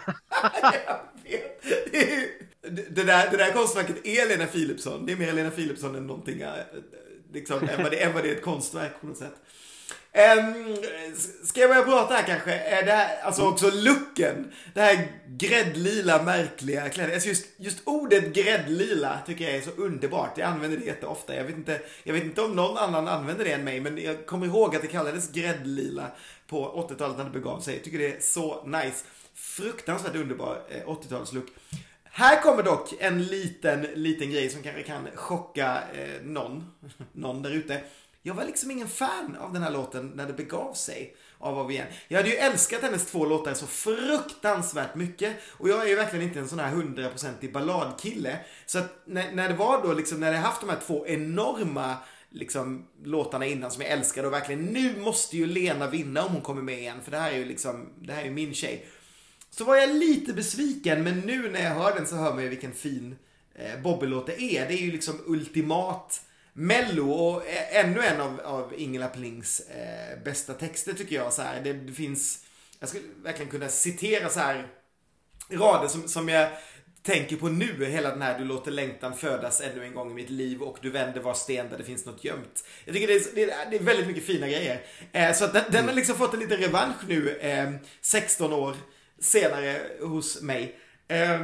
Det, 2.91 3.03
där, 3.03 3.31
det 3.31 3.37
där 3.37 3.53
konstverket 3.53 4.07
är 4.07 4.29
Lena 4.29 4.47
Philipsson. 4.47 5.07
Det 5.07 5.13
är 5.13 5.17
mer 5.17 5.33
Lena 5.33 5.51
Philipsson 5.51 5.95
än 5.95 6.07
någonting, 6.07 6.41
eh, 6.41 6.51
liksom, 7.33 7.69
än, 7.69 7.83
vad 7.83 7.93
det, 7.93 8.03
än 8.03 8.15
vad 8.15 8.23
det 8.23 8.31
är 8.31 8.37
ett 8.37 8.43
konstverk 8.43 9.01
på 9.01 9.07
något 9.07 9.17
sätt. 9.17 9.35
Um, 10.15 10.77
ska 11.45 11.61
jag 11.61 11.71
börja 11.71 11.83
prata 11.83 12.15
här 12.15 12.23
kanske? 12.23 12.55
Eh, 12.55 12.85
det 12.85 12.93
här, 12.93 13.23
alltså 13.23 13.43
också 13.43 13.71
looken. 13.71 14.53
Det 14.75 14.81
här 14.81 15.09
gräddlila 15.27 16.23
märkliga 16.23 16.89
kläder. 16.89 17.15
Alltså 17.15 17.29
just, 17.29 17.47
just 17.57 17.79
ordet 17.85 18.35
gräddlila 18.35 19.19
tycker 19.27 19.45
jag 19.45 19.55
är 19.55 19.61
så 19.61 19.71
underbart. 19.71 20.39
Jag 20.39 20.49
använder 20.49 20.79
det 20.79 20.85
jätteofta. 20.85 21.35
Jag 21.35 21.45
vet, 21.45 21.57
inte, 21.57 21.81
jag 22.03 22.15
vet 22.15 22.25
inte 22.25 22.43
om 22.43 22.57
någon 22.57 22.79
annan 22.79 23.09
använder 23.09 23.45
det 23.45 23.53
än 23.53 23.65
mig. 23.65 23.81
Men 23.81 24.03
jag 24.03 24.27
kommer 24.27 24.47
ihåg 24.47 24.77
att 24.77 24.83
det 24.83 24.89
kallades 24.89 25.33
gräddlila 25.33 26.07
på 26.47 26.87
80-talet 26.91 27.17
när 27.17 27.25
det 27.25 27.31
begav 27.31 27.61
sig. 27.61 27.75
Jag 27.75 27.85
tycker 27.85 27.99
det 27.99 28.17
är 28.17 28.21
så 28.21 28.65
nice. 28.65 29.05
Fruktansvärt 29.35 30.17
underbar 30.17 30.63
eh, 30.69 30.89
80-talslook. 30.89 31.47
Här 32.05 32.43
kommer 32.43 32.63
dock 32.63 32.95
en 32.99 33.25
liten, 33.25 33.87
liten 33.95 34.31
grej 34.31 34.51
som 34.51 34.63
kanske 34.63 34.83
kan 34.83 35.09
chocka 35.15 35.79
eh, 35.95 36.23
någon, 36.23 36.71
någon 37.13 37.43
där 37.43 37.51
ute. 37.51 37.81
Jag 38.23 38.35
var 38.35 38.44
liksom 38.44 38.70
ingen 38.70 38.89
fan 38.89 39.36
av 39.36 39.53
den 39.53 39.62
här 39.62 39.70
låten 39.70 40.12
när 40.15 40.27
det 40.27 40.32
begav 40.32 40.74
sig 40.74 41.16
av 41.39 41.59
av 41.59 41.70
igen. 41.70 41.86
Jag 42.09 42.19
hade 42.19 42.31
ju 42.31 42.36
älskat 42.36 42.82
hennes 42.82 43.07
två 43.07 43.24
låtar 43.24 43.55
så 43.55 43.66
fruktansvärt 43.66 44.94
mycket. 44.94 45.36
Och 45.49 45.69
jag 45.69 45.82
är 45.82 45.89
ju 45.89 45.94
verkligen 45.94 46.28
inte 46.28 46.39
en 46.39 46.49
sån 46.49 46.59
här 46.59 46.70
hundraprocentig 46.70 47.53
balladkille. 47.53 48.39
Så 48.66 48.78
att 48.78 49.03
när, 49.05 49.32
när 49.32 49.49
det 49.49 49.55
var 49.55 49.82
då 49.82 49.93
liksom, 49.93 50.20
när 50.20 50.32
jag 50.32 50.40
haft 50.40 50.61
de 50.61 50.70
här 50.70 50.78
två 50.86 51.07
enorma 51.07 51.97
liksom 52.31 52.86
låtarna 53.05 53.47
innan 53.47 53.70
som 53.70 53.82
jag 53.82 53.90
älskade 53.90 54.27
och 54.27 54.32
verkligen 54.32 54.65
nu 54.65 55.01
måste 55.01 55.36
ju 55.36 55.47
Lena 55.47 55.86
vinna 55.86 56.24
om 56.24 56.32
hon 56.32 56.43
kommer 56.43 56.62
med 56.62 56.78
igen 56.78 57.01
för 57.05 57.11
det 57.11 57.19
här 57.19 57.32
är 57.32 57.36
ju 57.36 57.44
liksom, 57.44 57.89
det 58.01 58.12
här 58.12 58.20
är 58.20 58.27
ju 58.27 58.31
min 58.31 58.55
tjej. 58.55 58.86
Så 59.51 59.65
var 59.65 59.77
jag 59.77 59.94
lite 59.94 60.32
besviken, 60.32 61.05
men 61.05 61.20
nu 61.20 61.51
när 61.51 61.62
jag 61.62 61.70
hör 61.70 61.94
den 61.94 62.07
så 62.07 62.16
hör 62.16 62.35
man 62.35 62.43
ju 62.43 62.49
vilken 62.49 62.73
fin 62.73 63.16
eh, 63.55 63.81
Bobby-låt 63.82 64.27
det 64.27 64.43
är. 64.43 64.69
Det 64.69 64.74
är 64.74 64.82
ju 64.82 64.93
liksom 64.93 65.20
ultimat 65.27 66.20
mello 66.53 67.11
och 67.11 67.43
ännu 67.70 68.01
en 68.01 68.20
av, 68.20 68.41
av 68.41 68.74
Ingela 68.77 69.09
Plings 69.09 69.61
eh, 69.61 70.23
bästa 70.24 70.55
texter 70.55 70.93
tycker 70.93 71.16
jag. 71.16 71.33
Så 71.33 71.43
här, 71.43 71.61
det, 71.61 71.73
det 71.73 71.93
finns, 71.93 72.45
jag 72.79 72.89
skulle 72.89 73.05
verkligen 73.23 73.51
kunna 73.51 73.69
citera 73.69 74.29
så 74.29 74.41
här 74.41 74.69
rader 75.51 75.89
som, 75.89 76.09
som 76.09 76.29
jag 76.29 76.49
tänker 77.03 77.37
på 77.37 77.49
nu. 77.49 77.85
Hela 77.85 78.11
den 78.11 78.23
här 78.23 78.39
du 78.39 78.45
låter 78.45 78.70
längtan 78.70 79.16
födas 79.16 79.61
ännu 79.61 79.85
en 79.85 79.95
gång 79.95 80.11
i 80.11 80.15
mitt 80.15 80.31
liv 80.31 80.62
och 80.62 80.79
du 80.83 80.91
vänder 80.91 81.20
var 81.20 81.35
sten 81.35 81.69
där 81.70 81.79
det 81.79 81.85
finns 81.85 82.07
något 82.07 82.24
gömt. 82.24 82.65
Jag 82.85 82.95
tycker 82.95 83.07
det 83.07 83.15
är, 83.15 83.35
det 83.35 83.43
är, 83.43 83.70
det 83.70 83.77
är 83.77 83.83
väldigt 83.83 84.07
mycket 84.07 84.24
fina 84.24 84.49
grejer. 84.49 84.83
Eh, 85.12 85.33
så 85.33 85.45
att 85.45 85.53
den, 85.53 85.65
den 85.69 85.85
har 85.89 85.95
liksom 85.95 86.16
fått 86.16 86.35
en 86.35 86.41
liten 86.41 86.59
revansch 86.59 87.09
nu, 87.09 87.37
eh, 87.37 87.70
16 88.01 88.53
år 88.53 88.77
senare 89.19 89.83
hos 90.01 90.43
mig. 90.43 90.79
Eh, 91.09 91.41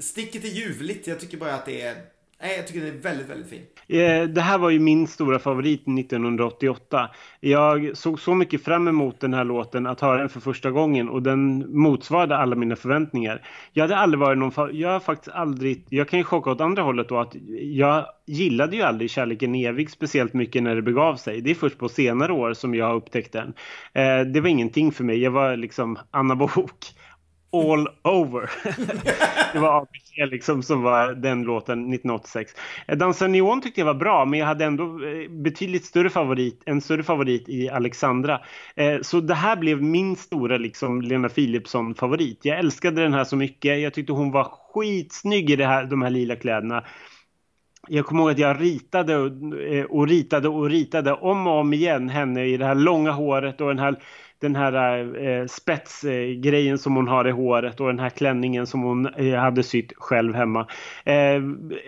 sticket 0.00 0.44
är 0.44 0.48
ljuvligt. 0.48 1.06
Jag 1.06 1.20
tycker 1.20 1.36
bara 1.36 1.54
att 1.54 1.66
det 1.66 1.82
är 1.82 1.96
Nej, 2.42 2.56
jag 2.56 2.66
tycker 2.66 2.80
den 2.80 2.94
är 2.94 3.00
väldigt, 3.00 3.30
väldigt 3.30 3.50
fin. 3.50 3.62
Eh, 3.88 4.22
det 4.22 4.40
här 4.40 4.58
var 4.58 4.70
ju 4.70 4.78
min 4.78 5.06
stora 5.06 5.38
favorit 5.38 5.80
1988. 5.80 7.10
Jag 7.40 7.96
såg 7.96 8.20
så 8.20 8.34
mycket 8.34 8.64
fram 8.64 8.88
emot 8.88 9.20
den 9.20 9.34
här 9.34 9.44
låten 9.44 9.86
att 9.86 10.00
höra 10.00 10.18
den 10.18 10.28
för 10.28 10.40
första 10.40 10.70
gången 10.70 11.08
och 11.08 11.22
den 11.22 11.72
motsvarade 11.78 12.36
alla 12.36 12.56
mina 12.56 12.76
förväntningar. 12.76 13.42
Jag 13.72 13.84
hade 13.84 13.96
aldrig 13.96 14.20
varit 14.20 14.38
någon, 14.38 14.76
jag 14.76 14.88
har 14.88 15.00
faktiskt 15.00 15.36
aldrig, 15.36 15.84
jag 15.88 16.08
kan 16.08 16.18
ju 16.18 16.24
chocka 16.24 16.50
åt 16.50 16.60
andra 16.60 16.82
hållet 16.82 17.08
då 17.08 17.18
att 17.18 17.36
jag 17.60 18.06
gillade 18.26 18.76
ju 18.76 18.82
aldrig 18.82 19.10
Kärleken 19.10 19.54
evig 19.54 19.90
speciellt 19.90 20.34
mycket 20.34 20.62
när 20.62 20.74
det 20.74 20.82
begav 20.82 21.16
sig. 21.16 21.40
Det 21.40 21.50
är 21.50 21.54
först 21.54 21.78
på 21.78 21.88
senare 21.88 22.32
år 22.32 22.54
som 22.54 22.74
jag 22.74 22.86
har 22.86 22.94
upptäckt 22.94 23.32
den. 23.32 23.54
Eh, 23.92 24.20
det 24.20 24.40
var 24.40 24.48
ingenting 24.48 24.92
för 24.92 25.04
mig, 25.04 25.22
jag 25.22 25.30
var 25.30 25.56
liksom 25.56 25.98
Anna 26.10 26.36
Bok 26.36 26.94
all 27.52 27.88
over. 28.04 28.50
det 29.52 29.58
var 29.58 29.80
ABC 29.82 30.30
liksom 30.30 30.62
som 30.62 30.82
var 30.82 31.14
den 31.14 31.42
låten 31.42 31.78
1986. 31.78 32.52
Dansa 32.86 33.26
Neon 33.26 33.60
tyckte 33.60 33.80
jag 33.80 33.86
var 33.86 33.94
bra 33.94 34.24
men 34.24 34.38
jag 34.38 34.46
hade 34.46 34.64
ändå 34.64 34.84
eh, 34.84 35.30
betydligt 35.30 35.84
större 35.84 36.10
favorit, 36.10 36.62
en 36.66 36.80
större 36.80 37.02
favorit 37.02 37.48
i 37.48 37.68
Alexandra. 37.68 38.40
Eh, 38.76 39.00
så 39.02 39.20
det 39.20 39.34
här 39.34 39.56
blev 39.56 39.82
min 39.82 40.16
stora 40.16 40.58
liksom 40.58 41.02
Lena 41.02 41.28
Philipsson 41.28 41.94
favorit. 41.94 42.38
Jag 42.42 42.58
älskade 42.58 43.02
den 43.02 43.14
här 43.14 43.24
så 43.24 43.36
mycket. 43.36 43.80
Jag 43.80 43.94
tyckte 43.94 44.12
hon 44.12 44.30
var 44.30 44.44
skitsnygg 44.44 45.50
i 45.50 45.56
det 45.56 45.66
här, 45.66 45.84
de 45.84 46.02
här 46.02 46.10
lila 46.10 46.36
kläderna. 46.36 46.84
Jag 47.88 48.06
kommer 48.06 48.22
ihåg 48.22 48.30
att 48.30 48.38
jag 48.38 48.60
ritade 48.60 49.16
och, 49.16 49.32
och 49.88 50.08
ritade 50.08 50.48
och 50.48 50.70
ritade 50.70 51.12
om 51.12 51.46
och 51.46 51.60
om 51.60 51.72
igen 51.72 52.08
henne 52.08 52.44
i 52.44 52.56
det 52.56 52.64
här 52.64 52.74
långa 52.74 53.10
håret 53.10 53.60
och 53.60 53.68
den 53.68 53.78
här 53.78 53.96
den 54.40 54.56
här 54.56 55.16
eh, 55.26 55.46
spetsgrejen 55.46 56.78
som 56.78 56.96
hon 56.96 57.08
har 57.08 57.28
i 57.28 57.30
håret 57.30 57.80
och 57.80 57.86
den 57.86 57.98
här 57.98 58.10
klänningen 58.10 58.66
som 58.66 58.82
hon 58.82 59.06
eh, 59.06 59.34
hade 59.34 59.62
sytt 59.62 59.92
själv 59.96 60.34
hemma. 60.34 60.60
Eh, 61.04 61.34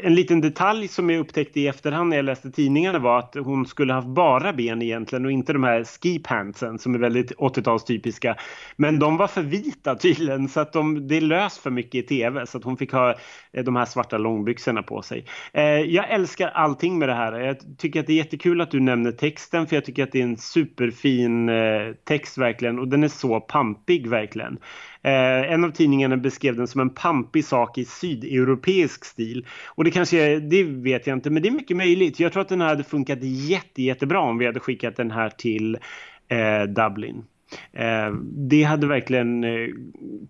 en 0.02 0.14
liten 0.14 0.40
detalj 0.40 0.88
som 0.88 1.10
jag 1.10 1.20
upptäckte 1.20 1.60
i 1.60 1.68
efterhand 1.68 2.08
när 2.08 2.16
jag 2.16 2.24
läste 2.24 2.50
tidningarna 2.50 2.98
var 2.98 3.18
att 3.18 3.34
hon 3.34 3.66
skulle 3.66 3.92
haft 3.92 4.08
bara 4.08 4.52
ben 4.52 4.82
egentligen 4.82 5.24
och 5.24 5.32
inte 5.32 5.52
de 5.52 5.64
här 5.64 5.84
ski 5.84 6.18
pantsen 6.18 6.78
som 6.78 6.94
är 6.94 6.98
väldigt 6.98 7.32
80-talstypiska. 7.32 8.34
Men 8.76 8.98
de 8.98 9.16
var 9.16 9.26
för 9.26 9.42
vita 9.42 9.94
tydligen 9.94 10.48
så 10.48 10.60
att 10.60 10.72
de, 10.72 11.08
det 11.08 11.20
lös 11.20 11.58
för 11.58 11.70
mycket 11.70 12.04
i 12.04 12.06
tv 12.06 12.46
så 12.46 12.58
att 12.58 12.64
hon 12.64 12.76
fick 12.76 12.92
ha 12.92 13.14
eh, 13.52 13.64
de 13.64 13.76
här 13.76 13.84
svarta 13.84 14.18
långbyxorna 14.18 14.82
på 14.82 15.02
sig. 15.02 15.24
Eh, 15.52 15.64
jag 15.64 16.10
älskar 16.10 16.48
allting 16.48 16.98
med 16.98 17.08
det 17.08 17.14
här. 17.14 17.40
Jag 17.40 17.56
tycker 17.78 18.00
att 18.00 18.06
det 18.06 18.12
är 18.12 18.16
jättekul 18.16 18.60
att 18.60 18.70
du 18.70 18.80
nämner 18.80 19.12
texten 19.12 19.66
för 19.66 19.76
jag 19.76 19.84
tycker 19.84 20.02
att 20.02 20.12
det 20.12 20.20
är 20.20 20.24
en 20.24 20.36
superfin 20.36 21.48
eh, 21.48 21.92
text 22.04 22.39
verkligen 22.40 22.78
och 22.78 22.88
den 22.88 23.04
är 23.04 23.08
så 23.08 23.40
pampig 23.40 24.06
verkligen. 24.06 24.58
Eh, 25.02 25.52
en 25.52 25.64
av 25.64 25.70
tidningarna 25.70 26.16
beskrev 26.16 26.56
den 26.56 26.66
som 26.66 26.80
en 26.80 26.90
pampig 26.90 27.44
sak 27.44 27.78
i 27.78 27.84
sydeuropeisk 27.84 29.04
stil. 29.04 29.46
Och 29.66 29.84
det 29.84 29.90
kanske, 29.90 30.18
är- 30.18 30.40
det 30.40 30.62
vet 30.64 31.06
jag 31.06 31.16
inte, 31.16 31.30
men 31.30 31.42
det 31.42 31.48
är 31.48 31.52
mycket 31.52 31.76
möjligt. 31.76 32.20
Jag 32.20 32.32
tror 32.32 32.40
att 32.42 32.48
den 32.48 32.60
här 32.60 32.68
hade 32.68 32.84
funkat 32.84 33.18
jätte, 33.22 33.82
jättebra 33.82 34.20
om 34.20 34.38
vi 34.38 34.46
hade 34.46 34.60
skickat 34.60 34.96
den 34.96 35.10
här 35.10 35.30
till 35.30 35.78
eh, 36.28 36.62
Dublin. 36.62 37.24
Eh, 37.72 38.12
det 38.32 38.62
hade 38.62 38.86
verkligen 38.86 39.44
eh, 39.44 39.68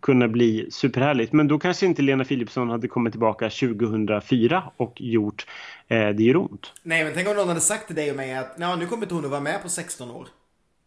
kunnat 0.02 0.30
bli 0.30 0.66
superhärligt. 0.70 1.32
Men 1.32 1.48
då 1.48 1.58
kanske 1.58 1.86
inte 1.86 2.02
Lena 2.02 2.24
Philipsson 2.24 2.70
hade 2.70 2.88
kommit 2.88 3.12
tillbaka 3.12 3.50
2004 3.50 4.62
och 4.76 5.00
gjort 5.00 5.46
eh, 5.88 6.08
Det 6.08 6.22
gör 6.22 6.36
ont. 6.36 6.72
Nej, 6.82 7.04
men 7.04 7.12
tänk 7.14 7.28
om 7.28 7.36
någon 7.36 7.48
hade 7.48 7.60
sagt 7.60 7.86
till 7.86 7.96
dig 7.96 8.10
och 8.10 8.16
mig 8.16 8.36
att 8.36 8.58
nu 8.58 8.86
kommer 8.86 9.02
inte 9.02 9.14
hon 9.14 9.24
att 9.24 9.30
vara 9.30 9.40
med 9.40 9.62
på 9.62 9.68
16 9.68 10.10
år. 10.10 10.26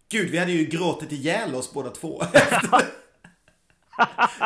Gud, 0.09 0.29
vi 0.29 0.37
hade 0.37 0.51
ju 0.51 0.65
gråtit 0.65 1.11
ihjäl 1.11 1.55
oss 1.55 1.73
båda 1.73 1.89
två. 1.89 2.23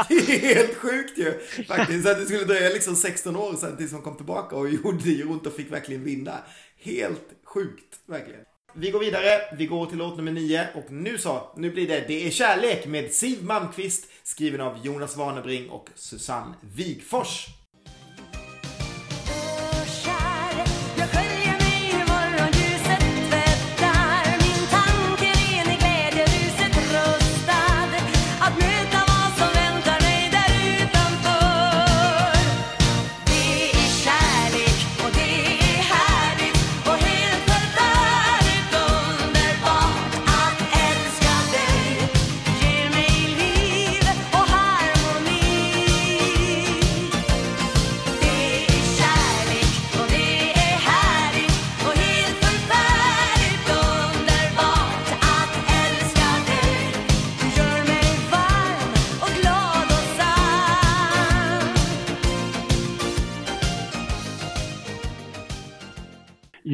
det 0.10 0.16
är 0.16 0.56
helt 0.56 0.76
sjukt 0.76 1.18
ju. 1.18 1.40
Faktiskt, 1.68 2.04
så 2.04 2.12
att 2.12 2.18
det 2.18 2.26
skulle 2.26 2.44
dröja 2.44 2.70
liksom 2.70 2.96
16 2.96 3.36
år 3.36 3.56
sedan 3.56 3.78
tills 3.78 3.92
hon 3.92 4.02
kom 4.02 4.16
tillbaka 4.16 4.56
och 4.56 4.70
gjorde 4.70 5.04
det 5.04 5.24
ont 5.24 5.48
och 5.48 5.54
fick 5.54 5.72
verkligen 5.72 6.04
vinna. 6.04 6.38
Helt 6.80 7.34
sjukt, 7.44 8.00
verkligen. 8.06 8.42
Vi 8.74 8.92
går 8.92 9.00
vidare, 9.00 9.56
vi 9.58 9.66
går 9.66 9.86
till 9.86 9.98
låt 9.98 10.18
nummer 10.18 10.32
9 10.32 10.68
och 10.76 10.92
nu 10.92 11.18
så, 11.18 11.54
nu 11.58 11.72
blir 11.72 11.88
det 11.88 12.08
Det 12.08 12.28
är 12.28 12.32
kärlek 12.32 12.86
med 12.86 13.14
Siv 13.14 13.44
Malmkvist 13.44 14.08
skriven 14.24 14.62
av 14.62 14.86
Jonas 14.86 15.18
Warnerbring 15.18 15.70
och 15.70 15.90
Susanne 15.96 16.54
Wigfors. 16.62 17.48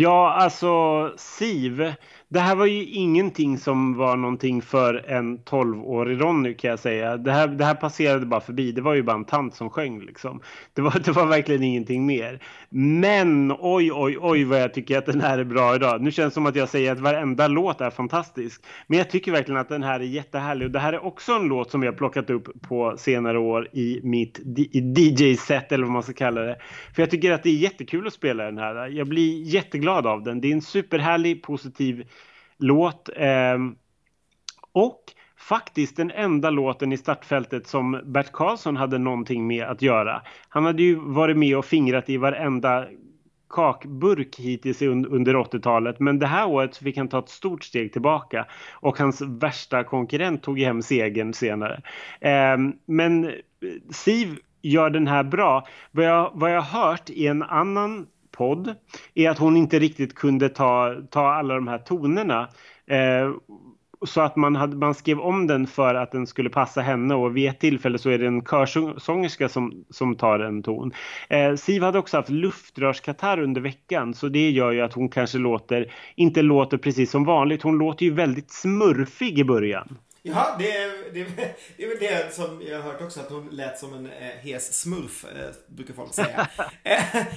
Ja, 0.03 0.33
alltså 0.33 1.13
Siv. 1.17 1.93
Det 2.27 2.39
här 2.39 2.55
var 2.55 2.65
ju 2.65 2.85
ingenting 2.85 3.57
som 3.57 3.97
var 3.97 4.15
någonting 4.15 4.61
för 4.61 5.09
en 5.09 5.39
12-årig 5.39 6.21
Ronny 6.21 6.53
kan 6.53 6.69
jag 6.69 6.79
säga. 6.79 7.17
Det 7.17 7.31
här, 7.31 7.47
det 7.47 7.65
här 7.65 7.75
passerade 7.75 8.25
bara 8.25 8.41
förbi. 8.41 8.71
Det 8.71 8.81
var 8.81 8.93
ju 8.93 9.03
bara 9.03 9.15
en 9.15 9.25
tant 9.25 9.55
som 9.55 9.69
sjöng 9.69 10.01
liksom. 10.01 10.41
Det 10.73 10.81
var, 10.81 10.99
det 11.05 11.11
var 11.11 11.25
verkligen 11.25 11.63
ingenting 11.63 12.05
mer. 12.05 12.43
Men 12.75 13.55
oj, 13.59 13.91
oj, 13.93 14.17
oj 14.21 14.43
vad 14.43 14.61
jag 14.61 14.73
tycker 14.73 14.97
att 14.97 15.05
den 15.05 15.21
här 15.21 15.37
är 15.37 15.43
bra 15.43 15.75
idag. 15.75 16.01
Nu 16.01 16.11
känns 16.11 16.31
det 16.31 16.33
som 16.33 16.45
att 16.45 16.55
jag 16.55 16.69
säger 16.69 16.91
att 16.91 16.99
varenda 16.99 17.47
låt 17.47 17.81
är 17.81 17.89
fantastisk. 17.89 18.63
Men 18.87 18.97
jag 18.97 19.09
tycker 19.09 19.31
verkligen 19.31 19.61
att 19.61 19.69
den 19.69 19.83
här 19.83 19.99
är 19.99 20.03
jättehärlig. 20.03 20.65
Och 20.65 20.71
det 20.71 20.79
här 20.79 20.93
är 20.93 21.05
också 21.05 21.31
en 21.33 21.43
låt 21.43 21.71
som 21.71 21.83
jag 21.83 21.97
plockat 21.97 22.29
upp 22.29 22.61
på 22.61 22.95
senare 22.97 23.39
år 23.39 23.67
i 23.73 23.99
mitt 24.03 24.39
DJ-set 24.97 25.71
eller 25.71 25.83
vad 25.83 25.93
man 25.93 26.03
ska 26.03 26.13
kalla 26.13 26.41
det. 26.41 26.57
För 26.95 27.01
jag 27.01 27.11
tycker 27.11 27.31
att 27.31 27.43
det 27.43 27.49
är 27.49 27.53
jättekul 27.53 28.07
att 28.07 28.13
spela 28.13 28.43
den 28.43 28.57
här. 28.57 28.87
Jag 28.87 29.07
blir 29.07 29.43
jätteglad 29.43 30.07
av 30.07 30.23
den. 30.23 30.41
Det 30.41 30.47
är 30.47 30.53
en 30.53 30.61
superhärlig, 30.61 31.43
positiv 31.43 32.07
låt. 32.57 33.09
Ehm, 33.15 33.75
och 34.71 35.03
faktiskt 35.49 35.97
den 35.97 36.11
enda 36.11 36.49
låten 36.49 36.93
i 36.93 36.97
startfältet 36.97 37.67
som 37.67 38.01
Bert 38.05 38.31
Karlsson 38.31 38.77
hade 38.77 38.97
någonting 38.97 39.47
med 39.47 39.63
att 39.65 39.81
göra. 39.81 40.21
Han 40.49 40.65
hade 40.65 40.83
ju 40.83 40.95
varit 40.95 41.37
med 41.37 41.57
och 41.57 41.65
fingrat 41.65 42.09
i 42.09 42.17
varenda 42.17 42.85
kakburk 43.49 44.39
hittills 44.39 44.81
under 44.81 45.33
80-talet. 45.33 45.99
Men 45.99 46.19
det 46.19 46.27
här 46.27 46.47
året 46.47 46.77
fick 46.77 46.97
han 46.97 47.07
ta 47.07 47.19
ett 47.19 47.29
stort 47.29 47.63
steg 47.63 47.93
tillbaka. 47.93 48.45
Och 48.73 48.97
hans 48.97 49.21
värsta 49.21 49.83
konkurrent 49.83 50.43
tog 50.43 50.59
hem 50.59 50.81
segern 50.81 51.33
senare. 51.33 51.81
Ehm, 52.21 52.73
men 52.85 53.23
eh, 53.23 53.31
Siv 53.89 54.37
gör 54.61 54.89
den 54.89 55.07
här 55.07 55.23
bra. 55.23 55.67
Vad 55.91 56.05
jag, 56.05 56.31
vad 56.33 56.51
jag 56.51 56.61
hört 56.61 57.09
i 57.09 57.27
en 57.27 57.43
annan 57.43 58.07
podd 58.31 58.75
är 59.13 59.29
att 59.29 59.39
hon 59.39 59.57
inte 59.57 59.79
riktigt 59.79 60.15
kunde 60.15 60.49
ta, 60.49 60.95
ta 61.09 61.33
alla 61.33 61.55
de 61.55 61.67
här 61.67 61.77
tonerna. 61.77 62.49
Eh, 62.87 63.31
så 64.05 64.21
att 64.21 64.35
man, 64.35 64.55
hade, 64.55 64.75
man 64.75 64.93
skrev 64.93 65.19
om 65.19 65.47
den 65.47 65.67
för 65.67 65.95
att 65.95 66.11
den 66.11 66.27
skulle 66.27 66.49
passa 66.49 66.81
henne 66.81 67.15
och 67.15 67.37
vid 67.37 67.49
ett 67.49 67.59
tillfälle 67.59 67.97
så 67.97 68.09
är 68.09 68.17
det 68.17 68.27
en 68.27 68.41
körsångerska 68.41 69.49
som, 69.49 69.85
som 69.89 70.15
tar 70.15 70.39
en 70.39 70.63
ton. 70.63 70.93
Eh, 71.29 71.55
Siv 71.55 71.83
hade 71.83 71.99
också 71.99 72.17
haft 72.17 72.29
luftrörskatarr 72.29 73.39
under 73.39 73.61
veckan 73.61 74.13
så 74.13 74.27
det 74.27 74.49
gör 74.49 74.71
ju 74.71 74.81
att 74.81 74.93
hon 74.93 75.09
kanske 75.09 75.37
låter, 75.37 75.93
inte 76.15 76.41
låter 76.41 76.77
precis 76.77 77.11
som 77.11 77.25
vanligt. 77.25 77.61
Hon 77.61 77.77
låter 77.77 78.05
ju 78.05 78.13
väldigt 78.13 78.51
smurfig 78.51 79.39
i 79.39 79.43
början. 79.43 79.97
Ja, 80.25 80.55
det 80.59 80.71
är, 80.71 81.13
det, 81.13 81.21
är, 81.21 81.27
det 81.77 81.83
är 81.83 81.87
väl 81.87 81.97
det 81.99 82.33
som 82.33 82.61
jag 82.67 82.81
har 82.81 82.91
hört 82.91 83.01
också, 83.01 83.19
att 83.19 83.29
hon 83.29 83.47
lät 83.51 83.77
som 83.77 83.93
en 83.93 84.05
eh, 84.05 84.51
hes 84.51 84.73
smurf, 84.73 85.25
eh, 85.25 85.75
brukar 85.75 85.93
folk 85.93 86.13
säga. 86.13 86.47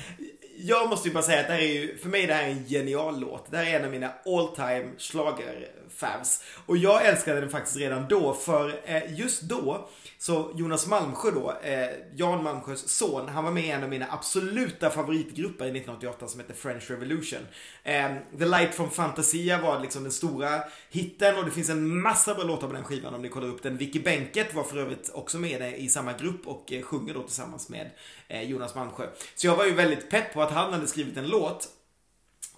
jag 0.59 0.89
måste 0.89 1.09
ju 1.09 1.15
bara 1.15 1.23
säga 1.23 1.41
att 1.41 1.47
det 1.47 1.53
här 1.53 1.61
är 1.61 1.73
ju, 1.73 1.99
för 1.99 2.09
mig 2.09 2.23
är 2.23 2.27
det 2.27 2.35
här 2.35 2.49
en 2.49 2.65
genial 2.65 3.20
låt. 3.20 3.51
Det 3.51 3.57
här 3.57 3.66
är 3.66 3.78
en 3.78 3.85
av 3.85 3.91
mina 3.91 4.12
all 4.27 4.49
time 4.57 4.91
schlagerfans. 4.99 6.45
Och 6.66 6.77
jag 6.77 7.07
älskade 7.07 7.41
den 7.41 7.51
faktiskt 7.51 7.77
redan 7.77 8.07
då, 8.09 8.35
för 8.35 8.81
eh, 8.85 9.19
just 9.19 9.43
då 9.43 9.89
så 10.19 10.53
Jonas 10.55 10.87
Malmsjö 10.87 11.31
då, 11.31 11.55
eh, 11.62 11.89
Jan 12.15 12.43
Malmsjös 12.43 12.89
son, 12.89 13.28
han 13.28 13.45
var 13.45 13.51
med 13.51 13.65
i 13.65 13.70
en 13.70 13.83
av 13.83 13.89
mina 13.89 14.07
absoluta 14.11 14.91
favoritgrupper 14.91 15.65
i 15.65 15.69
1988 15.69 16.28
som 16.28 16.41
hette 16.41 16.55
French 16.55 16.91
Revolution. 16.91 17.41
Eh, 17.83 18.11
The 18.39 18.45
Light 18.45 18.74
from 18.74 18.91
Fantasia 18.91 19.61
var 19.62 19.81
liksom 19.81 20.03
den 20.03 20.12
stora 20.12 20.61
hitten 20.91 21.37
och 21.37 21.45
det 21.45 21.51
finns 21.51 21.70
en 21.70 22.01
massa 22.01 22.35
bra 22.35 22.45
låtar 22.45 22.66
på 22.66 22.73
den 22.73 22.85
skivan 22.85 23.15
om 23.15 23.23
ni 23.23 23.28
kollar 23.28 23.49
upp 23.49 23.62
den. 23.62 23.77
Vicky 23.77 24.01
Benket 24.01 24.55
var 24.55 24.65
för 24.65 24.77
övrigt 24.77 25.11
också 25.15 25.39
med 25.39 25.78
i 25.78 25.89
samma 25.89 26.12
grupp 26.12 26.47
och 26.47 26.73
sjunger 26.85 27.15
då 27.15 27.23
tillsammans 27.23 27.69
med 27.69 27.91
Eh, 28.28 28.43
Jonas 28.43 28.74
Malmsjö. 28.74 29.07
Så 29.35 29.47
jag 29.47 29.57
var 29.57 29.65
ju 29.65 29.73
väldigt 29.73 30.11
pepp 30.11 30.35
på 30.35 30.43
att 30.43 30.51
han 30.51 30.73
hade 30.73 30.86
skrivit 30.86 31.16
en 31.16 31.28
låt 31.28 31.69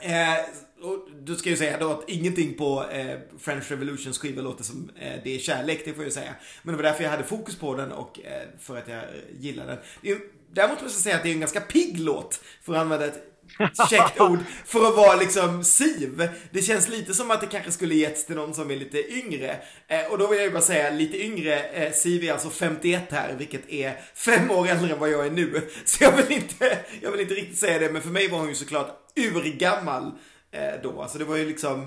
Eh, 0.01 0.39
och 0.82 1.09
du 1.23 1.36
ska 1.36 1.51
ju 1.51 1.57
säga 1.57 1.78
då 1.78 1.90
att 1.90 2.09
ingenting 2.09 2.55
på 2.55 2.85
eh, 2.90 3.19
French 3.39 3.70
Revolutions 3.70 4.19
skiva 4.19 4.43
låter 4.43 4.65
som 4.65 4.90
eh, 4.97 5.20
det 5.24 5.35
är 5.35 5.39
kärlek, 5.39 5.82
det 5.85 5.93
får 5.93 6.03
jag 6.03 6.09
ju 6.09 6.15
säga. 6.15 6.35
Men 6.62 6.73
det 6.73 6.82
var 6.82 6.90
därför 6.90 7.05
jag 7.05 7.11
hade 7.11 7.24
fokus 7.24 7.59
på 7.59 7.74
den 7.74 7.93
och 7.93 8.20
eh, 8.20 8.43
för 8.61 8.77
att 8.77 8.89
jag 8.89 9.03
gillade 9.39 9.78
den. 10.03 10.20
Däremot 10.53 10.82
måste 10.82 10.97
jag 10.97 11.03
säga 11.03 11.16
att 11.16 11.23
det 11.23 11.28
är 11.28 11.32
en 11.32 11.40
ganska 11.40 11.61
pigg 11.61 11.99
låt, 11.99 12.40
för 12.62 12.73
att 12.74 12.81
använda 12.81 13.07
ett 13.07 13.38
käckt 13.91 14.20
ord, 14.20 14.39
för 14.65 14.89
att 14.89 14.97
vara 14.97 15.16
liksom 15.16 15.65
Siv. 15.65 16.29
Det 16.51 16.62
känns 16.62 16.89
lite 16.89 17.15
som 17.15 17.31
att 17.31 17.41
det 17.41 17.47
kanske 17.47 17.73
skulle 17.73 17.95
getts 17.95 18.27
till 18.27 18.37
någon 18.37 18.55
som 18.55 18.70
är 18.70 18.77
lite 18.77 19.12
yngre. 19.12 19.57
Eh, 19.89 20.12
och 20.12 20.19
då 20.19 20.27
vill 20.27 20.39
jag 20.39 20.47
ju 20.47 20.53
bara 20.53 20.62
säga, 20.62 20.91
lite 20.91 21.25
yngre, 21.25 21.62
eh, 21.62 21.93
Siv 21.93 22.25
är 22.25 22.33
alltså 22.33 22.51
51 22.51 23.03
här, 23.11 23.35
vilket 23.39 23.70
är 23.70 24.01
fem 24.15 24.51
år 24.51 24.69
äldre 24.69 24.93
än 24.93 24.99
vad 24.99 25.11
jag 25.11 25.27
är 25.27 25.31
nu. 25.31 25.69
Så 25.85 26.05
jag 26.05 26.12
vill 26.12 26.33
inte, 26.33 26.79
jag 27.03 27.11
vill 27.11 27.20
inte 27.20 27.35
riktigt 27.35 27.59
säga 27.59 27.79
det, 27.79 27.93
men 27.93 28.03
för 28.03 28.11
mig 28.11 28.29
var 28.29 28.39
hon 28.39 28.49
ju 28.49 28.55
såklart 28.55 28.91
urgammal 29.16 30.12
eh, 30.51 30.83
då. 30.83 31.03
Alltså 31.03 31.19
det 31.19 31.25
var 31.25 31.37
ju 31.37 31.49
liksom, 31.49 31.87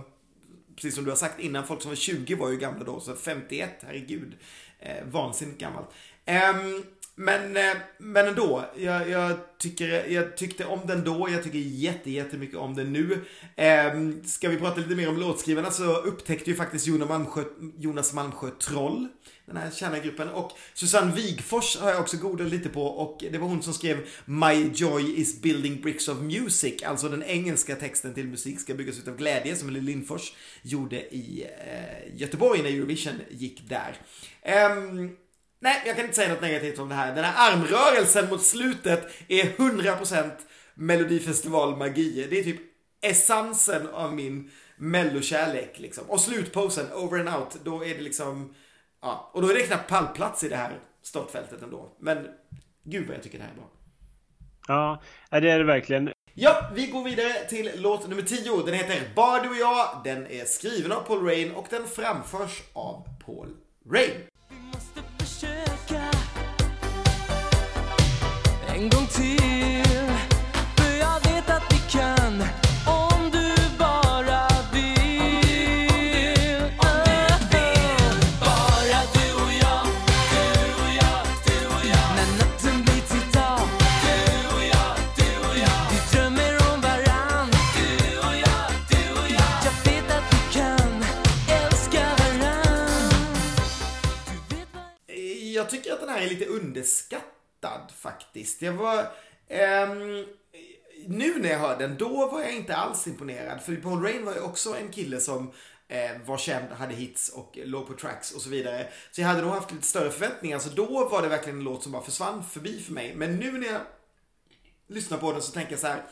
precis 0.76 0.96
som 0.96 1.04
du 1.04 1.12
har 1.12 1.18
sagt 1.18 1.40
innan, 1.40 1.68
folk 1.68 1.82
som 1.82 1.92
var 1.92 1.96
20 1.96 2.36
var 2.36 2.50
ju 2.50 2.58
gamla 2.58 2.84
då, 2.84 3.00
så 3.00 3.16
51, 3.16 3.70
herregud, 3.82 4.34
eh, 4.80 5.06
vansinnigt 5.12 5.60
gammalt. 5.60 5.90
Ehm, 6.26 6.84
men, 7.22 7.58
eh, 7.58 7.78
men 7.98 8.28
ändå, 8.28 8.66
jag, 8.78 9.10
jag, 9.10 9.38
tycker, 9.58 10.08
jag 10.08 10.38
tyckte 10.38 10.66
om 10.66 10.80
den 10.88 11.04
då, 11.04 11.30
jag 11.32 11.44
tycker 11.44 11.60
jätte, 11.60 12.12
jättemycket 12.12 12.58
om 12.58 12.76
den 12.76 12.94
nu. 12.94 13.26
Eh, 13.56 13.94
ska 14.26 14.50
vi 14.50 14.58
prata 14.58 14.80
lite 14.80 14.96
mer 14.96 15.10
om 15.10 15.18
låtskrivarna 15.18 15.72
så 15.72 15.96
upptäckte 15.96 16.50
ju 16.50 16.56
faktiskt 16.56 16.88
Jonas 16.88 17.10
Malmsjö, 17.10 17.44
Jonas 17.78 18.14
Malmsjö 18.14 18.50
Troll, 18.50 19.08
den 19.46 19.58
här 19.58 19.72
kända 19.72 20.00
gruppen. 20.00 20.30
Och 20.30 20.52
Susanne 20.74 21.16
Wigfors 21.16 21.78
har 21.78 21.92
jag 21.92 22.00
också 22.00 22.18
godat 22.18 22.48
lite 22.48 22.70
på 22.70 22.86
och 22.86 23.24
det 23.32 23.38
var 23.38 23.48
hon 23.48 23.64
som 23.64 23.74
skrev 23.74 23.98
My 24.26 24.72
Joy 24.74 25.20
is 25.20 25.42
building 25.42 25.82
bricks 25.82 26.08
of 26.08 26.18
music, 26.18 26.84
alltså 26.84 27.10
den 27.10 27.24
engelska 27.24 27.76
texten 27.76 28.14
till 28.14 28.28
musik 28.28 28.60
ska 28.60 28.74
byggas 28.74 29.00
ut 29.00 29.08
av 29.08 29.18
glädje 29.18 29.56
som 29.56 29.70
Lill 29.70 29.84
Lindfors 29.84 30.34
gjorde 30.62 31.16
i 31.16 31.48
eh, 31.68 32.20
Göteborg 32.20 32.62
när 32.62 32.70
Eurovision 32.70 33.16
gick 33.30 33.70
där. 33.70 33.96
Eh, 34.42 34.70
Nej, 35.64 35.84
jag 35.86 35.96
kan 35.96 36.06
inte 36.06 36.16
säga 36.16 36.34
något 36.34 36.42
negativt 36.42 36.80
om 36.80 36.90
det 36.90 36.96
här. 36.96 37.16
Den 37.16 37.24
här 37.24 37.52
armrörelsen 37.52 38.30
mot 38.30 38.44
slutet 38.44 39.08
är 39.28 39.44
100% 39.44 40.32
Melodifestival-magi. 40.74 42.28
Det 42.30 42.40
är 42.40 42.44
typ 42.44 42.62
essensen 43.02 43.90
av 43.90 44.14
min 44.14 44.52
mellokärlek 44.78 45.80
liksom. 45.80 46.04
Och 46.10 46.22
slutposen, 46.22 46.92
over 46.94 47.20
and 47.20 47.30
out, 47.30 47.58
då 47.64 47.86
är 47.86 47.96
det 47.96 48.02
liksom, 48.02 48.56
ja, 49.02 49.32
och 49.34 49.42
då 49.42 49.50
är 49.50 49.54
det 49.54 49.62
knappt 49.62 49.90
pallplats 49.90 50.44
i 50.44 50.50
det 50.50 50.56
här 50.56 50.80
startfältet 51.02 51.62
ändå. 51.62 51.96
Men 52.00 52.28
gud 52.84 53.08
vad 53.08 53.16
jag 53.16 53.24
tycker 53.24 53.38
det 53.38 53.44
här 53.44 53.52
är 53.52 53.56
bra. 53.56 53.70
Ja, 54.68 55.02
det 55.40 55.52
är 55.52 55.60
det 55.60 55.66
verkligen. 55.66 56.12
Ja, 56.34 56.72
vi 56.76 56.88
går 56.88 57.04
vidare 57.04 57.34
till 57.50 57.72
låt 57.76 58.08
nummer 58.08 58.22
10. 58.22 58.64
Den 58.66 58.74
heter 58.74 59.02
Bara 59.16 59.44
du 59.44 59.50
och 59.50 59.56
jag. 59.56 60.02
Den 60.04 60.28
är 60.28 60.46
skriven 60.46 60.92
av 60.92 61.02
Paul 61.02 61.26
Rain 61.26 61.52
och 61.52 61.68
den 61.70 61.88
framförs 61.88 62.62
av 62.74 63.08
Paul 63.26 63.56
Rain. 63.92 64.31
En 68.82 68.90
gång 68.90 69.08
till. 69.08 70.12
För 70.78 70.98
jag 71.00 71.20
vet 71.20 71.50
att 71.50 71.64
vi 71.74 71.78
kan 71.90 72.44
om 72.86 73.32
du 73.32 73.56
bara 73.80 74.48
vill. 74.74 75.92
Bara 78.40 79.02
du 79.14 79.34
och 79.44 79.54
jag, 79.64 79.86
du 80.34 80.74
och 80.84 80.92
jag, 81.02 81.20
du 81.46 81.58
och 81.68 81.86
jag. 81.94 82.08
När 82.18 82.30
natten 82.40 82.84
blir 82.84 83.02
till 83.12 83.32
dag, 83.34 83.68
du 84.04 84.18
och 84.56 84.64
jag, 84.74 84.94
du 85.18 85.30
och 85.50 85.58
jag. 85.66 85.82
Vi 85.92 85.98
drömmer 86.12 86.54
om 86.74 86.82
varann, 86.82 87.50
du 87.78 88.18
och 88.18 88.36
jag, 88.46 88.68
du 88.90 89.02
och 89.20 89.30
jag. 89.38 89.52
Jag 89.68 89.76
vet 89.92 90.08
att 90.18 90.28
vi 90.34 90.42
kan 90.60 90.92
älska 91.62 92.04
varann. 92.20 93.10
Du 94.50 94.56
vet 94.56 94.68
vad 94.74 94.84
Jag 95.54 95.70
tycker 95.70 95.94
att 95.94 96.00
den 96.00 96.10
här 96.10 96.22
är 96.22 96.30
lite 96.30 96.46
underskattad 96.46 97.41
faktiskt. 97.92 98.62
Jag 98.62 98.74
var... 98.74 99.12
ehm, 99.48 100.26
nu 101.08 101.40
när 101.40 101.50
jag 101.50 101.60
hörde 101.60 101.88
den, 101.88 101.98
då 101.98 102.28
var 102.28 102.42
jag 102.42 102.56
inte 102.56 102.76
alls 102.76 103.08
imponerad. 103.08 103.62
För 103.62 103.76
Paul 103.76 104.04
Rain 104.04 104.26
var 104.26 104.34
ju 104.34 104.40
också 104.40 104.76
en 104.78 104.90
kille 104.90 105.20
som 105.20 105.52
eh, 105.88 106.12
var 106.26 106.38
känd, 106.38 106.72
hade 106.72 106.94
hits 106.94 107.30
och 107.30 107.60
låg 107.64 107.88
på 107.88 107.94
tracks 107.94 108.32
och 108.32 108.42
så 108.42 108.50
vidare. 108.50 108.88
Så 109.12 109.22
jag 109.22 109.28
hade 109.28 109.42
nog 109.42 109.52
haft 109.52 109.72
lite 109.72 109.88
större 109.88 110.12
förväntningar. 110.12 110.60
Så 110.60 110.70
då 110.70 111.10
var 111.10 111.22
det 111.22 111.28
verkligen 111.28 111.58
en 111.58 111.64
låt 111.64 111.84
som 111.84 111.92
bara 111.92 112.04
försvann 112.04 112.44
förbi 112.44 112.80
för 112.80 112.94
mig. 112.94 113.16
Men 113.16 113.36
nu 113.36 113.52
när 113.52 113.68
jag 113.68 113.82
lyssnar 114.88 115.18
på 115.18 115.32
den 115.32 115.42
så 115.42 115.52
tänker 115.52 115.72
jag 115.72 115.80
så 115.80 115.88
här. 115.88 116.04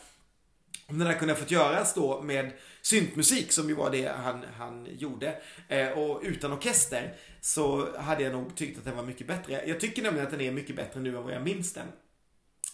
Om 0.89 0.99
den 0.99 1.07
här 1.07 1.17
kunde 1.19 1.33
ha 1.33 1.39
fått 1.39 1.51
göras 1.51 1.93
då 1.93 2.21
med 2.21 2.51
syntmusik 2.81 3.51
som 3.51 3.69
ju 3.69 3.75
var 3.75 3.91
det 3.91 4.07
han, 4.07 4.45
han 4.57 4.87
gjorde 4.97 5.41
eh, 5.67 5.89
och 5.89 6.21
utan 6.23 6.53
orkester 6.53 7.13
så 7.41 7.97
hade 7.97 8.23
jag 8.23 8.33
nog 8.33 8.55
tyckt 8.55 8.77
att 8.77 8.85
den 8.85 8.95
var 8.95 9.03
mycket 9.03 9.27
bättre. 9.27 9.63
Jag 9.67 9.79
tycker 9.79 10.01
nämligen 10.01 10.25
att 10.25 10.31
den 10.31 10.41
är 10.41 10.51
mycket 10.51 10.75
bättre 10.75 10.99
nu 10.99 11.17
än 11.17 11.23
vad 11.23 11.33
jag 11.33 11.43
minns 11.43 11.73
den. 11.73 11.87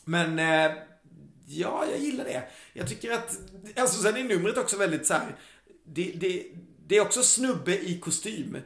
Men 0.05 0.39
eh, 0.39 0.77
ja, 1.47 1.85
jag 1.91 1.99
gillar 1.99 2.23
det. 2.23 2.43
Jag 2.73 2.87
tycker 2.89 3.11
att, 3.11 3.37
alltså 3.75 4.01
sen 4.01 4.17
är 4.17 4.23
numret 4.23 4.57
också 4.57 4.77
väldigt 4.77 5.05
så 5.05 5.13
här, 5.13 5.35
det, 5.85 6.11
det, 6.15 6.45
det 6.87 6.97
är 6.97 7.01
också 7.01 7.23
snubbe 7.23 7.77
i 7.77 7.99
kostym. 7.99 8.57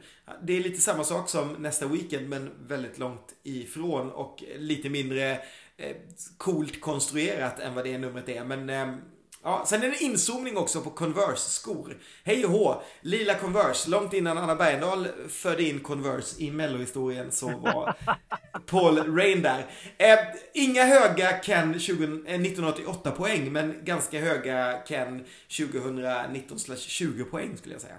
Det 0.42 0.56
är 0.56 0.60
lite 0.60 0.80
samma 0.80 1.04
sak 1.04 1.28
som 1.28 1.52
nästa 1.52 1.86
weekend 1.86 2.28
men 2.28 2.50
väldigt 2.66 2.98
långt 2.98 3.34
ifrån 3.42 4.10
och 4.10 4.44
lite 4.56 4.88
mindre 4.88 5.32
eh, 5.76 5.96
coolt 6.36 6.80
konstruerat 6.80 7.60
än 7.60 7.74
vad 7.74 7.84
det 7.84 7.98
numret 7.98 8.28
är. 8.28 8.44
Men 8.44 8.70
eh, 8.70 8.94
ja, 9.42 9.64
sen 9.66 9.82
är 9.82 9.88
det 9.88 9.96
en 9.96 10.02
inzoomning 10.02 10.56
också 10.56 10.80
på 10.80 10.90
Converse-skor. 10.90 11.98
Hej 12.24 12.44
och 12.44 12.50
hå, 12.50 12.82
lila 13.00 13.34
Converse. 13.34 13.90
Långt 13.90 14.12
innan 14.12 14.38
Anna 14.38 14.54
Bergendahl 14.54 15.08
förde 15.28 15.62
in 15.62 15.80
Converse 15.80 16.42
i 16.42 16.50
mellohistorien 16.50 17.32
så 17.32 17.48
var 17.48 17.94
Paul 18.66 19.16
Rain 19.16 19.42
där. 19.42 19.66
Eh, 19.98 20.18
inga 20.54 20.84
höga 20.84 21.40
Ken 21.42 21.80
20, 21.80 22.04
eh, 22.04 22.10
1988 22.10 23.10
poäng, 23.10 23.52
men 23.52 23.84
ganska 23.84 24.20
höga 24.20 24.82
Ken 24.88 25.24
2019-20 25.48 27.24
poäng 27.24 27.56
skulle 27.56 27.74
jag 27.74 27.82
säga. 27.82 27.96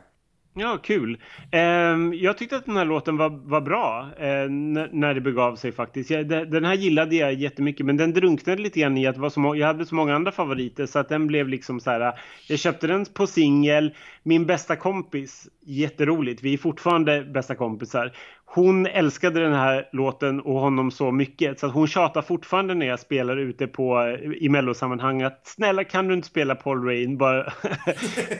Ja, 0.53 0.77
kul. 0.83 1.17
Ehm, 1.51 2.13
jag 2.13 2.37
tyckte 2.37 2.55
att 2.55 2.65
den 2.65 2.77
här 2.77 2.85
låten 2.85 3.17
var, 3.17 3.29
var 3.29 3.61
bra 3.61 4.09
eh, 4.17 4.49
när 4.91 5.13
det 5.13 5.21
begav 5.21 5.55
sig 5.55 5.71
faktiskt. 5.71 6.09
Den 6.27 6.65
här 6.65 6.73
gillade 6.73 7.15
jag 7.15 7.33
jättemycket 7.33 7.85
men 7.85 7.97
den 7.97 8.13
drunknade 8.13 8.61
lite 8.61 8.79
grann 8.79 8.97
i 8.97 9.07
att 9.07 9.17
var 9.17 9.29
så 9.29 9.55
jag 9.55 9.67
hade 9.67 9.85
så 9.85 9.95
många 9.95 10.15
andra 10.15 10.31
favoriter 10.31 10.85
så 10.85 10.99
att 10.99 11.09
den 11.09 11.27
blev 11.27 11.47
liksom 11.47 11.79
så 11.79 11.91
här. 11.91 12.19
Jag 12.47 12.59
köpte 12.59 12.87
den 12.87 13.05
på 13.05 13.27
singel. 13.27 13.95
Min 14.23 14.45
bästa 14.45 14.75
kompis, 14.75 15.47
jätteroligt, 15.65 16.43
vi 16.43 16.53
är 16.53 16.57
fortfarande 16.57 17.23
bästa 17.23 17.55
kompisar. 17.55 18.11
Hon 18.53 18.85
älskade 18.85 19.39
den 19.39 19.53
här 19.53 19.89
låten 19.91 20.41
och 20.41 20.59
honom 20.59 20.91
så 20.91 21.11
mycket 21.11 21.59
så 21.59 21.65
att 21.65 21.73
hon 21.73 21.87
tjatar 21.87 22.21
fortfarande 22.21 22.73
när 22.73 22.85
jag 22.85 22.99
spelar 22.99 23.37
ute 23.37 23.67
på 23.67 24.17
i 24.39 24.49
mellosammanhang 24.49 25.21
att 25.21 25.47
snälla 25.47 25.83
kan 25.83 26.07
du 26.07 26.13
inte 26.13 26.27
spela 26.27 26.55
Paul 26.55 26.85
Rain 26.85 27.17
bara, 27.17 27.43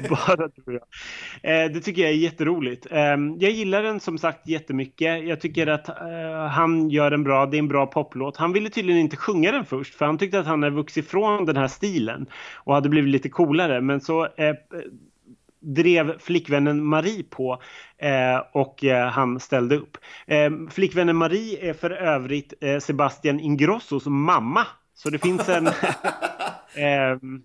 bara 0.10 0.48
du 0.48 0.62
och 0.66 0.74
jag. 0.74 1.64
Eh, 1.64 1.72
det 1.72 1.80
tycker 1.80 2.02
jag 2.02 2.12
är 2.12 2.16
jätteroligt. 2.16 2.88
Eh, 2.92 3.18
jag 3.40 3.52
gillar 3.52 3.84
den 3.84 4.00
som 4.00 4.18
sagt 4.18 4.48
jättemycket. 4.48 5.28
Jag 5.28 5.42
tycker 5.42 5.68
att 5.68 5.90
eh, 5.90 6.48
han 6.52 6.90
gör 6.90 7.12
en 7.12 7.24
bra, 7.24 7.46
det 7.46 7.58
är 7.58 7.60
en 7.60 7.68
bra 7.68 7.86
poplåt. 7.86 8.38
Han 8.38 8.54
ville 8.54 8.70
tydligen 8.70 9.02
inte 9.02 9.18
sjunga 9.18 9.52
den 9.52 9.66
först 9.66 9.96
för 9.96 10.06
han 10.06 10.18
tyckte 10.18 10.40
att 10.40 10.46
han 10.46 10.64
hade 10.64 10.76
vuxit 10.76 11.06
ifrån 11.06 11.46
den 11.46 11.58
här 11.58 11.68
stilen 11.68 12.26
och 12.56 12.74
hade 12.74 12.90
blivit 12.90 13.12
lite 13.12 13.30
coolare. 13.30 13.82
Men 13.82 14.02
så 14.02 14.24
eh, 14.24 14.56
drev 15.62 16.20
flickvännen 16.20 16.86
Marie 16.86 17.24
på 17.24 17.62
eh, 17.98 18.42
och 18.52 18.84
eh, 18.84 19.08
han 19.08 19.40
ställde 19.40 19.76
upp. 19.76 19.98
Eh, 20.28 20.52
flickvännen 20.70 21.16
Marie 21.16 21.70
är 21.70 21.74
för 21.74 21.92
övrigt 21.92 22.54
eh, 22.62 22.80
Sebastian 22.80 23.40
Ingrossos 23.40 24.06
mamma. 24.06 24.68
Så 24.94 25.10
det 25.10 25.20
finns 25.20 25.50
en... 25.50 25.70
ehm, 26.76 27.44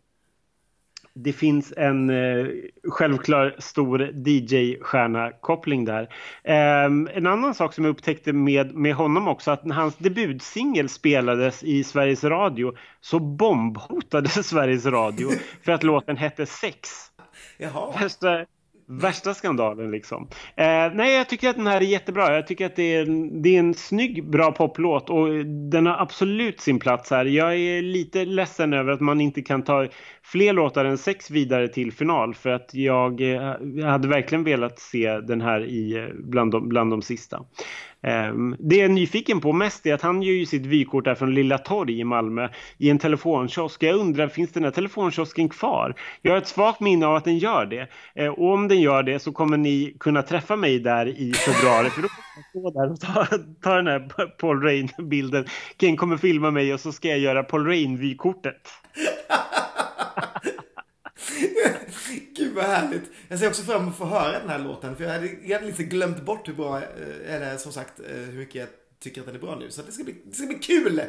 det 1.18 1.32
finns 1.32 1.72
en 1.76 2.10
eh, 2.10 2.46
självklar 2.88 3.56
stor 3.58 4.10
DJ-stjärna-koppling 4.14 5.84
där. 5.84 6.08
En 6.42 7.26
annan 7.26 7.54
sak 7.54 7.74
som 7.74 7.84
jag 7.84 7.90
upptäckte 7.90 8.32
med, 8.32 8.74
med 8.74 8.94
honom 8.94 9.28
också, 9.28 9.50
att 9.50 9.64
när 9.64 9.74
hans 9.74 9.96
debutsingel 9.96 10.88
spelades 10.88 11.64
i 11.64 11.84
Sveriges 11.84 12.24
Radio 12.24 12.72
så 13.00 13.18
bombhotade 13.18 14.28
Sveriges 14.28 14.86
Radio 14.86 15.30
för 15.64 15.72
att 15.72 15.82
låten 15.82 16.16
hette 16.16 16.46
Sex. 16.46 17.10
Jaha. 17.58 17.92
Värsta, 18.00 18.46
värsta 18.86 19.34
skandalen 19.34 19.90
liksom. 19.90 20.28
Eh, 20.56 20.92
nej, 20.94 21.14
jag 21.14 21.28
tycker 21.28 21.48
att 21.48 21.56
den 21.56 21.66
här 21.66 21.76
är 21.76 21.84
jättebra. 21.84 22.34
Jag 22.34 22.46
tycker 22.46 22.66
att 22.66 22.76
det 22.76 22.94
är, 22.94 23.06
det 23.42 23.54
är 23.54 23.58
en 23.58 23.74
snygg, 23.74 24.30
bra 24.30 24.52
poplåt 24.52 25.10
och 25.10 25.44
den 25.46 25.86
har 25.86 25.96
absolut 25.98 26.60
sin 26.60 26.78
plats 26.78 27.10
här. 27.10 27.24
Jag 27.24 27.56
är 27.56 27.82
lite 27.82 28.24
ledsen 28.24 28.72
över 28.72 28.92
att 28.92 29.00
man 29.00 29.20
inte 29.20 29.42
kan 29.42 29.62
ta 29.62 29.86
fler 30.26 30.52
låtar 30.52 30.84
än 30.84 30.98
sex 30.98 31.30
vidare 31.30 31.68
till 31.68 31.92
final 31.92 32.34
för 32.34 32.50
att 32.50 32.74
jag, 32.74 33.20
eh, 33.20 33.54
jag 33.74 33.86
hade 33.86 34.08
verkligen 34.08 34.44
velat 34.44 34.78
se 34.78 35.20
den 35.20 35.40
här 35.40 35.64
i, 35.64 35.96
eh, 35.96 36.04
bland, 36.14 36.52
de, 36.52 36.68
bland 36.68 36.90
de 36.90 37.02
sista. 37.02 37.44
Ehm, 38.02 38.56
det 38.58 38.76
jag 38.76 38.84
är 38.84 38.88
nyfiken 38.88 39.40
på 39.40 39.52
mest 39.52 39.86
är 39.86 39.94
att 39.94 40.02
han 40.02 40.22
gör 40.22 40.32
ju 40.32 40.46
sitt 40.46 40.66
vykort 40.66 41.04
där 41.04 41.14
från 41.14 41.34
Lilla 41.34 41.58
Torg 41.58 42.00
i 42.00 42.04
Malmö 42.04 42.48
i 42.78 42.90
en 42.90 42.98
telefonkiosk. 42.98 43.82
Jag 43.82 43.96
undrar, 43.96 44.28
finns 44.28 44.52
den 44.52 44.64
här 44.64 44.70
telefonkiosken 44.70 45.48
kvar? 45.48 45.94
Jag 46.22 46.32
har 46.32 46.38
ett 46.38 46.46
svagt 46.46 46.80
minne 46.80 47.06
av 47.06 47.14
att 47.14 47.24
den 47.24 47.38
gör 47.38 47.66
det. 47.66 47.88
Ehm, 48.14 48.32
och 48.32 48.52
om 48.52 48.68
den 48.68 48.80
gör 48.80 49.02
det 49.02 49.18
så 49.18 49.32
kommer 49.32 49.56
ni 49.56 49.96
kunna 50.00 50.22
träffa 50.22 50.56
mig 50.56 50.78
där 50.78 51.06
i 51.06 51.32
februari 51.32 51.90
för 51.90 52.02
då 52.02 52.08
kommer 52.08 52.36
jag 52.36 52.72
stå 52.72 52.80
där 52.80 52.92
och 52.92 53.00
ta, 53.00 53.38
ta 53.62 53.74
den 53.74 53.86
här 53.86 54.26
Paul 54.38 54.62
Rain-bilden. 54.62 55.44
Ken 55.76 55.96
kommer 55.96 56.16
filma 56.16 56.50
mig 56.50 56.74
och 56.74 56.80
så 56.80 56.92
ska 56.92 57.08
jag 57.08 57.18
göra 57.18 57.42
Paul 57.42 57.66
Rain-vykortet. 57.66 58.68
Gud 62.46 62.54
vad 62.54 62.64
härligt. 62.64 63.02
Jag 63.28 63.38
ser 63.38 63.48
också 63.48 63.62
fram 63.62 63.82
emot 63.82 63.92
att 63.92 63.98
få 63.98 64.04
höra 64.04 64.38
den 64.38 64.48
här 64.48 64.58
låten. 64.58 64.96
För 64.96 65.04
jag 65.04 65.12
hade, 65.12 65.30
jag 65.44 65.58
hade 65.58 65.70
lite 65.70 65.84
glömt 65.84 66.22
bort 66.22 66.48
hur 66.48 66.54
bra, 66.54 66.76
eh, 66.78 67.34
eller 67.34 67.56
som 67.56 67.72
sagt 67.72 68.00
eh, 68.00 68.16
hur 68.16 68.38
mycket 68.38 68.54
jag 68.54 68.68
tycker 69.00 69.20
att 69.20 69.26
den 69.26 69.36
är 69.36 69.40
bra 69.40 69.56
nu. 69.56 69.70
Så 69.70 69.82
det 69.82 69.92
ska 69.92 70.04
bli, 70.04 70.14
det 70.24 70.34
ska 70.34 70.46
bli 70.46 70.58
kul! 70.58 71.02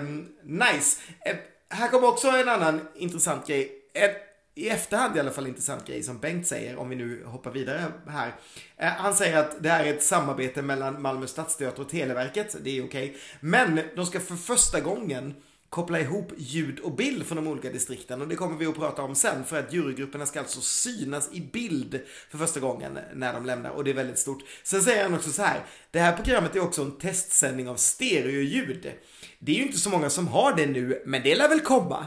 Um, 0.00 0.28
nice. 0.42 1.00
Uh, 1.30 1.36
här 1.68 1.88
kommer 1.88 2.08
också 2.08 2.28
en 2.28 2.48
annan 2.48 2.80
intressant 2.96 3.46
grej. 3.46 3.72
En, 3.94 4.10
i 4.54 4.68
efterhand 4.68 5.16
i 5.16 5.20
alla 5.20 5.30
fall 5.30 5.46
intressant 5.46 5.86
grej 5.86 6.02
som 6.02 6.18
Bengt 6.18 6.46
säger, 6.46 6.76
om 6.76 6.88
vi 6.88 6.96
nu 6.96 7.24
hoppar 7.24 7.50
vidare 7.50 7.84
här. 8.08 8.32
Eh, 8.76 8.88
Han 8.88 9.14
säger 9.14 9.38
att 9.38 9.62
det 9.62 9.68
här 9.68 9.84
är 9.84 9.94
ett 9.94 10.02
samarbete 10.02 10.62
mellan 10.62 11.02
Malmö 11.02 11.26
stadsteater 11.26 11.82
och 11.82 11.88
Televerket. 11.88 12.56
Det 12.60 12.78
är 12.78 12.84
okej. 12.84 13.16
Men 13.40 13.80
de 13.96 14.06
ska 14.06 14.20
för 14.20 14.36
första 14.36 14.80
gången 14.80 15.34
koppla 15.74 16.00
ihop 16.00 16.32
ljud 16.36 16.80
och 16.80 16.92
bild 16.92 17.26
från 17.26 17.36
de 17.36 17.46
olika 17.46 17.70
distrikten 17.70 18.22
och 18.22 18.28
det 18.28 18.36
kommer 18.36 18.56
vi 18.56 18.66
att 18.66 18.76
prata 18.76 19.02
om 19.02 19.14
sen 19.14 19.44
för 19.44 19.58
att 19.58 19.72
jurygrupperna 19.72 20.26
ska 20.26 20.38
alltså 20.38 20.60
synas 20.60 21.30
i 21.32 21.40
bild 21.40 22.00
för 22.30 22.38
första 22.38 22.60
gången 22.60 22.98
när 23.14 23.32
de 23.32 23.46
lämnar 23.46 23.70
och 23.70 23.84
det 23.84 23.90
är 23.90 23.94
väldigt 23.94 24.18
stort. 24.18 24.42
Sen 24.62 24.82
säger 24.82 25.02
han 25.02 25.14
också 25.14 25.30
så 25.30 25.42
här, 25.42 25.60
det 25.90 25.98
här 25.98 26.16
programmet 26.16 26.56
är 26.56 26.60
också 26.60 26.82
en 26.82 26.98
testsändning 26.98 27.68
av 27.68 27.76
stereoljud. 27.76 28.92
Det 29.38 29.52
är 29.52 29.56
ju 29.56 29.62
inte 29.62 29.78
så 29.78 29.90
många 29.90 30.10
som 30.10 30.28
har 30.28 30.56
det 30.56 30.66
nu, 30.66 31.02
men 31.06 31.22
det 31.22 31.34
lär 31.34 31.48
väl 31.48 31.60
komma. 31.60 32.06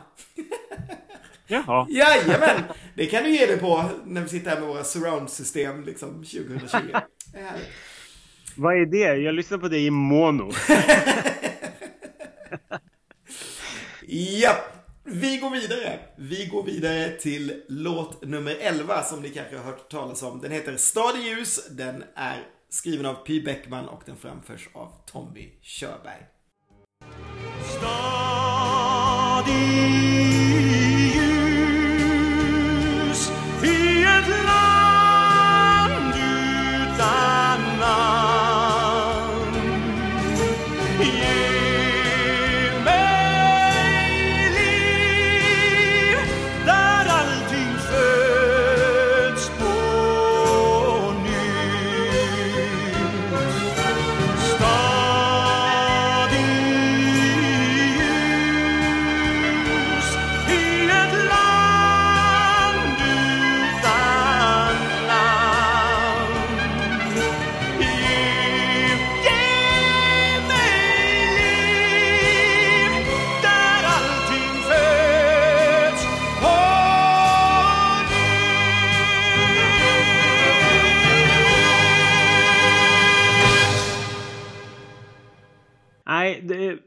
Jaha. 1.48 1.88
Jajamän! 1.90 2.64
Det 2.96 3.06
kan 3.06 3.24
du 3.24 3.30
ge 3.30 3.46
dig 3.46 3.58
på 3.58 3.90
när 4.06 4.22
vi 4.22 4.30
sitter 4.30 4.50
här 4.50 4.60
med 4.60 4.70
våra 4.70 4.84
surround-system 4.84 5.84
liksom 5.84 6.10
2020. 6.10 6.78
Det 7.34 7.40
är 7.40 7.44
härligt. 7.44 7.68
Vad 8.56 8.82
är 8.82 8.86
det? 8.86 9.22
Jag 9.22 9.36
lyssnar 9.36 9.58
på 9.58 9.68
det 9.68 9.80
i 9.80 9.90
mono. 9.90 10.52
Ja, 14.10 14.56
vi 15.04 15.38
går 15.38 15.50
vidare. 15.50 16.00
Vi 16.16 16.46
går 16.46 16.64
vidare 16.64 17.10
till 17.10 17.64
låt 17.68 18.26
nummer 18.26 18.56
11 18.60 19.04
som 19.04 19.22
ni 19.22 19.30
kanske 19.30 19.58
har 19.58 19.64
hört 19.64 19.90
talas 19.90 20.24
om. 20.24 20.42
Den 20.42 20.52
heter 20.52 20.78
Stad 20.78 21.16
i 21.18 21.20
ljus. 21.20 21.68
Den 21.70 22.04
är 22.16 22.44
skriven 22.70 23.06
av 23.06 23.14
Py 23.14 23.44
Bäckman 23.44 23.88
och 23.88 24.02
den 24.06 24.18
framförs 24.18 24.70
av 24.74 24.92
Tommy 25.06 25.50
Körberg. 25.62 26.26
Stad 27.78 29.48
i 29.50 30.77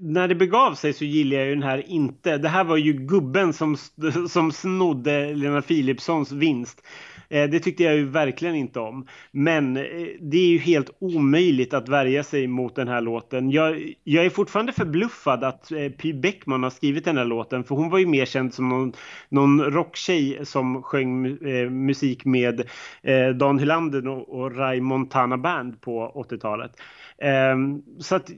när 0.00 0.28
det 0.28 0.34
begav 0.34 0.74
sig 0.74 0.92
så 0.92 1.04
gillade 1.04 1.36
jag 1.36 1.48
ju 1.48 1.54
den 1.54 1.62
här 1.62 1.90
inte. 1.90 2.38
Det 2.38 2.48
här 2.48 2.64
var 2.64 2.76
ju 2.76 2.92
gubben 2.92 3.52
som, 3.52 3.76
som 4.28 4.52
snodde 4.52 5.34
Lena 5.34 5.62
Philipssons 5.62 6.32
vinst. 6.32 6.82
Eh, 7.28 7.50
det 7.50 7.60
tyckte 7.60 7.82
jag 7.82 7.96
ju 7.96 8.04
verkligen 8.04 8.54
inte 8.54 8.80
om. 8.80 9.06
Men 9.30 9.76
eh, 9.76 9.82
det 10.20 10.36
är 10.36 10.46
ju 10.46 10.58
helt 10.58 10.90
omöjligt 10.98 11.74
att 11.74 11.88
värja 11.88 12.24
sig 12.24 12.46
mot 12.46 12.76
den 12.76 12.88
här 12.88 13.00
låten. 13.00 13.50
Jag, 13.50 13.94
jag 14.04 14.24
är 14.24 14.30
fortfarande 14.30 14.72
förbluffad 14.72 15.44
att 15.44 15.72
eh, 15.72 15.88
Py 15.88 16.12
Bäckman 16.12 16.62
har 16.62 16.70
skrivit 16.70 17.04
den 17.04 17.16
här 17.16 17.24
låten. 17.24 17.64
För 17.64 17.74
hon 17.74 17.90
var 17.90 17.98
ju 17.98 18.06
mer 18.06 18.24
känd 18.24 18.54
som 18.54 18.68
någon, 18.68 18.92
någon 19.28 19.62
rocktjej 19.62 20.46
som 20.46 20.82
sjöng 20.82 21.26
eh, 21.26 21.70
musik 21.70 22.24
med 22.24 22.60
eh, 23.02 23.28
Dan 23.28 23.58
Hylander 23.58 24.08
och, 24.08 24.40
och 24.40 24.56
Ray 24.56 24.80
Montana 24.80 25.38
Band 25.38 25.80
på 25.80 26.26
80-talet. 26.30 26.72
Ehm, 27.20 27.82
så 27.98 28.16
att, 28.16 28.30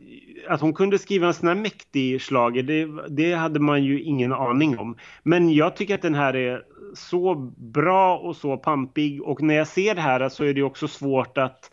att 0.49 0.61
hon 0.61 0.75
kunde 0.75 0.99
skriva 0.99 1.27
en 1.27 1.35
sån 1.35 1.49
här 1.49 1.55
mäktig 1.55 2.21
schlager, 2.23 2.63
det, 2.63 3.09
det 3.09 3.35
hade 3.35 3.61
man 3.61 3.85
ju 3.85 4.03
ingen 4.03 4.33
aning 4.33 4.79
om. 4.79 4.97
Men 5.23 5.53
jag 5.53 5.77
tycker 5.77 5.95
att 5.95 6.03
den 6.03 6.15
här 6.15 6.37
är 6.37 6.63
så 6.95 7.35
bra 7.57 8.19
och 8.19 8.37
så 8.37 8.57
pampig 8.57 9.23
och 9.23 9.43
när 9.43 9.55
jag 9.55 9.69
ser 9.69 9.95
det 9.95 10.01
här 10.01 10.29
så 10.29 10.45
är 10.45 10.55
det 10.55 10.63
också 10.63 10.89
svårt 10.89 11.39
att 11.39 11.71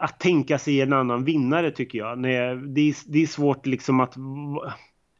att 0.00 0.20
tänka 0.20 0.58
sig 0.58 0.80
en 0.80 0.92
annan 0.92 1.24
vinnare 1.24 1.70
tycker 1.70 1.98
jag. 1.98 2.08
Jag 2.08 2.18
det, 2.18 2.80
är, 2.80 3.12
det 3.12 3.22
är 3.22 3.26
svårt 3.26 3.66
liksom 3.66 4.00
att 4.00 4.14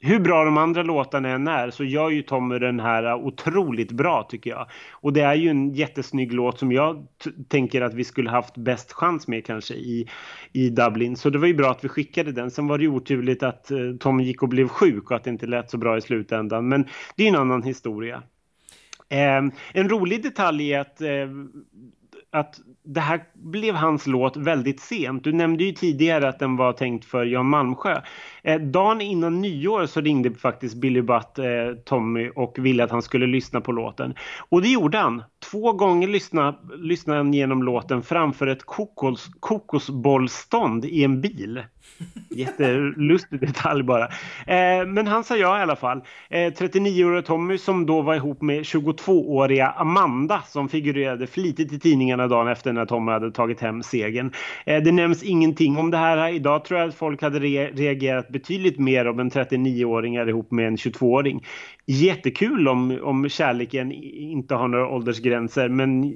hur 0.01 0.21
bra 0.21 0.45
de 0.45 0.59
andra 0.59 0.83
låtarna 0.83 1.29
än 1.29 1.49
är 1.49 1.71
så 1.71 1.85
gör 1.85 2.11
ju 2.11 2.23
Tommy 2.23 2.59
den 2.59 2.81
här 2.81 3.15
otroligt 3.15 3.93
bra 3.93 4.23
tycker 4.23 4.51
jag. 4.51 4.67
Och 4.93 5.13
det 5.13 5.21
är 5.21 5.35
ju 5.35 5.49
en 5.49 5.75
jättesnygg 5.75 6.33
låt 6.33 6.59
som 6.59 6.73
jag 6.73 7.07
tänker 7.49 7.81
att 7.81 7.95
vi 7.95 8.05
skulle 8.05 8.31
haft 8.31 8.57
bäst 8.57 8.93
chans 8.93 9.29
med 9.29 9.47
kanske 9.47 9.75
i, 9.75 10.09
i 10.53 10.71
Dublin. 10.71 11.17
Så 11.17 11.31
det 11.31 11.39
var 11.39 11.47
ju 11.47 11.55
bra 11.55 11.71
att 11.71 11.85
vi 11.85 11.89
skickade 11.89 12.33
den. 12.33 12.51
Sen 12.51 12.67
var 12.67 12.79
det 12.79 12.85
ju 12.85 12.91
oturligt 12.91 13.43
att 13.43 13.71
eh, 13.71 13.79
Tommy 14.01 14.25
gick 14.25 14.43
och 14.43 14.49
blev 14.49 14.69
sjuk 14.69 15.11
och 15.11 15.17
att 15.17 15.25
det 15.25 15.31
inte 15.31 15.47
lät 15.47 15.71
så 15.71 15.79
bra 15.79 15.99
i 15.99 16.01
slutändan. 16.01 16.69
Men 16.69 16.87
det 17.17 17.23
är 17.23 17.27
ju 17.27 17.35
en 17.35 17.41
annan 17.41 17.63
historia. 17.63 18.23
Eh, 19.09 19.43
en 19.73 19.89
rolig 19.89 20.23
detalj 20.23 20.73
är 20.73 20.81
att 20.81 21.01
eh, 21.01 21.09
att 22.31 22.61
det 22.83 23.01
här 23.01 23.25
blev 23.35 23.75
hans 23.75 24.07
låt 24.07 24.37
väldigt 24.37 24.81
sent. 24.81 25.25
Du 25.25 25.33
nämnde 25.33 25.65
ju 25.65 25.73
tidigare 25.73 26.29
att 26.29 26.39
den 26.39 26.57
var 26.57 26.73
tänkt 26.73 27.05
för 27.05 27.25
Jan 27.25 27.47
Malmsjö. 27.47 28.01
Eh, 28.43 28.61
dagen 28.61 29.01
innan 29.01 29.41
nyår 29.41 29.87
så 29.87 30.01
ringde 30.01 30.35
faktiskt 30.35 30.77
Billy 30.77 31.03
Butt 31.03 31.39
eh, 31.39 31.45
Tommy 31.85 32.31
och 32.37 32.59
ville 32.59 32.85
att 32.85 32.91
han 32.91 33.03
skulle 33.03 33.27
lyssna 33.27 33.61
på 33.61 33.73
låten. 33.73 34.15
Och 34.49 34.63
det 34.63 34.69
gjorde 34.69 34.99
han. 34.99 35.23
Två 35.51 35.73
gånger 35.73 36.09
lyssnade, 36.09 36.59
lyssnade 36.77 37.19
han 37.19 37.35
genom 37.35 37.63
låten 37.63 38.03
framför 38.03 38.47
ett 38.47 38.63
kokos, 38.65 39.31
kokosbollstånd 39.41 40.85
i 40.85 41.05
en 41.05 41.21
bil. 41.21 41.63
Jättelustig 42.39 43.41
detalj 43.41 43.83
bara. 43.83 44.05
Eh, 44.47 44.87
men 44.87 45.07
han 45.07 45.25
sa 45.25 45.37
ja 45.37 45.59
i 45.59 45.63
alla 45.63 45.77
fall. 45.77 45.99
Eh, 46.31 46.53
39-åriga 46.53 47.23
Tommy 47.23 47.59
som 47.59 47.87
då 47.87 48.03
var 48.03 48.15
ihop 48.15 48.43
med 48.43 48.63
22-åriga 48.63 49.69
Amanda 49.69 50.43
som 50.47 50.69
figurerade 50.69 51.27
flitigt 51.27 51.73
i 51.73 51.79
tidningarna 51.79 52.27
dagen 52.27 52.49
efter 52.49 52.73
när 52.73 52.87
Tommy 52.87 53.13
hade 53.13 53.31
tagit 53.31 53.61
hem 53.61 53.83
segern. 53.83 54.33
Eh, 54.67 54.83
det 54.83 54.93
nämns 54.93 55.23
ingenting 55.23 55.77
om 55.77 55.91
det 55.91 55.97
här. 55.97 56.29
Idag 56.29 56.65
tror 56.65 56.81
jag 56.81 56.89
att 56.89 56.95
folk 56.95 57.23
hade 57.23 57.39
re 57.39 57.71
reagerat 57.75 58.29
betydligt 58.29 58.79
mer 58.79 59.09
om 59.09 59.21
en 59.21 59.31
39-åring 59.31 60.17
är 60.17 60.29
ihop 60.29 60.51
med 60.51 60.67
en 60.67 60.77
22-åring. 60.77 61.45
Jättekul 61.87 62.69
om, 62.69 62.99
om 63.03 63.29
kärleken 63.29 63.93
inte 63.93 64.55
har 64.55 64.69
några 64.69 64.89
åldersgränser 64.89 65.69
men 65.69 66.13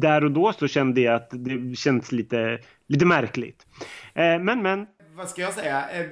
där 0.00 0.24
och 0.24 0.30
då 0.30 0.52
så 0.52 0.68
kände 0.68 1.00
jag 1.00 1.14
att 1.14 1.30
det 1.32 1.76
känns 1.76 2.12
lite, 2.12 2.58
lite 2.88 3.06
märkligt. 3.06 3.66
Eh, 4.14 4.38
men 4.38 4.62
men 4.62 4.86
vad 5.14 5.28
ska 5.28 5.42
jag 5.42 5.54
säga? 5.54 5.90
Eh, 5.90 6.06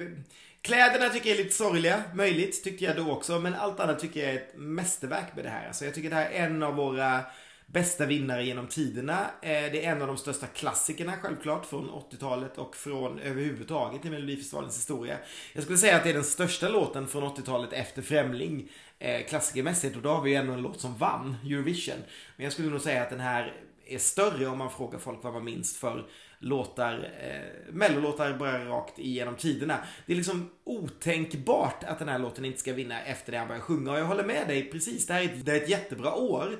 kläderna 0.61 1.09
tycker 1.09 1.29
jag 1.29 1.39
är 1.39 1.43
lite 1.43 1.55
sorgliga, 1.55 2.03
möjligt 2.13 2.63
tyckte 2.63 2.85
jag 2.85 2.95
då 2.95 3.11
också, 3.11 3.39
men 3.39 3.55
allt 3.55 3.79
annat 3.79 3.99
tycker 3.99 4.19
jag 4.19 4.29
är 4.29 4.35
ett 4.35 4.53
mästerverk 4.55 5.35
med 5.35 5.45
det 5.45 5.49
här. 5.49 5.67
Alltså 5.67 5.85
jag 5.85 5.93
tycker 5.93 6.09
det 6.09 6.15
här 6.15 6.29
är 6.29 6.45
en 6.45 6.63
av 6.63 6.75
våra 6.75 7.21
bästa 7.65 8.05
vinnare 8.05 8.45
genom 8.45 8.67
tiderna. 8.67 9.19
Eh, 9.41 9.49
det 9.49 9.85
är 9.85 9.91
en 9.91 10.01
av 10.01 10.07
de 10.07 10.17
största 10.17 10.47
klassikerna 10.47 11.13
självklart 11.21 11.65
från 11.65 11.89
80-talet 11.89 12.57
och 12.57 12.75
från 12.75 13.19
överhuvudtaget 13.19 14.05
i 14.05 14.09
Melodifestivalens 14.09 14.77
historia. 14.77 15.17
Jag 15.53 15.63
skulle 15.63 15.77
säga 15.77 15.95
att 15.95 16.03
det 16.03 16.09
är 16.09 16.13
den 16.13 16.23
största 16.23 16.69
låten 16.69 17.07
från 17.07 17.23
80-talet 17.23 17.73
efter 17.73 18.01
Främling 18.01 18.69
eh, 18.99 19.25
klassikermässigt 19.25 19.95
och 19.95 20.01
då 20.01 20.09
har 20.09 20.21
vi 20.21 20.29
ju 20.29 20.35
ändå 20.35 20.53
en 20.53 20.61
låt 20.61 20.81
som 20.81 20.97
vann 20.97 21.35
Eurovision. 21.45 21.99
Men 22.35 22.43
jag 22.43 22.53
skulle 22.53 22.69
nog 22.69 22.81
säga 22.81 23.01
att 23.01 23.09
den 23.09 23.19
här 23.19 23.53
är 23.85 23.97
större 23.97 24.47
om 24.47 24.57
man 24.57 24.71
frågar 24.71 24.99
folk 24.99 25.23
vad 25.23 25.33
man 25.33 25.43
minns 25.43 25.77
för 25.77 26.05
låtar, 26.43 27.09
eh, 27.21 27.73
mellolåtar 27.73 28.33
bara 28.33 28.65
rakt 28.65 28.99
igenom 28.99 29.35
tiderna. 29.35 29.77
Det 30.05 30.13
är 30.13 30.17
liksom 30.17 30.49
otänkbart 30.63 31.83
att 31.83 31.99
den 31.99 32.09
här 32.09 32.19
låten 32.19 32.45
inte 32.45 32.59
ska 32.59 32.73
vinna 32.73 33.01
efter 33.03 33.31
det 33.31 33.37
han 33.37 33.47
börjar 33.47 33.61
sjunga. 33.61 33.91
Och 33.91 33.99
jag 33.99 34.05
håller 34.05 34.23
med 34.23 34.47
dig 34.47 34.71
precis, 34.71 35.07
det 35.07 35.13
här 35.13 35.21
är 35.21 35.25
ett, 35.25 35.45
det 35.45 35.51
är 35.51 35.55
ett 35.55 35.69
jättebra 35.69 36.13
år. 36.15 36.59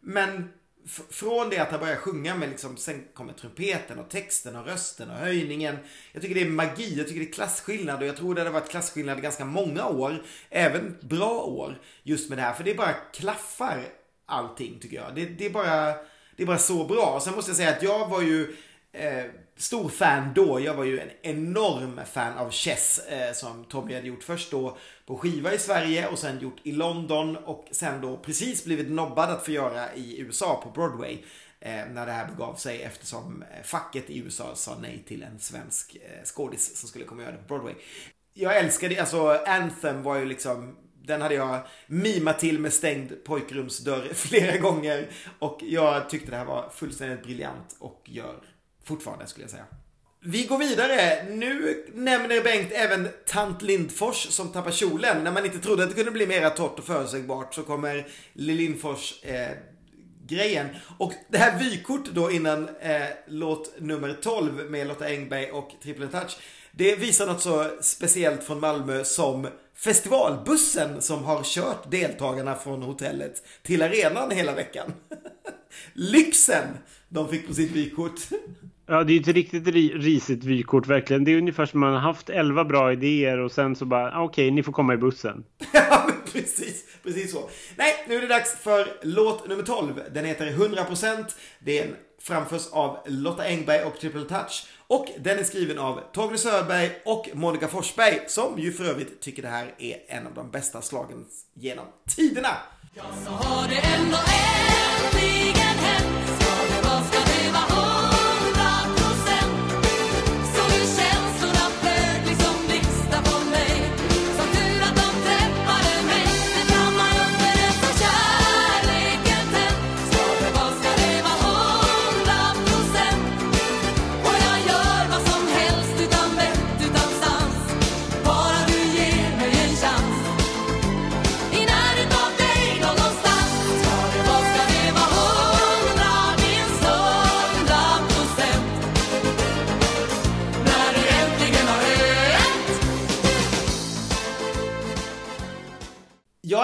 Men 0.00 0.48
f- 0.86 1.00
från 1.10 1.50
det 1.50 1.58
att 1.58 1.70
han 1.70 1.80
börjar 1.80 1.96
sjunga 1.96 2.36
med 2.36 2.48
liksom, 2.48 2.76
sen 2.76 3.04
kommer 3.14 3.32
trumpeten 3.32 3.98
och 3.98 4.10
texten 4.10 4.56
och 4.56 4.66
rösten 4.66 5.10
och 5.10 5.16
höjningen. 5.16 5.76
Jag 6.12 6.22
tycker 6.22 6.34
det 6.34 6.42
är 6.42 6.50
magi, 6.50 6.94
jag 6.98 7.06
tycker 7.08 7.20
det 7.20 7.26
är 7.26 7.32
klasskillnad 7.32 8.00
och 8.02 8.06
jag 8.08 8.16
tror 8.16 8.34
det 8.34 8.40
hade 8.40 8.50
varit 8.50 8.70
klasskillnad 8.70 9.18
i 9.18 9.22
ganska 9.22 9.44
många 9.44 9.86
år. 9.86 10.22
Även 10.50 10.96
bra 11.02 11.40
år 11.42 11.80
just 12.02 12.28
med 12.28 12.38
det 12.38 12.42
här, 12.42 12.52
för 12.52 12.64
det 12.64 12.74
bara 12.74 12.92
klaffar 12.92 13.84
allting 14.26 14.78
tycker 14.80 14.96
jag. 14.96 15.14
Det, 15.14 15.24
det 15.24 15.46
är 15.46 15.50
bara, 15.50 15.84
det 16.36 16.42
är 16.42 16.46
bara 16.46 16.58
så 16.58 16.84
bra. 16.84 17.14
Och 17.16 17.22
Sen 17.22 17.34
måste 17.34 17.50
jag 17.50 17.56
säga 17.56 17.70
att 17.70 17.82
jag 17.82 18.08
var 18.08 18.22
ju 18.22 18.56
eh, 18.92 19.24
stor 19.56 19.88
fan 19.88 20.32
då. 20.34 20.60
Jag 20.60 20.74
var 20.74 20.84
ju 20.84 21.00
en 21.00 21.10
enorm 21.22 22.00
fan 22.12 22.38
av 22.38 22.50
Chess 22.50 22.98
eh, 22.98 23.32
som 23.32 23.64
Tommy 23.64 23.94
hade 23.94 24.06
gjort 24.06 24.22
först 24.22 24.50
då 24.50 24.76
på 25.06 25.16
skiva 25.16 25.52
i 25.52 25.58
Sverige 25.58 26.08
och 26.08 26.18
sen 26.18 26.40
gjort 26.40 26.58
i 26.62 26.72
London 26.72 27.36
och 27.36 27.68
sen 27.70 28.00
då 28.00 28.16
precis 28.16 28.64
blivit 28.64 28.90
nobbad 28.90 29.30
att 29.30 29.44
få 29.44 29.50
göra 29.50 29.94
i 29.94 30.20
USA 30.20 30.60
på 30.64 30.70
Broadway. 30.70 31.18
Eh, 31.60 31.86
när 31.90 32.06
det 32.06 32.12
här 32.12 32.28
begav 32.28 32.54
sig 32.54 32.82
eftersom 32.82 33.42
eh, 33.42 33.62
facket 33.62 34.10
i 34.10 34.18
USA 34.18 34.54
sa 34.54 34.76
nej 34.80 35.04
till 35.06 35.22
en 35.22 35.40
svensk 35.40 35.96
eh, 35.96 36.24
skådis 36.24 36.76
som 36.76 36.88
skulle 36.88 37.04
komma 37.04 37.22
och 37.22 37.28
göra 37.28 37.36
det 37.36 37.42
på 37.42 37.54
Broadway. 37.54 37.74
Jag 38.34 38.56
älskade, 38.56 39.00
alltså 39.00 39.28
Anthem 39.46 40.02
var 40.02 40.16
ju 40.16 40.24
liksom 40.24 40.76
den 41.02 41.22
hade 41.22 41.34
jag 41.34 41.60
mimat 41.86 42.38
till 42.38 42.58
med 42.58 42.72
stängd 42.72 43.24
pojkrumsdörr 43.24 44.08
flera 44.14 44.56
gånger. 44.56 45.10
Och 45.38 45.58
jag 45.62 46.10
tyckte 46.10 46.30
det 46.30 46.36
här 46.36 46.44
var 46.44 46.70
fullständigt 46.74 47.22
briljant 47.22 47.76
och 47.78 48.02
gör 48.04 48.36
fortfarande 48.90 49.26
skulle 49.26 49.44
jag 49.44 49.50
säga. 49.50 49.64
Vi 50.24 50.46
går 50.46 50.58
vidare. 50.58 51.24
Nu 51.30 51.84
nämner 51.94 52.44
Bengt 52.44 52.72
även 52.72 53.08
Tant 53.26 53.62
Lindfors 53.62 54.26
som 54.30 54.48
tappar 54.48 54.70
kjolen. 54.70 55.24
När 55.24 55.32
man 55.32 55.44
inte 55.44 55.58
trodde 55.58 55.82
att 55.82 55.88
det 55.88 55.94
kunde 55.94 56.10
bli 56.10 56.26
mera 56.26 56.50
torrt 56.50 56.78
och 56.78 56.84
förutsägbart 56.84 57.54
så 57.54 57.62
kommer 57.62 58.06
Lill 58.32 58.56
Lindfors 58.56 59.24
eh, 59.24 59.50
grejen. 60.26 60.68
Och 60.98 61.12
det 61.28 61.38
här 61.38 61.58
vykortet 61.58 62.14
då 62.14 62.30
innan 62.30 62.68
eh, 62.68 63.02
låt 63.26 63.80
nummer 63.80 64.18
12 64.22 64.70
med 64.70 64.86
Lotta 64.86 65.06
Engberg 65.06 65.50
och 65.50 65.70
Triple 65.82 66.08
Touch. 66.08 66.38
Det 66.72 66.96
visar 66.96 67.26
något 67.26 67.42
så 67.42 67.70
speciellt 67.80 68.44
från 68.44 68.60
Malmö 68.60 69.04
som 69.04 69.48
festivalbussen 69.74 71.02
som 71.02 71.24
har 71.24 71.42
kört 71.44 71.90
deltagarna 71.90 72.54
från 72.54 72.82
hotellet 72.82 73.42
till 73.62 73.82
arenan 73.82 74.30
hela 74.30 74.54
veckan. 74.54 74.92
Lyxen 75.92 76.66
de 77.08 77.28
fick 77.28 77.46
på 77.46 77.54
sitt 77.54 77.70
vykort. 77.70 78.20
Ja, 78.90 79.04
det 79.04 79.12
är 79.16 79.20
ett 79.20 79.28
riktigt 79.28 79.66
ri- 79.66 79.98
risigt 79.98 80.44
vykort 80.44 80.86
verkligen. 80.86 81.24
Det 81.24 81.30
är 81.32 81.36
ungefär 81.38 81.66
som 81.66 81.80
man 81.80 81.92
har 81.92 82.00
haft 82.00 82.30
11 82.30 82.64
bra 82.64 82.92
idéer 82.92 83.38
och 83.38 83.52
sen 83.52 83.76
så 83.76 83.84
bara, 83.84 84.12
ah, 84.18 84.22
okej, 84.22 84.50
ni 84.50 84.62
får 84.62 84.72
komma 84.72 84.94
i 84.94 84.96
bussen. 84.96 85.44
Ja, 85.72 86.04
men 86.08 86.32
precis, 86.32 86.84
precis 87.02 87.32
så. 87.32 87.48
Nej, 87.76 87.94
nu 88.08 88.14
är 88.16 88.20
det 88.20 88.26
dags 88.26 88.56
för 88.62 88.86
låt 89.02 89.48
nummer 89.48 89.62
12. 89.62 89.92
Den 90.14 90.24
heter 90.24 90.46
100%. 90.50 91.24
Den 91.58 91.86
framförs 92.22 92.68
av 92.72 92.98
Lotta 93.06 93.42
Engberg 93.44 93.82
och 93.84 94.00
Triple 94.00 94.20
Touch. 94.24 94.66
Och 94.86 95.06
den 95.18 95.38
är 95.38 95.42
skriven 95.44 95.78
av 95.78 96.00
Torgny 96.12 96.36
Söderberg 96.38 96.90
och 97.04 97.28
Monica 97.34 97.68
Forsberg, 97.68 98.20
som 98.28 98.58
ju 98.58 98.72
för 98.72 98.84
övrigt 98.84 99.20
tycker 99.20 99.42
det 99.42 99.48
här 99.48 99.74
är 99.78 99.96
en 100.08 100.26
av 100.26 100.34
de 100.34 100.50
bästa 100.50 100.82
slagen 100.82 101.24
genom 101.54 101.84
tiderna. 102.16 102.56
Så 103.24 103.30
har 103.30 103.68
det 103.68 103.76
ändå 103.76 104.16
äntligen 104.16 105.59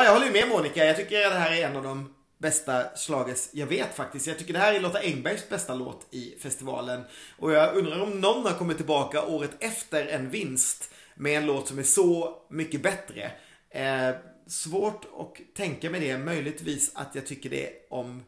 jag 0.07 0.13
håller 0.13 0.27
ju 0.27 0.33
med 0.33 0.49
Monica. 0.49 0.85
Jag 0.85 0.97
tycker 0.97 1.27
att 1.27 1.33
det 1.33 1.39
här 1.39 1.53
är 1.53 1.67
en 1.67 1.77
av 1.77 1.83
de 1.83 2.15
bästa 2.39 2.97
slagets 2.97 3.51
jag 3.53 3.67
vet 3.67 3.97
faktiskt. 3.97 4.27
Jag 4.27 4.39
tycker 4.39 4.53
det 4.53 4.59
här 4.59 4.75
är 4.75 4.81
Lotta 4.81 4.99
Engbergs 4.99 5.49
bästa 5.49 5.75
låt 5.75 6.07
i 6.11 6.35
festivalen. 6.41 7.05
Och 7.39 7.53
jag 7.53 7.77
undrar 7.77 8.01
om 8.01 8.21
någon 8.21 8.47
har 8.47 8.53
kommit 8.53 8.77
tillbaka 8.77 9.27
året 9.27 9.51
efter 9.61 10.07
en 10.07 10.31
vinst 10.31 10.91
med 11.15 11.39
en 11.39 11.47
låt 11.47 11.69
som 11.69 11.79
är 11.79 11.83
så 11.83 12.37
mycket 12.51 12.83
bättre. 12.83 13.31
Eh, 13.71 14.11
svårt 14.47 15.05
att 15.19 15.57
tänka 15.57 15.91
mig 15.91 16.01
det. 16.01 16.19
Möjligtvis 16.19 16.91
att 16.95 17.15
jag 17.15 17.27
tycker 17.27 17.51
det 17.51 17.71
om 17.91 18.23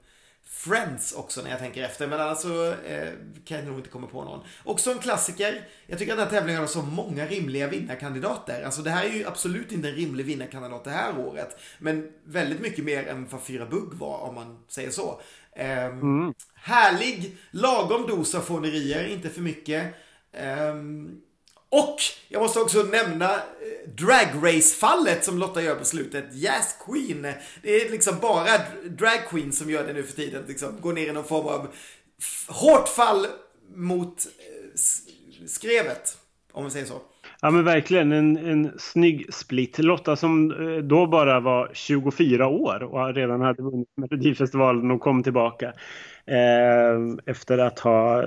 Friends 0.51 1.13
också 1.13 1.43
när 1.43 1.51
jag 1.51 1.59
tänker 1.59 1.83
efter. 1.83 2.07
Men 2.09 2.21
annars 2.21 2.39
så 2.39 2.73
eh, 2.73 3.13
kan 3.45 3.57
jag 3.59 3.67
nog 3.67 3.79
inte 3.79 3.89
komma 3.89 4.07
på 4.07 4.25
någon. 4.25 4.41
Också 4.65 4.91
en 4.91 4.99
klassiker. 4.99 5.69
Jag 5.87 5.99
tycker 5.99 6.13
att 6.13 6.19
den 6.19 6.29
här 6.29 6.35
tävlingen 6.35 6.61
har 6.61 6.69
så 6.69 6.83
många 6.83 7.27
rimliga 7.27 7.69
vinnarkandidater. 7.69 8.63
Alltså 8.63 8.83
det 8.83 8.91
här 8.91 9.05
är 9.05 9.13
ju 9.13 9.27
absolut 9.27 9.73
inte 9.73 9.89
en 9.89 9.95
rimlig 9.95 10.25
vinnarkandidat 10.27 10.85
det 10.85 10.91
här 10.91 11.19
året. 11.19 11.61
Men 11.79 12.09
väldigt 12.25 12.61
mycket 12.61 12.85
mer 12.85 13.09
än 13.09 13.29
vad 13.29 13.43
Fyra 13.43 13.67
Bugg 13.67 13.95
var 13.95 14.19
om 14.19 14.35
man 14.35 14.59
säger 14.69 14.91
så. 14.91 15.21
Ehm, 15.57 16.35
Härlig, 16.55 17.37
lagom 17.51 18.07
dos 18.07 18.35
av 18.35 18.41
fånerier, 18.41 19.09
inte 19.09 19.31
för 19.31 19.41
mycket. 19.41 19.95
Ehm, 20.33 21.21
och 21.71 21.97
jag 22.29 22.43
måste 22.43 22.61
också 22.61 22.83
nämna 22.83 23.35
eh, 23.35 23.91
Drag 23.95 24.29
Race-fallet 24.43 25.25
som 25.25 25.39
Lotta 25.39 25.63
gör 25.63 25.75
på 25.75 25.85
slutet. 25.85 26.25
Yes 26.35 26.77
Queen. 26.87 27.23
Det 27.63 27.83
är 27.83 27.91
liksom 27.91 28.17
bara 28.23 28.51
drag 28.85 29.29
queen 29.31 29.53
som 29.53 29.71
gör 29.71 29.87
det 29.87 29.93
nu 29.93 30.03
för 30.03 30.17
tiden. 30.17 30.45
Liksom 30.49 30.69
går 30.81 30.93
ner 30.93 31.09
i 31.09 31.13
någon 31.13 31.25
form 31.25 31.47
av 31.47 31.69
hårt 32.49 32.89
fall 32.89 33.27
mot 33.75 34.27
eh, 34.27 35.47
skrevet. 35.47 36.19
Om 36.53 36.65
vi 36.65 36.71
säger 36.71 36.87
så. 36.87 37.01
Ja 37.41 37.51
men 37.51 37.65
verkligen 37.65 38.13
en, 38.13 38.37
en 38.37 38.73
snygg 38.79 39.35
split. 39.35 39.79
Lotta 39.79 40.17
som 40.17 40.51
eh, 40.51 40.83
då 40.83 41.07
bara 41.07 41.41
var 41.41 41.71
24 41.75 42.47
år 42.47 42.83
och 42.83 43.15
redan 43.15 43.41
hade 43.41 43.63
vunnit 43.63 43.89
Melodifestivalen 43.97 44.91
och 44.91 45.01
kom 45.01 45.23
tillbaka. 45.23 45.73
Eh, 46.29 47.17
efter 47.27 47.59
att 47.59 47.79
ha... 47.79 48.25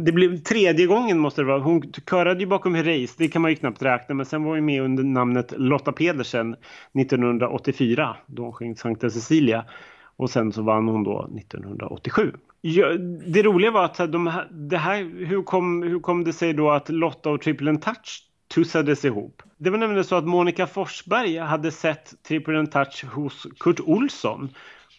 Det 0.00 0.12
blev 0.12 0.36
tredje 0.36 0.86
gången 0.86 1.18
måste 1.18 1.40
det 1.40 1.46
vara. 1.46 1.58
Hon 1.58 1.92
körade 2.10 2.40
ju 2.40 2.46
bakom 2.46 2.74
Herreys, 2.74 3.16
det 3.16 3.28
kan 3.28 3.42
man 3.42 3.50
ju 3.50 3.56
knappt 3.56 3.82
räkna. 3.82 4.14
Men 4.14 4.26
sen 4.26 4.44
var 4.44 4.54
hon 4.54 4.64
med 4.64 4.82
under 4.82 5.04
namnet 5.04 5.54
Lotta 5.56 5.92
Pedersen 5.92 6.56
1984 7.00 8.16
då 8.26 8.42
hon 8.42 8.52
sjöng 8.52 8.76
Sankta 8.76 9.10
Cecilia. 9.10 9.64
Och 10.16 10.30
sen 10.30 10.52
så 10.52 10.62
vann 10.62 10.88
hon 10.88 11.04
då 11.04 11.30
1987. 11.38 12.32
Ja, 12.60 12.92
det 13.26 13.42
roliga 13.42 13.70
var 13.70 13.84
att 13.84 14.12
de 14.12 14.26
här, 14.26 14.48
det 14.50 14.76
här, 14.76 15.26
hur, 15.26 15.42
kom, 15.42 15.82
hur 15.82 16.00
kom 16.00 16.24
det 16.24 16.32
sig 16.32 16.52
då 16.52 16.70
att 16.70 16.88
Lotta 16.88 17.30
och 17.30 17.40
Triple 17.40 17.76
Touch 17.76 18.24
tussades 18.54 19.04
ihop? 19.04 19.42
Det 19.56 19.70
var 19.70 19.78
nämligen 19.78 20.04
så 20.04 20.16
att 20.16 20.26
Monica 20.26 20.66
Forsberg 20.66 21.38
hade 21.38 21.70
sett 21.70 22.22
Triple 22.22 22.66
Touch 22.66 23.04
hos 23.04 23.46
Kurt 23.60 23.80
Olsson. 23.80 24.48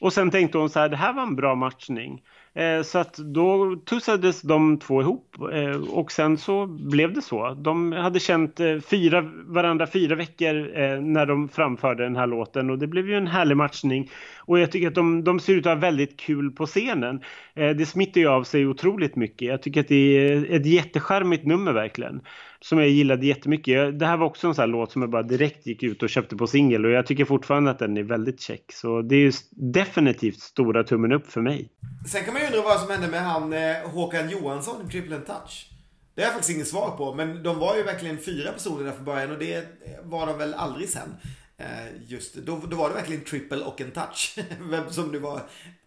Och 0.01 0.13
sen 0.13 0.31
tänkte 0.31 0.57
hon 0.57 0.69
så 0.69 0.79
här, 0.79 0.89
det 0.89 0.95
här 0.95 1.13
var 1.13 1.23
en 1.23 1.35
bra 1.35 1.55
matchning. 1.55 2.21
Eh, 2.53 2.81
så 2.81 2.99
att 2.99 3.17
då 3.17 3.75
tussades 3.85 4.41
de 4.41 4.77
två 4.79 5.01
ihop 5.01 5.35
eh, 5.53 5.81
och 5.89 6.11
sen 6.11 6.37
så 6.37 6.65
blev 6.67 7.13
det 7.13 7.21
så. 7.21 7.53
De 7.53 7.91
hade 7.91 8.19
känt 8.19 8.59
eh, 8.59 8.79
fyra, 8.79 9.21
varandra 9.45 9.87
fyra 9.87 10.15
veckor 10.15 10.79
eh, 10.79 11.01
när 11.01 11.25
de 11.25 11.49
framförde 11.49 12.03
den 12.03 12.15
här 12.15 12.27
låten 12.27 12.69
och 12.69 12.79
det 12.79 12.87
blev 12.87 13.09
ju 13.09 13.15
en 13.15 13.27
härlig 13.27 13.57
matchning. 13.57 14.09
Och 14.37 14.59
jag 14.59 14.71
tycker 14.71 14.87
att 14.87 14.95
de, 14.95 15.23
de 15.23 15.39
ser 15.39 15.53
ut 15.53 15.65
att 15.65 15.73
ha 15.73 15.79
väldigt 15.79 16.19
kul 16.19 16.51
på 16.51 16.65
scenen. 16.65 17.21
Eh, 17.53 17.69
det 17.69 17.85
smittar 17.85 18.21
ju 18.21 18.27
av 18.27 18.43
sig 18.43 18.67
otroligt 18.67 19.15
mycket. 19.15 19.47
Jag 19.47 19.61
tycker 19.61 19.79
att 19.79 19.87
det 19.87 19.95
är 19.95 20.55
ett 20.55 20.65
jättecharmigt 20.65 21.45
nummer 21.45 21.73
verkligen. 21.73 22.21
Som 22.63 22.79
jag 22.79 22.89
gillade 22.89 23.25
jättemycket. 23.25 23.99
Det 23.99 24.05
här 24.05 24.17
var 24.17 24.25
också 24.25 24.47
en 24.47 24.55
sån 24.55 24.61
här 24.61 24.67
låt 24.67 24.91
som 24.91 25.01
jag 25.01 25.11
bara 25.11 25.23
direkt 25.23 25.67
gick 25.67 25.83
ut 25.83 26.03
och 26.03 26.09
köpte 26.09 26.35
på 26.35 26.47
singel 26.47 26.85
och 26.85 26.91
jag 26.91 27.05
tycker 27.07 27.25
fortfarande 27.25 27.71
att 27.71 27.79
den 27.79 27.97
är 27.97 28.03
väldigt 28.03 28.41
check. 28.41 28.71
Så 28.73 29.01
det 29.01 29.15
är 29.15 29.19
ju 29.19 29.31
definitivt 29.51 30.39
stora 30.39 30.83
tummen 30.83 31.11
upp 31.11 31.31
för 31.31 31.41
mig. 31.41 31.69
Sen 32.11 32.23
kan 32.23 32.33
man 32.33 32.41
ju 32.41 32.47
undra 32.47 32.61
vad 32.61 32.79
som 32.79 32.89
hände 32.89 33.07
med 33.07 33.21
han 33.21 33.53
eh, 33.53 33.75
Håkan 33.93 34.29
Johansson 34.29 34.87
i 34.87 34.91
Triple 34.91 35.15
and 35.15 35.25
Touch. 35.25 35.69
Det 36.15 36.21
har 36.21 36.27
jag 36.27 36.33
faktiskt 36.33 36.55
inget 36.55 36.67
svar 36.67 36.97
på, 36.97 37.13
men 37.13 37.43
de 37.43 37.59
var 37.59 37.75
ju 37.75 37.83
verkligen 37.83 38.17
fyra 38.17 38.51
personer 38.51 38.83
där 38.83 38.91
från 38.91 39.05
början 39.05 39.31
och 39.31 39.39
det 39.39 39.55
eh, 39.55 39.63
var 40.03 40.27
de 40.27 40.37
väl 40.37 40.53
aldrig 40.53 40.89
sen. 40.89 41.09
Eh, 41.57 41.87
just 42.07 42.35
då, 42.35 42.61
då 42.69 42.75
var 42.75 42.89
det 42.89 42.95
verkligen 42.95 43.23
triple 43.23 43.63
och 43.63 43.81
en 43.81 43.91
touch. 43.91 44.37
Vem 44.59 44.89
som 44.89 45.11
nu 45.11 45.19
var 45.19 45.41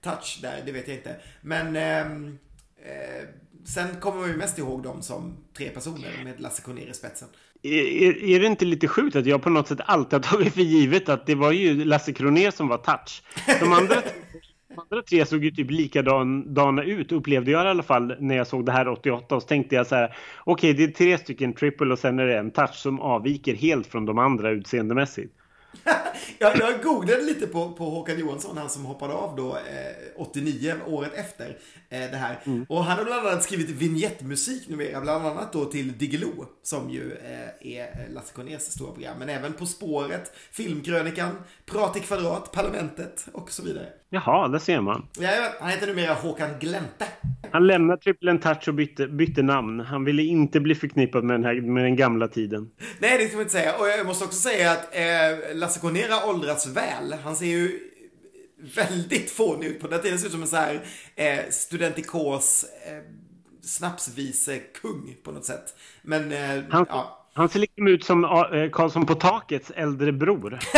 touch 0.05 0.39
där, 0.43 0.63
det 0.67 0.73
vet 0.73 0.89
jag 0.89 0.97
inte. 0.97 1.17
Men 1.41 1.77
ehm, 1.77 2.39
eh, 2.85 2.93
eh, 2.93 3.29
sen 3.65 4.01
kommer 4.01 4.21
man 4.21 4.29
ju 4.29 4.37
mest 4.37 4.59
ihåg 4.59 4.83
dem 4.83 5.03
som 5.03 5.37
tre 5.57 5.69
personer 5.69 6.25
med 6.25 6.41
Lasse 6.41 6.63
Kronér 6.63 6.91
i 6.91 6.95
spetsen. 6.95 7.29
Är, 7.63 8.25
är 8.25 8.41
det 8.41 8.47
inte 8.47 8.65
lite 8.65 8.89
sjukt 8.89 9.17
att 9.17 9.27
jag 9.27 9.43
på 9.43 9.51
något 9.51 9.69
sätt 9.69 9.81
alltid 9.85 10.13
har 10.13 10.21
tagit 10.21 10.55
för 10.55 10.61
givet 10.61 11.09
att 11.09 11.27
det 11.27 11.35
var 11.35 11.53
ju 11.53 11.85
Lasse 11.85 12.13
Kronér 12.13 12.51
som 12.51 12.69
var 12.69 12.79
touch. 12.79 13.23
De 13.61 13.73
andra, 13.73 13.95
de 14.69 14.79
andra 14.79 15.03
tre 15.03 15.27
såg 15.27 15.45
ju 15.45 15.51
typ 15.51 15.71
likadana 15.71 16.83
ut 16.83 17.13
upplevde 17.13 17.51
jag 17.51 17.65
i 17.67 17.69
alla 17.69 17.83
fall 17.83 18.17
när 18.21 18.37
jag 18.37 18.47
såg 18.47 18.67
det 18.67 18.73
här 18.73 18.89
88 18.89 19.37
och 19.37 19.43
så 19.43 19.49
tänkte 19.49 19.75
jag 19.75 19.87
så 19.87 19.95
här 19.95 20.17
okej 20.45 20.75
det 20.75 20.85
är 20.85 20.89
tre 20.89 21.19
stycken 21.19 21.53
triple 21.53 21.93
och 21.93 21.99
sen 21.99 22.19
är 22.19 22.27
det 22.27 22.39
en 22.39 22.51
touch 22.51 22.75
som 22.75 23.01
avviker 23.01 23.55
helt 23.55 23.87
från 23.87 24.07
de 24.07 24.19
andra 24.19 24.51
utseendemässigt. 24.51 25.35
Jag, 26.39 26.59
jag 26.59 26.83
googlade 26.83 27.23
lite 27.23 27.47
på, 27.47 27.73
på 27.73 27.85
Håkan 27.85 28.19
Johansson, 28.19 28.59
han 28.59 28.71
som 28.71 28.85
hoppade 28.85 29.15
av 29.15 29.37
då 29.37 29.51
eh, 29.51 30.23
89, 30.23 30.75
året 30.87 31.15
efter 31.15 31.57
det 32.11 32.17
här. 32.17 32.39
Och 32.69 32.85
han 32.85 32.99
har 32.99 33.05
bland 33.05 33.27
annat 33.27 33.43
skrivit 33.43 33.71
vignettmusik 33.71 34.69
numera, 34.69 35.01
bland 35.01 35.27
annat 35.27 35.53
då 35.53 35.65
till 35.65 35.99
Diggiloo, 35.99 36.47
som 36.63 36.91
ju 36.91 37.13
eh, 37.13 37.77
är 37.79 38.09
Lasse 38.11 38.35
Kronérs 38.35 38.63
stora 38.63 38.93
program. 38.93 39.19
Men 39.19 39.29
även 39.29 39.53
På 39.53 39.67
spåret, 39.67 40.33
Filmkrönikan, 40.53 41.31
Prat 41.67 41.97
i 41.97 42.01
kvadrat, 42.01 42.53
Parlamentet 42.53 43.27
och 43.33 43.51
så 43.51 43.63
vidare. 43.63 43.87
Jaha, 44.09 44.49
där 44.49 44.59
ser 44.59 44.81
man. 44.81 45.07
Ja, 45.19 45.31
han 45.61 45.71
heter 45.71 45.87
numera 45.87 46.15
Håkan 46.15 46.51
Glänte. 46.61 47.07
Han 47.51 47.67
lämnade 47.67 48.03
Triple 48.03 48.39
Touch 48.39 48.69
och 48.69 48.75
bytte, 48.75 49.07
bytte 49.09 49.43
namn. 49.43 49.81
Han 49.81 50.05
ville 50.05 50.23
inte 50.23 50.61
bli 50.61 50.75
förknippad 50.75 51.25
med 51.25 51.35
den, 51.35 51.45
här, 51.45 51.61
med 51.61 51.85
den 51.85 51.97
gamla 51.97 52.29
tiden. 52.29 52.71
Nej, 52.99 53.19
det 53.19 53.27
ska 53.27 53.37
man 53.37 53.43
inte 53.43 53.53
säga. 53.53 53.77
Och 53.79 53.89
jag 53.89 54.07
måste 54.07 54.25
också 54.25 54.39
säga 54.39 54.73
att 54.73 54.95
eh, 54.95 55.57
Lasse 55.57 55.81
har 56.11 56.29
åldrats 56.31 56.67
väl. 56.67 57.15
Han 57.25 57.37
ser 57.37 57.47
ju 57.47 57.81
väldigt 58.75 59.31
fånig 59.31 59.67
ut 59.67 59.81
på 59.81 59.89
den 59.89 60.03
tiden. 60.03 60.19
Ser 60.19 60.27
ut 60.27 60.33
som 60.33 60.43
en 60.43 60.49
så 60.49 60.57
här 60.57 60.85
eh, 61.17 61.39
studentikos 61.51 62.65
eh, 62.87 63.03
snapsvise-kung 63.63 65.17
på 65.23 65.33
något 65.33 65.45
sätt. 65.45 65.75
Men, 66.03 66.33
eh, 66.33 66.63
Han, 66.71 66.87
ja. 66.89 67.27
han 67.33 67.49
ser 67.49 67.59
liksom 67.59 67.89
ut 67.89 68.05
som 68.05 68.25
eh, 68.25 68.71
Karlsson 68.71 69.07
på 69.07 69.15
takets 69.15 69.71
äldre 69.71 70.13
bror. 70.13 70.59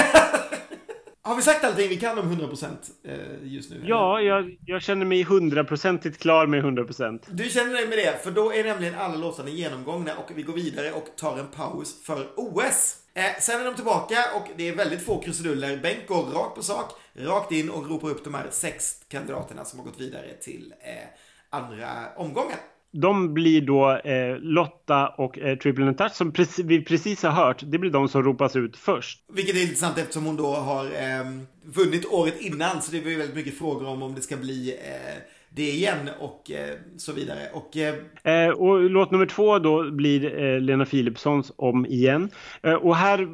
Har 1.26 1.36
vi 1.36 1.42
sagt 1.42 1.64
allting 1.64 1.88
vi 1.88 1.96
kan 1.96 2.18
om 2.18 2.32
100% 2.32 2.66
eh, 3.04 3.14
just 3.42 3.70
nu? 3.70 3.82
Ja, 3.84 4.20
jag, 4.20 4.56
jag 4.66 4.82
känner 4.82 5.06
mig 5.06 5.22
hundraprocentigt 5.22 6.18
klar 6.18 6.46
med 6.46 6.64
100%. 6.64 7.20
Du 7.30 7.48
känner 7.48 7.72
dig 7.72 7.88
med 7.88 7.98
det, 7.98 8.24
för 8.24 8.30
då 8.30 8.52
är 8.52 8.64
nämligen 8.64 8.94
alla 8.94 9.16
låtarna 9.16 9.48
genomgångna 9.48 10.16
och 10.16 10.30
vi 10.34 10.42
går 10.42 10.52
vidare 10.52 10.92
och 10.92 11.06
tar 11.16 11.38
en 11.38 11.46
paus 11.46 12.04
för 12.04 12.26
OS. 12.36 12.96
Eh, 13.14 13.40
sen 13.40 13.60
är 13.60 13.64
de 13.64 13.74
tillbaka 13.74 14.16
och 14.34 14.48
det 14.56 14.68
är 14.68 14.76
väldigt 14.76 15.04
få 15.04 15.22
krusiduller. 15.22 15.76
Bengt 15.76 16.06
går 16.06 16.22
rakt 16.22 16.54
på 16.54 16.62
sak, 16.62 16.92
rakt 17.18 17.52
in 17.52 17.70
och 17.70 17.90
ropar 17.90 18.08
upp 18.08 18.24
de 18.24 18.34
här 18.34 18.46
sex 18.50 18.94
kandidaterna 19.08 19.64
som 19.64 19.78
har 19.78 19.86
gått 19.86 20.00
vidare 20.00 20.34
till 20.40 20.74
eh, 20.80 21.08
andra 21.50 21.88
omgången. 22.16 22.58
De 22.92 23.34
blir 23.34 23.60
då 23.60 23.90
eh, 23.96 24.38
Lotta 24.38 25.08
och 25.08 25.38
eh, 25.38 25.58
Triple 25.58 25.94
Touch 25.94 26.12
som 26.12 26.32
precis, 26.32 26.64
vi 26.64 26.84
precis 26.84 27.22
har 27.22 27.30
hört. 27.30 27.62
Det 27.66 27.78
blir 27.78 27.90
de 27.90 28.08
som 28.08 28.22
ropas 28.22 28.56
ut 28.56 28.76
först. 28.76 29.24
Vilket 29.32 29.56
är 29.56 29.62
intressant 29.62 29.98
eftersom 29.98 30.24
hon 30.24 30.36
då 30.36 30.54
har 30.54 30.84
eh, 30.84 31.24
vunnit 31.64 32.06
året 32.06 32.40
innan. 32.40 32.82
Så 32.82 32.92
det 32.92 32.98
ju 32.98 33.18
väldigt 33.18 33.36
mycket 33.36 33.58
frågor 33.58 33.86
om 33.86 34.02
om 34.02 34.14
det 34.14 34.20
ska 34.20 34.36
bli 34.36 34.70
eh, 34.70 35.22
det 35.56 35.70
igen 35.70 36.10
och 36.18 36.50
eh, 36.50 36.78
så 36.96 37.12
vidare. 37.12 37.48
Och 37.52 37.76
eh, 37.76 37.94
Eh, 38.22 38.48
och 38.48 38.90
låt 38.90 39.10
nummer 39.10 39.26
två 39.26 39.58
då 39.58 39.90
blir 39.90 40.38
eh, 40.42 40.60
Lena 40.60 40.84
Philipssons 40.84 41.52
om 41.56 41.86
igen. 41.86 42.30
Eh, 42.62 42.74
och 42.74 42.96
här 42.96 43.28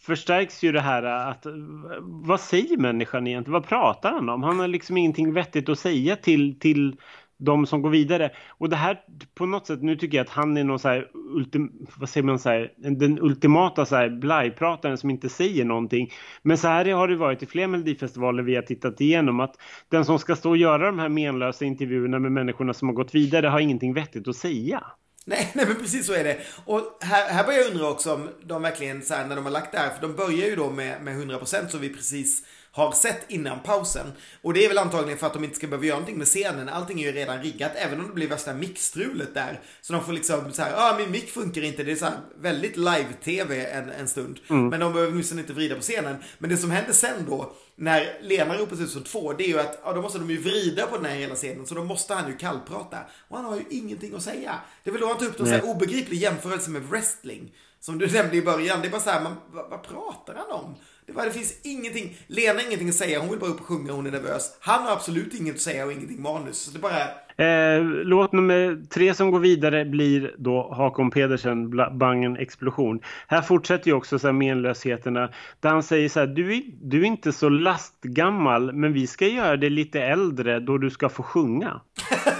förstärks 0.00 0.64
ju 0.64 0.72
det 0.72 0.80
här 0.80 1.02
att 1.02 1.46
eh, 1.46 1.52
vad 2.00 2.40
säger 2.40 2.76
människan 2.76 3.26
egentligen? 3.26 3.52
Vad 3.52 3.68
pratar 3.68 4.12
han 4.12 4.28
om? 4.28 4.42
Han 4.42 4.60
har 4.60 4.68
liksom 4.68 4.96
ingenting 4.96 5.32
vettigt 5.32 5.68
att 5.68 5.78
säga 5.78 6.16
till, 6.16 6.58
till 6.58 6.96
de 7.38 7.66
som 7.66 7.82
går 7.82 7.90
vidare. 7.90 8.30
Och 8.48 8.68
det 8.68 8.76
här 8.76 9.00
på 9.34 9.46
något 9.46 9.66
sätt, 9.66 9.82
nu 9.82 9.96
tycker 9.96 10.16
jag 10.16 10.24
att 10.24 10.30
han 10.30 10.56
är 10.56 10.64
någon 10.64 10.78
så 10.78 10.88
här, 10.88 11.08
ultim, 11.14 11.86
vad 11.96 12.08
säger 12.08 12.24
man 12.24 12.38
så 12.38 12.48
här, 12.48 12.72
den 12.76 13.18
ultimata 13.22 13.86
så 13.86 13.96
här 13.96 14.08
blajprataren 14.08 14.98
som 14.98 15.10
inte 15.10 15.28
säger 15.28 15.64
någonting. 15.64 16.12
Men 16.42 16.58
så 16.58 16.68
här 16.68 16.84
har 16.84 17.08
det 17.08 17.16
varit 17.16 17.42
i 17.42 17.46
fler 17.46 17.66
melodifestivaler 17.66 18.42
vi 18.42 18.54
har 18.54 18.62
tittat 18.62 19.00
igenom 19.00 19.40
att 19.40 19.54
den 19.88 20.04
som 20.04 20.18
ska 20.18 20.36
stå 20.36 20.50
och 20.50 20.56
göra 20.56 20.86
de 20.86 20.98
här 20.98 21.08
menlösa 21.08 21.64
intervjuerna 21.64 22.18
med 22.18 22.32
människorna 22.32 22.74
som 22.74 22.88
har 22.88 22.94
gått 22.94 23.14
vidare 23.14 23.46
har 23.46 23.60
ingenting 23.60 23.94
vettigt 23.94 24.28
att 24.28 24.36
säga. 24.36 24.84
Nej, 25.24 25.50
nej 25.54 25.66
men 25.66 25.76
precis 25.76 26.06
så 26.06 26.12
är 26.12 26.24
det. 26.24 26.38
Och 26.64 26.98
här, 27.00 27.28
här 27.28 27.44
börjar 27.44 27.60
jag 27.60 27.70
undra 27.70 27.90
också 27.90 28.14
om 28.14 28.28
de 28.44 28.62
verkligen 28.62 29.02
så 29.02 29.14
här, 29.14 29.26
när 29.26 29.36
de 29.36 29.44
har 29.44 29.52
lagt 29.52 29.72
det 29.72 29.78
här, 29.78 29.90
för 29.90 30.02
de 30.02 30.14
börjar 30.14 30.48
ju 30.48 30.56
då 30.56 30.70
med, 30.70 31.02
med 31.02 31.16
100% 31.16 31.68
som 31.68 31.80
vi 31.80 31.88
precis 31.88 32.42
har 32.76 32.92
sett 32.92 33.30
innan 33.30 33.60
pausen. 33.60 34.12
Och 34.42 34.54
det 34.54 34.64
är 34.64 34.68
väl 34.68 34.78
antagligen 34.78 35.18
för 35.18 35.26
att 35.26 35.32
de 35.32 35.44
inte 35.44 35.56
ska 35.56 35.66
behöva 35.66 35.86
göra 35.86 35.96
någonting 35.96 36.18
med 36.18 36.26
scenen. 36.26 36.68
Allting 36.68 37.00
är 37.00 37.06
ju 37.06 37.12
redan 37.12 37.42
riggat, 37.42 37.72
även 37.74 38.00
om 38.00 38.06
det 38.06 38.12
blir 38.12 38.28
värsta 38.28 38.54
mixstrulet 38.54 39.34
där. 39.34 39.60
Så 39.80 39.92
de 39.92 40.04
får 40.04 40.12
liksom 40.12 40.52
så 40.52 40.62
här, 40.62 40.70
ja 40.70 40.92
ah, 40.92 40.98
min 40.98 41.10
mick 41.10 41.30
funkar 41.30 41.62
inte. 41.62 41.82
Det 41.82 41.92
är 41.92 41.96
så 41.96 42.06
väldigt 42.40 42.76
live-tv 42.76 43.66
en, 43.66 43.90
en 43.90 44.08
stund. 44.08 44.40
Men 44.70 44.80
de 44.80 44.92
behöver 44.92 45.12
åtminstone 45.12 45.40
inte 45.40 45.52
vrida 45.52 45.74
på 45.74 45.80
scenen. 45.80 46.16
Men 46.38 46.50
det 46.50 46.56
som 46.56 46.70
händer 46.70 46.92
sen 46.92 47.24
då, 47.28 47.52
när 47.76 48.18
Lena 48.22 48.56
ropas 48.56 48.80
ut 48.80 48.90
som 48.90 49.02
två, 49.02 49.32
det 49.32 49.44
är 49.44 49.48
ju 49.48 49.60
att 49.60 49.80
ja, 49.84 49.92
då 49.92 50.02
måste 50.02 50.18
de 50.18 50.30
ju 50.30 50.38
vrida 50.38 50.86
på 50.86 50.96
den 50.96 51.06
här 51.06 51.16
hela 51.16 51.34
scenen. 51.34 51.66
Så 51.66 51.74
då 51.74 51.84
måste 51.84 52.14
han 52.14 52.30
ju 52.30 52.36
kallprata. 52.36 52.98
Och 53.28 53.36
han 53.36 53.46
har 53.46 53.56
ju 53.56 53.64
ingenting 53.70 54.14
att 54.14 54.22
säga. 54.22 54.54
Det 54.84 54.90
är 54.90 54.92
väl 54.92 55.00
då 55.00 55.08
han 55.08 55.18
tar 55.18 55.26
upp 55.26 55.48
här 55.48 55.64
obegriplig 55.64 56.18
jämförelse 56.18 56.70
med 56.70 56.82
wrestling. 56.82 57.52
Som 57.80 57.98
du 57.98 58.06
nämnde 58.06 58.36
i 58.36 58.42
början. 58.42 58.80
Det 58.80 58.88
är 58.88 58.90
bara 58.90 59.00
så 59.00 59.10
här, 59.10 59.22
man, 59.22 59.36
vad, 59.52 59.70
vad 59.70 59.82
pratar 59.82 60.34
han 60.34 60.60
om? 60.60 60.74
Det, 61.06 61.12
bara, 61.12 61.24
det 61.24 61.32
finns 61.32 61.60
ingenting. 61.62 62.16
Lena 62.26 62.52
har 62.52 62.66
ingenting 62.66 62.88
att 62.88 62.94
säga. 62.94 63.20
Hon 63.20 63.30
vill 63.30 63.38
bara 63.38 63.50
upp 63.50 63.60
och 63.60 63.66
sjunga. 63.66 63.92
Hon 63.92 64.06
är 64.06 64.10
nervös. 64.10 64.56
Han 64.60 64.82
har 64.82 64.92
absolut 64.92 65.34
inget 65.34 65.54
att 65.54 65.60
säga 65.60 65.86
och 65.86 65.92
ingenting 65.92 66.22
manus. 66.22 66.58
Så 66.58 66.70
det 66.70 66.78
bara... 66.78 67.00
Eh, 67.38 67.82
låt 67.84 68.32
nummer 68.32 68.82
tre 68.90 69.14
som 69.14 69.30
går 69.30 69.38
vidare 69.38 69.84
blir 69.84 70.34
då 70.38 70.72
Hakon 70.72 71.10
Pedersen, 71.10 71.70
Bangen 71.98 72.36
Explosion. 72.36 73.00
Här 73.26 73.42
fortsätter 73.42 73.86
ju 73.86 73.92
också 73.92 74.18
så 74.18 74.26
här 74.26 74.32
menlösheterna 74.32 75.30
där 75.60 75.70
han 75.70 75.82
säger 75.82 76.08
så 76.08 76.20
här, 76.20 76.26
du 76.26 76.54
är, 76.56 76.62
du 76.82 77.00
är 77.00 77.04
inte 77.04 77.32
så 77.32 77.48
lastgammal 77.48 78.72
men 78.72 78.92
vi 78.92 79.06
ska 79.06 79.26
göra 79.26 79.56
dig 79.56 79.70
lite 79.70 80.00
äldre 80.00 80.60
då 80.60 80.78
du 80.78 80.90
ska 80.90 81.08
få 81.08 81.22
sjunga. 81.22 81.80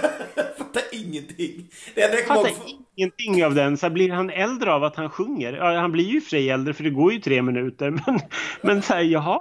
fattar 0.57 0.83
ingenting. 0.91 1.69
Det 1.95 2.01
enda 2.03 2.17
jag 2.17 2.27
kommer 2.27 2.43
Fattar 2.43 2.69
ihåg 2.69 2.86
ingenting 2.97 3.45
av 3.45 3.55
den. 3.55 3.77
Så 3.77 3.89
blir 3.89 4.11
han 4.11 4.29
äldre 4.29 4.73
av 4.73 4.83
att 4.83 4.95
han 4.95 5.09
sjunger? 5.09 5.53
Ja, 5.53 5.79
han 5.79 5.91
blir 5.91 6.03
ju 6.03 6.15
i 6.15 6.19
och 6.19 6.23
för 6.23 6.29
sig 6.29 6.49
äldre 6.49 6.73
för 6.73 6.83
det 6.83 6.89
går 6.89 7.13
ju 7.13 7.19
tre 7.19 7.41
minuter. 7.41 7.89
Men, 8.05 8.19
men 8.61 8.81
så 8.81 8.93
här, 8.93 9.01
jaha. 9.01 9.39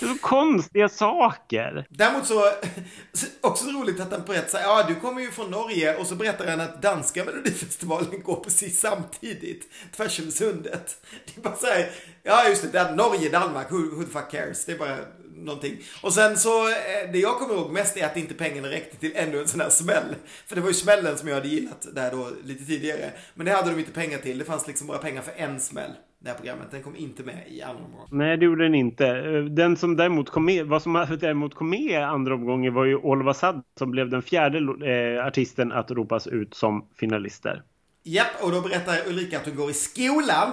Det 0.00 0.06
är 0.06 0.14
så 0.14 0.18
konstiga 0.20 0.88
saker. 0.88 1.86
Däremot 1.90 2.26
så, 2.26 2.40
också 3.40 3.70
roligt 3.70 4.00
att 4.00 4.12
han 4.12 4.22
berättar 4.26 4.48
så 4.48 4.56
här, 4.56 4.64
ja 4.64 4.84
du 4.88 4.94
kommer 4.94 5.20
ju 5.20 5.30
från 5.30 5.50
Norge 5.50 5.96
och 5.96 6.06
så 6.06 6.14
berättar 6.14 6.46
han 6.46 6.60
att 6.60 6.82
danska 6.82 7.24
melodifestivalen 7.24 8.22
går 8.22 8.36
precis 8.44 8.80
samtidigt. 8.80 9.66
Tvärs 9.96 10.20
över 10.20 10.30
sundet. 10.30 10.96
Det 11.24 11.40
är 11.40 11.42
bara 11.42 11.56
så 11.56 11.66
här, 11.66 11.90
ja 12.22 12.48
just 12.48 12.62
det, 12.62 12.78
där, 12.78 12.96
Norge, 12.96 13.28
Danmark, 13.28 13.72
who, 13.72 13.96
who 13.96 14.02
the 14.02 14.10
fuck 14.10 14.30
cares? 14.30 14.64
Det 14.64 14.72
är 14.72 14.78
bara 14.78 14.96
någonting. 15.44 15.76
Och 16.02 16.12
sen 16.12 16.36
så, 16.36 16.68
eh, 16.68 17.12
det 17.12 17.18
jag 17.18 17.38
kommer 17.38 17.54
ihåg 17.54 17.70
mest 17.72 17.96
är 17.96 18.06
att 18.06 18.16
inte 18.16 18.34
pengarna 18.34 18.68
räckte 18.68 18.96
till 18.96 19.12
ännu 19.14 19.38
en 19.40 19.48
sån 19.48 19.60
här 19.60 19.70
smäll. 19.70 20.14
För 20.46 20.54
det 20.54 20.60
var 20.60 20.68
ju 20.68 20.74
smällen 20.74 21.18
som 21.18 21.28
jag 21.28 21.34
hade 21.34 21.48
gillat 21.48 21.86
där 21.94 22.10
då 22.10 22.30
lite 22.44 22.64
tidigare. 22.64 23.10
Men 23.34 23.46
det 23.46 23.52
hade 23.52 23.70
de 23.70 23.78
inte 23.78 23.92
pengar 23.92 24.18
till, 24.18 24.38
det 24.38 24.44
fanns 24.44 24.66
liksom 24.66 24.86
bara 24.86 24.98
pengar 24.98 25.22
för 25.22 25.32
en 25.36 25.60
smäll. 25.60 25.90
det 26.20 26.28
här 26.28 26.36
programmet. 26.36 26.66
Den 26.70 26.82
kom 26.82 26.96
inte 26.96 27.22
med 27.22 27.44
i 27.48 27.62
andra 27.62 27.84
omgången. 27.84 28.08
Nej, 28.10 28.36
det 28.36 28.44
gjorde 28.44 28.64
den 28.64 28.74
inte. 28.74 29.12
Den 29.40 29.76
som 29.76 29.96
däremot 29.96 30.30
kom 30.30 30.44
med, 30.44 30.66
vad 30.66 30.82
som 30.82 30.92
däremot 31.20 31.54
kom 31.54 31.70
med 31.70 31.80
i 31.80 31.96
andra 31.96 32.34
omgången 32.34 32.74
var 32.74 32.84
ju 32.84 32.96
Olva 32.96 33.34
Sad 33.34 33.62
som 33.78 33.90
blev 33.90 34.10
den 34.10 34.22
fjärde 34.22 34.58
eh, 34.58 35.26
artisten 35.26 35.72
att 35.72 35.90
ropas 35.90 36.26
ut 36.26 36.54
som 36.54 36.88
finalister. 36.96 37.62
Japp, 38.04 38.42
och 38.42 38.52
då 38.52 38.60
berättar 38.60 39.08
Ulrika 39.08 39.38
att 39.38 39.46
hon 39.46 39.56
går 39.56 39.70
i 39.70 39.74
skolan. 39.74 40.52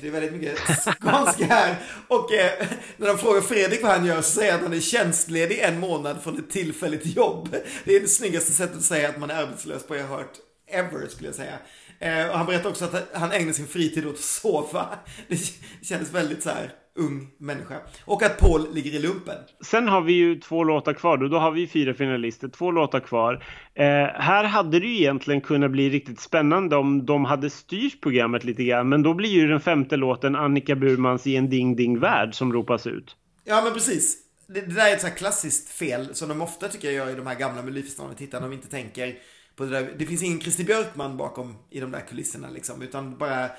Det 0.00 0.06
är 0.06 0.10
väldigt 0.10 0.32
mycket 0.32 0.58
skånska 1.00 1.46
här. 1.46 1.76
Och 2.08 2.32
eh, 2.32 2.66
när 2.96 3.06
de 3.06 3.18
frågar 3.18 3.40
Fredrik 3.40 3.82
vad 3.82 3.92
han 3.92 4.06
gör 4.06 4.22
så 4.22 4.30
säger 4.30 4.52
han 4.52 4.60
att 4.60 4.66
han 4.66 4.76
är 4.76 4.80
tjänstledig 4.80 5.58
en 5.58 5.80
månad 5.80 6.22
från 6.22 6.38
ett 6.38 6.50
tillfälligt 6.50 7.16
jobb. 7.16 7.56
Det 7.84 7.96
är 7.96 8.00
det 8.00 8.08
snyggaste 8.08 8.52
sättet 8.52 8.76
att 8.76 8.82
säga 8.82 9.08
att 9.08 9.18
man 9.18 9.30
är 9.30 9.34
arbetslös 9.34 9.86
på 9.86 9.96
jag 9.96 10.06
har 10.06 10.16
hört 10.16 10.32
ever 10.70 11.08
skulle 11.08 11.28
jag 11.28 11.34
säga. 11.34 11.58
Eh, 12.04 12.30
och 12.30 12.38
han 12.38 12.46
berättar 12.46 12.70
också 12.70 12.84
att 12.84 13.10
han 13.14 13.32
ägnar 13.32 13.52
sin 13.52 13.66
fritid 13.66 14.06
åt 14.06 14.14
att 14.14 14.20
sova. 14.20 14.86
Det 15.28 15.38
kändes 15.82 16.14
väldigt 16.14 16.42
så 16.42 16.50
här 16.50 16.70
ung 16.98 17.30
människa. 17.38 17.80
Och 18.04 18.22
att 18.22 18.38
Paul 18.38 18.74
ligger 18.74 18.90
i 18.90 18.98
lumpen. 18.98 19.36
Sen 19.64 19.88
har 19.88 20.00
vi 20.00 20.12
ju 20.12 20.40
två 20.40 20.64
låtar 20.64 20.92
kvar 20.92 21.16
då. 21.16 21.28
Då 21.28 21.38
har 21.38 21.50
vi 21.50 21.66
fyra 21.66 21.94
finalister, 21.94 22.48
två 22.48 22.70
låtar 22.70 23.00
kvar. 23.00 23.44
Eh, 23.74 23.84
här 24.14 24.44
hade 24.44 24.80
det 24.80 24.86
ju 24.86 24.96
egentligen 24.96 25.40
kunnat 25.40 25.70
bli 25.70 25.90
riktigt 25.90 26.20
spännande 26.20 26.76
om 26.76 27.06
de 27.06 27.24
hade 27.24 27.50
styrt 27.50 28.00
programmet 28.00 28.44
lite 28.44 28.64
grann. 28.64 28.88
Men 28.88 29.02
då 29.02 29.14
blir 29.14 29.30
ju 29.30 29.48
den 29.48 29.60
femte 29.60 29.96
låten 29.96 30.36
Annika 30.36 30.76
Burmans 30.76 31.26
I 31.26 31.36
en 31.36 31.50
ding 31.50 31.76
ding 31.76 31.98
värld 31.98 32.34
som 32.34 32.52
ropas 32.52 32.86
ut. 32.86 33.16
Ja 33.44 33.62
men 33.64 33.72
precis. 33.72 34.18
Det, 34.46 34.60
det 34.60 34.74
där 34.74 34.90
är 34.90 34.92
ett 34.92 35.00
så 35.00 35.10
klassiskt 35.10 35.68
fel 35.68 36.14
som 36.14 36.28
de 36.28 36.42
ofta 36.42 36.68
tycker 36.68 36.88
jag 36.88 36.94
gör 36.94 37.12
i 37.12 37.14
de 37.14 37.26
här 37.26 37.34
gamla 37.34 37.62
Melodifestivalen. 37.62 38.16
Tittar 38.16 38.40
de 38.40 38.52
inte 38.52 38.68
tänker 38.68 39.14
på 39.56 39.64
det 39.64 39.70
där. 39.70 39.94
Det 39.98 40.06
finns 40.06 40.22
ingen 40.22 40.40
Christer 40.40 40.64
Björkman 40.64 41.16
bakom 41.16 41.56
i 41.70 41.80
de 41.80 41.90
där 41.90 42.00
kulisserna 42.00 42.50
liksom. 42.50 42.82
Utan 42.82 43.18
bara, 43.18 43.50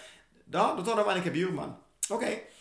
ja 0.52 0.76
då 0.78 0.84
tar 0.84 0.96
de 0.96 1.10
Annika 1.10 1.32
Bjurman. 1.32 1.74
Okej. 2.10 2.52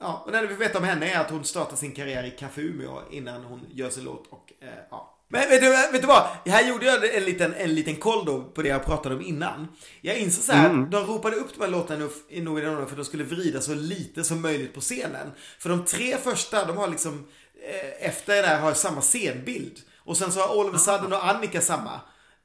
Ja, 0.00 0.22
och 0.26 0.32
det 0.32 0.46
vi 0.46 0.54
vet 0.54 0.76
om 0.76 0.84
henne 0.84 1.10
är 1.10 1.20
att 1.20 1.30
hon 1.30 1.44
startar 1.44 1.76
sin 1.76 1.92
karriär 1.92 2.24
i 2.24 2.30
Café 2.30 2.60
Umeå 2.60 3.00
innan 3.10 3.44
hon 3.44 3.66
gör 3.70 3.90
sin 3.90 4.04
låt 4.04 4.26
och 4.26 4.52
eh, 4.60 4.68
ja. 4.90 5.10
Men 5.28 5.48
vet 5.48 5.60
du, 5.60 5.68
vet 5.70 6.00
du 6.00 6.06
vad? 6.06 6.26
Här 6.46 6.68
gjorde 6.68 6.86
jag 6.86 7.14
en 7.14 7.24
liten, 7.24 7.54
en 7.54 7.74
liten 7.74 7.96
koll 7.96 8.24
då 8.24 8.42
på 8.44 8.62
det 8.62 8.68
jag 8.68 8.84
pratade 8.84 9.14
om 9.14 9.20
innan. 9.20 9.68
Jag 10.00 10.18
inser 10.18 10.42
så 10.42 10.52
här, 10.52 10.68
de 10.90 11.06
ropade 11.06 11.36
upp 11.36 11.54
de 11.54 11.60
här 11.64 11.70
låtarna 11.70 12.08
i 12.28 12.38
den 12.38 12.48
ordningen 12.48 12.76
för 12.76 12.92
att 12.92 12.96
de 12.96 13.04
skulle 13.04 13.24
vrida 13.24 13.60
så 13.60 13.74
lite 13.74 14.24
som 14.24 14.42
möjligt 14.42 14.74
på 14.74 14.80
scenen. 14.80 15.32
För 15.58 15.68
de 15.68 15.84
tre 15.84 16.16
första, 16.16 16.64
de 16.64 16.76
har 16.76 16.88
liksom, 16.88 17.26
eh, 17.68 18.08
efter 18.08 18.34
det 18.34 18.42
där 18.42 18.60
har 18.60 18.74
samma 18.74 19.02
scenbild. 19.02 19.80
Och 19.98 20.16
sen 20.16 20.32
så 20.32 20.40
har 20.40 20.60
All 20.60 20.68
of 20.68 20.74
a 20.74 20.78
sudden 20.78 21.12
och 21.12 21.28
Annika 21.28 21.60
samma. 21.60 22.00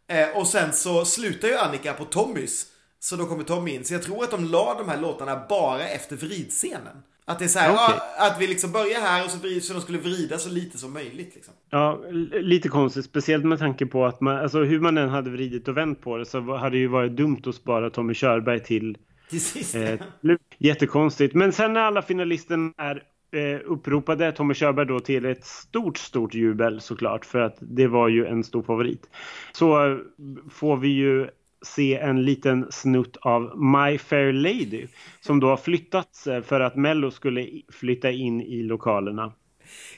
Eh, 0.09 0.37
och 0.37 0.47
sen 0.47 0.73
så 0.73 1.05
slutar 1.05 1.47
ju 1.47 1.55
Annika 1.57 1.93
på 1.93 2.05
Tommys. 2.05 2.65
Så 2.99 3.15
då 3.15 3.25
kommer 3.25 3.43
Tommy 3.43 3.71
in. 3.75 3.83
Så 3.83 3.93
jag 3.93 4.03
tror 4.03 4.23
att 4.23 4.31
de 4.31 4.45
la 4.45 4.75
de 4.77 4.89
här 4.89 5.01
låtarna 5.01 5.45
bara 5.49 5.87
efter 5.87 6.15
vridscenen. 6.15 6.97
Att 7.25 7.39
det 7.39 7.45
är 7.45 7.49
så 7.49 7.59
här, 7.59 7.73
Okej. 7.73 7.95
ja, 8.17 8.27
att 8.27 8.41
vi 8.41 8.47
liksom 8.47 8.71
börjar 8.71 9.01
här 9.01 9.25
och 9.25 9.31
så, 9.31 9.37
vrid, 9.37 9.63
så 9.63 9.73
de 9.73 9.81
skulle 9.81 9.97
vrida 9.97 10.37
så 10.37 10.49
lite 10.49 10.77
som 10.77 10.93
möjligt 10.93 11.35
liksom. 11.35 11.53
Ja, 11.69 11.99
lite 12.31 12.69
konstigt. 12.69 13.05
Speciellt 13.05 13.45
med 13.45 13.59
tanke 13.59 13.85
på 13.85 14.05
att 14.05 14.21
man, 14.21 14.37
alltså 14.37 14.63
hur 14.63 14.79
man 14.79 14.97
än 14.97 15.09
hade 15.09 15.29
vridit 15.29 15.67
och 15.67 15.77
vänt 15.77 16.01
på 16.01 16.17
det 16.17 16.25
så 16.25 16.55
hade 16.55 16.75
det 16.75 16.79
ju 16.79 16.87
varit 16.87 17.11
dumt 17.15 17.41
att 17.45 17.55
spara 17.55 17.89
Tommy 17.89 18.13
Körberg 18.13 18.59
till 18.63 18.97
Till 19.29 19.41
sist. 19.41 19.75
eh. 19.75 19.93
Jättekonstigt. 20.57 21.35
Men 21.35 21.51
sen 21.53 21.73
när 21.73 21.81
alla 21.81 22.01
finalisterna 22.01 22.73
är 22.77 23.03
eh, 23.31 23.59
uppropade 23.65 24.31
Tommy 24.31 24.53
Körberg 24.53 24.85
då 24.85 24.99
till 24.99 25.25
ett 25.25 25.45
stort, 25.45 25.97
stort 25.97 26.33
jubel 26.33 26.81
såklart. 26.81 27.25
För 27.25 27.39
att 27.39 27.57
det 27.59 27.87
var 27.87 28.07
ju 28.07 28.25
en 28.25 28.43
stor 28.43 28.63
favorit. 28.63 29.09
Så 29.51 29.85
eh, 29.85 29.97
får 30.51 30.77
vi 30.77 30.87
ju 30.87 31.27
se 31.61 31.97
en 31.97 32.25
liten 32.25 32.71
snutt 32.71 33.17
av 33.17 33.59
My 33.59 33.97
Fair 33.97 34.33
Lady. 34.33 34.87
Som 35.21 35.39
då 35.39 35.47
har 35.47 35.57
flyttats 35.57 36.27
eh, 36.27 36.41
för 36.41 36.59
att 36.59 36.75
Mello 36.75 37.11
skulle 37.11 37.47
flytta 37.71 38.11
in 38.11 38.41
i 38.41 38.63
lokalerna. 38.63 39.33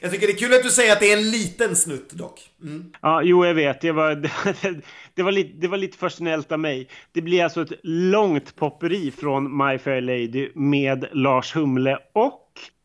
Jag 0.00 0.10
tycker 0.10 0.26
det 0.26 0.32
är 0.32 0.36
kul 0.36 0.54
att 0.54 0.62
du 0.62 0.70
säger 0.70 0.92
att 0.92 1.00
det 1.00 1.12
är 1.12 1.16
en 1.16 1.30
liten 1.30 1.76
snutt 1.76 2.10
dock. 2.10 2.40
Mm. 2.62 2.92
Ja, 3.02 3.22
jo, 3.22 3.46
jag 3.46 3.54
vet. 3.54 3.80
Det 3.80 3.92
var, 3.92 4.14
det, 4.62 4.80
det, 5.14 5.22
var 5.22 5.32
lite, 5.32 5.52
det 5.56 5.68
var 5.68 5.78
lite 5.78 6.54
av 6.54 6.60
mig. 6.60 6.88
Det 7.12 7.22
blir 7.22 7.44
alltså 7.44 7.62
ett 7.62 7.72
långt 7.82 8.56
popperi 8.56 9.10
från 9.10 9.56
My 9.56 9.78
Fair 9.78 10.00
Lady 10.00 10.50
med 10.54 11.06
Lars 11.12 11.56
Humle 11.56 11.98
och 12.12 12.41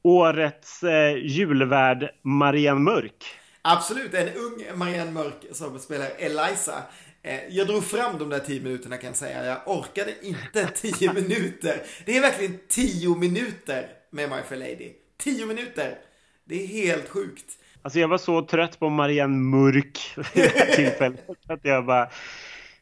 årets 0.08 0.84
eh, 0.84 1.16
julvärd 1.18 2.10
Marianne 2.24 2.80
Mörk. 2.80 3.26
Absolut, 3.62 4.14
en 4.14 4.28
ung 4.30 4.78
Marianne 4.78 5.12
Mörk 5.12 5.46
som 5.52 5.80
spelar 5.80 6.08
Eliza. 6.18 6.84
Eh, 7.24 7.40
Jag 7.50 7.68
drog 7.68 7.84
fram 7.84 8.18
de 8.18 8.30
där 8.30 8.40
tio 8.40 8.62
minuterna 8.62 8.98
kan 8.98 9.08
jag 9.08 9.16
säga. 9.18 9.46
Jag 9.46 9.58
orkade 9.66 10.14
inte 10.22 10.68
tio 10.76 11.14
minuter. 11.14 11.82
Det 12.06 12.18
är 12.18 12.22
verkligen 12.22 12.60
tio 12.68 13.16
minuter 13.16 13.88
med 14.12 14.30
My 14.30 14.36
Fair 14.50 14.60
Lady. 14.60 14.92
Tio 15.18 15.46
minuter. 15.46 15.98
Det 16.46 16.64
är 16.64 16.68
helt 16.68 17.10
sjukt. 17.10 17.46
Alltså 17.82 18.00
jag 18.00 18.08
var 18.08 18.18
så 18.18 18.42
trött 18.42 18.80
på 18.80 18.90
Marianne 18.90 19.38
Mörk 19.38 20.00
vid 20.34 20.44
det 20.44 20.60
här 20.60 20.66
tillfället 20.76 21.26
att 21.50 21.60
jag 21.64 21.86
bara 21.86 22.10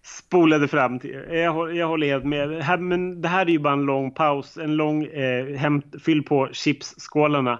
spolade 0.05 0.67
fram 0.67 0.99
till. 0.99 1.25
Jag, 1.31 1.75
jag 1.75 1.87
håller 1.87 2.07
helt 2.07 2.25
med. 2.25 2.49
Det 2.49 2.63
här, 2.63 2.77
men 2.77 3.21
det 3.21 3.27
här 3.27 3.45
är 3.45 3.49
ju 3.49 3.59
bara 3.59 3.73
en 3.73 3.85
lång 3.85 4.11
paus, 4.11 4.57
en 4.57 4.75
lång 4.75 5.05
eh, 5.05 5.55
hämt, 5.55 5.95
fyll 6.05 6.23
på 6.23 6.49
chipsskålarna. 6.51 7.51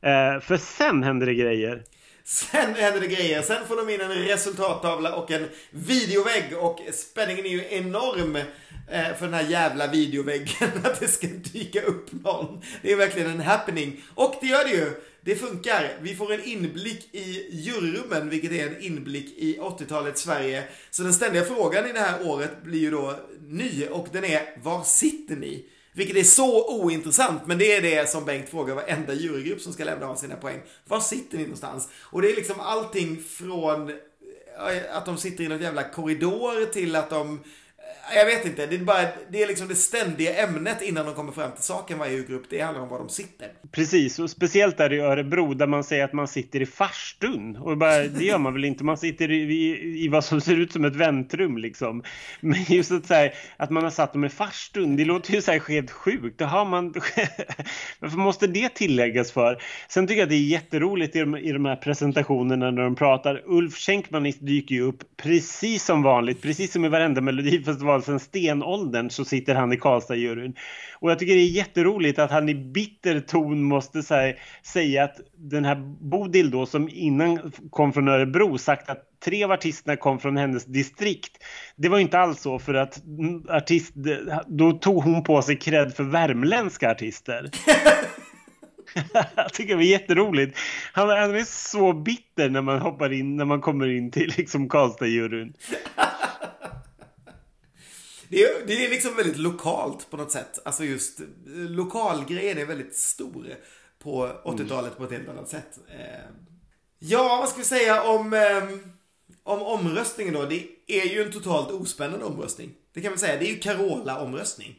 Eh, 0.00 0.40
för 0.40 0.56
sen 0.56 1.02
händer 1.02 1.26
det 1.26 1.34
grejer. 1.34 1.82
Sen 2.24 2.74
händer 2.74 3.00
det 3.00 3.06
grejer. 3.06 3.42
Sen 3.42 3.66
får 3.68 3.76
de 3.76 3.94
in 3.94 4.00
en 4.00 4.12
resultattavla 4.12 5.14
och 5.14 5.30
en 5.30 5.48
videovägg 5.70 6.44
och 6.60 6.80
spänningen 6.92 7.46
är 7.46 7.50
ju 7.50 7.64
enorm 7.70 8.36
eh, 8.36 9.16
för 9.18 9.24
den 9.24 9.34
här 9.34 9.50
jävla 9.50 9.86
videoväggen 9.86 10.68
att 10.84 11.00
det 11.00 11.08
ska 11.08 11.26
dyka 11.26 11.82
upp 11.82 12.12
någon. 12.12 12.62
Det 12.82 12.92
är 12.92 12.96
verkligen 12.96 13.30
en 13.30 13.40
happening. 13.40 14.04
Och 14.14 14.34
det 14.40 14.46
gör 14.46 14.64
det 14.64 14.70
ju. 14.70 14.90
Det 15.24 15.34
funkar. 15.34 15.98
Vi 16.00 16.14
får 16.14 16.32
en 16.32 16.44
inblick 16.44 17.08
i 17.12 17.46
juryrummen, 17.50 18.28
vilket 18.28 18.52
är 18.52 18.66
en 18.66 18.82
inblick 18.82 19.38
i 19.38 19.58
80-talets 19.58 20.22
Sverige. 20.22 20.64
Så 20.90 21.02
den 21.02 21.14
ständiga 21.14 21.44
frågan 21.44 21.86
i 21.86 21.92
det 21.92 22.00
här 22.00 22.26
året 22.26 22.62
blir 22.62 22.80
ju 22.80 22.90
då 22.90 23.14
ny 23.46 23.86
och 23.86 24.08
den 24.12 24.24
är 24.24 24.58
Var 24.62 24.82
sitter 24.82 25.36
ni? 25.36 25.66
Vilket 25.94 26.16
är 26.16 26.22
så 26.22 26.82
ointressant, 26.82 27.46
men 27.46 27.58
det 27.58 27.72
är 27.72 27.82
det 27.82 28.10
som 28.10 28.24
Bengt 28.24 28.48
frågar 28.48 28.74
varenda 28.74 29.14
jurygrupp 29.14 29.60
som 29.60 29.72
ska 29.72 29.84
lämna 29.84 30.06
av 30.06 30.16
sina 30.16 30.36
poäng. 30.36 30.60
Var 30.88 31.00
sitter 31.00 31.36
ni 31.36 31.42
någonstans? 31.42 31.88
Och 31.94 32.22
det 32.22 32.30
är 32.30 32.36
liksom 32.36 32.60
allting 32.60 33.22
från 33.22 33.90
eh, 33.90 34.96
att 34.96 35.06
de 35.06 35.18
sitter 35.18 35.44
i 35.44 35.48
någon 35.48 35.62
jävla 35.62 35.82
korridor 35.82 36.72
till 36.72 36.96
att 36.96 37.10
de 37.10 37.40
jag 38.14 38.26
vet 38.26 38.46
inte, 38.46 38.66
det 38.66 38.76
är, 38.76 38.78
bara, 38.78 39.08
det 39.30 39.42
är 39.42 39.46
liksom 39.46 39.68
det 39.68 39.74
ständiga 39.74 40.44
ämnet 40.44 40.82
innan 40.82 41.06
de 41.06 41.14
kommer 41.14 41.32
fram 41.32 41.52
till 41.52 41.62
saken 41.62 41.98
varje 41.98 42.22
grupp. 42.22 42.42
Det 42.50 42.60
handlar 42.60 42.82
om 42.82 42.88
var 42.88 42.98
de 42.98 43.08
sitter. 43.08 43.48
Precis, 43.72 44.18
och 44.18 44.30
speciellt 44.30 44.76
där 44.76 44.92
i 44.92 45.00
Örebro 45.00 45.54
där 45.54 45.66
man 45.66 45.84
säger 45.84 46.04
att 46.04 46.12
man 46.12 46.28
sitter 46.28 46.62
i 46.62 46.66
farstun. 46.66 47.56
Och 47.56 47.76
bara, 47.76 47.98
det 47.98 48.24
gör 48.24 48.38
man 48.38 48.52
väl 48.52 48.64
inte, 48.64 48.84
man 48.84 48.96
sitter 48.96 49.30
i, 49.30 49.36
i, 49.36 50.04
i 50.04 50.08
vad 50.08 50.24
som 50.24 50.40
ser 50.40 50.56
ut 50.56 50.72
som 50.72 50.84
ett 50.84 50.96
väntrum 50.96 51.58
liksom. 51.58 52.02
Men 52.40 52.64
just 52.68 52.92
att, 52.92 53.06
så 53.06 53.14
här, 53.14 53.34
att 53.56 53.70
man 53.70 53.82
har 53.82 53.90
satt 53.90 54.12
dem 54.12 54.24
i 54.24 54.28
farstun, 54.28 54.96
det 54.96 55.04
låter 55.04 55.32
ju 55.32 55.42
så 55.42 55.52
här 55.52 55.60
helt 55.68 55.90
sjukt. 55.90 56.38
Det 56.38 56.44
har 56.44 56.64
man... 56.64 56.94
Varför 57.98 58.18
måste 58.18 58.46
det 58.46 58.68
tilläggas 58.68 59.32
för? 59.32 59.62
Sen 59.88 60.06
tycker 60.06 60.18
jag 60.18 60.26
att 60.26 60.30
det 60.30 60.36
är 60.36 60.48
jätteroligt 60.48 61.16
i 61.16 61.20
de, 61.20 61.36
i 61.36 61.52
de 61.52 61.64
här 61.64 61.76
presentationerna 61.76 62.70
när 62.70 62.82
de 62.82 62.94
pratar. 62.94 63.42
Ulf 63.46 63.78
Schenkman 63.78 64.32
dyker 64.40 64.74
ju 64.74 64.82
upp 64.82 65.02
precis 65.16 65.84
som 65.84 66.02
vanligt, 66.02 66.42
precis 66.42 66.72
som 66.72 66.84
i 66.84 66.88
varenda 66.88 67.20
melodifestival 67.20 68.01
Alltså 68.02 68.10
sedan 68.10 68.20
stenåldern 68.20 69.10
så 69.10 69.24
sitter 69.24 69.54
han 69.54 69.72
i 69.72 69.76
Karlstad-juryn. 69.76 70.56
Och 70.98 71.10
jag 71.10 71.18
tycker 71.18 71.34
det 71.34 71.40
är 71.40 71.50
jätteroligt 71.50 72.18
att 72.18 72.30
han 72.30 72.48
i 72.48 72.54
bitter 72.54 73.20
ton 73.20 73.62
måste 73.62 74.02
här, 74.10 74.38
säga 74.62 75.04
att 75.04 75.20
den 75.36 75.64
här 75.64 75.74
Bodil 76.00 76.50
då 76.50 76.66
som 76.66 76.88
innan 76.92 77.52
kom 77.70 77.92
från 77.92 78.08
Örebro 78.08 78.58
sagt 78.58 78.90
att 78.90 78.98
tre 79.24 79.44
av 79.44 79.52
artisterna 79.52 79.96
kom 79.96 80.18
från 80.18 80.36
hennes 80.36 80.64
distrikt. 80.64 81.44
Det 81.76 81.88
var 81.88 81.98
inte 81.98 82.18
alls 82.18 82.40
så 82.40 82.58
för 82.58 82.74
att 82.74 83.02
artist, 83.48 83.94
då 84.46 84.72
tog 84.72 85.02
hon 85.02 85.22
på 85.24 85.42
sig 85.42 85.56
cred 85.56 85.94
för 85.94 86.04
värmländska 86.04 86.90
artister. 86.90 87.50
Jag 89.34 89.52
tycker 89.52 89.68
det 89.68 89.76
var 89.76 89.82
jätteroligt. 89.82 90.58
Han, 90.92 91.08
han 91.08 91.34
är 91.34 91.44
så 91.44 91.92
bitter 91.92 92.50
när 92.50 92.62
man 92.62 92.78
hoppar 92.78 93.12
in, 93.12 93.36
när 93.36 93.44
man 93.44 93.60
kommer 93.60 93.88
in 93.88 94.10
till 94.10 94.34
liksom 94.36 94.68
Karlstad-juryn. 94.68 95.52
Det 98.32 98.44
är, 98.44 98.66
det 98.66 98.84
är 98.86 98.90
liksom 98.90 99.16
väldigt 99.16 99.38
lokalt 99.38 100.10
på 100.10 100.16
något 100.16 100.32
sätt. 100.32 100.58
Alltså 100.64 100.84
just 100.84 101.20
lokalgrejen 101.54 102.58
är 102.58 102.64
väldigt 102.64 102.96
stor 102.96 103.46
på 103.98 104.26
80-talet 104.44 104.96
på 104.96 105.04
ett 105.04 105.10
helt 105.10 105.28
annat 105.28 105.48
sätt. 105.48 105.78
Eh, 105.88 106.24
ja, 106.98 107.36
vad 107.40 107.48
ska 107.48 107.58
vi 107.58 107.64
säga 107.64 108.02
om, 108.02 108.32
ehm, 108.32 108.92
om 109.42 109.62
omröstningen 109.62 110.34
då? 110.34 110.42
Det 110.44 110.68
är 110.86 111.04
ju 111.04 111.22
en 111.22 111.32
totalt 111.32 111.70
ospännande 111.70 112.24
omröstning. 112.24 112.74
Det 112.92 113.00
kan 113.00 113.10
man 113.10 113.18
säga. 113.18 113.38
Det 113.38 113.46
är 113.46 113.54
ju 113.54 113.58
Carola-omröstning. 113.60 114.78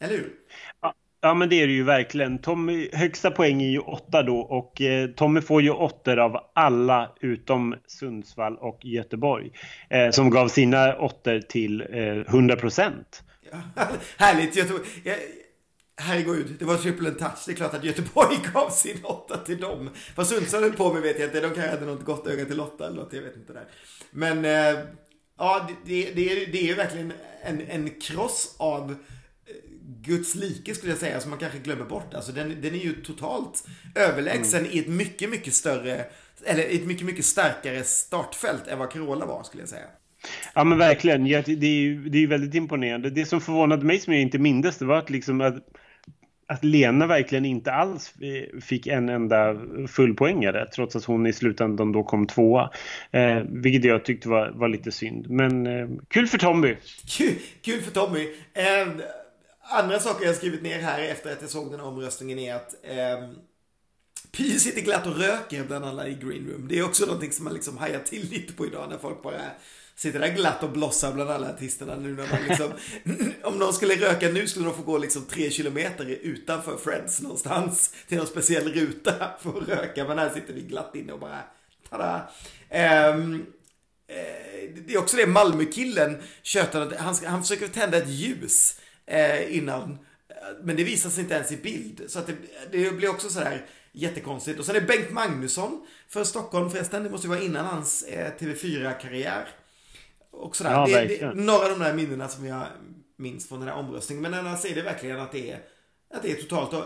Eller 0.00 0.14
hur? 0.18 0.32
Ja, 1.22 1.34
men 1.34 1.48
det 1.48 1.62
är 1.62 1.66
det 1.66 1.72
ju 1.72 1.82
verkligen. 1.82 2.38
Tommy, 2.38 2.88
högsta 2.92 3.30
poäng 3.30 3.62
är 3.62 3.68
ju 3.68 3.78
åtta 3.78 4.22
då 4.22 4.38
och 4.38 4.80
eh, 4.80 5.10
Tommy 5.10 5.40
får 5.40 5.62
ju 5.62 5.70
åttor 5.70 6.18
av 6.18 6.36
alla 6.54 7.12
utom 7.20 7.74
Sundsvall 7.86 8.56
och 8.56 8.84
Göteborg. 8.84 9.50
Eh, 9.90 10.10
som 10.10 10.30
gav 10.30 10.48
sina 10.48 10.96
åttor 10.96 11.40
till 11.40 11.80
eh, 11.80 12.16
100 12.16 12.56
procent. 12.56 13.22
Härligt. 14.16 14.56
Jag 14.56 14.66
jag, 15.04 15.16
Herregud, 15.96 16.56
det 16.58 16.64
var 16.64 16.76
triple 16.76 17.08
and 17.08 17.18
touch. 17.18 17.38
Det 17.46 17.52
är 17.52 17.56
klart 17.56 17.74
att 17.74 17.84
Göteborg 17.84 18.36
gav 18.54 18.70
sin 18.70 19.04
åtta 19.04 19.36
till 19.36 19.60
dem. 19.60 19.90
Vad 20.14 20.26
Sundsvall 20.26 20.62
höll 20.62 20.72
på 20.72 20.92
med 20.92 21.02
vet 21.02 21.18
jag 21.18 21.28
inte. 21.28 21.40
De 21.40 21.54
kanske 21.54 21.70
hade 21.70 21.86
något 21.86 22.04
gott 22.04 22.26
öga 22.26 22.44
till 22.44 22.56
Lotta 22.56 22.86
eller 22.86 22.96
något, 22.96 23.12
jag 23.12 23.22
vet 23.22 23.36
inte 23.36 23.52
där. 23.52 23.64
Men 24.10 24.44
eh, 24.44 24.80
ja, 25.38 25.68
det, 25.84 26.10
det, 26.14 26.32
är, 26.32 26.52
det 26.52 26.58
är 26.58 26.66
ju 26.66 26.74
verkligen 26.74 27.12
en, 27.42 27.60
en 27.60 27.90
kross 28.00 28.54
av 28.58 28.96
Guds 30.02 30.34
like 30.34 30.74
skulle 30.74 30.92
jag 30.92 30.98
säga, 30.98 31.20
som 31.20 31.30
man 31.30 31.38
kanske 31.38 31.58
glömmer 31.58 31.84
bort. 31.84 32.14
Alltså 32.14 32.32
den, 32.32 32.60
den 32.60 32.74
är 32.74 32.78
ju 32.78 32.92
totalt 32.92 33.68
överlägsen 33.94 34.66
i 34.70 34.78
ett 34.78 34.88
mycket, 34.88 35.30
mycket 35.30 35.54
större, 35.54 36.04
eller 36.44 36.62
ett 36.62 36.86
mycket, 36.86 37.06
mycket 37.06 37.24
starkare 37.24 37.84
startfält 37.84 38.66
än 38.66 38.78
vad 38.78 38.90
Carola 38.90 39.26
var 39.26 39.42
skulle 39.42 39.62
jag 39.62 39.68
säga. 39.68 39.86
Ja 40.54 40.64
men 40.64 40.78
verkligen, 40.78 41.24
det 41.24 41.66
är 41.66 41.80
ju 41.80 42.08
det 42.08 42.18
är 42.18 42.26
väldigt 42.26 42.54
imponerande. 42.54 43.10
Det 43.10 43.26
som 43.26 43.40
förvånade 43.40 43.84
mig 43.84 43.98
som 43.98 44.12
jag 44.12 44.22
inte 44.22 44.38
mindes 44.38 44.78
det 44.78 44.84
var 44.84 44.98
att 44.98 45.10
liksom 45.10 45.40
att, 45.40 45.54
att 46.46 46.64
Lena 46.64 47.06
verkligen 47.06 47.44
inte 47.44 47.72
alls 47.72 48.14
eh, 48.20 48.60
fick 48.60 48.86
en 48.86 49.08
enda 49.08 49.56
fullpoängare 49.88 50.66
trots 50.74 50.96
att 50.96 51.04
hon 51.04 51.26
i 51.26 51.32
slutändan 51.32 51.92
då 51.92 52.04
kom 52.04 52.26
tvåa. 52.26 52.70
Eh, 53.10 53.42
vilket 53.48 53.84
jag 53.84 54.04
tyckte 54.04 54.28
var, 54.28 54.50
var 54.50 54.68
lite 54.68 54.92
synd. 54.92 55.30
Men 55.30 55.66
eh, 55.66 55.88
kul 56.08 56.26
för 56.26 56.38
Tommy. 56.38 56.76
Kul, 57.18 57.34
kul 57.62 57.80
för 57.80 57.90
Tommy. 57.90 58.28
Eh, 58.54 58.88
andra 59.70 60.00
saker 60.00 60.24
jag 60.24 60.32
har 60.32 60.36
skrivit 60.36 60.62
ner 60.62 60.78
här 60.78 61.00
efter 61.00 61.32
att 61.32 61.42
jag 61.42 61.50
såg 61.50 61.70
den 61.70 61.80
här 61.80 61.86
omröstningen 61.86 62.38
är 62.38 62.54
att 62.54 62.74
eh, 62.82 63.30
Py 64.32 64.58
sitter 64.58 64.80
glatt 64.80 65.06
och 65.06 65.16
röker 65.16 65.64
bland 65.64 65.84
alla 65.84 66.08
i 66.08 66.14
green 66.14 66.48
room. 66.50 66.68
Det 66.68 66.78
är 66.78 66.84
också 66.84 67.06
någonting 67.06 67.32
som 67.32 67.44
man 67.44 67.54
liksom 67.54 67.78
hajar 67.78 68.00
till 68.00 68.28
lite 68.30 68.52
på 68.52 68.66
idag 68.66 68.90
när 68.90 68.98
folk 68.98 69.22
bara 69.22 69.40
sitter 69.96 70.18
där 70.18 70.34
glatt 70.34 70.62
och 70.62 70.70
blossar 70.70 71.12
bland 71.12 71.30
alla 71.30 71.50
artisterna 71.50 71.96
nu 71.96 72.14
när 72.14 72.26
man 72.30 72.42
liksom, 72.48 72.72
om 73.42 73.58
någon 73.58 73.72
skulle 73.72 73.94
röka 73.94 74.28
nu 74.28 74.46
skulle 74.46 74.66
de 74.66 74.74
få 74.74 74.82
gå 74.82 74.98
liksom 74.98 75.24
tre 75.24 75.50
kilometer 75.50 76.04
utanför 76.06 76.76
Friends 76.76 77.20
någonstans 77.20 77.94
till 78.08 78.18
någon 78.18 78.26
speciell 78.26 78.72
ruta 78.72 79.30
för 79.40 79.50
att 79.50 79.68
röka. 79.68 80.04
Men 80.04 80.18
här 80.18 80.30
sitter 80.30 80.52
vi 80.54 80.60
glatt 80.60 80.94
inne 80.94 81.12
och 81.12 81.20
bara, 81.20 81.38
tada. 81.90 82.30
Ehm, 82.68 83.46
eh, 84.08 84.70
det 84.86 84.94
är 84.94 84.98
också 84.98 85.16
det 85.16 85.26
Malmökillen 85.26 86.22
tjötar, 86.42 86.80
att 86.80 86.96
han, 86.96 87.14
han 87.26 87.42
försöker 87.42 87.68
tända 87.68 87.98
ett 87.98 88.08
ljus 88.08 88.79
eh, 89.10 89.56
innan, 89.56 89.98
men 90.62 90.76
det 90.76 90.84
visas 90.84 91.18
inte 91.18 91.34
ens 91.34 91.52
i 91.52 91.56
bild. 91.56 92.02
Så 92.08 92.18
att 92.18 92.26
det, 92.26 92.34
det 92.72 92.90
blir 92.90 93.10
också 93.10 93.28
sådär 93.28 93.66
jättekonstigt. 93.92 94.58
Och 94.58 94.64
sen 94.64 94.76
är 94.76 94.80
Bengt 94.80 95.10
Magnusson 95.10 95.86
för 96.08 96.24
Stockholm 96.24 96.70
förresten, 96.70 97.04
det 97.04 97.10
måste 97.10 97.26
ju 97.26 97.28
vara 97.28 97.42
innan 97.42 97.66
hans 97.66 98.02
eh, 98.02 98.32
TV4-karriär. 98.38 99.48
Och 100.30 100.56
sådär. 100.56 100.70
Ja, 100.70 100.86
det, 100.86 101.06
det, 101.06 101.34
några 101.34 101.64
av 101.64 101.70
de 101.70 101.78
där 101.78 101.94
minnena 101.94 102.28
som 102.28 102.46
jag 102.46 102.66
minns 103.16 103.48
från 103.48 103.60
den 103.60 103.68
här 103.68 103.76
omröstningen. 103.76 104.22
Men 104.22 104.34
annars 104.34 104.64
är 104.64 104.74
det 104.74 104.82
verkligen 104.82 105.20
att 105.20 105.32
det 105.32 105.50
är, 105.50 105.60
att 106.14 106.22
det 106.22 106.32
är 106.32 106.42
totalt 106.42 106.72
eh, 106.72 106.80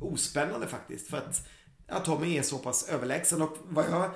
ospännande 0.00 0.66
faktiskt. 0.66 1.08
För 1.08 1.16
att 1.16 1.48
ja, 1.86 2.00
Tommy 2.00 2.38
är 2.38 2.42
så 2.42 2.58
pass 2.58 2.88
överlägsen. 2.88 3.42
Och 3.42 3.56
vad 3.64 3.84
jag 3.90 4.10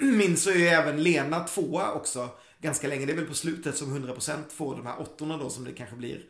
minns 0.00 0.42
så 0.42 0.50
är 0.50 0.54
ju 0.54 0.66
även 0.66 1.02
Lena 1.02 1.40
tvåa 1.40 1.92
också 1.92 2.28
ganska 2.60 2.88
länge. 2.88 3.06
Det 3.06 3.12
är 3.12 3.16
väl 3.16 3.26
på 3.26 3.34
slutet 3.34 3.76
som 3.76 3.96
100% 3.96 4.38
får 4.48 4.76
de 4.76 4.86
här 4.86 5.00
åttorna 5.00 5.36
då 5.36 5.50
som 5.50 5.64
det 5.64 5.72
kanske 5.72 5.96
blir 5.96 6.22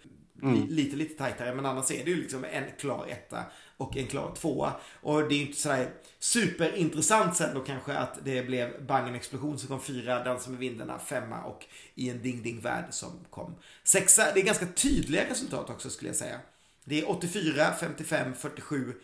li, 0.43 0.67
lite, 0.69 0.97
lite 0.97 1.19
tajtare. 1.19 1.55
Men 1.55 1.67
annars 1.67 1.91
är 1.91 2.05
det 2.05 2.11
ju 2.11 2.17
liksom 2.17 2.45
en 2.45 2.65
klar 2.79 3.07
etta 3.09 3.45
och 3.77 3.97
en 3.97 4.07
klar 4.07 4.35
tvåa. 4.35 4.73
Och 5.01 5.29
det 5.29 5.35
är 5.35 5.39
ju 5.39 5.47
inte 5.47 5.61
sådär 5.61 5.91
superintressant 6.19 7.37
sen 7.37 7.55
då 7.55 7.61
kanske 7.61 7.93
att 7.93 8.25
det 8.25 8.47
blev 8.47 8.87
Bang 8.87 9.17
explosion 9.17 9.59
som 9.59 9.69
kom 9.69 9.81
fyra, 9.81 10.25
Dansa 10.25 10.51
med 10.51 10.59
vindarna 10.59 10.99
femma 10.99 11.43
och 11.43 11.67
I 11.95 12.11
en 12.11 12.23
ding 12.23 12.43
ding 12.43 12.61
värld 12.61 12.85
som 12.91 13.11
kom 13.31 13.55
sexa. 13.85 14.33
Det 14.35 14.41
är 14.41 14.45
ganska 14.45 14.67
tydliga 14.67 15.31
resultat 15.31 15.71
också 15.71 15.91
skulle 15.91 16.09
jag 16.09 16.17
säga. 16.17 16.41
Det 16.85 17.01
är 17.01 17.11
84, 17.11 17.75
55, 17.81 18.35
47, 18.35 18.95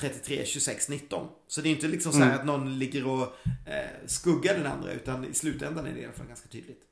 33, 0.00 0.44
26, 0.44 0.88
19. 0.88 1.28
Så 1.48 1.60
det 1.60 1.68
är 1.68 1.70
inte 1.70 1.88
liksom 1.88 2.12
så 2.12 2.18
här 2.18 2.34
att 2.34 2.46
någon 2.46 2.78
ligger 2.78 3.06
och 3.06 3.22
eh, 3.66 4.06
skuggar 4.06 4.54
den 4.54 4.66
andra 4.66 4.92
utan 4.92 5.24
i 5.24 5.34
slutändan 5.34 5.86
är 5.86 5.94
det 5.94 6.00
i 6.00 6.04
alla 6.04 6.12
fall 6.12 6.26
ganska 6.26 6.48
tydligt. 6.48 6.82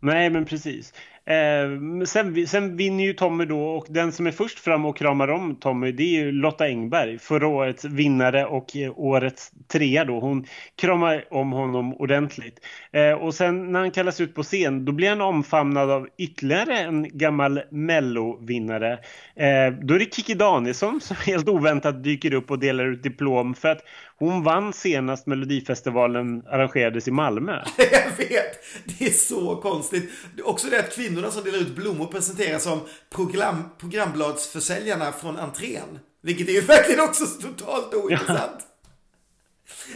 Nej, 0.00 0.30
men 0.30 0.44
precis. 0.44 0.94
Eh, 1.26 2.04
sen, 2.04 2.46
sen 2.46 2.76
vinner 2.76 3.04
ju 3.04 3.12
Tommy 3.12 3.44
då 3.44 3.64
och 3.64 3.86
den 3.88 4.12
som 4.12 4.26
är 4.26 4.30
först 4.30 4.58
fram 4.58 4.84
och 4.84 4.96
kramar 4.96 5.28
om 5.28 5.56
Tommy 5.56 5.92
det 5.92 6.02
är 6.02 6.24
ju 6.24 6.32
Lotta 6.32 6.64
Engberg, 6.64 7.18
förra 7.18 7.48
årets 7.48 7.84
vinnare 7.84 8.44
och 8.46 8.76
eh, 8.76 8.98
årets 8.98 9.52
trea 9.72 10.04
då. 10.04 10.20
Hon 10.20 10.46
kramar 10.76 11.24
om 11.30 11.52
honom 11.52 11.94
ordentligt. 11.94 12.60
Eh, 12.92 13.12
och 13.12 13.34
sen 13.34 13.72
när 13.72 13.80
han 13.80 13.90
kallas 13.90 14.20
ut 14.20 14.34
på 14.34 14.42
scen 14.42 14.84
då 14.84 14.92
blir 14.92 15.08
han 15.08 15.20
omfamnad 15.20 15.90
av 15.90 16.08
ytterligare 16.18 16.78
en 16.78 17.18
gammal 17.18 17.62
mellovinnare. 17.70 18.92
Eh, 19.36 19.72
då 19.82 19.94
är 19.94 19.98
det 19.98 20.14
Kikki 20.14 20.34
Danielsson 20.34 21.00
som 21.00 21.16
helt 21.26 21.48
oväntat 21.48 22.04
dyker 22.04 22.34
upp 22.34 22.50
och 22.50 22.58
delar 22.58 22.84
ut 22.84 23.02
diplom 23.02 23.54
för 23.54 23.68
att 23.68 23.82
hon 24.16 24.42
vann 24.42 24.72
senast 24.72 25.26
Melodifestivalen 25.26 26.42
arrangerades 26.46 27.08
i 27.08 27.10
Malmö. 27.10 27.64
Jag 27.76 28.16
vet! 28.16 28.64
Det 28.84 29.06
är 29.06 29.10
så 29.10 29.56
konstigt. 29.56 30.10
Det 30.36 30.42
är 30.42 30.48
Också 30.48 30.70
det 30.70 30.78
att 30.78 30.94
kvinnorna 30.94 31.30
som 31.30 31.44
delar 31.44 31.58
ut 31.58 31.76
blommor 31.76 32.06
presenteras 32.06 32.62
som 32.62 32.80
program, 33.10 33.62
programbladsförsäljarna 33.78 35.12
från 35.12 35.36
entrén. 35.36 35.98
Vilket 36.22 36.48
är 36.48 36.52
ju 36.52 36.60
verkligen 36.66 37.00
också 37.00 37.26
totalt 37.26 37.94
ointressant. 38.04 38.66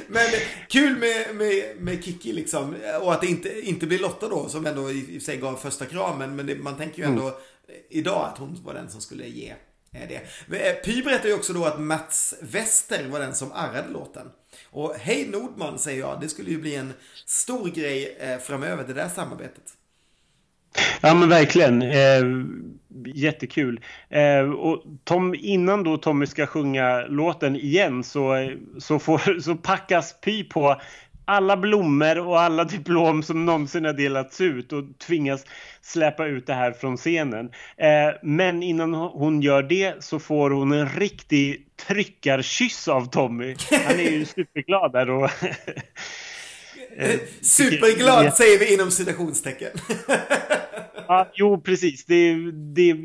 Men 0.08 0.26
kul 0.68 0.96
med, 0.96 1.36
med, 1.36 1.76
med 1.78 2.04
Kiki 2.04 2.32
liksom. 2.32 2.74
Och 3.02 3.12
att 3.12 3.20
det 3.20 3.26
inte, 3.26 3.68
inte 3.68 3.86
blir 3.86 3.98
Lotta 3.98 4.28
då 4.28 4.48
som 4.48 4.66
ändå 4.66 4.90
i, 4.90 5.16
i 5.16 5.20
sig 5.20 5.36
gav 5.36 5.56
första 5.56 5.86
kramen. 5.86 6.36
Men 6.36 6.46
det, 6.46 6.54
man 6.54 6.76
tänker 6.76 6.98
ju 6.98 7.04
ändå 7.04 7.38
idag 7.90 8.28
att 8.32 8.38
hon 8.38 8.58
var 8.64 8.74
den 8.74 8.90
som 8.90 9.00
skulle 9.00 9.28
ge 9.28 9.54
det. 9.90 10.14
Eh, 10.56 10.74
Py 10.84 11.02
berättar 11.02 11.28
ju 11.28 11.34
också 11.34 11.52
då 11.52 11.64
att 11.64 11.80
Mats 11.80 12.34
Wester 12.40 13.08
var 13.08 13.20
den 13.20 13.34
som 13.34 13.52
arrade 13.52 13.88
låten. 13.92 14.26
Och 14.70 14.94
hej 14.94 15.28
Nordman 15.28 15.78
säger 15.78 16.00
jag, 16.00 16.20
det 16.20 16.28
skulle 16.28 16.50
ju 16.50 16.60
bli 16.60 16.74
en 16.74 16.92
stor 17.26 17.68
grej 17.68 18.16
eh, 18.20 18.38
framöver 18.38 18.84
det 18.84 18.94
där 18.94 19.08
samarbetet. 19.08 19.64
Ja 21.00 21.14
men 21.14 21.28
verkligen. 21.28 21.82
Eh, 21.82 22.24
jättekul. 23.14 23.80
Eh, 24.08 24.50
och 24.50 24.82
Tom, 25.04 25.34
innan 25.34 25.82
då 25.82 25.96
Tommy 25.96 26.26
ska 26.26 26.46
sjunga 26.46 27.00
låten 27.00 27.56
igen 27.56 28.04
så, 28.04 28.34
eh, 28.34 28.50
så, 28.78 28.98
får, 28.98 29.40
så 29.40 29.54
packas 29.54 30.20
Py 30.20 30.44
på 30.44 30.80
alla 31.28 31.56
blommor 31.56 32.18
och 32.18 32.40
alla 32.40 32.64
diplom 32.76 33.22
som 33.22 33.44
någonsin 33.46 33.84
har 33.84 33.92
delats 33.92 34.40
ut 34.40 34.72
och 34.72 34.84
tvingas 34.98 35.44
släppa 35.82 36.26
ut 36.26 36.46
det 36.46 36.54
här 36.54 36.72
från 36.72 36.96
scenen. 36.96 37.46
Eh, 37.76 38.14
men 38.22 38.62
innan 38.62 38.94
hon 38.94 39.42
gör 39.42 39.62
det 39.62 40.04
så 40.04 40.18
får 40.18 40.50
hon 40.50 40.72
en 40.72 40.88
riktig 40.88 41.66
tryckarkyss 41.86 42.88
av 42.88 43.10
Tommy. 43.10 43.56
Han 43.86 44.00
är 44.00 44.10
ju 44.10 44.24
superglad 44.36 44.92
där 44.92 45.10
och 45.10 45.30
Eh, 46.96 47.20
Superglad 47.40 48.24
Ja. 48.24 48.30
säger 48.30 48.58
vi 48.58 48.74
inom 48.74 48.90
citationstecken. 48.90 49.70
Ja, 51.08 51.30
jo, 51.34 51.60
precis. 51.60 52.04
Det, 52.04 52.34
det, 52.74 52.96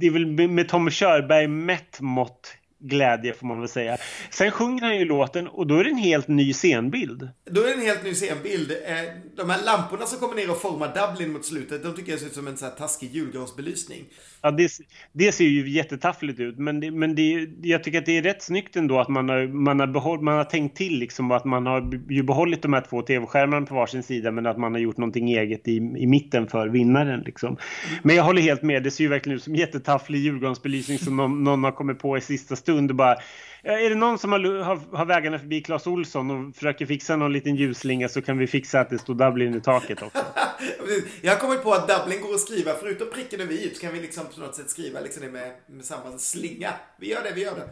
det 0.00 0.06
är 0.06 0.10
väl 0.10 0.26
med 0.26 0.50
med 0.50 0.68
Tommy 0.68 0.90
Körberg 0.90 1.46
mätt 1.48 2.00
mått 2.00 2.54
glädje 2.80 3.34
får 3.34 3.46
man 3.46 3.60
väl 3.60 3.68
säga. 3.68 3.96
Sen 4.30 4.50
sjunger 4.50 4.82
han 4.82 4.98
ju 4.98 5.04
låten 5.04 5.48
och 5.48 5.66
då 5.66 5.76
är 5.76 5.84
det 5.84 5.90
en 5.90 5.96
helt 5.96 6.28
ny 6.28 6.52
scenbild. 6.52 7.28
Då 7.50 7.60
är 7.60 7.66
det 7.66 7.72
en 7.72 7.80
helt 7.80 8.04
ny 8.04 8.14
scenbild. 8.14 8.70
Eh, 8.70 8.96
De 9.36 9.50
här 9.50 9.64
lamporna 9.64 10.06
som 10.06 10.18
kommer 10.18 10.34
ner 10.34 10.50
och 10.50 10.60
formar 10.60 10.94
Dublin 10.94 11.32
mot 11.32 11.44
slutet, 11.44 11.82
de 11.82 11.94
tycker 11.94 12.12
jag 12.12 12.20
ser 12.20 12.26
ut 12.26 12.34
som 12.34 12.46
en 12.46 12.56
så 12.56 12.64
här 12.64 12.72
taskig 12.72 13.10
julgransbelysning. 13.14 14.04
Ja, 14.42 14.50
det, 14.50 14.70
det 15.12 15.32
ser 15.32 15.44
ju 15.44 15.70
jättetaffligt 15.70 16.40
ut 16.40 16.58
men, 16.58 16.80
det, 16.80 16.90
men 16.90 17.14
det, 17.14 17.48
jag 17.62 17.84
tycker 17.84 17.98
att 17.98 18.06
det 18.06 18.18
är 18.18 18.22
rätt 18.22 18.42
snyggt 18.42 18.76
ändå 18.76 19.00
att 19.00 19.08
man 19.08 19.28
har, 19.28 19.46
man 19.46 19.80
har, 19.80 19.86
behåll, 19.86 20.20
man 20.20 20.36
har 20.36 20.44
tänkt 20.44 20.76
till 20.76 20.98
liksom 20.98 21.30
att 21.30 21.44
man 21.44 21.66
har 21.66 22.00
ju 22.10 22.22
behållit 22.22 22.62
de 22.62 22.72
här 22.72 22.84
två 22.90 23.02
tv-skärmarna 23.02 23.66
på 23.66 23.74
varsin 23.74 24.02
sida 24.02 24.30
men 24.30 24.46
att 24.46 24.58
man 24.58 24.72
har 24.72 24.80
gjort 24.80 24.96
någonting 24.96 25.30
eget 25.30 25.68
i, 25.68 25.76
i 25.76 26.06
mitten 26.06 26.46
för 26.46 26.68
vinnaren. 26.68 27.20
Liksom. 27.20 27.56
Men 28.02 28.16
jag 28.16 28.24
håller 28.24 28.42
helt 28.42 28.62
med, 28.62 28.82
det 28.82 28.90
ser 28.90 29.04
ju 29.04 29.10
verkligen 29.10 29.36
ut 29.36 29.42
som 29.42 29.56
jättetafflig 29.56 30.18
julgransbelysning 30.18 30.98
som 30.98 31.16
någon, 31.16 31.44
någon 31.44 31.64
har 31.64 31.72
kommit 31.72 31.98
på 31.98 32.16
i 32.16 32.20
sista 32.20 32.56
stund 32.56 32.69
och 32.70 32.82
bara 32.96 33.16
"Ja, 33.62 33.72
är 33.72 33.90
det 33.90 33.96
någon 33.96 34.18
som 34.18 34.32
har, 34.32 34.62
har, 34.62 34.96
har 34.96 35.04
vägarna 35.04 35.38
förbi 35.38 35.60
Clas 35.62 35.86
Olsson 35.86 36.30
och 36.30 36.54
försöker 36.56 36.86
fixa 36.86 37.16
någon 37.16 37.32
liten 37.32 37.56
ljusslinga 37.56 38.08
så 38.08 38.22
kan 38.22 38.38
vi 38.38 38.46
fixa 38.46 38.80
att 38.80 38.90
det 38.90 38.98
står 38.98 39.14
Dublin 39.14 39.54
i 39.54 39.60
taket 39.60 40.02
också. 40.02 40.18
Jag 41.22 41.32
har 41.32 41.38
kommit 41.38 41.62
på 41.62 41.72
att 41.72 41.88
Dublin 41.88 42.20
går 42.20 42.34
att 42.34 42.40
skriva, 42.40 42.72
förutom 42.80 43.08
pricken 43.14 43.40
över 43.40 43.52
i, 43.52 43.70
så 43.74 43.80
kan 43.80 43.92
vi 43.92 44.00
liksom 44.00 44.24
på 44.34 44.40
något 44.40 44.54
sätt 44.54 44.70
skriva 44.70 45.00
liksom 45.00 45.22
det 45.22 45.30
med, 45.30 45.52
med 45.68 45.84
samma 45.84 46.18
slinga. 46.18 46.70
Vi 47.00 47.10
gör 47.10 47.22
det, 47.22 47.32
vi 47.34 47.42
gör 47.42 47.54
det. 47.54 47.68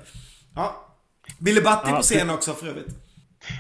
Ja. 0.55 0.85
Billy 1.39 1.61
Butty 1.61 1.91
Ja, 1.91 1.97
på 1.97 2.03
scen 2.03 2.31
också 2.31 2.53
för 2.53 2.67
övrigt. 2.67 2.95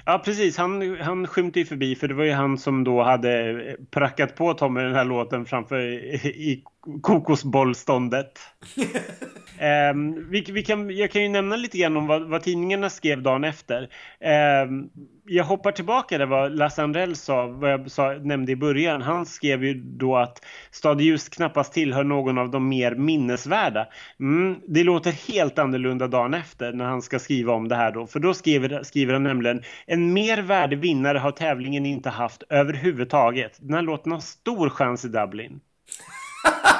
Ja, 0.06 0.22
precis. 0.24 0.56
Han, 0.56 0.96
han 1.00 1.26
skymtade 1.26 1.60
ju 1.60 1.66
förbi 1.66 1.96
för 1.96 2.08
det 2.08 2.14
var 2.14 2.24
ju 2.24 2.32
han 2.32 2.58
som 2.58 2.84
då 2.84 3.02
hade 3.02 3.76
prackat 3.90 4.34
på 4.36 4.54
Tommy 4.54 4.80
den 4.80 4.94
här 4.94 5.04
låten 5.04 5.44
framför 5.46 5.80
i 6.26 6.64
kokosbollståndet. 7.02 8.38
Ehm, 9.60 10.30
vi, 10.30 10.40
vi 10.40 10.62
kan, 10.62 10.90
jag 10.90 11.10
kan 11.10 11.22
ju 11.22 11.28
nämna 11.28 11.56
lite 11.56 11.78
grann 11.78 11.96
om 11.96 12.06
vad, 12.06 12.28
vad 12.28 12.42
tidningarna 12.42 12.90
skrev 12.90 13.22
dagen 13.22 13.44
efter. 13.44 13.88
Ehm, 14.20 14.88
jag 15.24 15.44
hoppar 15.44 15.72
tillbaka 15.72 16.18
där 16.18 16.26
vad 16.26 16.56
Lasse 16.56 16.82
Andrell 16.82 17.16
sa, 17.16 17.46
vad 17.46 17.70
jag 17.70 17.90
sa, 17.90 18.12
nämnde 18.12 18.52
i 18.52 18.56
början. 18.56 19.02
Han 19.02 19.26
skrev 19.26 19.64
ju 19.64 19.74
då 19.74 20.16
att 20.16 20.44
Stad 20.70 21.00
Ljus 21.00 21.28
knappast 21.28 21.72
tillhör 21.72 22.04
någon 22.04 22.38
av 22.38 22.50
de 22.50 22.68
mer 22.68 22.94
minnesvärda. 22.94 23.86
Mm, 24.20 24.60
det 24.68 24.84
låter 24.84 25.32
helt 25.32 25.58
annorlunda 25.58 26.08
dagen 26.08 26.34
efter 26.34 26.72
när 26.72 26.84
han 26.84 27.02
ska 27.02 27.18
skriva 27.18 27.52
om 27.52 27.68
det 27.68 27.76
här 27.76 27.92
då. 27.92 28.06
För 28.06 28.20
då 28.20 28.34
skriver, 28.34 28.82
skriver 28.82 29.12
han 29.12 29.22
nämligen 29.22 29.62
en 29.86 30.12
mer 30.12 30.42
värdig 30.42 30.78
vinnare 30.78 31.18
har 31.18 31.32
tävlingen 31.32 31.86
inte 31.86 32.10
haft 32.10 32.42
överhuvudtaget. 32.48 33.58
Den 33.60 33.74
här 33.74 33.82
låten 33.82 34.12
har 34.12 34.20
stor 34.20 34.68
chans 34.68 35.04
i 35.04 35.08
Dublin. 35.08 35.60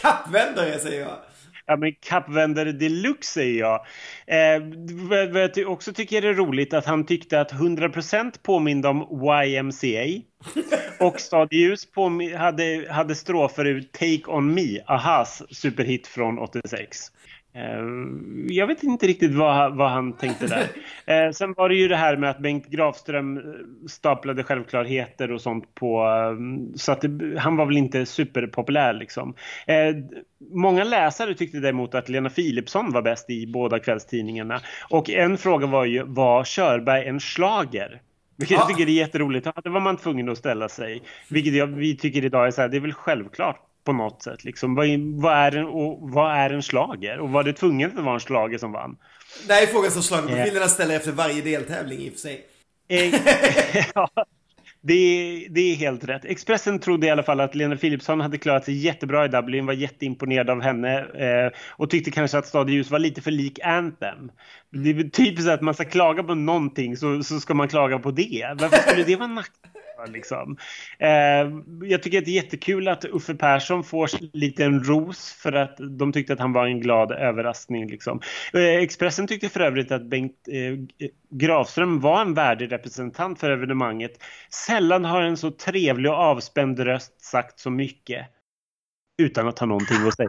Kappvändare 0.00 0.78
säger 0.78 1.00
jag. 1.00 1.18
Ja 1.66 1.76
men 1.76 1.92
kappvändare 2.00 2.72
deluxe 2.72 3.32
säger 3.32 3.60
jag. 3.60 3.80
Eh, 4.26 4.62
vad 5.32 5.58
jag 5.58 5.70
också 5.70 5.92
tycker 5.92 6.24
är 6.24 6.34
roligt 6.34 6.74
att 6.74 6.86
han 6.86 7.06
tyckte 7.06 7.40
att 7.40 7.52
100% 7.52 8.32
påminde 8.42 8.88
om 8.88 9.30
YMCA. 9.44 10.22
Och 11.00 11.20
Stad 11.20 11.52
Ljus 11.52 11.88
hade, 12.36 12.86
hade 12.90 13.14
strofer 13.14 13.64
ur 13.64 13.80
Take 13.80 14.22
On 14.26 14.54
Me, 14.54 14.80
Ahas 14.86 15.42
superhit 15.50 16.06
från 16.06 16.38
86. 16.38 16.98
Eh, 17.56 17.82
jag 18.48 18.66
vet 18.66 18.82
inte 18.82 19.06
riktigt 19.06 19.34
vad, 19.34 19.76
vad 19.76 19.90
han 19.90 20.12
tänkte 20.12 20.46
där. 20.46 20.66
Eh, 21.08 21.30
sen 21.30 21.52
var 21.52 21.68
det 21.68 21.74
ju 21.74 21.88
det 21.88 21.96
här 21.96 22.16
med 22.16 22.30
att 22.30 22.38
Bengt 22.38 22.66
Grafström 22.66 23.36
eh, 23.36 23.42
staplade 23.88 24.42
självklarheter 24.44 25.32
och 25.32 25.40
sånt 25.40 25.74
på... 25.74 26.06
Så 26.76 26.92
att 26.92 27.00
det, 27.00 27.38
han 27.38 27.56
var 27.56 27.66
väl 27.66 27.76
inte 27.76 28.06
superpopulär 28.06 28.92
liksom. 28.92 29.34
Eh, 29.66 29.94
många 30.52 30.84
läsare 30.84 31.34
tyckte 31.34 31.58
däremot 31.58 31.94
att 31.94 32.08
Lena 32.08 32.30
Philipsson 32.30 32.92
var 32.92 33.02
bäst 33.02 33.30
i 33.30 33.46
båda 33.46 33.78
kvällstidningarna. 33.78 34.60
Och 34.90 35.10
en 35.10 35.38
fråga 35.38 35.66
var 35.66 35.84
ju, 35.84 36.02
var 36.02 36.44
Körberg 36.44 37.04
en 37.08 37.20
slager? 37.20 38.00
Vilket 38.38 38.54
jag 38.56 38.62
Ja. 38.64 38.66
tycker 38.66 38.90
är 38.90 38.94
jätteroligt. 38.94 39.46
Ja, 39.46 39.52
det 39.64 39.70
var 39.70 39.80
man 39.80 39.96
tvungen 39.96 40.28
att 40.28 40.38
ställa 40.38 40.68
sig. 40.68 41.02
Vilket 41.30 41.54
jag, 41.54 41.66
vi 41.66 41.96
tycker 41.96 42.24
idag 42.24 42.46
är 42.46 42.50
så 42.50 42.60
här, 42.60 42.68
det 42.68 42.76
är 42.76 42.80
väl 42.80 42.92
självklart 42.92 43.60
på 43.86 43.92
något 43.92 44.22
sätt. 44.22 44.44
Liksom. 44.44 44.74
Vad, 44.74 44.86
är- 44.86 45.20
vad, 45.22 45.32
är 45.36 45.56
en, 45.56 45.66
och, 45.66 46.10
vad 46.10 46.36
är 46.36 46.50
en 46.50 46.62
slager? 46.62 47.18
Och 47.18 47.30
var 47.30 47.42
det 47.44 47.52
tvunget 47.52 47.98
att 47.98 48.04
vara 48.04 48.14
en 48.14 48.20
slager 48.20 48.58
som 48.58 48.72
vann? 48.72 48.96
Det 49.46 49.52
här 49.52 49.62
är 49.62 49.66
frågan 49.66 49.90
som 49.90 50.02
Schlagerprofilerna 50.02 50.68
ställer 50.68 50.96
efter 50.96 51.12
varje 51.12 51.42
deltävling 51.42 51.98
i 51.98 52.08
och 52.08 52.12
för 52.12 52.20
sig. 52.20 52.44
Eh, 52.88 53.14
ja, 53.94 54.10
det, 54.80 54.94
är- 54.94 55.48
det 55.48 55.60
är 55.60 55.74
helt 55.76 56.04
rätt. 56.04 56.24
Expressen 56.24 56.78
trodde 56.78 57.06
i 57.06 57.10
alla 57.10 57.22
fall 57.22 57.40
att 57.40 57.54
Lena 57.54 57.76
Philipsson 57.76 58.20
hade 58.20 58.38
klarat 58.38 58.64
sig 58.64 58.74
jättebra 58.74 59.24
i 59.24 59.28
Dublin, 59.28 59.66
var 59.66 59.72
jätteimponerad 59.72 60.50
av 60.50 60.62
henne 60.62 60.98
eh, 60.98 61.52
och 61.70 61.90
tyckte 61.90 62.10
kanske 62.10 62.38
att 62.38 62.46
Stad 62.46 62.70
ljus 62.70 62.90
var 62.90 62.98
lite 62.98 63.20
för 63.22 63.30
lik 63.30 63.58
Anthem. 63.64 64.30
Det 64.72 64.90
är 64.90 65.02
typ 65.10 65.40
så 65.40 65.50
att 65.50 65.60
man 65.62 65.74
ska 65.74 65.84
klaga 65.84 66.22
på 66.22 66.34
någonting 66.34 66.96
så, 66.96 67.22
så 67.22 67.40
ska 67.40 67.54
man 67.54 67.68
klaga 67.68 67.98
på 67.98 68.10
det. 68.10 68.54
Varför 68.58 68.76
skulle 68.90 69.04
det 69.04 69.16
vara 69.16 69.28
en 69.28 69.34
nackdel? 69.34 69.70
Liksom? 70.08 70.56
Eh, 70.98 71.08
jag 71.88 72.02
tycker 72.02 72.18
att 72.18 72.24
det 72.24 72.30
är 72.30 72.42
jättekul 72.42 72.88
att 72.88 73.04
Uffe 73.04 73.34
Persson 73.34 73.84
får 73.84 74.10
lite 74.32 74.64
en 74.64 74.84
ros 74.84 75.32
för 75.32 75.52
att 75.52 75.76
de 75.98 76.12
tyckte 76.12 76.32
att 76.32 76.38
han 76.38 76.52
var 76.52 76.66
en 76.66 76.80
glad 76.80 77.12
överraskning. 77.12 77.88
Liksom. 77.90 78.20
Eh, 78.52 78.60
Expressen 78.62 79.26
tyckte 79.26 79.48
för 79.48 79.60
övrigt 79.60 79.92
att 79.92 80.06
Bengt 80.06 80.48
eh, 80.48 81.08
Grafström 81.30 82.00
var 82.00 82.20
en 82.20 82.34
värdig 82.34 82.72
representant 82.72 83.40
för 83.40 83.50
evenemanget. 83.50 84.22
Sällan 84.66 85.04
har 85.04 85.22
en 85.22 85.36
så 85.36 85.50
trevlig 85.50 86.12
och 86.12 86.18
avspänd 86.18 86.80
röst 86.80 87.20
sagt 87.20 87.58
så 87.58 87.70
mycket 87.70 88.26
utan 89.18 89.48
att 89.48 89.58
ha 89.58 89.66
någonting 89.66 89.96
att 90.06 90.16
säga. 90.16 90.28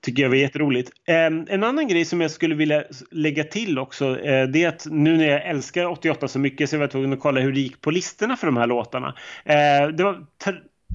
Tycker 0.00 0.22
jag 0.22 0.30
var 0.30 0.36
jätteroligt. 0.36 0.90
Eh, 1.06 1.16
en 1.26 1.64
annan 1.64 1.88
grej 1.88 2.04
som 2.04 2.20
jag 2.20 2.30
skulle 2.30 2.54
vilja 2.54 2.84
lägga 3.10 3.44
till 3.44 3.78
också 3.78 4.20
eh, 4.20 4.48
det 4.48 4.64
är 4.64 4.68
att 4.68 4.86
nu 4.90 5.16
när 5.16 5.28
jag 5.28 5.46
älskar 5.46 5.86
88 5.86 6.28
så 6.28 6.38
mycket 6.38 6.70
så 6.70 6.76
var 6.76 6.82
jag 6.82 6.90
tvungen 6.90 7.12
att 7.12 7.20
kolla 7.20 7.40
hur 7.40 7.52
det 7.52 7.60
gick 7.60 7.80
på 7.80 7.90
listorna 7.90 8.36
för 8.36 8.46
de 8.46 8.56
här 8.56 8.66
låtarna. 8.66 9.14
Eh, 9.44 9.88
det 9.88 10.04
var 10.04 10.26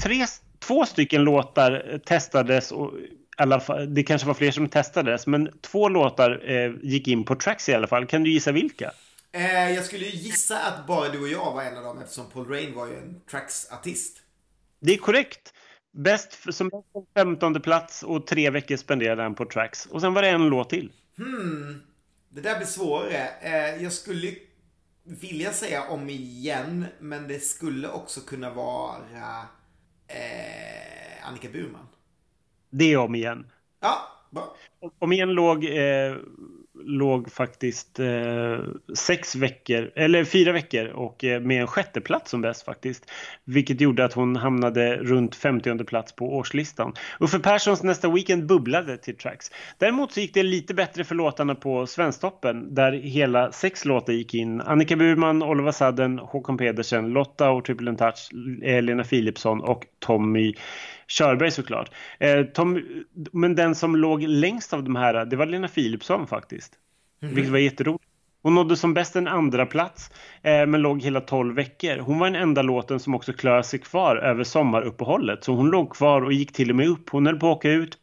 tre, 0.03 0.25
två 0.59 0.85
stycken 0.85 1.23
låtar 1.23 1.91
eh, 1.91 1.97
testades 1.97 2.71
och 2.71 2.91
alla 3.37 3.85
det 3.87 4.03
kanske 4.03 4.27
var 4.27 4.33
fler 4.33 4.51
som 4.51 4.69
testades 4.69 5.27
men 5.27 5.49
två 5.61 5.89
låtar 5.89 6.41
gick 6.81 7.07
in 7.07 7.23
på 7.23 7.35
tracks 7.35 7.69
i 7.69 7.73
alla 7.73 7.87
fall. 7.87 8.05
Kan 8.05 8.23
du 8.23 8.31
gissa 8.31 8.51
vilka? 8.51 8.91
Jag 9.75 9.85
skulle 9.85 10.05
gissa 10.05 10.59
att 10.59 10.87
bara 10.87 11.09
du 11.09 11.21
och 11.21 11.27
jag 11.27 11.53
var 11.53 11.63
en 11.63 11.77
av 11.77 11.83
dem 11.83 12.01
eftersom 12.01 12.25
Paul 12.33 12.47
Rain 12.47 12.75
var 12.75 12.87
ju 12.87 12.97
en 12.97 13.21
Tracks-artist. 13.31 14.17
Det 14.79 14.93
är 14.93 14.97
korrekt. 14.97 15.53
Bäst 15.95 16.53
som 16.53 16.69
bäst 16.69 17.07
15 17.13 17.61
plats 17.61 18.03
och 18.03 18.27
tre 18.27 18.49
veckor 18.49 18.75
spenderade 18.75 19.23
han 19.23 19.35
på 19.35 19.45
tracks. 19.45 19.85
Och 19.85 20.01
sen 20.01 20.13
var 20.13 20.21
det 20.21 20.29
en 20.29 20.47
låt 20.47 20.69
till. 20.69 20.91
Det 22.29 22.41
där 22.41 22.57
blir 22.57 22.67
svårare. 22.67 23.29
Eh, 23.41 23.83
jag 23.83 23.93
skulle 23.93 24.35
vilja 25.03 25.51
säga 25.51 25.83
om 25.89 26.09
igen, 26.09 26.85
men 26.99 27.27
det 27.27 27.39
skulle 27.39 27.89
också 27.89 28.21
kunna 28.21 28.49
vara 28.49 28.97
eh, 30.07 31.27
Annika 31.27 31.49
Burman. 31.49 31.87
Det 32.69 32.93
är 32.93 32.97
om 32.97 33.15
igen. 33.15 33.51
Ja, 33.79 33.97
bra. 34.29 34.55
Om 34.99 35.11
igen 35.11 35.29
låg, 35.29 35.65
eh, 35.65 36.15
låg 36.85 37.31
faktiskt 37.31 37.99
eh, 37.99 38.59
sex 38.95 39.35
veckor, 39.35 39.91
eller 39.95 40.23
fyra 40.23 40.51
veckor 40.51 40.87
och 40.87 41.23
eh, 41.23 41.41
med 41.41 41.61
en 41.61 41.67
sjätteplats 41.67 42.31
som 42.31 42.41
bäst 42.41 42.65
faktiskt. 42.65 43.11
Vilket 43.45 43.81
gjorde 43.81 44.05
att 44.05 44.13
hon 44.13 44.35
hamnade 44.35 44.95
runt 44.95 45.35
50 45.35 45.83
plats 45.83 46.15
på 46.15 46.37
årslistan. 46.37 46.93
Uffe 47.19 47.39
Perssons 47.39 47.83
nästa 47.83 48.09
weekend 48.09 48.45
bubblade 48.45 48.97
till 48.97 49.17
tracks. 49.17 49.51
Däremot 49.77 50.11
så 50.11 50.19
gick 50.19 50.33
det 50.33 50.43
lite 50.43 50.73
bättre 50.73 51.03
för 51.03 51.15
låtarna 51.15 51.55
på 51.55 51.87
Svensktoppen 51.87 52.75
där 52.75 52.91
hela 52.91 53.51
sex 53.51 53.85
låtar 53.85 54.13
gick 54.13 54.33
in. 54.33 54.61
Annika 54.61 54.95
Burman, 54.95 55.43
Oliver 55.43 55.71
Sadden, 55.71 56.19
Håkan 56.19 56.57
Pedersen, 56.57 57.09
Lotta 57.09 57.49
och 57.49 57.65
Triple 57.65 57.95
Touch, 57.95 58.29
eh, 58.63 58.81
Lena 58.81 59.03
Philipsson 59.03 59.61
och 59.61 59.85
Tommy 59.99 60.53
Körberg 61.17 61.51
såklart. 61.51 61.91
Eh, 62.19 62.43
Tom, 62.43 62.81
men 63.31 63.55
den 63.55 63.75
som 63.75 63.95
låg 63.95 64.23
längst 64.23 64.73
av 64.73 64.83
de 64.83 64.95
här, 64.95 65.25
det 65.25 65.35
var 65.35 65.45
Lena 65.45 65.67
Philipsson 65.67 66.27
faktiskt. 66.27 66.73
Vilket 67.19 67.51
var 67.51 67.59
jätteroligt. 67.59 68.03
Hon 68.43 68.55
nådde 68.55 68.77
som 68.77 68.93
bäst 68.93 69.15
en 69.15 69.27
andra 69.27 69.65
plats 69.65 70.09
eh, 70.41 70.65
men 70.65 70.81
låg 70.81 71.01
hela 71.01 71.21
12 71.21 71.55
veckor. 71.55 71.97
Hon 71.97 72.19
var 72.19 72.29
den 72.29 72.41
enda 72.41 72.61
låten 72.61 72.99
som 72.99 73.15
också 73.15 73.33
klarade 73.33 73.63
sig 73.63 73.79
kvar 73.79 74.15
över 74.15 74.43
sommaruppehållet. 74.43 75.43
Så 75.43 75.53
hon 75.53 75.69
låg 75.69 75.95
kvar 75.95 76.21
och 76.21 76.33
gick 76.33 76.53
till 76.53 76.69
och 76.69 76.75
med 76.75 76.87
upp. 76.87 77.09
Hon 77.09 77.25
höll 77.25 77.39
på 77.39 77.51
att 77.51 77.57
åka 77.57 77.71
ut 77.71 77.97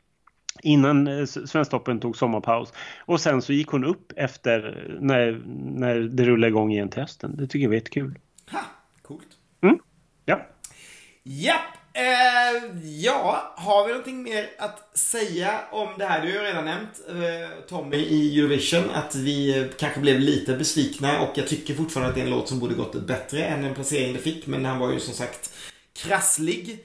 innan 0.62 1.08
eh, 1.08 1.24
Svensktoppen 1.24 2.00
tog 2.00 2.16
sommarpaus. 2.16 2.72
Och 2.98 3.20
sen 3.20 3.42
så 3.42 3.52
gick 3.52 3.68
hon 3.68 3.84
upp 3.84 4.12
efter 4.16 4.88
när, 5.00 5.42
när 5.80 6.00
det 6.00 6.24
rullade 6.24 6.48
igång 6.48 6.72
igen 6.72 6.88
till 6.88 7.00
hösten. 7.00 7.36
Det 7.36 7.46
tycker 7.46 7.62
jag 7.62 7.68
var 7.68 7.74
jättekul. 7.74 8.18
Ha, 8.50 8.60
coolt. 9.02 9.28
Ja. 10.24 10.40
Japp! 11.22 11.79
Eh, 11.92 12.80
ja, 12.82 13.54
har 13.56 13.86
vi 13.86 13.92
någonting 13.92 14.22
mer 14.22 14.50
att 14.58 14.98
säga 14.98 15.60
om 15.70 15.88
det 15.98 16.04
här? 16.04 16.26
Du 16.26 16.26
har 16.26 16.34
ju 16.34 16.42
redan 16.42 16.64
nämnt 16.64 17.00
eh, 17.08 17.64
Tommy 17.68 17.96
i 17.96 18.38
Eurovision 18.38 18.90
att 18.90 19.14
vi 19.14 19.58
eh, 19.58 19.66
kanske 19.78 20.00
blev 20.00 20.20
lite 20.20 20.56
besvikna 20.56 21.20
och 21.20 21.38
jag 21.38 21.48
tycker 21.48 21.74
fortfarande 21.74 22.08
att 22.08 22.14
det 22.14 22.20
är 22.20 22.24
en 22.24 22.30
låt 22.30 22.48
som 22.48 22.58
borde 22.58 22.74
gått 22.74 23.06
bättre 23.06 23.44
än 23.44 23.62
den 23.62 23.74
placering 23.74 24.12
det 24.12 24.18
fick. 24.18 24.46
Men 24.46 24.64
han 24.64 24.78
var 24.78 24.92
ju 24.92 25.00
som 25.00 25.14
sagt 25.14 25.52
krasslig. 25.92 26.84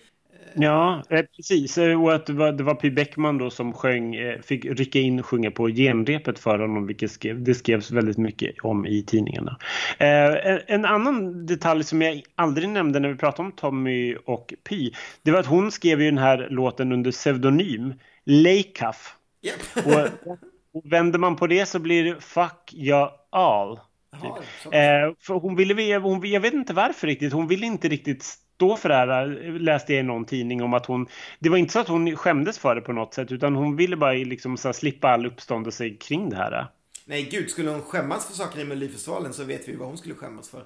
Ja, 0.58 1.04
eh, 1.10 1.26
precis. 1.36 1.78
Eh, 1.78 2.04
Och 2.04 2.14
att 2.16 2.26
det 2.26 2.34
var, 2.34 2.52
det 2.52 2.64
var 2.64 2.76
Py 2.76 2.90
Bäckman 2.90 3.38
då 3.38 3.50
som 3.50 3.74
sjöng, 3.74 4.16
eh, 4.16 4.42
fick 4.42 4.66
rycka 4.66 5.00
in 5.00 5.20
och 5.20 5.26
sjunga 5.26 5.52
på 5.52 5.68
genrepet 5.68 6.40
för 6.40 6.60
honom, 6.60 6.88
vilket 6.88 7.12
skrev, 7.12 7.44
det 7.44 7.56
skrevs 7.56 7.92
väldigt 7.92 8.18
mycket 8.18 8.56
om 8.64 8.86
i 8.86 9.04
tidningarna. 9.04 9.58
Eh, 9.98 10.58
en, 10.68 10.86
annan 10.86 11.46
detalj 11.46 11.84
som 11.84 12.02
jag 12.02 12.22
aldrig 12.36 12.70
nämnde 12.70 13.00
när 13.00 13.10
vi 13.10 13.16
pratade 13.16 13.46
om 13.46 13.52
Tommy 13.52 14.16
och 14.16 14.54
Py, 14.70 14.92
det 15.24 15.32
var 15.32 15.40
att 15.40 15.46
hon 15.46 15.72
skrev 15.72 16.02
ju 16.02 16.06
den 16.06 16.18
här 16.18 16.48
låten 16.50 16.92
under 16.92 17.12
pseudonym, 17.12 17.94
Leikaf. 18.26 19.16
Japp. 19.42 19.86
Och, 19.86 20.30
och 20.74 20.92
vänder 20.92 21.20
man 21.20 21.36
på 21.36 21.48
det 21.48 21.66
så 21.66 21.80
blir 21.80 22.04
det 22.04 22.22
Fuck 22.22 22.74
your 22.74 23.10
all. 23.30 23.80
Jaha, 24.12 24.38
så. 24.64 24.72
Eh, 24.72 25.14
för 25.20 25.34
hon 25.34 25.56
ville, 25.56 25.98
hon, 25.98 26.30
jag 26.30 26.42
vet 26.42 26.54
inte 26.54 26.74
varför 26.74 27.08
riktigt, 27.08 27.34
hon 27.34 27.48
ville 27.48 27.66
inte 27.66 27.88
riktigt 27.88 28.45
stå 28.56 28.78
för 28.78 28.90
det 28.90 28.96
här, 28.96 29.26
läste 29.60 29.94
jag 29.94 30.00
i 30.00 30.04
någon 30.04 30.26
tidning 30.26 30.64
om 30.64 30.74
att 30.74 30.86
hon, 30.86 31.08
det 31.40 31.50
var 31.50 31.58
inte 31.58 31.74
så 31.74 31.80
att 31.80 31.88
hon 31.88 32.16
skämdes 32.16 32.60
för 32.60 32.76
det 32.76 32.82
på 32.82 32.94
något 32.94 33.14
sätt, 33.14 33.32
utan 33.32 33.56
hon 33.56 33.76
ville 33.76 33.96
bara 33.96 34.14
liksom 34.14 34.58
så 34.58 34.74
slippa 34.74 35.10
all 35.10 35.26
uppståndelse 35.26 35.90
kring 35.90 36.30
det 36.30 36.36
här. 36.36 36.68
Nej 37.06 37.24
gud, 37.24 37.50
skulle 37.50 37.70
hon 37.70 37.82
skämmas 37.82 38.28
för 38.28 38.34
saker 38.34 38.60
i 38.60 38.66
Melodifestivalen 38.66 39.34
så 39.34 39.44
vet 39.44 39.68
vi 39.68 39.76
vad 39.76 39.88
hon 39.88 39.98
skulle 39.98 40.16
skämmas 40.16 40.50
för. 40.50 40.64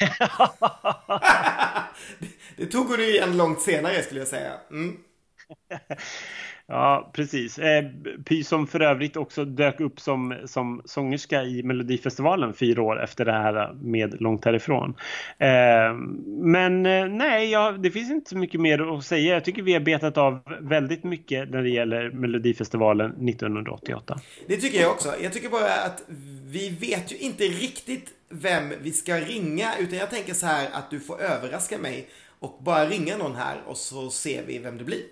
det, 0.00 0.12
det 2.56 2.66
tog 2.66 2.86
hon 2.86 2.98
ju 3.00 3.10
igen 3.10 3.36
långt 3.36 3.62
senare 3.62 4.02
skulle 4.02 4.20
jag 4.20 4.28
säga. 4.28 4.52
Mm. 4.70 4.96
Ja, 6.66 7.10
precis. 7.14 7.58
Eh, 7.58 7.84
Py 8.24 8.44
som 8.44 8.66
för 8.66 8.80
övrigt 8.80 9.16
också 9.16 9.44
dök 9.44 9.80
upp 9.80 10.00
som, 10.00 10.34
som 10.44 10.82
sångerska 10.84 11.42
i 11.42 11.62
Melodifestivalen 11.62 12.54
fyra 12.54 12.82
år 12.82 13.02
efter 13.02 13.24
det 13.24 13.32
här 13.32 13.72
med 13.74 14.20
Långt 14.20 14.44
härifrån. 14.44 14.94
Eh, 15.38 15.94
men 16.26 16.86
eh, 16.86 17.06
nej, 17.06 17.50
ja, 17.50 17.72
det 17.72 17.90
finns 17.90 18.10
inte 18.10 18.30
så 18.30 18.36
mycket 18.36 18.60
mer 18.60 18.96
att 18.96 19.04
säga. 19.04 19.34
Jag 19.34 19.44
tycker 19.44 19.62
vi 19.62 19.72
har 19.72 19.80
betat 19.80 20.18
av 20.18 20.40
väldigt 20.60 21.04
mycket 21.04 21.50
när 21.50 21.62
det 21.62 21.70
gäller 21.70 22.10
Melodifestivalen 22.10 23.28
1988. 23.28 24.20
Det 24.46 24.56
tycker 24.56 24.80
jag 24.80 24.90
också. 24.90 25.14
Jag 25.22 25.32
tycker 25.32 25.48
bara 25.48 25.72
att 25.86 26.02
vi 26.44 26.68
vet 26.68 27.12
ju 27.12 27.16
inte 27.16 27.44
riktigt 27.44 28.10
vem 28.28 28.72
vi 28.82 28.92
ska 28.92 29.16
ringa. 29.16 29.68
Utan 29.78 29.98
jag 29.98 30.10
tänker 30.10 30.34
så 30.34 30.46
här 30.46 30.68
att 30.72 30.90
du 30.90 31.00
får 31.00 31.20
överraska 31.20 31.78
mig 31.78 32.08
och 32.38 32.58
bara 32.62 32.86
ringa 32.86 33.16
någon 33.16 33.36
här 33.36 33.56
och 33.66 33.76
så 33.76 34.10
ser 34.10 34.42
vi 34.46 34.58
vem 34.58 34.78
det 34.78 34.84
blir. 34.84 35.02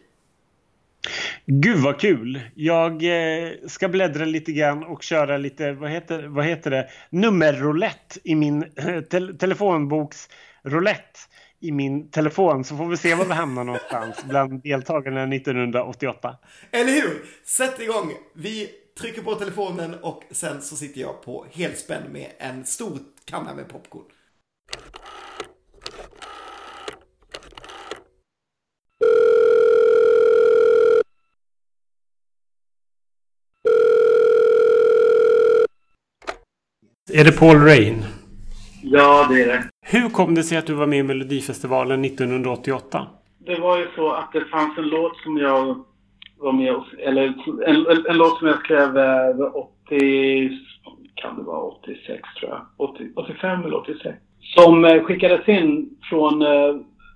Gud 1.46 1.78
vad 1.78 2.00
kul! 2.00 2.40
Jag 2.54 3.02
eh, 3.02 3.52
ska 3.66 3.88
bläddra 3.88 4.24
lite 4.24 4.52
grann 4.52 4.84
och 4.84 5.02
köra 5.02 5.36
lite, 5.36 5.72
vad 5.72 5.90
heter, 5.90 6.22
vad 6.22 6.44
heter 6.44 6.70
det, 6.70 6.88
nummerroulette 7.10 8.20
i 8.24 8.34
min 8.34 8.62
eh, 8.76 9.00
te 9.00 9.32
telefonboks 9.32 10.28
roulette 10.62 11.20
i 11.60 11.72
min 11.72 12.10
telefon 12.10 12.64
så 12.64 12.76
får 12.76 12.86
vi 12.86 12.96
se 12.96 13.14
var 13.14 13.24
vi 13.24 13.32
hamnar 13.32 13.64
någonstans 13.64 14.24
bland 14.28 14.62
deltagarna 14.62 15.34
1988. 15.34 16.36
Eller 16.70 16.92
hur? 16.92 17.24
Sätt 17.44 17.80
igång! 17.80 18.12
Vi 18.34 18.70
trycker 19.00 19.22
på 19.22 19.34
telefonen 19.34 19.94
och 19.94 20.24
sen 20.30 20.62
så 20.62 20.76
sitter 20.76 21.00
jag 21.00 21.22
på 21.22 21.46
helspänn 21.52 22.02
med 22.12 22.30
en 22.38 22.66
stor 22.66 22.98
kanna 23.24 23.54
med 23.54 23.68
popcorn. 23.68 24.04
Är 37.12 37.24
det 37.24 37.32
Paul 37.32 37.58
Rain? 37.58 38.04
Ja, 38.82 39.26
det 39.30 39.42
är 39.42 39.46
det. 39.46 39.62
Hur 39.82 40.08
kom 40.08 40.34
det 40.34 40.42
sig 40.42 40.58
att 40.58 40.66
du 40.66 40.74
var 40.74 40.86
med 40.86 40.98
i 40.98 41.02
Melodifestivalen 41.02 42.04
1988? 42.04 43.06
Det 43.38 43.60
var 43.60 43.78
ju 43.78 43.86
så 43.96 44.10
att 44.12 44.32
det 44.32 44.44
fanns 44.44 44.78
en 44.78 44.88
låt 44.88 45.16
som 45.16 45.36
jag 45.36 45.84
var 46.38 46.52
med 46.52 46.74
och, 46.74 46.84
eller 46.98 47.22
en, 47.22 47.34
en, 47.66 48.06
en 48.10 48.16
låt 48.16 48.38
som 48.38 48.48
jag 48.48 48.58
skrev 48.58 48.98
eh, 48.98 49.54
80, 49.54 50.50
kan 51.14 51.36
det 51.36 51.42
vara 51.42 51.60
86 51.60 52.22
tror 52.40 52.50
jag. 52.50 52.60
80, 52.76 53.04
85 53.16 53.64
eller 53.64 53.76
86. 53.76 54.18
Som 54.40 54.84
eh, 54.84 55.02
skickades 55.02 55.48
in 55.48 55.90
från 56.10 56.42
eh, 56.42 56.74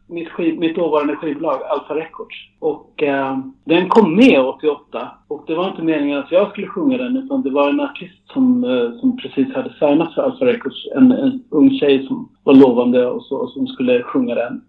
mitt, 0.09 0.29
skiv, 0.29 0.59
mitt 0.59 0.77
dåvarande 0.77 1.17
skivbolag 1.17 1.63
Alfa 1.63 1.95
Records. 1.95 2.37
Och 2.59 3.03
eh, 3.03 3.39
den 3.65 3.89
kom 3.89 4.17
med 4.17 4.41
88. 4.41 5.11
Och 5.29 5.45
det 5.47 5.55
var 5.55 5.69
inte 5.69 5.83
meningen 5.83 6.19
att 6.19 6.33
jag 6.33 6.51
skulle 6.51 6.67
sjunga 6.67 6.99
den 6.99 7.17
utan 7.17 7.43
det 7.43 7.51
var 7.51 7.71
en 7.71 7.81
artist 7.81 8.33
som, 8.33 8.65
eh, 8.65 9.01
som 9.01 9.17
precis 9.17 9.55
hade 9.55 9.75
signat 9.79 10.15
för 10.15 10.23
Alfa 10.23 10.45
Records. 10.45 10.87
En, 10.97 11.13
en 11.13 11.45
ung 11.51 11.71
tjej 11.71 12.07
som 12.07 12.29
var 12.43 12.55
lovande 12.55 13.07
och 13.07 13.23
så, 13.23 13.47
som 13.47 13.67
skulle 13.67 14.03
sjunga 14.03 14.35
den. 14.35 14.61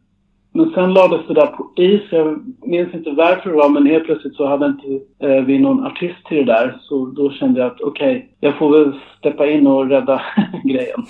Men 0.54 0.70
sen 0.70 0.94
lades 0.94 1.28
det 1.28 1.34
där 1.34 1.48
på 1.48 1.72
is. 1.76 2.02
Jag 2.12 2.56
minns 2.64 2.94
inte 2.94 3.12
varför 3.12 3.50
det 3.50 3.56
var, 3.56 3.70
men 3.70 3.86
helt 3.86 4.06
plötsligt 4.06 4.36
så 4.36 4.48
hade 4.48 4.66
inte 4.66 4.88
eh, 5.28 5.44
vi 5.46 5.60
någon 5.60 5.86
artist 5.86 6.26
till 6.26 6.38
det 6.38 6.54
där. 6.54 6.78
Så 6.82 7.06
då 7.06 7.32
kände 7.32 7.60
jag 7.60 7.72
att 7.72 7.82
okej, 7.82 8.36
jag 8.40 8.58
får 8.58 8.70
väl 8.70 9.00
steppa 9.20 9.48
in 9.48 9.68
och 9.68 9.90
rädda 9.90 10.22
grejen. 10.64 11.06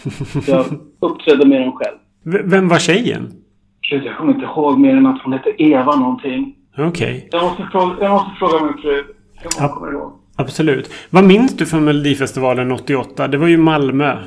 Så 0.46 0.52
jag 0.52 0.66
uppträdde 1.00 1.48
med 1.48 1.62
den 1.62 1.72
själv. 1.72 1.96
V 2.24 2.40
vem 2.44 2.68
var 2.68 2.78
tjejen? 2.78 3.45
Gud, 3.90 4.06
jag 4.06 4.18
kommer 4.18 4.34
inte 4.34 4.46
ihåg 4.46 4.80
mer 4.80 4.96
än 4.98 5.06
att 5.06 5.22
hon 5.22 5.34
hette 5.34 5.64
Eva 5.64 5.96
någonting. 5.96 6.56
Okej, 6.78 7.30
Jag 7.32 7.44
måste 7.44 7.64
fråga, 7.72 7.96
jag 8.02 8.12
måste 8.12 8.32
fråga 8.40 8.64
min 8.66 8.74
fru. 8.82 9.04
Jag 9.44 9.54
Ja. 9.60 9.68
kommer 9.76 9.92
ihåg. 9.94 10.12
absolut. 10.38 10.90
Vad 11.10 11.24
minns 11.24 11.58
du 11.58 11.66
från 11.66 11.84
Melodifestivalen 11.86 12.72
88? 12.72 13.28
Det 13.28 13.38
var 13.38 13.48
ju 13.48 13.58
Malmö. 13.58 14.18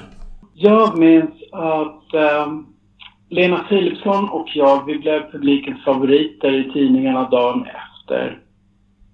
Jag 0.55 0.99
minns 0.99 1.31
att 1.53 2.15
ehm, 2.15 2.67
Lena 3.31 3.59
Philipsson 3.69 4.29
och 4.29 4.47
jag, 4.55 4.87
vi 4.87 4.99
blev 4.99 5.31
publikens 5.33 5.85
favoriter 5.85 6.53
i 6.55 6.73
tidningarna 6.73 7.29
dagen 7.29 7.65
efter. 7.65 8.39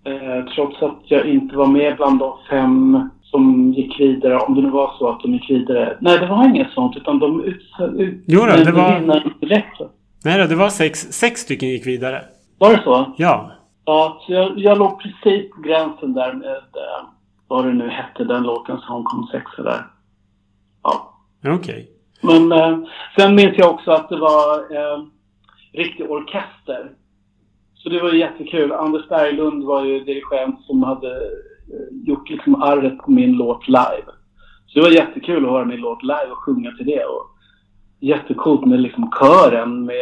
Eh, 0.07 0.45
trots 0.55 0.83
att 0.83 1.01
jag 1.05 1.27
inte 1.27 1.57
var 1.57 1.67
med 1.67 1.97
bland 1.97 2.19
de 2.19 2.33
fem 2.51 3.09
som 3.23 3.73
gick 3.73 4.01
vidare, 4.01 4.39
om 4.39 4.55
det 4.55 4.63
nu 4.63 4.71
var 4.71 4.91
så 4.99 5.09
att 5.09 5.21
de 5.21 5.33
gick 5.33 5.51
vidare. 5.51 5.97
Nej, 6.01 6.19
det 6.19 6.27
var 6.27 6.45
inget 6.49 6.71
sånt, 6.71 6.97
utan 6.97 7.19
de 7.19 7.45
utsåg 7.45 8.01
ut, 8.01 8.25
Jo 8.27 8.41
då, 8.41 8.47
det 8.65 8.73
var- 8.73 9.01
vinnaren 9.01 9.33
direkt. 9.41 9.81
Nej 10.25 10.39
då, 10.39 10.47
det 10.47 10.55
var 10.55 10.69
sex, 10.69 10.99
sex 10.99 11.41
stycken 11.41 11.69
gick 11.69 11.87
vidare. 11.87 12.25
Var 12.59 12.71
det 12.71 12.83
så? 12.85 13.15
Ja. 13.17 13.51
Ja, 13.85 14.23
så 14.27 14.33
jag, 14.33 14.59
jag 14.59 14.79
låg 14.79 15.01
precis 15.03 15.51
på 15.51 15.61
gränsen 15.61 16.15
där 16.15 16.33
med 16.33 16.57
eh, 16.57 17.07
vad 17.49 17.65
det 17.65 17.73
nu 17.73 17.89
hette, 17.89 18.25
den 18.25 18.43
låten 18.43 18.79
som 18.79 19.05
kom 19.05 19.27
sexa 19.33 19.63
där. 19.63 19.87
Ja. 20.83 21.21
Okej. 21.47 21.91
Men 22.21 22.53
eh, 22.53 22.79
sen 23.17 23.35
minns 23.35 23.59
jag 23.59 23.71
också 23.75 23.91
att 23.91 24.09
det 24.09 24.17
var 24.19 24.59
eh, 24.59 25.05
riktig 25.73 26.11
orkester. 26.11 26.91
Så 27.75 27.89
det 27.89 28.01
var 28.01 28.13
ju 28.13 28.19
jättekul. 28.19 28.73
Anders 28.73 29.09
Berglund 29.09 29.65
var 29.65 29.85
ju 29.85 30.05
dirigent 30.05 30.65
som 30.67 30.83
hade 30.83 31.17
eh, 31.17 32.07
gjort 32.07 32.31
liksom 32.31 32.63
arvet 32.63 32.99
på 32.99 33.11
min 33.11 33.33
låt 33.33 33.69
live. 33.69 34.11
Så 34.67 34.79
det 34.79 34.85
var 34.85 34.91
jättekul 34.91 35.45
att 35.45 35.51
höra 35.51 35.65
min 35.65 35.81
låt 35.81 36.03
live 36.03 36.31
och 36.31 36.39
sjunga 36.39 36.71
till 36.71 36.87
det. 36.87 37.05
Och 37.05 37.34
jättecoolt 38.07 38.67
med 38.67 38.81
liksom 38.81 39.11
kören 39.21 39.85
med, 39.85 39.97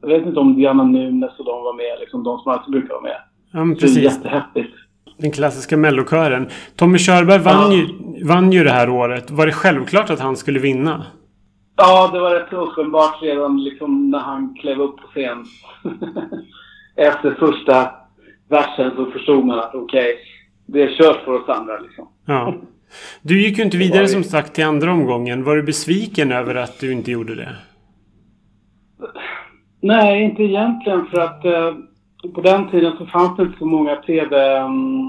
jag 0.00 0.08
vet 0.08 0.26
inte 0.26 0.40
om 0.40 0.56
Diana 0.56 0.84
Nunes 0.84 1.38
och 1.38 1.44
de 1.44 1.62
var 1.64 1.76
med, 1.76 2.00
liksom 2.00 2.22
de 2.24 2.38
som 2.38 2.52
alltid 2.52 2.72
brukar 2.72 2.88
vara 2.94 3.02
med. 3.02 3.16
Ja, 3.52 3.64
men 3.64 3.76
Så 3.76 3.80
det 3.80 3.86
är 3.86 3.94
precis. 3.94 4.02
jättehäftigt. 4.04 4.74
Den 5.18 5.30
klassiska 5.32 5.76
mellokören. 5.76 6.48
Tommy 6.76 6.98
Körberg 6.98 7.38
vann, 7.38 7.72
Ja. 7.72 7.76
ju, 7.76 7.86
vann 8.24 8.52
ju 8.52 8.64
det 8.64 8.70
här 8.70 8.90
året. 8.90 9.30
Var 9.30 9.46
det 9.46 9.52
självklart 9.52 10.10
att 10.10 10.20
han 10.20 10.36
skulle 10.36 10.58
vinna? 10.58 11.06
Ja, 11.76 12.10
det 12.12 12.20
var 12.20 12.30
rätt 12.30 12.52
uppenbart 12.52 13.22
redan 13.22 13.64
liksom 13.64 14.10
när 14.10 14.18
han 14.18 14.54
klev 14.60 14.80
upp 14.80 14.96
på 14.96 15.06
scen. 15.06 15.44
Efter 16.96 17.30
första 17.34 17.90
versen 18.48 18.92
så 18.96 19.06
förstod 19.06 19.44
man 19.46 19.58
att 19.58 19.74
okej, 19.74 20.16
det 20.66 20.82
är 20.82 20.88
kört 20.96 21.24
för 21.24 21.32
oss 21.32 21.48
andra 21.48 21.78
liksom. 21.78 22.08
Ja. 22.26 22.54
Du 23.22 23.42
gick 23.42 23.58
ju 23.58 23.64
inte 23.64 23.76
vidare 23.76 24.08
som 24.08 24.24
sagt 24.24 24.54
till 24.54 24.64
andra 24.64 24.92
omgången. 24.92 25.44
Var 25.44 25.56
du 25.56 25.62
besviken 25.62 26.32
över 26.32 26.54
att 26.54 26.80
du 26.80 26.92
inte 26.92 27.10
gjorde 27.10 27.34
det? 27.34 27.56
Nej, 29.80 30.22
inte 30.22 30.42
egentligen 30.42 31.06
för 31.06 31.20
att 31.20 31.44
eh, 31.44 31.74
på 32.34 32.40
den 32.40 32.70
tiden 32.70 32.92
så 32.98 33.06
fanns 33.06 33.36
det 33.36 33.42
inte 33.42 33.58
så 33.58 33.66
många 33.66 33.96
TV, 33.96 34.58
mm, 34.58 35.06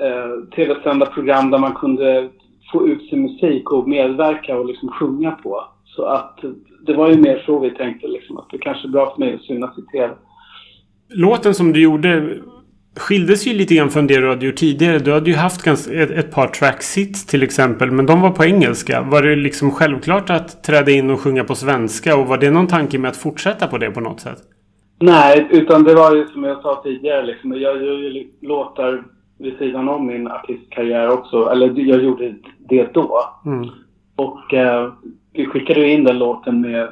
eh, 0.00 0.48
tv-sända 0.56 1.06
program 1.06 1.50
där 1.50 1.58
man 1.58 1.74
kunde 1.74 2.30
få 2.72 2.88
ut 2.88 3.08
sin 3.10 3.22
musik 3.22 3.70
och 3.70 3.88
medverka 3.88 4.58
och 4.58 4.66
liksom 4.66 4.88
sjunga 4.88 5.30
på. 5.30 5.64
Så 5.84 6.04
att 6.04 6.38
det 6.86 6.94
var 6.94 7.10
ju 7.10 7.16
mer 7.16 7.42
så 7.46 7.58
vi 7.58 7.70
tänkte 7.70 8.08
liksom 8.08 8.36
att 8.36 8.50
det 8.50 8.58
kanske 8.58 8.88
är 8.88 8.90
bra 8.90 9.14
för 9.14 9.20
mig 9.20 9.34
att 9.34 9.42
synas 9.42 9.78
i 9.78 9.82
TV. 9.82 10.14
Låten 11.08 11.54
som 11.54 11.72
du 11.72 11.82
gjorde 11.82 12.38
skildes 12.96 13.46
ju 13.46 13.54
lite 13.54 13.74
grann 13.74 13.90
från 13.90 14.06
det 14.06 14.20
du 14.20 14.28
hade 14.28 14.46
gjort 14.46 14.56
tidigare. 14.56 14.98
Du 14.98 15.12
hade 15.12 15.30
ju 15.30 15.36
haft 15.36 15.62
ganska, 15.62 16.02
ett, 16.02 16.10
ett 16.10 16.30
par 16.30 16.46
tracks 16.46 16.96
hits 16.96 17.26
till 17.26 17.42
exempel. 17.42 17.90
Men 17.90 18.06
de 18.06 18.20
var 18.20 18.30
på 18.30 18.44
engelska. 18.44 19.02
Var 19.02 19.22
det 19.22 19.36
liksom 19.36 19.70
självklart 19.70 20.30
att 20.30 20.64
träda 20.64 20.90
in 20.90 21.10
och 21.10 21.20
sjunga 21.20 21.44
på 21.44 21.54
svenska? 21.54 22.16
Och 22.16 22.26
var 22.26 22.38
det 22.38 22.50
någon 22.50 22.66
tanke 22.66 22.98
med 22.98 23.08
att 23.08 23.16
fortsätta 23.16 23.66
på 23.66 23.78
det 23.78 23.90
på 23.90 24.00
något 24.00 24.20
sätt? 24.20 24.38
Nej, 25.00 25.48
utan 25.50 25.84
det 25.84 25.94
var 25.94 26.14
ju 26.14 26.26
som 26.26 26.44
jag 26.44 26.62
sa 26.62 26.82
tidigare 26.84 27.26
liksom. 27.26 27.52
Jag 27.52 27.82
gör 27.82 27.98
ju 27.98 28.30
låtar 28.40 29.02
vid 29.38 29.58
sidan 29.58 29.88
om 29.88 30.06
min 30.06 30.28
artistkarriär 30.28 31.08
också. 31.08 31.48
Eller 31.50 31.80
jag 31.80 32.02
gjorde 32.02 32.34
det 32.68 32.94
då. 32.94 33.20
Mm. 33.46 33.68
Och 34.16 34.54
eh, 34.54 34.92
vi 35.32 35.46
skickade 35.46 35.80
ju 35.80 35.92
in 35.92 36.04
den 36.04 36.18
låten 36.18 36.60
med 36.60 36.88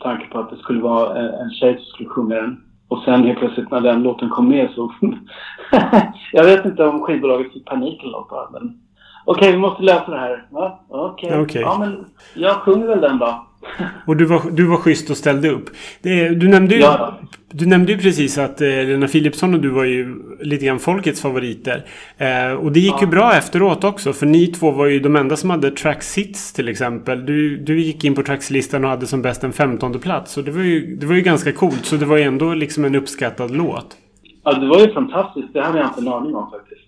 tanke 0.00 0.26
på 0.26 0.38
att 0.38 0.50
det 0.50 0.56
skulle 0.56 0.80
vara 0.80 1.18
en, 1.18 1.34
en 1.34 1.50
tjej 1.50 1.74
som 1.74 1.84
skulle 1.84 2.08
sjunga 2.08 2.34
den. 2.34 2.60
Och 2.92 3.02
sen 3.04 3.24
helt 3.24 3.38
plötsligt 3.38 3.70
när 3.70 3.80
den 3.80 4.02
låten 4.02 4.28
kom 4.28 4.48
med 4.48 4.70
så... 4.70 4.92
jag 6.32 6.44
vet 6.44 6.64
inte 6.64 6.84
om 6.84 7.00
skivbolaget 7.00 7.52
fick 7.52 7.64
panik 7.64 8.02
eller 8.02 8.12
något 8.12 8.30
bara, 8.30 8.50
men... 8.50 8.78
Okej, 9.24 9.52
vi 9.52 9.58
måste 9.58 9.82
lösa 9.82 10.10
det 10.10 10.18
här. 10.18 10.44
Va? 10.50 10.80
Okej. 10.88 11.40
Okej. 11.40 11.62
Ja, 11.62 11.76
men 11.78 12.04
jag 12.34 12.56
sjunger 12.56 12.86
väl 12.86 13.00
den 13.00 13.18
då. 13.18 13.46
Och 14.06 14.16
du 14.16 14.24
var, 14.24 14.42
du 14.50 14.64
var 14.66 14.76
schysst 14.76 15.10
och 15.10 15.16
ställde 15.16 15.50
upp. 15.50 15.70
Det, 16.02 16.28
du, 16.28 16.48
nämnde 16.48 16.74
ju, 16.74 16.80
Ja. 16.80 17.18
du 17.50 17.66
nämnde 17.66 17.92
ju 17.92 17.98
precis 17.98 18.38
att 18.38 18.60
eh, 18.60 18.68
Lena 18.68 19.08
Philipsson 19.08 19.54
och 19.54 19.60
du 19.60 19.68
var 19.68 19.84
ju 19.84 20.14
lite 20.40 20.66
grann 20.66 20.78
folkets 20.78 21.22
favoriter. 21.22 21.84
Eh, 22.18 22.52
och 22.52 22.72
det 22.72 22.80
gick 22.80 23.00
ju 23.00 23.06
bra 23.06 23.34
efteråt 23.34 23.84
också. 23.84 24.12
För 24.12 24.26
ni 24.26 24.46
två 24.46 24.70
var 24.70 24.86
ju 24.86 25.00
de 25.00 25.16
enda 25.16 25.36
som 25.36 25.50
hade 25.50 25.70
tracks 25.70 26.18
hits 26.18 26.52
till 26.52 26.68
exempel. 26.68 27.26
Du, 27.26 27.56
du 27.56 27.80
gick 27.80 28.04
in 28.04 28.14
på 28.14 28.22
trackslistan 28.22 28.84
och 28.84 28.90
hade 28.90 29.06
som 29.06 29.22
bäst 29.22 29.44
en 29.44 29.52
femtonde 29.52 29.98
plats. 29.98 30.36
Och 30.36 30.44
det 30.44 30.50
var, 30.50 30.62
ju, 30.62 30.96
det 30.96 31.06
var 31.06 31.14
ju 31.14 31.20
ganska 31.22 31.52
coolt. 31.52 31.84
Så 31.84 31.96
det 31.96 32.06
var 32.06 32.16
ju 32.16 32.22
ändå 32.22 32.54
liksom 32.54 32.84
en 32.84 32.94
uppskattad 32.94 33.50
låt. 33.56 33.96
Ja, 34.44 34.52
det 34.52 34.66
var 34.66 34.80
ju 34.80 34.92
fantastiskt. 34.92 35.48
Det 35.52 35.60
hade 35.62 35.78
jag 35.78 35.86
inte 35.88 36.00
en 36.00 36.08
aning 36.08 36.34
om 36.34 36.50
faktiskt. 36.50 36.80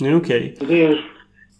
Ja, 0.00 0.16
Okej. 0.16 0.56
Så 0.58 0.64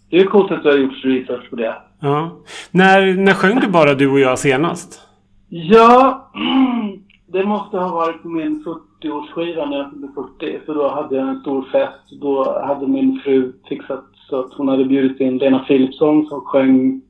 det 0.09 0.19
är, 0.19 0.25
coolt 0.25 0.51
att 0.51 0.63
du 0.63 0.69
har 0.69 0.77
gjort 0.77 1.05
research 1.05 1.49
på 1.49 1.55
det. 1.55 1.75
Ja. 2.01 2.31
När, 2.71 3.13
när 3.13 3.33
sjöng 3.33 3.59
du 3.59 3.67
bara 3.67 3.93
du 3.93 4.11
och 4.11 4.19
jag 4.19 4.39
senast? 4.39 5.01
Ja, 5.49 6.31
det 7.27 7.45
måste 7.45 7.77
ha 7.77 7.95
varit 7.95 8.21
på 8.21 8.29
min 8.29 8.65
40-årsskiva 8.65 9.69
när 9.69 9.77
jag 9.77 9.91
fyllde 9.91 10.07
40. 10.39 10.59
För 10.65 10.73
då 10.73 10.89
hade 10.89 11.15
jag 11.15 11.27
en 11.29 11.39
stor 11.39 11.61
fest. 11.71 12.21
Då 12.21 12.61
hade 12.65 12.87
min 12.87 13.21
fru 13.23 13.53
fixat 13.69 14.05
så 14.29 14.39
att 14.39 14.53
hon 14.53 14.67
hade 14.67 14.85
bjudit 14.85 15.19
in 15.19 15.37
Lena 15.37 15.59
Philipsson 15.59 16.25
som 16.25 16.41
sjöng 16.41 17.01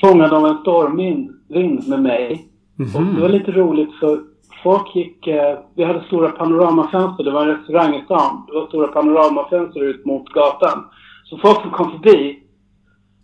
Fångad 0.00 0.32
av 0.32 0.46
en 0.46 0.58
stormvind 0.58 1.30
vind 1.48 1.88
med 1.88 2.02
mig. 2.02 2.48
Och 2.94 3.02
det 3.14 3.20
var 3.20 3.28
lite 3.28 3.50
roligt 3.52 3.94
för 4.00 4.20
folk 4.62 4.96
gick... 4.96 5.26
Eh, 5.26 5.58
vi 5.74 5.84
hade 5.84 6.04
stora 6.04 6.30
panoramafönster. 6.30 7.24
Det 7.24 7.30
var 7.30 7.46
en 7.46 7.56
restaurang 7.56 7.94
i 7.94 8.04
stan. 8.04 8.44
Det 8.46 8.52
var 8.52 8.66
stora 8.66 8.88
panoramafönster 8.88 9.80
ut 9.82 10.06
mot 10.06 10.28
gatan. 10.28 10.84
Så 11.28 11.38
folk 11.38 11.60
som 11.62 11.70
kom 11.70 11.90
förbi, 11.90 12.38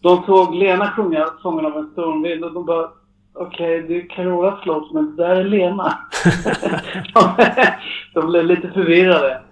de 0.00 0.22
såg 0.22 0.54
Lena 0.54 0.90
sjunga 0.90 1.26
Fångad 1.42 1.66
av 1.66 1.76
en 1.76 1.90
stormvind 1.92 2.44
och 2.44 2.52
de 2.52 2.66
bara 2.66 2.88
Okej, 3.36 3.84
det 3.88 3.96
är 3.96 4.08
Carolas 4.08 4.66
låt, 4.66 4.92
men 4.92 5.16
det 5.16 5.22
där 5.22 5.36
är 5.36 5.44
Lena. 5.44 5.98
de 8.14 8.26
blev 8.26 8.44
lite 8.44 8.70
förvirrade. 8.70 9.42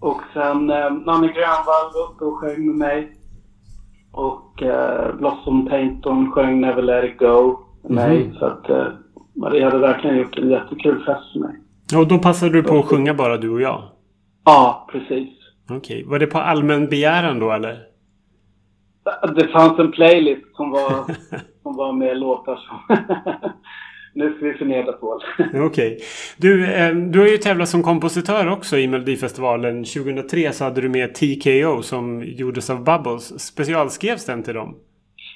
Och 0.00 0.20
sen 0.34 0.70
eh, 0.70 0.90
Nanne 0.90 1.26
Grönvall 1.26 1.92
var 1.94 2.10
uppe 2.10 2.24
och 2.24 2.38
sjöng 2.38 2.66
med 2.66 2.74
mig. 2.74 3.12
Och 4.12 4.62
eh, 4.62 5.14
Blossom 5.16 5.66
Painton 5.66 6.32
sjöng 6.32 6.60
Never 6.60 6.82
Let 6.82 7.04
It 7.04 7.18
Go 7.18 7.58
med 7.82 7.92
mig. 7.92 8.32
Så 8.38 8.46
att 8.46 8.70
eh, 8.70 8.86
Marie 9.34 9.64
hade 9.64 9.78
verkligen 9.78 10.16
gjort 10.16 10.38
en 10.38 10.50
jättekul 10.50 11.04
fest 11.04 11.32
för 11.32 11.40
mig. 11.40 11.54
Och 11.96 12.08
då 12.08 12.18
passade 12.18 12.52
du 12.52 12.62
på 12.62 12.78
att 12.78 12.86
sjunga 12.86 13.14
bara 13.14 13.36
du 13.36 13.50
och 13.50 13.60
jag? 13.60 13.82
Ja, 14.44 14.88
precis. 14.92 15.39
Okej. 15.70 16.04
Var 16.06 16.18
det 16.18 16.26
på 16.26 16.38
allmän 16.38 16.88
begäran 16.88 17.38
då 17.38 17.52
eller? 17.52 17.78
Det 19.34 19.48
fanns 19.48 19.78
en 19.78 19.92
playlist 19.92 20.56
som 20.56 20.70
var, 20.70 21.04
som 21.62 21.76
var 21.76 21.92
med 21.92 22.18
låtar 22.18 22.56
som... 22.56 22.96
nu 24.14 24.34
ska 24.36 24.46
vi 24.46 24.54
förnedra 24.54 24.92
Paul. 24.92 25.20
Okej. 25.66 25.98
Du, 26.36 26.74
eh, 26.74 26.94
du 26.94 27.18
har 27.18 27.26
ju 27.26 27.36
tävlat 27.36 27.68
som 27.68 27.82
kompositör 27.82 28.52
också 28.52 28.78
i 28.78 28.88
Melodifestivalen. 28.88 29.84
2003 29.84 30.52
så 30.52 30.64
hade 30.64 30.80
du 30.80 30.88
med 30.88 31.14
TKO 31.14 31.82
som 31.82 32.24
gjordes 32.26 32.70
av 32.70 32.84
Bubbles. 32.84 33.40
Specialskrevs 33.40 34.26
den 34.26 34.42
till 34.42 34.54
dem? 34.54 34.76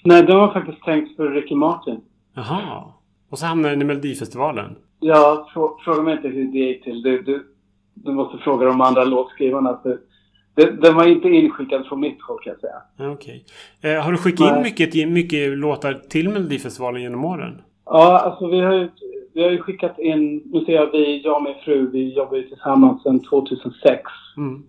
Nej, 0.05 0.23
den 0.23 0.37
var 0.37 0.53
faktiskt 0.53 0.85
tänkt 0.85 1.17
för 1.17 1.31
Ricky 1.31 1.55
Martin. 1.55 2.01
Jaha. 2.35 2.85
Och 3.31 3.39
så 3.39 3.47
hamnade 3.47 3.75
den 3.75 3.83
i 3.83 3.85
Melodifestivalen. 3.85 4.77
Ja, 5.01 5.49
frå, 5.55 5.79
fråga 5.85 6.03
mig 6.03 6.17
inte 6.17 6.29
hur 6.29 6.45
det 6.53 6.59
gick 6.59 6.85
till. 6.85 7.03
Du, 7.03 7.23
du, 7.23 7.47
du 7.95 8.13
måste 8.13 8.39
fråga 8.39 8.67
de 8.67 8.81
andra 8.81 9.05
låtskrivarna. 9.05 9.79
För 9.83 9.99
det, 10.55 10.71
den 10.71 10.95
var 10.95 11.07
inte 11.07 11.29
inskickad 11.29 11.87
från 11.87 12.01
mitt 12.01 12.23
håll 12.23 12.39
kan 12.45 12.53
jag 12.53 12.61
säga. 12.61 13.13
Okej. 13.13 13.45
Eh, 13.83 14.05
har 14.05 14.13
du 14.13 14.19
skickat 14.19 14.49
in 14.49 14.55
Nej. 14.55 14.63
mycket, 14.63 15.09
mycket 15.09 15.59
låtar 15.59 15.95
till 16.09 16.29
Melodifestivalen 16.29 17.03
genom 17.03 17.25
åren? 17.25 17.63
Ja, 17.87 18.19
alltså 18.19 18.47
vi 18.47 18.61
har 18.61 18.73
ju, 18.73 18.89
vi 19.35 19.43
har 19.43 19.51
ju 19.51 19.59
skickat 19.59 19.99
in, 19.99 20.43
nu 20.45 20.65
ser 20.65 20.73
jag 20.73 20.93
vi, 20.93 21.23
jag 21.25 21.37
och 21.37 21.43
min 21.43 21.55
fru, 21.65 21.91
vi 21.91 22.15
jobbar 22.15 22.37
ju 22.37 22.43
tillsammans 22.43 23.03
sedan 23.03 23.21
2006. 23.21 24.03
Mm. 24.37 24.63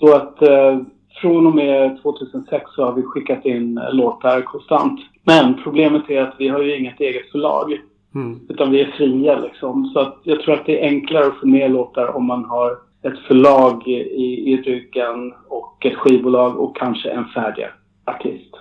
Så 0.00 0.16
att 0.16 0.42
eh, 0.42 0.80
från 1.20 1.46
och 1.46 1.54
med 1.54 2.02
2006 2.02 2.64
så 2.74 2.84
har 2.84 2.92
vi 2.92 3.02
skickat 3.02 3.44
in 3.44 3.78
eh, 3.78 3.94
låtar 3.94 4.42
konstant. 4.42 5.00
Men 5.24 5.62
problemet 5.62 6.10
är 6.10 6.22
att 6.22 6.34
vi 6.38 6.48
har 6.48 6.62
ju 6.62 6.78
inget 6.78 7.00
eget 7.00 7.30
förlag. 7.30 7.78
Mm. 8.14 8.40
Utan 8.48 8.70
vi 8.70 8.80
är 8.80 8.90
fria 8.96 9.38
liksom. 9.38 9.90
Så 9.94 10.00
att 10.00 10.20
jag 10.22 10.40
tror 10.40 10.54
att 10.54 10.66
det 10.66 10.84
är 10.84 10.88
enklare 10.88 11.26
att 11.26 11.40
få 11.40 11.46
med 11.46 11.70
låtar 11.70 12.16
om 12.16 12.24
man 12.24 12.44
har 12.44 12.76
ett 13.02 13.18
förlag 13.18 13.88
i, 13.88 14.52
i 14.52 14.56
ryggen 14.56 15.34
och 15.48 15.86
ett 15.86 15.96
skivbolag 15.96 16.60
och 16.60 16.76
kanske 16.76 17.10
en 17.10 17.24
färdig 17.24 17.66
artist. 18.06 18.54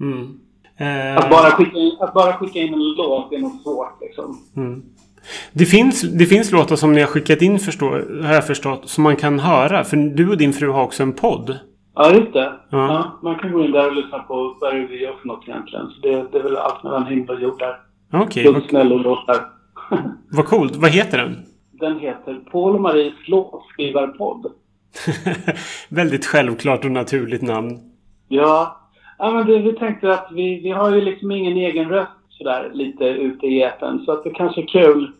Mm. 0.00 0.38
Eh, 0.76 1.16
Att 1.16 1.30
bara 1.30 1.50
skicka 1.50 1.78
in, 1.78 1.96
att 2.00 2.14
bara 2.14 2.32
skicka 2.32 2.58
in 2.58 2.74
en 2.74 2.94
låt 2.96 3.32
är 3.32 3.38
nog 3.38 3.52
svårt 3.62 4.00
liksom. 4.00 4.38
Mm. 4.56 4.82
Det 5.52 5.64
finns, 5.64 6.02
det 6.02 6.26
finns 6.26 6.52
låtar 6.52 6.76
som 6.76 6.92
ni 6.92 7.00
har 7.00 7.08
skickat 7.08 7.42
in 7.42 7.58
förstå, 7.58 7.86
har 8.22 8.34
jag 8.34 8.46
förstått, 8.46 8.88
som 8.88 9.04
man 9.04 9.16
kan 9.16 9.38
höra. 9.38 9.84
För 9.84 9.96
du 9.96 10.30
och 10.30 10.36
din 10.36 10.52
fru 10.52 10.68
har 10.70 10.82
också 10.82 11.02
en 11.02 11.12
podd. 11.12 11.58
Ja, 11.94 12.12
just 12.12 12.32
det. 12.32 12.52
Ja. 12.70 12.78
Ja. 12.78 13.18
man 13.22 13.38
kan 13.38 13.52
gå 13.52 13.64
in 13.64 13.70
där 13.70 13.86
och 13.86 13.96
lyssna 13.96 14.18
på 14.18 14.56
vad 14.60 14.74
det 14.74 14.78
är 14.78 14.86
vi 14.86 15.02
gör 15.02 15.12
för 15.20 15.28
något 15.28 15.48
egentligen. 15.48 15.86
Så 15.86 16.00
det, 16.00 16.32
det 16.32 16.38
är 16.38 16.42
väl 16.42 16.56
allt 16.56 16.84
mellan 16.84 17.06
himmel 17.06 17.36
och 17.36 17.42
jord 17.42 17.58
där. 17.58 17.76
Okej, 18.12 18.42
Plus 18.42 18.54
vad, 18.54 18.72
mellolåtar. 18.72 19.36
vad 20.30 20.46
coolt. 20.46 20.76
Vad 20.76 20.90
heter 20.90 21.18
den? 21.18 21.36
Den 21.80 21.98
heter 21.98 22.40
Paul 22.50 22.74
och 22.74 22.80
Maries 22.80 23.28
låtskrivarpodd. 23.28 24.52
Väldigt 25.88 26.26
självklart 26.26 26.84
och 26.84 26.90
naturligt 26.90 27.42
namn. 27.42 27.78
Ja, 28.28 28.80
ja 29.18 29.30
men 29.30 29.46
det, 29.46 29.58
vi 29.58 29.72
tänkte 29.72 30.14
att 30.14 30.28
vi, 30.32 30.60
vi 30.60 30.70
har 30.70 30.94
ju 30.94 31.00
liksom 31.00 31.30
ingen 31.30 31.56
egen 31.56 31.88
röst 31.88 32.10
sådär 32.30 32.70
lite 32.74 33.04
ute 33.04 33.46
i 33.46 33.62
etern. 33.62 34.04
Så 34.04 34.12
att 34.12 34.24
det 34.24 34.30
kanske 34.30 34.62
är 34.62 34.66
kul 34.66 35.12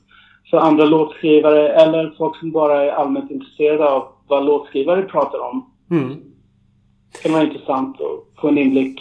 för 0.50 0.58
andra 0.58 0.84
låtskrivare 0.84 1.68
eller 1.68 2.14
folk 2.18 2.36
som 2.36 2.50
bara 2.52 2.84
är 2.84 2.90
allmänt 2.90 3.30
intresserade 3.30 3.88
av 3.88 4.08
vad 4.28 4.44
låtskrivare 4.44 5.02
pratar 5.02 5.38
om. 5.38 5.72
Mm. 5.90 6.08
Det 7.12 7.22
kan 7.22 7.32
vara 7.32 7.44
intressant 7.44 8.00
att 8.00 8.40
få 8.40 8.48
en 8.48 8.58
inblick 8.58 9.00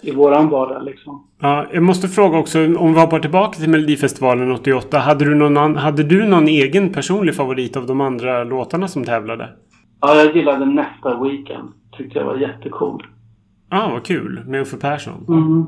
i 0.00 0.10
våran 0.10 0.48
vardag 0.48 0.84
liksom. 0.84 1.27
Ja, 1.40 1.66
jag 1.72 1.82
måste 1.82 2.08
fråga 2.08 2.38
också, 2.38 2.58
om 2.76 2.94
vi 2.94 3.00
hoppar 3.00 3.20
tillbaka 3.20 3.58
till 3.58 3.70
Melodifestivalen 3.70 4.52
88. 4.52 4.98
Hade 4.98 5.24
du, 5.24 5.34
någon, 5.34 5.76
hade 5.76 6.02
du 6.02 6.26
någon 6.26 6.48
egen 6.48 6.92
personlig 6.92 7.34
favorit 7.34 7.76
av 7.76 7.86
de 7.86 8.00
andra 8.00 8.44
låtarna 8.44 8.88
som 8.88 9.04
tävlade? 9.04 9.48
Ja, 10.00 10.14
jag 10.14 10.36
gillade 10.36 10.66
Nästa 10.66 11.22
Weekend. 11.22 11.68
Tyckte 11.96 12.18
jag 12.18 12.26
var 12.26 12.36
jättecool. 12.36 13.06
Ja, 13.70 13.84
ah, 13.84 13.90
vad 13.90 14.04
kul. 14.04 14.42
Med 14.46 14.60
Uffe 14.60 14.76
Persson. 14.76 15.24
Mm. 15.28 15.66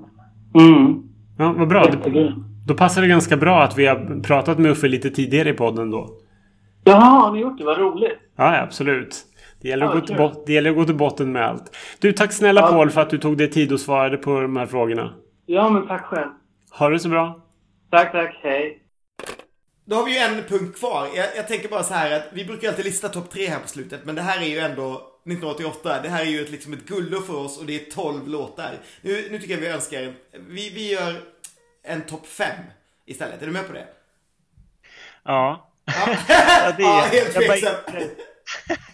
Mm. 0.69 1.03
Ja, 1.39 1.55
vad 1.59 1.69
bra. 1.69 1.85
Det, 1.85 1.91
Jättegrym. 1.91 2.45
då 2.67 2.75
passar 2.75 3.03
det 3.03 3.09
ganska 3.09 3.37
bra 3.37 3.63
att 3.63 3.79
vi 3.79 3.87
har 3.87 4.21
pratat 4.23 4.59
med 4.59 4.71
Uffe 4.71 4.89
lite 4.89 5.11
tidigare 5.11 5.49
i 5.49 5.53
podden 5.53 5.91
då. 5.91 6.09
Jaha, 6.85 7.01
har 7.21 7.33
ni 7.33 7.41
gjort 7.41 7.59
det? 7.59 7.65
Vad 7.65 7.79
roligt. 7.79 8.19
Ja, 8.37 8.55
ja, 8.57 8.63
absolut. 8.63 9.17
Det 9.63 9.69
gäller, 9.69 9.87
Ja, 9.87 10.33
det 10.47 10.53
gäller 10.53 10.71
att 10.71 10.77
gå 10.77 10.85
till 10.85 10.97
botten 10.97 11.33
med 11.33 11.47
allt. 11.47 11.77
Du, 12.01 12.13
tack 12.13 12.33
snälla 12.33 12.61
Ja. 12.61 12.67
Paul 12.67 12.91
för 12.91 13.01
att 13.01 13.11
du 13.11 13.19
tog 13.19 13.39
dig 13.39 13.51
tid 13.51 13.73
och 13.73 13.81
svarade 13.81 14.17
på 14.17 14.41
de 14.41 14.57
här 14.57 14.67
frågorna. 14.67 15.11
Ja, 15.53 15.71
men 15.71 15.87
tack 15.89 16.05
själv. 16.05 16.31
Ha 16.71 16.89
det 16.89 17.01
så 17.01 17.09
bra. 17.09 17.41
Tack, 17.91 18.13
tack. 18.13 18.41
Hej. 18.43 18.83
Då 19.85 19.97
har 19.97 20.05
vi 20.05 20.13
ju 20.13 20.19
en 20.19 20.43
punkt 20.45 20.79
kvar. 20.79 21.09
Jag, 21.15 21.37
jag 21.37 21.49
tänker 21.49 21.69
bara 21.69 21.83
så 21.83 21.95
här 21.95 22.11
att 22.17 22.29
vi 22.33 22.45
brukar 22.45 22.69
alltid 22.69 22.85
lista 22.85 23.09
topp 23.09 23.31
tre 23.31 23.47
här 23.47 23.61
på 23.61 23.69
slutet. 23.69 24.05
Men 24.05 24.15
det 24.15 24.23
här 24.23 24.41
är 24.41 24.45
ju 24.47 24.59
ändå 24.59 24.95
1988. 24.95 26.01
Det 26.03 26.09
här 26.09 26.21
är 26.21 26.25
ju 26.31 26.41
ett, 26.43 26.51
liksom 26.51 26.73
ett 26.73 26.87
gullo 26.87 27.21
för 27.21 27.37
oss 27.37 27.59
och 27.59 27.67
det 27.67 27.75
är 27.87 27.91
12 27.91 28.29
låtar. 28.29 28.71
Nu, 29.03 29.29
nu 29.31 29.39
tycker 29.39 29.55
jag 29.55 29.61
vi 29.61 29.67
önskar, 29.69 30.15
vi, 30.33 30.71
vi 30.71 30.93
gör 30.93 31.15
en 31.83 32.03
topp 32.03 32.27
fem 32.27 32.65
istället. 33.07 33.43
Är 33.43 33.47
du 33.47 33.53
med 33.53 33.67
på 33.67 33.73
det? 33.73 33.87
Ja. 35.25 35.71
Ja, 35.85 36.07
det 36.77 36.83
är- 36.83 36.87
ja 36.87 37.07
helt 37.13 37.35
jag 37.35 37.47
bara- 37.49 37.59
tveksam. 37.59 38.09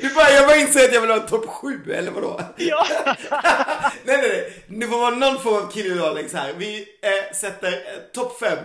Du 0.00 0.14
bara, 0.14 0.30
jag 0.30 0.46
bara 0.46 0.56
inser 0.56 0.84
att 0.84 0.94
jag 0.94 1.00
vill 1.00 1.10
ha 1.10 1.20
en 1.20 1.26
topp 1.26 1.46
sju, 1.46 1.92
eller 1.92 2.10
vadå? 2.10 2.40
Ja. 2.56 2.86
nej, 3.30 3.92
nej, 4.04 4.28
nej. 4.28 4.52
Det 4.66 4.86
får 4.86 5.00
vara 5.00 5.14
någon 5.14 5.38
form 5.38 5.54
av 5.54 5.70
Kill 5.70 5.96
Darlings 5.96 6.34
här. 6.34 6.52
Vi 6.58 6.78
eh, 7.02 7.34
sätter 7.34 7.72
eh, 7.72 7.98
topp 8.14 8.38
fem. 8.40 8.58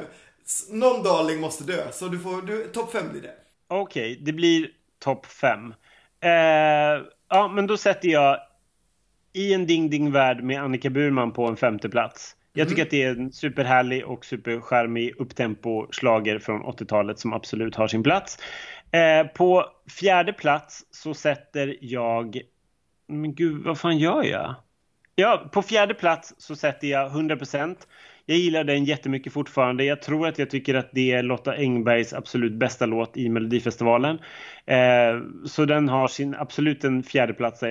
Någon 0.70 1.04
darling 1.04 1.40
måste 1.40 1.64
dö, 1.64 1.92
så 1.92 2.08
du 2.08 2.20
får, 2.20 2.42
du, 2.42 2.68
topp 2.68 2.92
fem 2.92 3.12
blir 3.12 3.22
det. 3.22 3.34
Okej, 3.68 4.20
det 4.22 4.34
blir 4.34 4.68
topp 5.04 5.26
fem. 5.26 5.74
Eh, 6.24 7.02
ja, 7.30 7.48
men 7.48 7.68
då 7.68 7.78
sätter 7.78 8.10
jag 8.10 8.38
I 9.34 9.54
en 9.54 9.68
ding 9.68 9.90
ding 9.90 10.12
värld 10.12 10.44
med 10.44 10.62
Annika 10.64 10.90
Burman 10.90 11.34
på 11.34 11.48
en 11.48 11.58
femte 11.58 11.90
plats. 11.90 12.36
Jag 12.56 12.70
tycker 12.70 12.82
att 12.84 12.90
det 12.90 13.04
är 13.04 13.10
en 13.10 13.32
superhärlig 13.32 14.06
och 14.06 14.26
supercharmig 14.26 15.14
upptempo 15.18 15.88
slager 15.92 16.40
från 16.40 16.64
80-talet 16.64 17.20
som 17.20 17.34
absolut 17.34 17.76
har 17.76 17.88
sin 17.88 18.04
plats. 18.04 18.38
Eh, 18.94 19.28
på 19.28 19.66
fjärde 20.00 20.34
plats 20.34 20.86
så 20.92 21.14
sätter 21.14 21.78
jag... 21.82 22.42
Men 23.08 23.36
gud, 23.36 23.64
vad 23.66 23.80
fan 23.80 23.98
gör 23.98 24.24
jag? 24.24 24.56
Ja, 25.16 25.50
på 25.52 25.62
fjärde 25.62 25.94
plats 25.94 26.34
så 26.38 26.56
sätter 26.56 26.88
jag 26.88 27.12
100%. 27.12 27.76
Jag 28.26 28.38
gillar 28.38 28.64
den 28.64 28.86
jättemycket 28.86 29.34
fortfarande. 29.34 29.84
Jag 29.84 30.02
tror 30.02 30.28
att 30.28 30.40
jag 30.40 30.50
tycker 30.50 30.76
att 30.76 30.90
det 30.92 31.12
är 31.12 31.24
Lotta 31.24 31.54
Engbergs 31.54 32.14
absolut 32.14 32.54
bästa 32.54 32.86
låt 32.86 33.18
i 33.18 33.30
Melodifestivalen. 33.30 34.20
Eh, 34.66 35.22
så 35.46 35.66
den 35.66 35.90
har 35.90 36.08
sin 36.08 36.36
absolut 36.36 36.84
en 36.84 37.04
fjärde 37.04 37.34
plats 37.34 37.64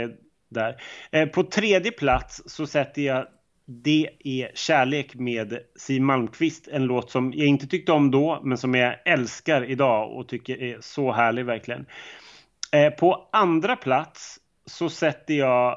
där. 0.49 0.83
Eh, 1.11 1.29
på 1.29 1.43
tredje 1.43 1.93
plats 1.93 2.43
så 2.47 2.67
sätter 2.67 3.03
jag 3.03 3.27
det 3.73 4.09
är 4.25 4.51
kärlek 4.55 5.15
med 5.15 5.59
Siw 5.77 6.05
Malmkvist. 6.05 6.69
En 6.69 6.85
låt 6.85 7.11
som 7.11 7.33
jag 7.37 7.47
inte 7.47 7.67
tyckte 7.67 7.93
om 7.93 8.11
då 8.11 8.41
men 8.45 8.59
som 8.59 8.75
jag 8.75 8.97
älskar 9.05 9.65
idag 9.65 10.17
och 10.17 10.29
tycker 10.29 10.63
är 10.63 10.77
så 10.81 11.13
härlig 11.13 11.45
verkligen. 11.45 11.87
Eh, 12.73 12.91
på 12.91 13.29
andra 13.33 13.77
plats 13.77 14.39
så 14.67 14.89
sätter 14.89 15.35
jag 15.35 15.77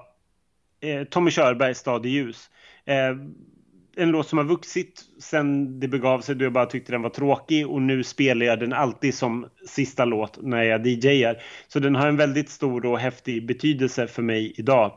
eh, 0.82 1.04
Tommy 1.04 1.32
Körbergs 1.32 1.78
Stad 1.78 2.06
i 2.06 2.10
ljus. 2.10 2.50
Eh, 2.86 3.16
en 3.98 4.12
låt 4.12 4.28
som 4.28 4.38
har 4.38 4.46
vuxit 4.46 5.02
sen 5.20 5.80
det 5.80 5.88
begav 5.88 6.22
sig 6.22 6.36
då 6.36 6.46
jag 6.46 6.54
bara 6.54 6.66
tyckte 6.66 6.92
den 6.92 7.02
var 7.02 7.10
tråkig 7.10 7.68
och 7.68 7.82
nu 7.82 8.04
spelar 8.04 8.46
jag 8.46 8.60
den 8.60 8.74
alltid 8.74 9.14
som 9.14 9.46
sista 9.68 10.06
låt 10.06 10.42
när 10.42 10.64
jag 10.64 10.88
DJar. 10.88 11.42
Så 11.68 11.80
den 11.80 11.96
har 11.96 12.08
en 12.08 12.18
väldigt 12.18 12.50
stor 12.50 12.86
och 12.86 13.00
häftig 13.00 13.46
betydelse 13.46 14.08
för 14.08 14.22
mig 14.22 14.54
idag. 14.56 14.92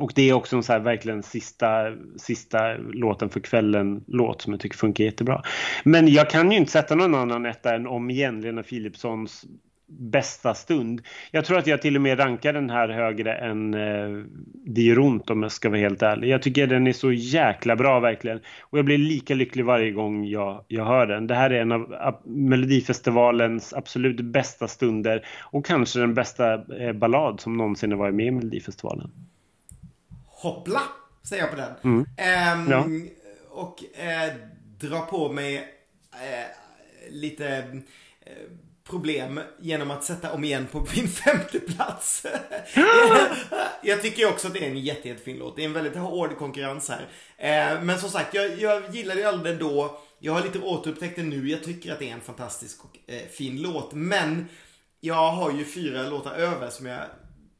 Och 0.00 0.12
det 0.14 0.28
är 0.30 0.32
också 0.32 0.56
en 0.56 0.62
så 0.62 0.72
här 0.72 0.80
verkligen 0.80 1.22
sista, 1.22 1.68
sista 2.16 2.74
låten 2.76 3.28
för 3.30 3.40
kvällen-låt 3.40 4.42
som 4.42 4.52
jag 4.52 4.60
tycker 4.60 4.78
funkar 4.78 5.04
jättebra. 5.04 5.42
Men 5.84 6.08
jag 6.08 6.30
kan 6.30 6.50
ju 6.52 6.58
inte 6.58 6.72
sätta 6.72 6.94
någon 6.94 7.14
annan 7.14 7.46
etta 7.46 7.74
än 7.74 7.86
om 7.86 8.10
igen 8.10 8.40
Lena 8.40 8.62
Philipssons 8.62 9.44
bästa 9.92 10.54
stund. 10.54 11.00
Jag 11.30 11.44
tror 11.44 11.58
att 11.58 11.66
jag 11.66 11.82
till 11.82 11.96
och 11.96 12.02
med 12.02 12.18
rankar 12.18 12.52
den 12.52 12.70
här 12.70 12.88
högre 12.88 13.34
än 13.34 13.74
eh, 13.74 14.24
Det 14.66 14.82
gör 14.82 14.98
ont 14.98 15.30
om 15.30 15.42
jag 15.42 15.52
ska 15.52 15.68
vara 15.68 15.80
helt 15.80 16.02
ärlig. 16.02 16.28
Jag 16.28 16.42
tycker 16.42 16.66
den 16.66 16.86
är 16.86 16.92
så 16.92 17.12
jäkla 17.12 17.76
bra 17.76 18.00
verkligen. 18.00 18.40
Och 18.60 18.78
jag 18.78 18.84
blir 18.84 18.98
lika 18.98 19.34
lycklig 19.34 19.64
varje 19.64 19.90
gång 19.90 20.24
jag, 20.24 20.64
jag 20.68 20.84
hör 20.84 21.06
den. 21.06 21.26
Det 21.26 21.34
här 21.34 21.50
är 21.50 21.60
en 21.60 21.72
av 21.72 21.94
ab- 22.00 22.22
Melodifestivalens 22.26 23.74
absolut 23.74 24.20
bästa 24.20 24.68
stunder 24.68 25.26
och 25.52 25.66
kanske 25.66 26.00
den 26.00 26.14
bästa 26.14 26.54
eh, 26.78 26.92
ballad 26.92 27.40
som 27.40 27.56
någonsin 27.56 27.90
har 27.90 27.98
varit 27.98 28.14
med 28.14 28.26
i 28.26 28.30
Melodifestivalen. 28.30 29.10
Hoppla, 30.40 30.82
säger 31.22 31.42
jag 31.42 31.50
på 31.50 31.56
den. 31.56 31.72
Mm. 31.84 32.06
Ehm, 32.16 32.70
Ja. 32.70 32.86
Och 33.50 33.98
eh, 34.00 34.32
dra 34.78 35.00
på 35.00 35.32
mig 35.32 35.56
eh, 36.12 37.10
lite 37.10 37.48
eh, 38.20 38.32
problem 38.84 39.40
genom 39.60 39.90
att 39.90 40.04
sätta 40.04 40.32
om 40.32 40.44
igen 40.44 40.66
på 40.72 40.78
min 40.96 41.08
femte 41.08 41.60
plats. 41.60 42.26
jag 43.82 44.02
tycker 44.02 44.28
också 44.28 44.46
att 44.46 44.54
det 44.54 44.64
är 44.64 44.70
en 44.70 44.78
jätte, 44.78 45.08
jättefin 45.08 45.36
låt. 45.38 45.56
Det 45.56 45.62
är 45.62 45.66
en 45.66 45.72
väldigt 45.72 45.96
hård 45.96 46.38
konkurrens 46.38 46.88
här. 46.90 47.08
Eh, 47.38 47.82
men 47.82 47.98
som 47.98 48.10
sagt, 48.10 48.34
jag, 48.34 48.60
jag 48.60 48.94
gillade 48.94 49.20
ju 49.20 49.26
aldrig 49.26 49.54
den 49.58 49.68
då. 49.68 50.00
Jag 50.18 50.32
har 50.32 50.42
lite 50.42 50.58
återupptäckt 50.60 51.16
den 51.16 51.30
nu. 51.30 51.48
Jag 51.50 51.64
tycker 51.64 51.92
att 51.92 51.98
det 51.98 52.08
är 52.10 52.14
en 52.14 52.20
fantastisk 52.20 52.84
och 52.84 53.12
eh, 53.14 53.22
fin 53.32 53.62
låt. 53.62 53.92
Men 53.92 54.48
jag 55.00 55.32
har 55.32 55.52
ju 55.52 55.64
fyra 55.64 56.02
låtar 56.02 56.32
över 56.34 56.70
som 56.70 56.86
jag 56.86 57.00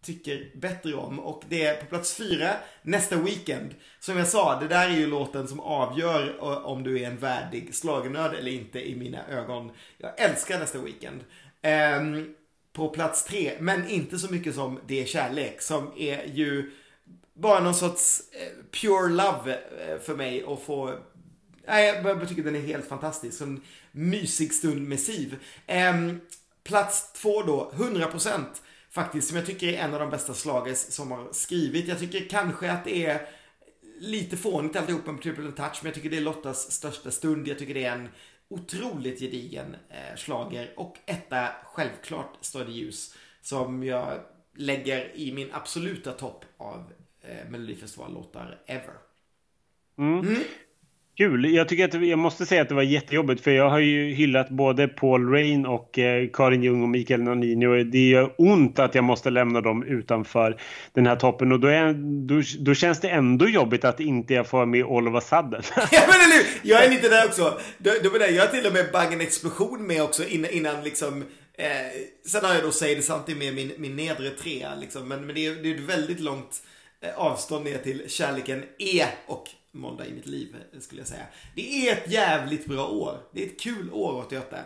tycker 0.03 0.51
bättre 0.55 0.95
om. 0.95 1.21
Och 1.21 1.43
det 1.49 1.65
är 1.65 1.81
på 1.81 1.87
plats 1.87 2.15
fyra, 2.15 2.51
nästa 2.83 3.17
weekend. 3.17 3.75
Som 3.99 4.17
jag 4.17 4.29
sa, 4.29 4.61
det 4.61 4.69
där 4.69 4.89
är 4.89 4.95
ju 4.95 5.07
låten 5.07 5.49
som 5.49 5.61
avgör 5.61 6.37
eh, 6.39 6.67
om 6.67 6.83
du 6.83 7.01
är 7.01 7.07
en 7.07 7.17
värdig 7.17 7.75
schlagernörd 7.75 8.35
eller 8.35 8.53
inte 8.53 8.89
i 8.89 8.97
mina 8.97 9.27
ögon. 9.29 9.71
Jag 9.99 10.21
älskar 10.21 10.59
nästa 10.59 10.79
weekend. 10.79 11.25
Um, 12.01 12.35
på 12.73 12.89
plats 12.89 13.25
tre, 13.25 13.53
men 13.61 13.89
inte 13.89 14.19
så 14.19 14.33
mycket 14.33 14.55
som 14.55 14.81
Det 14.87 15.03
är 15.03 15.07
kärlek, 15.07 15.63
som 15.63 15.93
är 15.97 16.25
ju 16.25 16.71
bara 17.35 17.61
någon 17.61 17.75
sorts 17.75 18.21
eh, 18.33 18.81
pure 18.81 19.09
love 19.09 19.53
eh, 19.53 19.99
för 20.01 20.17
mig 20.17 20.45
att 20.49 20.63
få 20.63 20.95
Nej, 21.67 21.87
jag 21.87 22.03
bara 22.03 22.27
tycker 22.27 22.43
den 22.43 22.57
är 22.57 22.61
helt 22.61 22.89
fantastisk. 22.89 23.41
En 23.41 23.61
mysig 23.93 24.55
stund 24.55 24.89
med 24.89 25.01
Siv. 25.01 25.37
Um, 25.69 26.21
plats 26.65 27.13
två 27.13 27.43
då, 27.43 27.73
100% 27.77 28.45
faktiskt, 28.91 29.29
som 29.29 29.37
jag 29.37 29.47
tycker 29.47 29.69
är 29.69 29.79
en 29.79 29.95
av 29.95 30.01
de 30.01 30.11
bästa 30.11 30.35
slagers 30.35 30.79
som 30.79 31.11
har 31.11 31.29
skrivit. 31.33 31.89
Jag 31.89 31.99
tycker 31.99 32.29
kanske 32.29 32.73
att 32.73 32.85
det 32.85 33.07
är 33.07 33.29
lite 33.99 34.37
fånigt 34.37 34.77
alltihopa 34.77 35.13
med 35.13 35.23
Triple 35.23 35.53
Touch, 35.53 35.79
men 35.83 35.89
jag 35.89 35.95
tycker 35.95 36.11
det 36.11 36.17
är 36.17 36.21
Lottas 36.21 36.73
största 36.73 37.11
stund. 37.11 37.49
Jag 37.49 37.59
tycker 37.59 37.75
det 37.75 37.85
är 37.85 37.93
en 37.97 38.09
otroligt 38.49 39.21
gedigen 39.21 39.77
eh, 39.89 40.17
slager 40.17 40.73
och 40.77 40.97
etta, 41.07 41.49
självklart, 41.65 42.37
Står 42.41 42.65
det 42.65 42.73
ljus, 42.73 43.17
som 43.43 43.85
jag 43.85 44.21
lägger 44.57 45.17
i 45.17 45.33
min 45.33 45.49
absoluta 45.53 46.13
topp 46.13 46.45
av 46.57 46.93
eh, 47.21 47.51
Melodifestivallåtar 47.51 48.63
ever. 48.67 48.95
Kul. 51.21 51.55
Jag, 51.55 51.69
tycker 51.69 51.85
att, 51.85 52.07
jag 52.07 52.19
måste 52.19 52.47
säga 52.47 52.63
att 52.63 52.69
det 52.69 52.75
var 52.75 52.83
jättejobbigt 52.83 53.45
för 53.45 53.51
jag 53.51 53.71
har 53.71 53.79
ju 53.79 54.15
hyllat 54.15 54.51
både 54.51 54.89
Paul 54.89 55.31
Rain 55.31 55.67
och 55.67 55.99
eh, 55.99 56.29
Karin 56.33 56.63
Ljung 56.63 56.83
och 56.83 56.89
Mikael 56.89 57.23
Nanini 57.23 57.67
och 57.67 57.87
det 57.87 58.09
gör 58.09 58.35
ont 58.39 58.79
att 58.79 58.95
jag 58.95 59.05
måste 59.05 59.31
lämna 59.31 59.61
dem 59.61 59.83
utanför 59.83 60.61
den 60.93 61.07
här 61.07 61.17
toppen 61.17 61.53
och 61.53 61.61
då, 61.61 61.69
är, 61.69 61.93
då, 62.29 62.43
då 62.59 62.75
känns 62.75 63.01
det 63.01 63.09
ändå 63.09 63.49
jobbigt 63.49 63.85
att 63.85 64.01
inte 64.01 64.35
jag 64.35 64.47
får 64.47 64.59
vara 64.59 64.67
med 64.67 64.85
Oliver 64.85 65.21
Sadden. 65.21 65.63
sudden. 65.63 65.89
Ja 65.93 66.01
men 66.07 66.21
eller? 66.21 66.47
Jag 66.63 66.85
är 66.85 66.91
lite 66.91 67.09
där 67.09 67.27
också. 67.27 67.61
Då, 67.79 67.91
då 68.03 68.11
menar 68.11 68.27
jag, 68.27 68.35
jag 68.35 68.43
har 68.43 68.53
till 68.53 68.67
och 68.67 68.73
med 68.73 68.93
Bang 68.93 69.23
explosion 69.23 69.87
med 69.87 70.03
också 70.03 70.25
innan, 70.29 70.51
innan 70.51 70.85
liksom 70.85 71.25
eh, 71.59 71.67
Sen 72.27 72.45
har 72.45 72.55
jag 72.55 72.63
då 72.63 72.73
säger 72.73 72.97
det 72.97 73.03
samtidigt 73.03 73.43
med 73.43 73.55
min, 73.55 73.73
min 73.79 73.97
nedre 73.97 74.31
trea 74.31 74.75
liksom. 74.75 75.09
Men, 75.09 75.27
men 75.27 75.35
det, 75.35 75.47
är, 75.47 75.55
det 75.55 75.71
är 75.71 75.75
ett 75.75 75.81
väldigt 75.81 76.21
långt 76.21 76.63
eh, 77.01 77.11
avstånd 77.17 77.65
ner 77.65 77.79
till 77.79 78.03
kärleken 78.09 78.63
E 78.79 79.05
och 79.27 79.49
Måndag 79.73 80.07
i 80.07 80.15
mitt 80.15 80.27
liv 80.27 80.57
skulle 80.81 81.01
jag 81.01 81.09
säga. 81.09 81.25
Det 81.55 81.89
är 81.89 81.93
ett 81.93 82.13
jävligt 82.13 82.67
bra 82.67 82.87
år. 82.87 83.17
Det 83.33 83.43
är 83.43 83.47
ett 83.47 83.61
kul 83.61 83.91
år 83.93 84.19
88. 84.27 84.57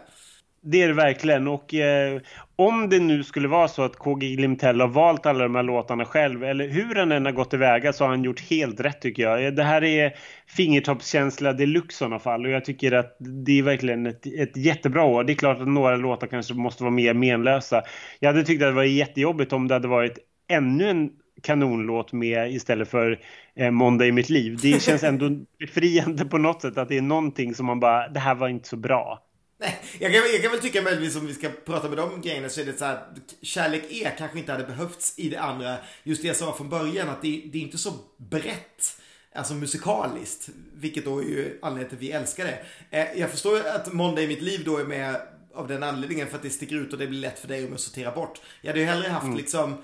Det 0.67 0.83
är 0.83 0.89
det 0.89 0.95
verkligen 0.95 1.49
och 1.49 1.75
eh, 1.75 2.21
om 2.57 2.89
det 2.89 2.99
nu 2.99 3.25
skulle 3.25 3.49
vara 3.49 3.69
så 3.69 3.83
att 3.83 3.97
KG 3.97 4.37
Glimtell 4.37 4.81
har 4.81 4.89
valt 4.89 5.27
alla 5.27 5.43
de 5.43 5.55
här 5.55 5.63
låtarna 5.63 6.05
själv 6.05 6.45
eller 6.45 6.69
hur 6.69 6.95
han 6.95 7.13
än 7.13 7.25
har 7.25 7.33
gått 7.33 7.51
tillväga 7.51 7.93
så 7.93 8.05
har 8.05 8.09
han 8.09 8.25
gjort 8.25 8.41
helt 8.41 8.81
rätt 8.81 9.01
tycker 9.01 9.23
jag. 9.23 9.47
Eh, 9.47 9.53
det 9.53 9.63
här 9.63 9.85
är 9.85 10.13
fingertoppskänsla 10.47 11.53
deluxe 11.53 11.95
i 11.95 11.99
sådana 11.99 12.19
fall 12.19 12.45
och 12.45 12.51
jag 12.51 12.65
tycker 12.65 12.93
att 12.93 13.17
det 13.45 13.59
är 13.59 13.63
verkligen 13.63 14.07
ett, 14.07 14.27
ett 14.27 14.57
jättebra 14.57 15.03
år. 15.03 15.25
Det 15.25 15.33
är 15.33 15.35
klart 15.35 15.61
att 15.61 15.69
några 15.69 15.97
låtar 15.97 16.27
kanske 16.27 16.55
måste 16.55 16.83
vara 16.83 16.95
mer 16.95 17.15
menlösa. 17.15 17.83
Jag 18.21 18.29
hade 18.29 18.45
tyckt 18.45 18.63
att 18.63 18.69
det 18.69 18.73
var 18.73 18.85
jättejobbigt 18.85 19.53
om 19.53 19.69
det 19.69 19.75
hade 19.75 19.89
varit 19.89 20.19
ännu 20.49 20.91
en 20.91 21.11
kanonlåt 21.43 22.13
med 22.13 22.53
istället 22.53 22.89
för 22.89 23.21
eh, 23.57 23.71
Måndag 23.71 24.07
i 24.07 24.13
mitt 24.13 24.31
liv. 24.31 24.59
Det 24.63 24.83
känns 24.83 25.03
ändå 25.03 25.31
befriande 25.59 26.25
på 26.25 26.39
något 26.39 26.63
sätt 26.63 26.79
att 26.79 26.89
det 26.89 26.97
är 26.97 27.03
någonting 27.03 27.55
som 27.55 27.67
man 27.67 27.81
bara, 27.81 28.09
det 28.09 28.21
här 28.21 28.35
var 28.35 28.49
inte 28.49 28.69
så 28.69 28.77
bra. 28.77 29.23
Nej, 29.59 29.79
jag 29.99 30.13
kan, 30.13 30.23
jag 30.33 30.43
kan 30.43 30.51
väl 30.51 30.61
tycka 30.61 30.83
möjligtvis 30.83 31.17
om 31.17 31.27
vi 31.27 31.35
ska 31.35 31.49
prata 31.65 31.89
med 31.89 31.99
de 31.99 32.21
grejerna 32.21 32.49
så 32.49 32.61
är 32.61 32.65
det 32.65 32.79
så 32.79 32.85
här 32.85 32.99
Kärlek 33.43 33.83
E 33.91 34.11
kanske 34.19 34.39
inte 34.39 34.53
hade 34.53 34.65
behövts 34.65 35.19
i 35.19 35.29
det 35.29 35.41
andra. 35.41 35.77
Just 36.03 36.23
det 36.23 36.29
jag 36.29 36.37
sa 36.37 36.53
från 36.53 36.69
början 36.69 37.09
att 37.09 37.23
det, 37.23 37.43
det 37.53 37.59
är 37.59 37.63
inte 37.63 37.79
så 37.79 37.93
brett. 38.17 39.01
Alltså 39.35 39.55
musikaliskt. 39.55 40.49
Vilket 40.75 41.05
då 41.05 41.19
är 41.19 41.25
ju 41.25 41.59
anledningen 41.63 41.89
till 41.89 41.97
att 41.97 42.03
vi 42.03 42.11
älskar 42.11 42.45
det. 42.45 42.59
Eh, 42.99 43.21
jag 43.21 43.31
förstår 43.31 43.59
att 43.59 43.93
Måndag 43.93 44.23
i 44.23 44.29
mitt 44.29 44.43
liv 44.43 44.63
då 44.65 44.79
är 44.79 44.85
med 44.85 45.21
av 45.55 45.69
den 45.69 45.83
anledningen 45.83 46.29
för 46.29 46.37
att 46.37 46.43
det 46.43 46.51
sticker 46.51 46.77
ut 46.77 46.93
och 46.93 46.99
det 46.99 47.07
blir 47.07 47.21
lätt 47.21 47.39
för 47.39 47.49
dig 47.49 47.73
att 47.73 47.81
sortera 47.81 48.11
bort. 48.11 48.41
Jag 48.61 48.71
hade 48.71 48.81
ju 48.81 48.87
hellre 48.87 49.09
haft 49.09 49.37
liksom 49.37 49.77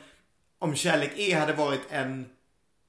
om 0.61 0.75
Kärlek 0.75 1.11
E 1.17 1.33
hade 1.35 1.53
varit 1.53 1.81
en, 1.91 2.27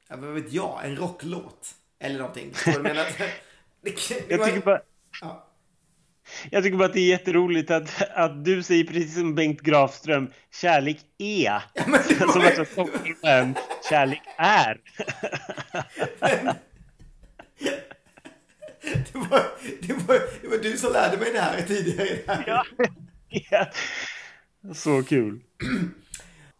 ja, 0.09 0.15
vad 0.17 0.33
vet 0.33 0.51
jag, 0.53 0.79
en 0.85 0.95
rocklåt. 0.95 1.69
Eller 1.99 2.17
någonting. 2.19 2.53
Jag 2.65 2.81
menar? 2.83 3.05
Det, 3.83 3.91
det 4.09 4.25
Jag 4.29 4.37
var- 4.37 4.45
tycker 4.45 4.61
bara... 4.61 4.81
Ja. 5.21 5.47
Jag 6.49 6.63
tycker 6.63 6.77
bara 6.77 6.85
att 6.85 6.93
det 6.93 6.99
är 6.99 7.07
jätteroligt 7.09 7.71
att, 7.71 8.01
att 8.11 8.45
du 8.45 8.63
säger 8.63 8.83
precis 8.83 9.15
som 9.15 9.35
Bengt 9.35 9.61
Grafström, 9.61 10.31
kärlek 10.61 10.97
är. 11.17 11.63
som 12.33 12.41
att 12.41 12.67
Stockholm, 12.67 13.55
kärlek 13.89 14.21
är. 14.37 14.81
Det 18.81 19.15
var, 19.15 19.43
det, 19.81 19.93
var, 19.93 20.19
det 20.41 20.47
var 20.47 20.57
du 20.57 20.77
som 20.77 20.93
lärde 20.93 21.17
mig 21.17 21.33
det 21.33 21.39
här 21.39 21.61
tidigare. 21.61 22.17
Ja. 22.47 22.65
Ja. 23.29 23.67
Så 24.73 25.03
kul. 25.03 25.39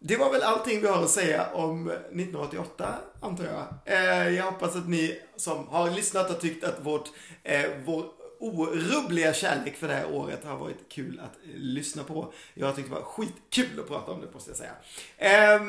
Det 0.04 0.16
var 0.16 0.32
väl 0.32 0.42
allting 0.42 0.80
vi 0.80 0.88
har 0.88 1.02
att 1.02 1.10
säga 1.10 1.46
om 1.52 1.90
1988, 1.90 2.94
antar 3.20 3.44
jag. 3.44 3.96
Eh, 3.96 4.28
jag 4.28 4.44
hoppas 4.44 4.76
att 4.76 4.88
ni 4.88 5.20
som 5.36 5.68
har 5.68 5.90
lyssnat 5.90 6.28
har 6.28 6.36
tyckt 6.36 6.64
att 6.64 6.78
vårt, 6.82 7.08
eh, 7.42 7.64
vår 7.84 8.04
orubbliga 8.40 9.34
kärlek 9.34 9.76
för 9.76 9.88
det 9.88 9.94
här 9.94 10.12
året 10.12 10.44
har 10.44 10.56
varit 10.56 10.88
kul 10.88 11.20
att 11.24 11.38
lyssna 11.54 12.04
på. 12.04 12.32
Jag 12.54 12.66
har 12.66 12.74
tyckt 12.74 12.88
det 12.88 12.94
var 12.94 13.02
skitkul 13.02 13.80
att 13.80 13.88
prata 13.88 14.12
om 14.12 14.20
det, 14.20 14.34
måste 14.34 14.50
jag 14.50 14.56
säga. 14.56 14.72
Eh, 15.18 15.60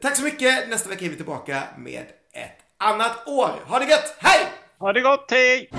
tack 0.00 0.16
så 0.16 0.22
mycket. 0.22 0.68
Nästa 0.68 0.88
vecka 0.88 1.04
är 1.04 1.08
vi 1.08 1.16
tillbaka 1.16 1.62
med 1.78 2.06
ett 2.32 2.58
annat 2.78 3.28
år. 3.28 3.50
Ha 3.66 3.78
det 3.78 3.84
gött! 3.84 4.16
Hej! 4.18 4.46
Ha 4.78 4.92
det 4.92 5.00
gott, 5.00 5.30
hej! 5.30 5.70